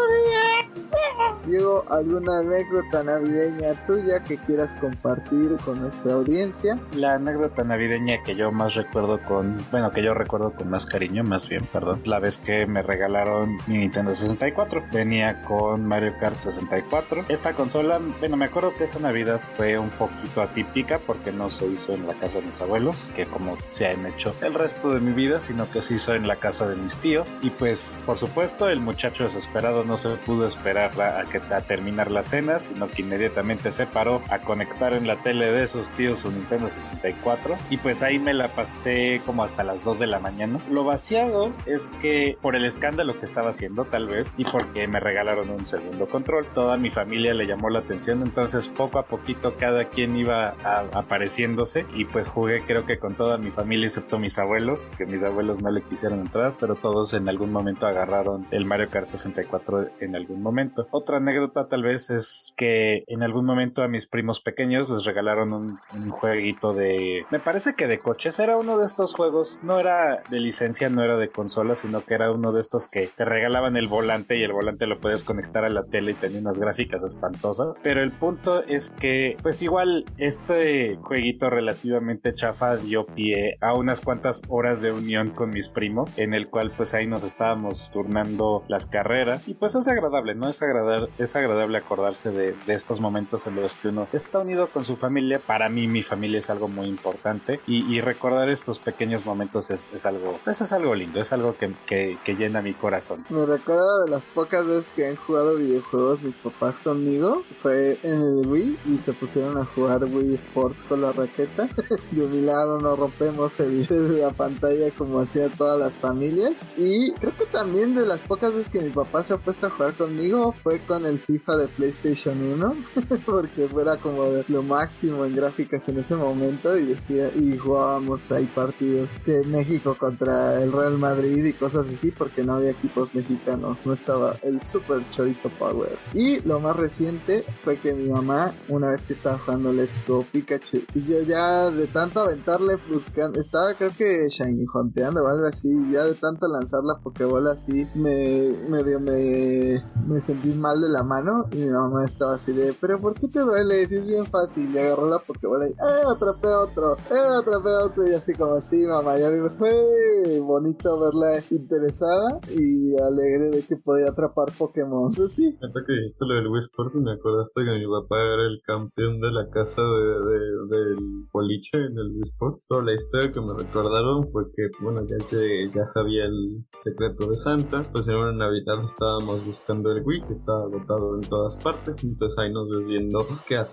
10! 0.74 1.46
Diego, 1.46 1.84
¿alguna 1.90 2.40
anécdota 2.40 3.04
navideña 3.04 3.86
tuya 3.86 4.22
que 4.22 4.38
quieras 4.38 4.76
compartir 4.78 5.25
con 5.64 5.82
nuestra 5.82 6.14
audiencia? 6.14 6.78
La 6.96 7.16
anécdota 7.16 7.64
navideña 7.64 8.22
que 8.24 8.36
yo 8.36 8.52
más 8.52 8.76
recuerdo 8.76 9.20
con, 9.22 9.58
bueno, 9.72 9.92
que 9.92 10.04
yo 10.04 10.14
recuerdo 10.14 10.52
con 10.52 10.70
más 10.70 10.86
cariño, 10.86 11.24
más 11.24 11.50
bien, 11.50 11.66
perdón, 11.66 12.02
la 12.06 12.20
vez 12.20 12.38
que 12.38 12.68
me 12.68 12.84
regalaron 12.84 13.58
mi 13.68 13.80
Nintendo 13.80 14.14
64. 14.14 14.84
Venía 14.92 15.42
con 15.44 15.86
Mario 15.86 16.14
Kart 16.20 16.38
64. 16.38 17.26
Esta 17.28 17.54
consola, 17.54 18.00
bueno, 18.20 18.38
me 18.38 18.46
acuerdo 18.46 18.74
que 18.78 18.84
esa 18.84 19.00
Navidad 19.00 19.42
fue 19.58 19.80
un 19.80 19.90
poquito 19.90 20.42
atípica 20.42 21.00
porque 21.00 21.32
no 21.32 21.50
se 21.50 21.66
hizo 21.68 21.94
en 21.94 22.06
la 22.06 22.14
casa 22.14 22.40
de 22.40 22.46
mis 22.46 22.62
abuelos, 22.62 23.10
que 23.16 23.26
como 23.26 23.58
se 23.70 23.88
han 23.88 24.06
hecho 24.06 24.36
el 24.42 24.54
resto 24.54 24.94
de 24.94 25.00
mi 25.00 25.12
vida, 25.12 25.40
sino 25.40 25.70
que 25.72 25.82
se 25.82 25.96
hizo 25.96 26.14
en 26.14 26.28
la 26.28 26.36
casa 26.36 26.68
de 26.68 26.76
mis 26.76 26.98
tíos. 26.98 27.28
Y 27.42 27.50
pues, 27.50 27.98
por 28.06 28.18
supuesto, 28.20 28.70
el 28.70 28.80
muchacho 28.80 29.24
desesperado 29.24 29.84
no 29.84 29.98
se 29.98 30.10
pudo 30.10 30.46
esperar 30.46 30.92
a, 31.02 31.24
que, 31.26 31.38
a 31.38 31.62
terminar 31.62 32.12
la 32.12 32.24
cena, 32.24 32.60
sino 32.60 32.88
que 32.88 33.02
inmediatamente 33.02 33.72
se 33.72 33.88
paró 33.88 34.22
a 34.30 34.40
conectar 34.40 34.94
en 34.94 35.08
la 35.08 35.15
tele 35.16 35.52
de 35.52 35.68
sus 35.68 35.90
tíos 35.92 36.20
su 36.20 36.32
Nintendo 36.32 36.70
64 36.70 37.56
y 37.70 37.78
pues 37.78 38.04
ahí 38.04 38.20
me 38.20 38.34
la 38.34 38.50
pasé 38.50 39.22
como 39.26 39.44
hasta 39.44 39.64
las 39.64 39.84
2 39.84 40.00
de 40.00 40.08
la 40.08 40.20
mañana. 40.20 40.60
Lo 40.70 40.84
vaciado 40.84 41.52
es 41.66 41.90
que 42.02 42.38
por 42.42 42.56
el 42.56 42.66
escándalo 42.66 43.20
que 43.20 43.26
estaba 43.26 43.50
haciendo 43.50 43.86
tal 43.86 44.08
vez 44.08 44.28
y 44.38 44.46
porque 44.46 44.88
me 44.88 45.00
regalaron 45.00 45.50
un 45.50 45.66
segundo 45.66 46.08
control, 46.08 46.46
toda 46.54 46.78
mi 46.78 46.90
familia 46.90 47.34
le 47.34 47.48
llamó 47.48 47.70
la 47.70 47.80
atención, 47.80 48.22
entonces 48.22 48.68
poco 48.68 49.00
a 49.00 49.06
poquito 49.06 49.56
cada 49.60 49.86
quien 49.86 50.16
iba 50.16 50.56
apareciéndose 50.94 51.86
y 51.94 52.06
pues 52.06 52.28
jugué 52.28 52.62
creo 52.62 52.86
que 52.86 53.00
con 53.00 53.16
toda 53.16 53.38
mi 53.38 53.52
familia 53.52 53.88
excepto 53.88 54.20
mis 54.20 54.38
abuelos, 54.38 54.90
que 54.98 55.06
mis 55.06 55.24
abuelos 55.24 55.62
no 55.62 55.72
le 55.72 55.82
quisieron 55.82 56.20
entrar, 56.20 56.54
pero 56.60 56.76
todos 56.76 57.14
en 57.14 57.30
algún 57.30 57.52
momento 57.52 57.88
agarraron 57.88 58.46
el 58.52 58.66
Mario 58.66 58.90
Kart 58.90 59.08
64 59.08 59.90
en 60.00 60.16
algún 60.16 60.42
momento. 60.42 60.88
Otra 60.92 61.18
anécdota 61.18 61.68
tal 61.68 61.84
vez 61.84 62.10
es 62.10 62.54
que 62.56 63.04
en 63.08 63.24
algún 63.24 63.46
momento 63.46 63.84
a 63.84 63.88
mis 63.88 64.08
primos 64.08 64.42
pequeños 64.42 64.90
les 64.90 65.05
regalaron 65.06 65.54
un, 65.54 66.10
jueguito 66.10 66.74
de... 66.74 67.26
Me 67.30 67.40
parece 67.40 67.76
que 67.76 67.88
de 67.88 68.00
coches. 68.00 68.40
Era 68.40 68.58
uno 68.58 68.78
de 68.78 68.86
estos 68.86 69.14
juegos, 69.14 69.60
no 69.64 69.80
era 69.80 70.24
de 70.30 70.40
licencia, 70.40 70.90
no 70.90 71.04
era 71.04 71.18
de 71.18 71.30
consola, 71.30 71.76
sino 71.76 72.06
que 72.06 72.14
era 72.14 72.32
uno 72.32 72.52
de 72.52 72.62
estos 72.62 72.88
que 72.88 73.10
te 73.16 73.26
regalaban 73.26 73.78
el 73.78 73.88
volante 73.88 74.38
y 74.38 74.44
el 74.44 74.54
volante 74.54 74.88
lo 74.88 75.00
puedes 75.00 75.24
conectar 75.24 75.66
a 75.66 75.70
la 75.70 75.84
tele 75.84 76.12
y 76.12 76.16
tenía 76.16 76.40
unas 76.40 76.60
gráficas 76.60 77.04
espantosas. 77.04 77.80
Pero 77.84 78.02
el 78.02 78.12
punto 78.12 78.64
es 78.64 78.92
que, 78.92 79.38
pues 79.42 79.62
igual, 79.62 80.06
este 80.18 80.98
jueguito 81.02 81.50
relativamente 81.50 82.34
chafa 82.34 82.78
dio 82.78 83.06
pie 83.06 83.58
a 83.62 83.74
unas 83.74 84.02
cuantas 84.02 84.42
horas 84.48 84.82
de 84.82 84.92
unión 84.92 85.32
con 85.32 85.50
mis 85.50 85.70
primos, 85.70 86.12
en 86.18 86.34
el 86.34 86.50
cual 86.50 86.72
pues 86.76 86.94
ahí 86.94 87.08
nos 87.08 87.24
estábamos 87.24 87.90
turnando 87.92 88.64
las 88.68 88.86
carreras. 88.86 89.48
Y 89.48 89.54
pues 89.54 89.76
es 89.76 89.88
agradable, 89.88 90.36
¿no? 90.36 90.50
Es 90.50 90.62
agradable, 90.62 91.10
es 91.18 91.36
agradable 91.36 91.78
acordarse 91.78 92.32
de, 92.32 92.54
de 92.66 92.74
estos 92.74 93.00
momentos 93.00 93.48
en 93.48 93.56
los 93.56 93.76
que 93.76 93.90
uno 93.90 94.08
está 94.14 94.40
unido 94.40 94.68
con 94.68 94.86
su 94.86 94.95
familia. 94.96 95.40
Para 95.40 95.70
mí, 95.70 95.88
mi 95.88 96.04
familia 96.04 96.40
es 96.40 96.50
algo 96.50 96.68
muy 96.68 96.88
importante 96.88 97.60
y, 97.68 98.02
recordar 98.06 98.50
estos 98.50 98.78
pequeños 98.78 99.26
momentos 99.26 99.72
es, 99.72 100.06
algo, 100.06 100.40
pues 100.44 100.62
es 100.62 100.72
algo 100.72 100.94
lindo, 100.94 101.20
es 101.20 101.34
algo 101.34 101.56
que, 101.58 101.74
que, 101.88 102.36
llena 102.36 102.62
mi 102.62 102.74
corazón. 102.74 103.24
Me 103.30 103.46
recuerdo 103.46 104.04
de 104.04 104.10
las 104.12 104.26
pocas 104.26 104.68
veces 104.68 104.92
que 104.96 105.08
han 105.08 105.16
jugado 105.16 105.56
videojuegos 105.56 106.22
mis 106.22 106.38
papás 106.38 106.78
conmigo, 106.80 107.44
fue 107.62 107.98
en 108.04 108.22
el 108.22 108.48
Wii 108.48 108.78
y 108.86 108.98
se 109.00 109.14
pusieron 109.14 109.58
a 109.58 109.66
jugar 109.66 110.04
Wii 110.04 110.36
Sports 110.36 110.84
con 110.88 111.02
la 111.02 111.12
raqueta. 111.12 111.68
de 112.12 112.28
milagro 112.28 112.80
no 112.80 112.96
rompemos 112.96 113.60
el, 113.60 113.88
la 114.20 114.32
pantalla 114.32 114.92
como 114.92 115.20
hacía 115.20 115.50
todas 115.50 115.80
las 115.80 115.98
familias. 115.98 116.54
Y 116.78 117.14
creo 117.14 117.36
que 117.38 117.46
también 117.46 117.96
de 117.96 118.06
las 118.06 118.22
pocas 118.22 118.54
veces 118.54 118.70
que 118.70 118.82
mi 118.82 118.90
papá 118.90 119.24
se 119.24 119.34
ha 119.34 119.38
puesto 119.38 119.68
a 119.68 119.70
jugar 119.70 119.94
conmigo 119.94 120.52
fue 120.52 120.80
con 120.80 121.06
el 121.06 121.20
FIFA 121.20 121.58
de 121.58 121.68
PlayStation 121.68 122.42
1, 122.42 122.76
porque 123.26 123.68
fuera 123.68 123.98
como 123.98 124.26
lo 124.48 124.64
máximo 124.76 125.24
en 125.24 125.34
gráficas 125.34 125.88
en 125.88 126.00
ese 126.00 126.18
momento 126.18 126.78
y, 126.78 126.86
decía, 126.88 127.32
y 127.34 127.58
jugábamos 127.58 128.30
ahí 128.34 128.46
partidos 128.46 129.18
de 129.26 129.46
México 129.46 129.96
contra 129.98 130.62
el 130.62 130.74
Real 130.74 130.98
Madrid 130.98 131.46
y 131.46 131.54
cosas 131.54 131.88
así 131.88 132.12
porque 132.12 132.44
no 132.44 132.56
había 132.56 132.72
equipos 132.72 133.16
mexicanos, 133.16 133.86
no 133.86 133.94
estaba 133.94 134.36
el 134.44 134.60
Super 134.62 135.02
Choice 135.12 135.48
of 135.48 135.54
Power. 135.54 135.98
Y 136.14 136.42
lo 136.42 136.60
más 136.60 136.76
reciente 136.76 137.46
fue 137.64 137.78
que 137.78 137.94
mi 137.94 138.10
mamá, 138.10 138.54
una 138.68 138.90
vez 138.90 139.06
que 139.06 139.14
estaba 139.14 139.38
jugando 139.38 139.72
Let's 139.72 140.06
Go 140.06 140.26
Pikachu, 140.30 140.82
y 140.94 141.00
yo 141.00 141.22
ya 141.22 141.72
de 141.72 141.88
tanto 141.88 142.20
aventarle 142.20 142.76
buscando, 142.90 143.40
estaba 143.40 143.76
creo 143.76 143.92
que 143.98 144.28
shiny 144.30 144.66
honteando 144.74 145.24
o 145.24 145.28
algo 145.30 145.46
así, 145.46 145.70
ya 145.90 146.04
de 146.04 146.16
tanto 146.16 146.50
lanzar 146.50 146.84
la 146.84 146.98
Pokébola 146.98 147.54
así, 147.54 147.88
me 147.96 148.50
medio 148.70 149.00
me, 149.00 149.82
me 150.06 150.20
sentí 150.20 150.50
mal 150.50 150.82
de 150.82 150.90
la 150.90 151.04
mano 151.04 151.46
y 151.54 151.60
mi 151.60 151.70
mamá 151.70 152.04
estaba 152.06 152.36
así 152.36 152.52
de, 152.52 152.74
pero 152.74 153.00
¿por 153.00 153.14
qué 153.14 153.30
te 153.30 153.40
duele? 153.40 153.88
Si 153.88 153.96
es 153.96 154.06
bien 154.06 154.26
fácil. 154.26 154.65
Y 154.74 154.78
agarró 154.78 155.10
la 155.10 155.20
Pokébola 155.20 155.68
y, 155.68 155.72
¡eh, 155.72 156.04
atrapé 156.08 156.48
otro! 156.48 156.94
¡eh, 157.12 157.38
atrapé 157.40 157.70
otro! 157.84 158.08
Y 158.08 158.14
así 158.14 158.34
como 158.34 158.54
así, 158.54 158.86
mamá, 158.86 159.18
ya 159.18 159.30
vimos, 159.30 159.56
fue 159.58 160.40
bonito 160.42 161.00
verla 161.00 161.44
interesada 161.52 162.40
y 162.50 162.96
alegre 162.98 163.50
de 163.52 163.62
que 163.64 163.76
podía 163.78 164.10
atrapar 164.10 164.48
Pokémon. 164.58 165.12
Pues 165.16 165.34
sí. 165.34 165.58
Ahorita 165.62 165.80
que 165.86 165.94
dijiste 165.94 166.26
lo 166.26 166.36
del 166.36 166.48
Wii 166.48 166.62
Sports, 166.62 166.96
me 166.96 167.12
acordaste 167.14 167.64
que 167.64 167.72
mi 167.72 167.86
papá 167.88 168.16
era 168.22 168.48
el 168.48 168.62
campeón 168.66 169.20
de 169.22 169.32
la 169.32 169.50
casa 169.50 169.82
de, 169.82 170.06
de- 170.06 170.66
del 170.78 170.98
boliche 171.32 171.78
en 171.78 171.98
el 171.98 172.12
Wii 172.12 172.24
Sports. 172.24 172.66
Pero 172.70 172.82
la 172.82 172.94
historia 172.94 173.32
que 173.32 173.42
me 173.42 173.54
recordaron 173.54 174.30
fue 174.32 174.44
que, 174.56 174.70
bueno, 174.82 175.02
ya 175.08 175.18
que 175.30 175.70
ya 175.74 175.86
sabía 175.86 176.26
el 176.26 176.66
secreto 176.74 177.28
de 177.30 177.38
Santa, 177.38 177.82
pues 177.92 178.08
en 178.08 178.16
una 178.16 178.34
Navidad 178.34 178.84
estábamos 178.84 179.46
buscando 179.46 179.92
el 179.92 180.04
Wii, 180.06 180.26
que 180.28 180.34
estaba 180.34 180.64
agotado 180.66 181.16
en 181.16 181.22
todas 181.22 181.58
partes. 181.58 182.04
Entonces 182.04 182.38
ahí 182.40 182.52
nos 182.52 182.70
ves 182.70 182.88
yendo 182.88 183.20
que 183.48 183.58
a 183.58 183.66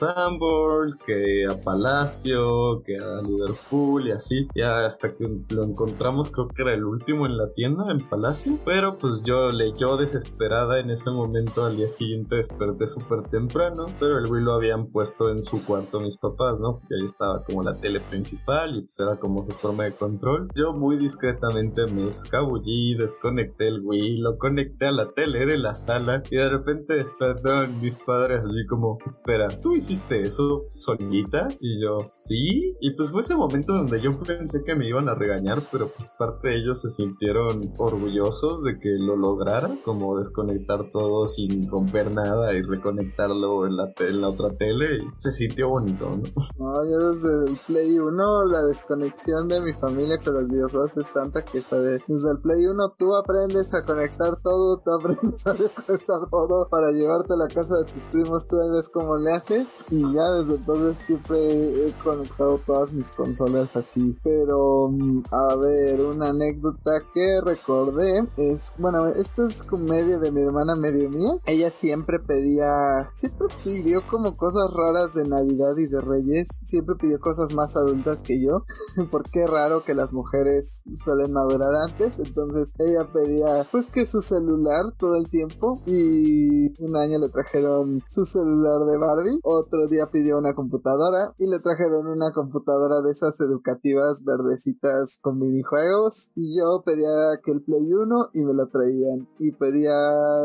Que 1.06 1.46
a 1.50 1.60
Palacio, 1.60 2.82
que 2.84 2.98
a 2.98 3.22
Liverpool 3.22 4.09
y 4.09 4.12
así. 4.12 4.48
Ya 4.54 4.84
hasta 4.84 5.14
que 5.14 5.26
lo 5.50 5.64
encontramos, 5.64 6.30
creo 6.30 6.48
que 6.48 6.62
era 6.62 6.74
el 6.74 6.84
último 6.84 7.26
en 7.26 7.36
la 7.36 7.52
tienda, 7.52 7.90
en 7.90 8.09
Palacio. 8.09 8.59
Pero 8.64 8.98
pues 8.98 9.22
yo 9.22 9.50
le 9.50 9.72
yo 9.78 9.96
desesperada 9.96 10.80
en 10.80 10.90
ese 10.90 11.10
momento 11.10 11.64
al 11.64 11.76
día 11.76 11.88
siguiente 11.88 12.36
desperté 12.36 12.86
súper 12.86 13.22
temprano. 13.28 13.86
Pero 13.98 14.18
el 14.18 14.30
Wii 14.30 14.44
lo 14.44 14.54
habían 14.54 14.86
puesto 14.86 15.30
en 15.30 15.42
su 15.42 15.64
cuarto 15.64 16.00
mis 16.00 16.16
papás, 16.16 16.59
¿no? 16.59 16.78
Porque 16.78 16.94
ahí 16.94 17.06
estaba 17.06 17.42
como 17.44 17.62
la 17.62 17.74
tele 17.74 18.00
principal 18.00 18.76
y 18.76 18.80
pues 18.82 18.98
era 18.98 19.16
como 19.16 19.44
su 19.44 19.52
forma 19.52 19.84
de 19.84 19.92
control. 19.92 20.48
Yo 20.54 20.72
muy 20.72 20.96
discretamente 20.96 21.86
me 21.92 22.09
escabullí, 22.09 22.94
desconecté 22.96 23.68
el 23.68 23.80
Wii, 23.84 24.18
lo 24.18 24.38
conecté 24.38 24.86
a 24.86 24.92
la 24.92 25.10
tele 25.12 25.46
de 25.46 25.59
la 25.59 25.74
sala 25.74 26.22
y 26.30 26.36
de 26.36 26.48
repente 26.48 26.94
despertaron 26.94 27.80
mis 27.80 27.94
padres 27.94 28.44
así 28.44 28.66
como, 28.66 28.98
espera, 29.06 29.48
¿tú 29.48 29.74
hiciste 29.74 30.22
eso 30.22 30.64
solita? 30.72 31.48
Y 31.60 31.80
yo, 31.82 32.08
sí. 32.12 32.74
Y 32.80 32.94
pues 32.96 33.10
fue 33.10 33.20
ese 33.20 33.36
momento 33.36 33.74
donde 33.74 34.00
yo 34.00 34.10
pensé 34.12 34.64
que 34.64 34.74
me 34.74 34.88
iban 34.88 35.08
a 35.08 35.14
regañar, 35.14 35.58
pero 35.70 35.88
pues 35.88 36.14
parte 36.18 36.48
de 36.48 36.56
ellos 36.56 36.80
se 36.80 36.90
sintieron 36.90 37.72
orgullosos 37.78 38.62
de 38.64 38.78
que 38.78 38.90
lo 38.98 39.16
lograra, 39.16 39.70
como 39.84 40.18
desconectar 40.18 40.90
todo 40.90 41.28
sin 41.28 41.68
romper 41.68 42.14
nada 42.14 42.52
y 42.54 42.62
reconectarlo 42.62 43.66
en 43.66 43.76
la, 43.76 43.92
en 44.00 44.20
la 44.20 44.28
otra 44.28 44.50
tele. 44.56 44.96
Y 44.96 45.06
se 45.18 45.32
sintió 45.32 45.68
bonito, 45.68 46.10
¿no? 46.10 46.22
No, 46.58 46.72
yo 46.90 47.12
desde 47.12 47.50
el 47.50 47.58
Play 47.66 47.98
1 47.98 48.46
la 48.46 48.62
desconexión 48.62 49.48
de 49.48 49.60
mi 49.60 49.72
familia 49.74 50.18
con 50.18 50.34
los 50.34 50.48
videojuegos 50.48 50.96
es 50.96 51.12
tanta 51.12 51.44
que 51.44 51.60
fue 51.60 51.78
de, 51.78 51.92
desde 52.06 52.30
el 52.30 52.38
Play 52.38 52.66
1 52.66 52.94
tú 52.98 53.14
aprendes 53.14 53.74
a 53.74 53.84
conectar 53.84 54.40
todo, 54.42 54.78
tú 54.78 54.90
aprendes 54.92 55.46
a 55.46 55.54
desconectar 55.54 56.30
todo 56.30 56.68
para 56.68 56.90
llevarte 56.92 57.34
a 57.34 57.36
la 57.36 57.48
casa 57.48 57.78
de 57.78 57.84
tus 57.92 58.04
primos, 58.04 58.46
tú 58.46 58.56
ves 58.56 58.88
cómo 58.88 59.16
le 59.16 59.32
haces 59.32 59.86
y 59.90 60.00
ya 60.00 60.30
desde 60.30 60.61
entonces 60.62 61.05
siempre 61.05 61.89
he 61.89 61.93
conectado 62.05 62.60
todas 62.64 62.93
mis 62.93 63.10
consolas 63.10 63.74
así. 63.76 64.16
Pero 64.22 64.89
mm, 64.90 65.22
a 65.32 65.56
ver, 65.56 66.01
una 66.02 66.28
anécdota 66.28 67.02
que 67.12 67.40
recordé 67.40 68.28
es, 68.36 68.72
bueno, 68.78 69.09
esto 69.09 69.48
es 69.48 69.64
como 69.64 69.86
medio 69.86 70.20
de 70.20 70.30
mi 70.30 70.40
hermana, 70.40 70.76
medio 70.76 71.10
mía. 71.10 71.32
Ella 71.47 71.70
siempre 71.70 72.20
pedía, 72.20 73.10
siempre 73.14 73.48
pidió 73.64 74.06
como 74.09 74.36
cosas 74.36 74.70
raras 74.72 75.14
de 75.14 75.24
Navidad 75.24 75.76
y 75.78 75.86
de 75.86 76.01
Reyes. 76.01 76.48
Siempre 76.62 76.94
pidió 76.94 77.18
cosas 77.18 77.52
más 77.55 77.76
adultas 77.76 78.22
que 78.22 78.40
yo. 78.40 78.64
Porque 79.10 79.47
raro 79.48 79.82
que 79.82 79.94
las 79.94 80.12
mujeres 80.12 80.80
suelen 80.94 81.32
madurar 81.32 81.74
antes. 81.74 82.20
Entonces 82.20 82.72
ella 82.78 83.09
pedía, 83.12 83.66
pues 83.72 83.86
que 83.86 84.06
su 84.06 84.22
celular 84.22 84.93
todo 84.97 85.16
el 85.16 85.28
tiempo. 85.28 85.82
Y 85.86 86.72
un 86.80 86.97
año 86.97 87.18
le 87.18 87.30
trajeron 87.30 88.05
su 88.06 88.24
celular 88.24 88.86
de 88.86 88.97
Barbie. 88.97 89.40
Otro 89.43 89.89
día 89.89 90.09
pidió 90.12 90.39
una 90.39 90.51
computadora. 90.54 91.34
Y 91.38 91.48
le 91.48 91.58
trajeron 91.60 92.06
una 92.06 92.32
computadora 92.32 93.00
de 93.00 93.12
esas 93.12 93.40
educativas 93.40 94.22
verdecitas 94.24 95.18
con 95.20 95.38
minijuegos. 95.38 96.30
Y 96.34 96.58
yo 96.58 96.82
pedía 96.84 97.40
que 97.44 97.52
el 97.52 97.62
Play 97.62 97.92
1 97.92 98.30
y 98.34 98.44
me 98.44 98.54
lo 98.54 98.68
traían. 98.68 99.28
Y 99.38 99.52
pedía, 99.52 99.92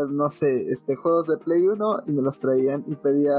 no 0.10 0.30
sé, 0.30 0.70
este 0.70 0.96
juegos 0.96 1.28
de 1.28 1.38
Play 1.38 1.68
1 1.68 1.96
y 2.08 2.14
me 2.14 2.22
los 2.22 2.40
traían. 2.40 2.84
Y 2.88 2.96
pedía 2.96 3.36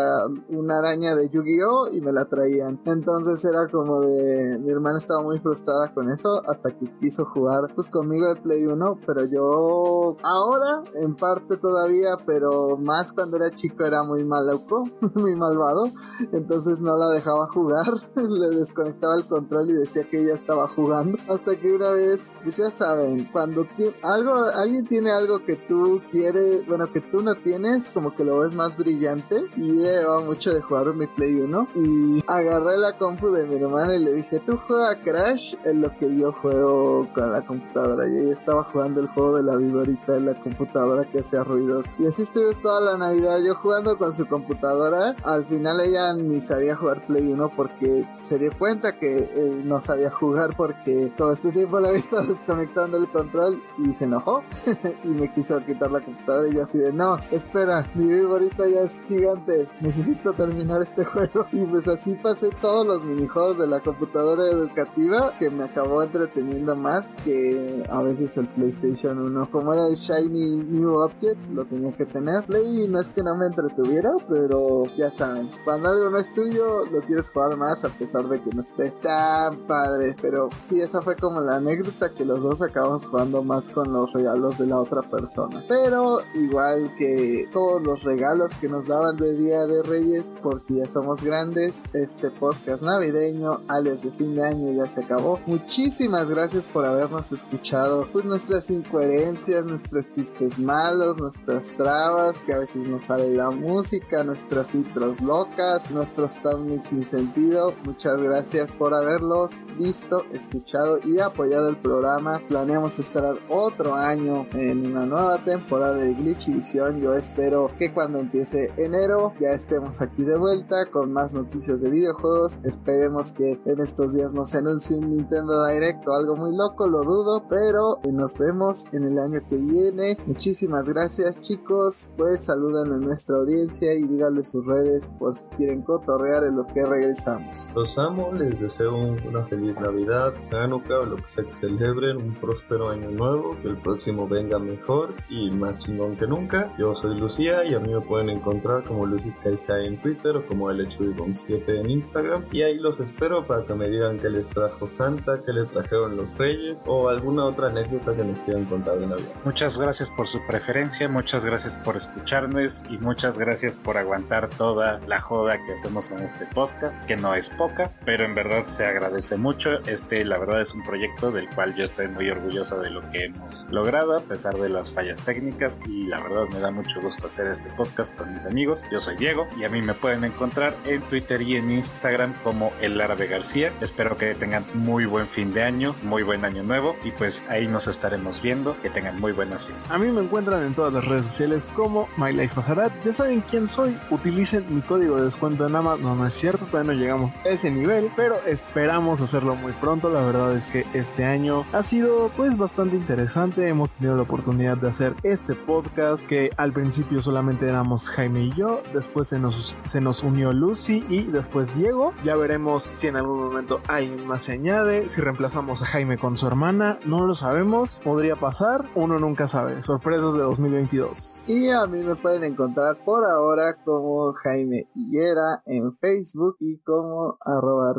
una 0.49 0.78
araña 0.78 1.15
de 1.15 1.28
Yu-Gi-Oh! 1.28 1.89
y 1.93 2.01
me 2.03 2.12
la 2.12 2.27
traían. 2.27 2.81
Entonces 2.85 3.45
era 3.45 3.69
como 3.69 4.01
de. 4.01 4.59
Mi 4.59 4.70
hermana 4.70 4.99
estaba 4.99 5.23
muy 5.23 5.39
frustrada 5.40 5.93
con 5.95 6.11
eso. 6.11 6.43
Hasta 6.47 6.77
que 6.77 6.86
quiso 7.01 7.24
jugar 7.27 7.73
pues 7.74 7.89
conmigo 7.89 8.31
el 8.31 8.43
Play 8.43 8.66
1. 8.66 9.01
Pero 9.07 9.24
yo 9.24 10.16
ahora, 10.23 10.82
en 10.95 11.15
parte 11.16 11.57
todavía, 11.57 12.16
pero 12.27 12.77
más 12.77 13.12
cuando 13.12 13.36
era 13.36 13.51
chico 13.51 13.85
era 13.85 14.03
muy 14.03 14.24
maluco, 14.24 14.85
muy 15.15 15.35
malvado. 15.36 15.85
Entonces 16.32 16.58
no 16.81 16.97
la 16.97 17.11
dejaba 17.11 17.47
jugar. 17.49 17.87
Le 18.17 18.57
desconectaba 18.57 19.17
el 19.17 19.27
control 19.27 19.71
y 19.71 19.75
decía 19.75 20.09
que 20.11 20.21
ella 20.23 20.35
estaba 20.35 20.69
jugando. 20.69 21.17
Hasta 21.29 21.57
que 21.57 21.73
una 21.73 21.91
vez, 21.91 22.33
pues 22.43 22.57
ya 22.57 22.71
saben, 22.71 23.29
cuando 23.33 23.67
algo, 24.03 24.35
alguien 24.55 24.85
tiene 24.85 25.11
algo 25.11 25.45
que 25.45 25.57
tú 25.57 26.01
quieres, 26.11 26.67
bueno, 26.67 26.87
que 26.93 27.01
tú 27.01 27.23
no 27.23 27.35
tienes, 27.37 27.91
como 27.91 28.15
que 28.15 28.25
lo 28.25 28.41
ves 28.41 28.55
más 28.55 28.77
brillante. 28.77 29.47
Y 29.57 29.81
ella 29.81 30.01
llevaba 30.01 30.21
mucho 30.23 30.53
de 30.53 30.61
jugar 30.61 30.95
mi 30.95 31.07
Play 31.07 31.35
1. 31.35 31.69
Y 31.77 32.25
agarré 32.27 32.77
la 32.79 32.99
compu 32.99 33.31
de 33.31 33.47
mi 33.47 33.57
hermana 33.57 33.95
y 33.95 34.05
le 34.05 34.13
dije, 34.15 34.41
tú 34.41 34.59
juega 34.67 35.01
Crash 35.03 35.55
en 35.65 35.83
lo 35.83 35.91
que 35.99 36.17
yo 36.17 36.33
juego 36.33 37.09
con 37.15 37.33
la 37.33 37.45
computadora. 37.45 38.09
Y 38.09 38.19
ella 38.19 38.33
estaba 38.33 38.65
jugando 38.65 39.01
el 39.01 39.09
juego 39.09 39.37
de 39.37 39.43
la 39.43 39.57
viborita 39.57 40.17
en 40.17 40.27
la 40.27 40.41
computadora 40.41 41.09
que 41.11 41.21
hacía 41.21 41.45
ruidos. 41.45 41.87
Y 41.99 42.07
así 42.07 42.23
estuvimos 42.23 42.61
toda 42.61 42.81
la 42.81 42.99
Navidad 42.99 43.39
yo 43.47 43.55
jugando 43.55 43.97
con 43.99 44.13
su 44.13 44.27
computadora. 44.27 45.15
Al 45.25 45.45
final 45.47 45.81
ella 45.81 46.13
ni 46.15 46.41
sabía 46.49 46.77
jugar 46.77 47.07
Play 47.07 47.31
1 47.31 47.53
porque 47.55 48.09
se 48.23 48.39
dio 48.39 48.51
cuenta 48.59 48.99
que 48.99 49.19
eh, 49.19 49.62
no 49.65 49.81
sabía 49.81 50.11
jugar 50.11 50.57
porque 50.57 51.12
todo 51.16 51.33
este 51.33 51.53
tiempo 51.53 51.79
le 51.79 51.89
había 51.89 52.01
estado 52.09 52.25
desconectando 52.25 52.97
el 52.97 53.09
control 53.09 53.62
y 53.79 53.93
se 53.93 54.05
enojó 54.05 54.43
y 55.05 55.09
me 55.09 55.33
quiso 55.33 55.65
quitar 55.65 55.91
la 55.91 56.01
computadora 56.01 56.49
y 56.49 56.55
yo 56.55 56.62
así 56.62 56.79
de 56.79 56.93
no, 56.93 57.19
espera, 57.31 57.87
mi 57.95 58.07
viborita 58.07 58.66
ya 58.66 58.81
es 58.81 59.03
gigante, 59.03 59.69
necesito 59.81 60.33
terminar 60.33 60.81
este 60.83 61.05
juego 61.12 61.47
y 61.53 61.65
pues 61.66 61.87
así 61.87 62.15
pasé 62.15 62.49
todos 62.61 62.87
los 62.87 63.05
minijuegos 63.05 63.59
de 63.59 63.66
la 63.66 63.81
computadora 63.81 64.47
educativa 64.51 65.35
que 65.39 65.51
me 65.51 65.65
acabó 65.65 66.03
entreteniendo 66.03 66.75
más 66.75 67.15
que 67.25 67.85
a 67.91 68.03
veces 68.03 68.37
el 68.39 68.49
PlayStation 68.49 69.19
1 69.19 69.51
como 69.51 69.75
era 69.75 69.87
el 69.87 69.97
Shiny 69.97 70.65
New 70.65 70.95
Object 70.95 71.51
lo 71.53 71.65
tenía 71.66 71.93
que 71.93 72.07
tener. 72.07 72.45
Play 72.45 72.89
no 72.89 73.01
es 73.01 73.11
que 73.11 73.23
no 73.23 73.37
me 73.37 73.47
entretuviera 73.47 74.11
pero 74.29 74.85
ya 74.97 75.11
saben 75.11 75.51
cuando 75.65 75.89
algo 75.91 76.11
no 76.11 76.19
es 76.19 76.28
tuyo 76.33 76.87
lo 76.87 77.01
quieres 77.01 77.31
jugar 77.31 77.57
más 77.57 77.85
a 77.85 77.89
pesar 77.89 78.29
de 78.29 78.41
que 78.41 78.51
no 78.51 78.63
esté 78.63 78.91
tan 79.03 79.57
padre. 79.67 80.17
Pero 80.21 80.49
sí 80.61 80.81
esa 80.81 81.03
fue 81.03 81.17
como 81.17 81.41
la 81.41 81.57
anécdota 81.57 82.13
que 82.15 82.25
los 82.25 82.43
dos 82.43 82.63
acabamos 82.63 83.07
jugando 83.07 83.43
más 83.43 83.69
con 83.69 83.93
los 83.93 84.13
regalos 84.13 84.59
de 84.59 84.67
la 84.67 84.79
otra 84.79 85.03
persona. 85.03 85.65
Pero 85.69 86.21
igual 86.35 86.95
que 86.99 87.49
todos 87.53 87.83
los 87.83 88.03
regalos 88.03 88.55
que 88.55 88.69
nos 88.69 88.89
daban 88.89 89.17
de 89.17 89.35
Día 89.37 89.67
de 89.67 89.83
Reyes 89.83 90.31
porque 90.43 90.77
ya 90.77 90.89
somos 90.89 91.23
grandes 91.23 91.85
este 91.93 92.31
podcast 92.31 92.83
navideño 92.83 93.61
alias 93.69 94.03
de 94.03 94.13
fin 94.13 94.35
de 94.35 94.45
año 94.45 94.73
ya 94.73 94.89
se 94.89 95.03
acabó. 95.03 95.41
Muchísimas 95.47 96.29
gracias 96.29 96.67
por 96.69 96.85
habernos 96.85 97.33
escuchado. 97.33 98.09
Pues 98.13 98.25
nuestras 98.25 98.71
incoherencias 98.71 99.65
nuestros 99.65 100.11
chistes 100.11 100.59
malos 100.59 101.19
nuestras 101.19 101.69
trabas 101.77 102.39
que 102.41 102.53
a 102.53 102.59
veces 102.59 102.89
nos 102.89 103.05
sale 103.05 103.35
la 103.35 103.51
música 103.51 104.25
nuestras 104.25 104.75
intros 104.75 105.21
locas 105.21 105.91
nuestros 105.91 106.18
thumbnails 106.27 106.85
sin 106.85 107.05
sentido. 107.05 107.73
Muchas 107.85 108.20
gracias 108.20 108.73
por 108.73 108.95
haberlos 108.95 109.66
visto 109.78 110.24
escuchado 110.32 110.99
y 111.05 111.20
apoyado 111.20 111.69
el 111.69 111.77
programa. 111.77 112.40
Planeamos 112.49 112.99
estar 112.99 113.36
otro 113.49 113.95
año 113.95 114.47
en 114.53 114.86
una 114.86 115.07
nueva 115.07 115.45
temporada 115.45 115.97
de 115.97 116.15
Glitch 116.15 116.49
y 116.49 116.55
Visión. 116.55 117.01
Yo 117.01 117.15
espero 117.15 117.70
que 117.78 117.93
cuando 117.93 118.19
empiece 118.19 118.73
enero 118.77 119.32
ya 119.40 119.51
estemos 119.51 120.01
aquí 120.03 120.24
de 120.24 120.36
vuelta 120.36 120.90
con 120.90 121.12
más 121.12 121.32
noticias 121.32 121.81
de 121.81 121.90
videojuegos. 121.90 122.59
Esperemos 122.65 123.32
que 123.32 123.61
en 123.65 123.81
estos 123.81 124.15
días 124.15 124.32
nos 124.32 124.55
anuncie 124.55 124.97
un 124.97 125.16
Nintendo 125.16 125.66
Direct 125.66 126.07
o 126.09 126.15
algo 126.15 126.36
muy 126.36 126.57
loco 126.57 126.86
lo 126.86 127.05
dudo 127.05 127.45
pero 127.49 127.99
nos 128.12 128.36
vemos 128.36 128.85
en 128.93 129.05
el 129.05 129.19
año 129.19 129.40
que 129.49 129.57
viene. 129.57 130.19
Muchísimas 130.27 130.89
gracias 130.89 131.40
chicos. 131.40 132.11
Pues 132.16 132.45
saluden 132.45 132.93
a 132.93 132.97
nuestra 132.97 133.36
audiencia 133.36 133.95
y 133.95 134.03
díganle 134.03 134.45
sus 134.45 134.66
redes 134.66 135.07
por 135.19 135.35
si 135.35 135.47
quieren 135.57 135.82
cotorrear 136.09 136.45
en 136.45 136.57
lo 136.57 136.67
que 136.67 136.87
regresamos 136.87 137.71
Los 137.75 137.99
amo, 137.99 138.33
les 138.33 138.59
deseo 138.59 138.97
un- 138.97 139.19
una 139.27 139.45
feliz 139.45 139.79
Navidad, 139.81 140.33
Hanukkah 140.53 141.01
o 141.01 141.07
lo 141.07 141.17
que 141.17 141.27
sea 141.27 141.45
que 141.45 141.53
celebren, 141.53 142.17
un 142.17 142.35
próspero 142.35 142.89
año 142.91 143.11
nuevo, 143.11 143.57
que 143.61 143.69
el 143.69 143.77
próximo 143.77 144.27
venga 144.27 144.59
mejor 144.59 145.13
y 145.29 145.51
más 145.51 145.79
chingón 145.81 146.17
que 146.17 146.27
nunca. 146.27 146.73
Yo 146.79 146.95
soy 146.95 147.19
Lucía 147.19 147.65
y 147.65 147.75
a 147.75 147.79
mí 147.81 147.93
me 147.93 148.01
pueden 148.01 148.31
encontrar 148.31 148.85
como 148.85 149.05
Lucis 149.07 149.37
Kaisai 149.37 149.87
en 149.87 150.01
Twitter 150.01 150.37
o 150.37 150.47
como 150.47 150.71
LHUibon7 150.71 151.81
en 151.81 151.91
Instagram. 151.91 152.45
Y 152.53 152.63
ahí 152.63 152.79
los 152.79 153.01
espero 153.01 153.47
para 153.47 153.65
que 153.65 153.75
me 153.75 153.89
digan 153.89 154.19
qué 154.19 154.31
les 154.31 154.49
trajo 154.49 154.89
Santa, 154.89 155.41
qué 155.45 155.53
les 155.53 155.69
trajeron 155.71 156.17
los 156.17 156.39
Reyes 156.39 156.83
o 156.87 157.09
alguna 157.09 157.45
otra 157.45 157.69
anécdota 157.69 158.15
que 158.15 158.25
nos 158.25 158.39
quieran 158.41 158.65
contar 158.65 158.99
de 158.99 159.07
Navidad. 159.07 159.29
Muchas 159.45 159.77
gracias 159.79 160.11
por 160.11 160.27
su 160.27 160.39
preferencia, 160.49 161.09
muchas 161.09 161.45
gracias 161.45 161.77
por 161.77 161.97
escuchar. 161.97 162.09
escucharnos 162.19 162.85
y 162.91 162.99
muchas 162.99 163.39
gracias 163.39 163.73
por 163.75 163.97
aguantar 163.97 164.49
toda 164.49 164.99
la 165.07 165.21
joda 165.21 165.57
que 165.65 165.73
hacemos 165.75 165.98
en 165.99 166.20
este 166.20 166.47
podcast, 166.47 167.05
que 167.07 167.16
no 167.16 167.35
es 167.35 167.51
poca, 167.51 167.91
pero 168.05 168.25
en 168.25 168.33
verdad 168.33 168.66
se 168.66 168.87
agradece 168.87 169.37
mucho. 169.37 169.81
Este, 169.87 170.25
la 170.25 170.39
verdad, 170.39 170.61
es 170.61 170.73
un 170.73 170.85
proyecto 170.85 171.33
del 171.33 171.49
cual 171.49 171.75
yo 171.75 171.85
estoy 171.85 172.07
muy 172.07 172.31
orgulloso 172.31 172.81
de 172.81 172.91
lo 172.91 173.01
que 173.11 173.25
hemos 173.25 173.66
logrado, 173.70 174.16
a 174.16 174.20
pesar 174.20 174.55
de 174.55 174.69
las 174.69 174.93
fallas 174.93 175.20
técnicas. 175.20 175.81
Y 175.89 176.07
la 176.07 176.20
verdad, 176.20 176.45
me 176.53 176.61
da 176.61 176.70
mucho 176.70 177.01
gusto 177.01 177.27
hacer 177.27 177.49
este 177.49 177.69
podcast 177.70 178.16
con 178.16 178.33
mis 178.33 178.47
amigos. 178.47 178.85
Yo 178.93 179.01
soy 179.01 179.16
Diego 179.16 179.49
y 179.59 179.65
a 179.65 179.69
mí 179.69 179.83
me 179.83 179.93
pueden 179.93 180.23
encontrar 180.23 180.77
en 180.85 181.03
Twitter 181.03 181.43
y 181.43 181.57
en 181.57 181.73
Instagram 181.73 182.33
como 182.45 182.73
El 182.81 183.01
Árabe 183.01 183.27
García. 183.27 183.73
Espero 183.81 184.16
que 184.16 184.37
tengan 184.37 184.65
muy 184.75 185.05
buen 185.05 185.27
fin 185.27 185.53
de 185.53 185.65
año, 185.65 185.97
muy 186.05 186.23
buen 186.23 186.45
año 186.45 186.62
nuevo 186.62 186.95
y 187.05 187.11
pues 187.11 187.45
ahí 187.49 187.66
nos 187.66 187.89
estaremos 187.89 188.41
viendo. 188.41 188.77
Que 188.83 188.91
tengan 188.91 189.19
muy 189.20 189.33
buenas 189.33 189.66
fiestas. 189.66 189.91
A 189.91 189.99
mí 189.99 190.07
me 190.12 190.23
encuentran 190.23 190.62
en 190.62 190.75
todas 190.75 190.93
las 190.93 191.05
redes 191.05 191.27
sociales 191.27 191.69
como 191.75 192.09
MyLifeAzarat. 192.16 192.93
Ya 193.03 193.12
saben 193.12 193.43
quién 193.51 193.69
soy. 193.69 193.97
Utilicen 194.11 194.65
mi 194.73 194.81
código 194.81 195.16
de 195.16 195.25
descuento 195.25 195.66
en 195.66 195.75
Amazon. 195.75 195.88
No, 195.97 196.15
no 196.15 196.27
es 196.27 196.35
cierto, 196.35 196.66
todavía 196.66 196.93
no 196.93 196.98
llegamos 196.98 197.32
a 197.44 197.48
ese 197.48 197.70
nivel, 197.70 198.10
pero 198.16 198.36
esperamos 198.47 199.20
hacerlo 199.20 199.55
muy 199.55 199.73
pronto. 199.73 200.10
La 200.10 200.20
verdad 200.20 200.55
es 200.55 200.66
que 200.66 200.85
este 200.93 201.24
año 201.24 201.65
ha 201.73 201.82
sido 201.82 202.31
pues 202.36 202.56
bastante 202.56 202.97
interesante. 202.97 203.69
Hemos 203.69 203.93
tenido 203.93 204.16
la 204.16 204.23
oportunidad 204.23 204.77
de 204.77 204.89
hacer 204.89 205.15
este 205.23 205.55
podcast 205.55 206.24
que 206.27 206.51
al 206.56 206.73
principio 206.73 207.23
solamente 207.23 207.69
éramos 207.69 208.10
Jaime 208.10 208.43
y 208.43 208.52
yo. 208.52 208.82
Después 208.93 209.28
se 209.28 209.39
nos, 209.39 209.74
se 209.85 210.01
nos 210.01 210.23
unió 210.23 210.52
Lucy 210.52 211.05
y 211.09 211.24
después 211.24 211.77
Diego. 211.77 212.12
Ya 212.24 212.36
veremos 212.36 212.89
si 212.93 213.06
en 213.06 213.16
algún 213.16 213.40
momento 213.40 213.81
alguien 213.89 214.27
más 214.27 214.43
se 214.43 214.52
añade. 214.52 215.09
Si 215.09 215.20
reemplazamos 215.20 215.82
a 215.82 215.86
Jaime 215.86 216.19
con 216.19 216.36
su 216.36 216.47
hermana, 216.47 216.98
no 217.05 217.27
lo 217.27 217.35
sabemos. 217.35 218.01
Podría 218.05 218.36
pasar. 218.36 218.85
Uno 218.94 219.19
nunca 219.19 219.48
sabe. 219.48 219.82
Sorpresas 219.82 220.35
de 220.35 220.40
2022. 220.40 221.43
Y 221.47 221.70
a 221.70 221.86
mí 221.86 222.02
me 222.02 222.16
pueden 222.16 222.44
encontrar 222.44 222.97
por 223.05 223.24
ahora 223.24 223.77
como 223.85 224.32
Jaime 224.35 224.86
Higuera 224.94 225.62
en 225.66 225.78
Facebook 226.01 226.57
y 226.61 226.79
como 226.81 227.39
arroba 227.41 227.95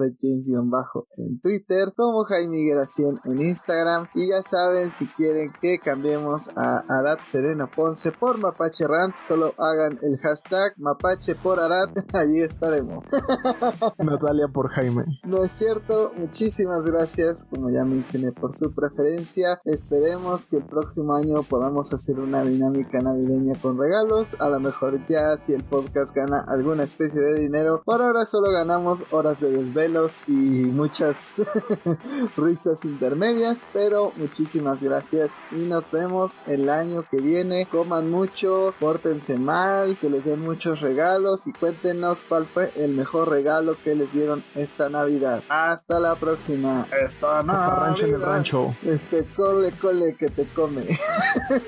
bajo 0.65 1.07
en 1.17 1.39
Twitter, 1.39 1.93
como 1.95 2.23
Jaime 2.23 2.57
100 2.85 3.21
en 3.25 3.41
Instagram. 3.41 4.07
Y 4.13 4.29
ya 4.29 4.41
saben, 4.43 4.89
si 4.89 5.07
quieren 5.07 5.51
que 5.61 5.79
cambiemos 5.79 6.49
a 6.55 6.83
Arat 6.87 7.19
Serena 7.31 7.69
Ponce 7.69 8.11
por 8.11 8.37
Mapache 8.37 8.87
Rant, 8.87 9.15
solo 9.15 9.53
hagan 9.57 9.99
el 10.01 10.17
hashtag 10.19 10.73
Mapache 10.77 11.35
por 11.35 11.59
Arat, 11.59 11.89
allí 12.13 12.41
estaremos. 12.41 13.05
Natalia 13.97 14.47
por 14.47 14.69
Jaime. 14.69 15.05
No 15.25 15.43
es 15.43 15.51
cierto, 15.51 16.11
muchísimas 16.17 16.85
gracias, 16.85 17.43
como 17.45 17.69
ya 17.69 17.83
mencioné, 17.83 18.31
por 18.31 18.53
su 18.53 18.73
preferencia. 18.73 19.59
Esperemos 19.65 20.45
que 20.45 20.57
el 20.57 20.65
próximo 20.65 21.15
año 21.15 21.43
podamos 21.43 21.93
hacer 21.93 22.19
una 22.19 22.43
dinámica 22.43 23.01
navideña 23.01 23.53
con 23.61 23.77
regalos. 23.77 24.35
A 24.39 24.49
lo 24.49 24.59
mejor 24.59 24.99
ya 25.07 25.37
si 25.37 25.53
el 25.53 25.63
podcast 25.63 26.15
gana 26.15 26.43
alguna 26.47 26.83
especie 26.83 27.19
de 27.19 27.39
dinero. 27.39 27.68
Por 27.77 28.01
ahora 28.01 28.25
solo 28.25 28.51
ganamos 28.51 29.05
horas 29.11 29.39
de 29.39 29.51
desvelos 29.51 30.21
y 30.27 30.31
muchas 30.31 31.41
risas 32.37 32.83
intermedias. 32.85 33.65
Pero 33.73 34.11
muchísimas 34.17 34.81
gracias 34.83 35.43
y 35.51 35.65
nos 35.65 35.89
vemos 35.91 36.41
el 36.47 36.69
año 36.69 37.03
que 37.09 37.17
viene. 37.17 37.67
Coman 37.67 38.09
mucho, 38.09 38.73
pórtense 38.79 39.37
mal, 39.37 39.97
que 39.97 40.09
les 40.09 40.25
den 40.25 40.41
muchos 40.41 40.81
regalos 40.81 41.47
y 41.47 41.53
cuéntenos 41.53 42.23
cuál 42.27 42.45
fue 42.45 42.71
el 42.75 42.91
mejor 42.91 43.29
regalo 43.29 43.77
que 43.83 43.95
les 43.95 44.11
dieron 44.11 44.43
esta 44.55 44.89
Navidad. 44.89 45.43
Hasta 45.49 45.99
la 45.99 46.15
próxima. 46.15 46.87
Esta 47.01 47.41
rancho 47.41 48.05
en 48.05 48.13
el 48.13 48.21
rancho. 48.21 48.75
Este 48.85 49.25
cole 49.35 49.71
cole 49.71 50.15
que 50.15 50.29
te 50.29 50.45
come. 50.47 50.83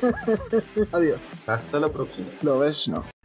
Adiós. 0.92 1.42
Hasta 1.48 1.80
la 1.80 1.90
próxima. 1.90 2.28
Lo 2.42 2.60
ves, 2.60 2.88
no. 2.88 3.21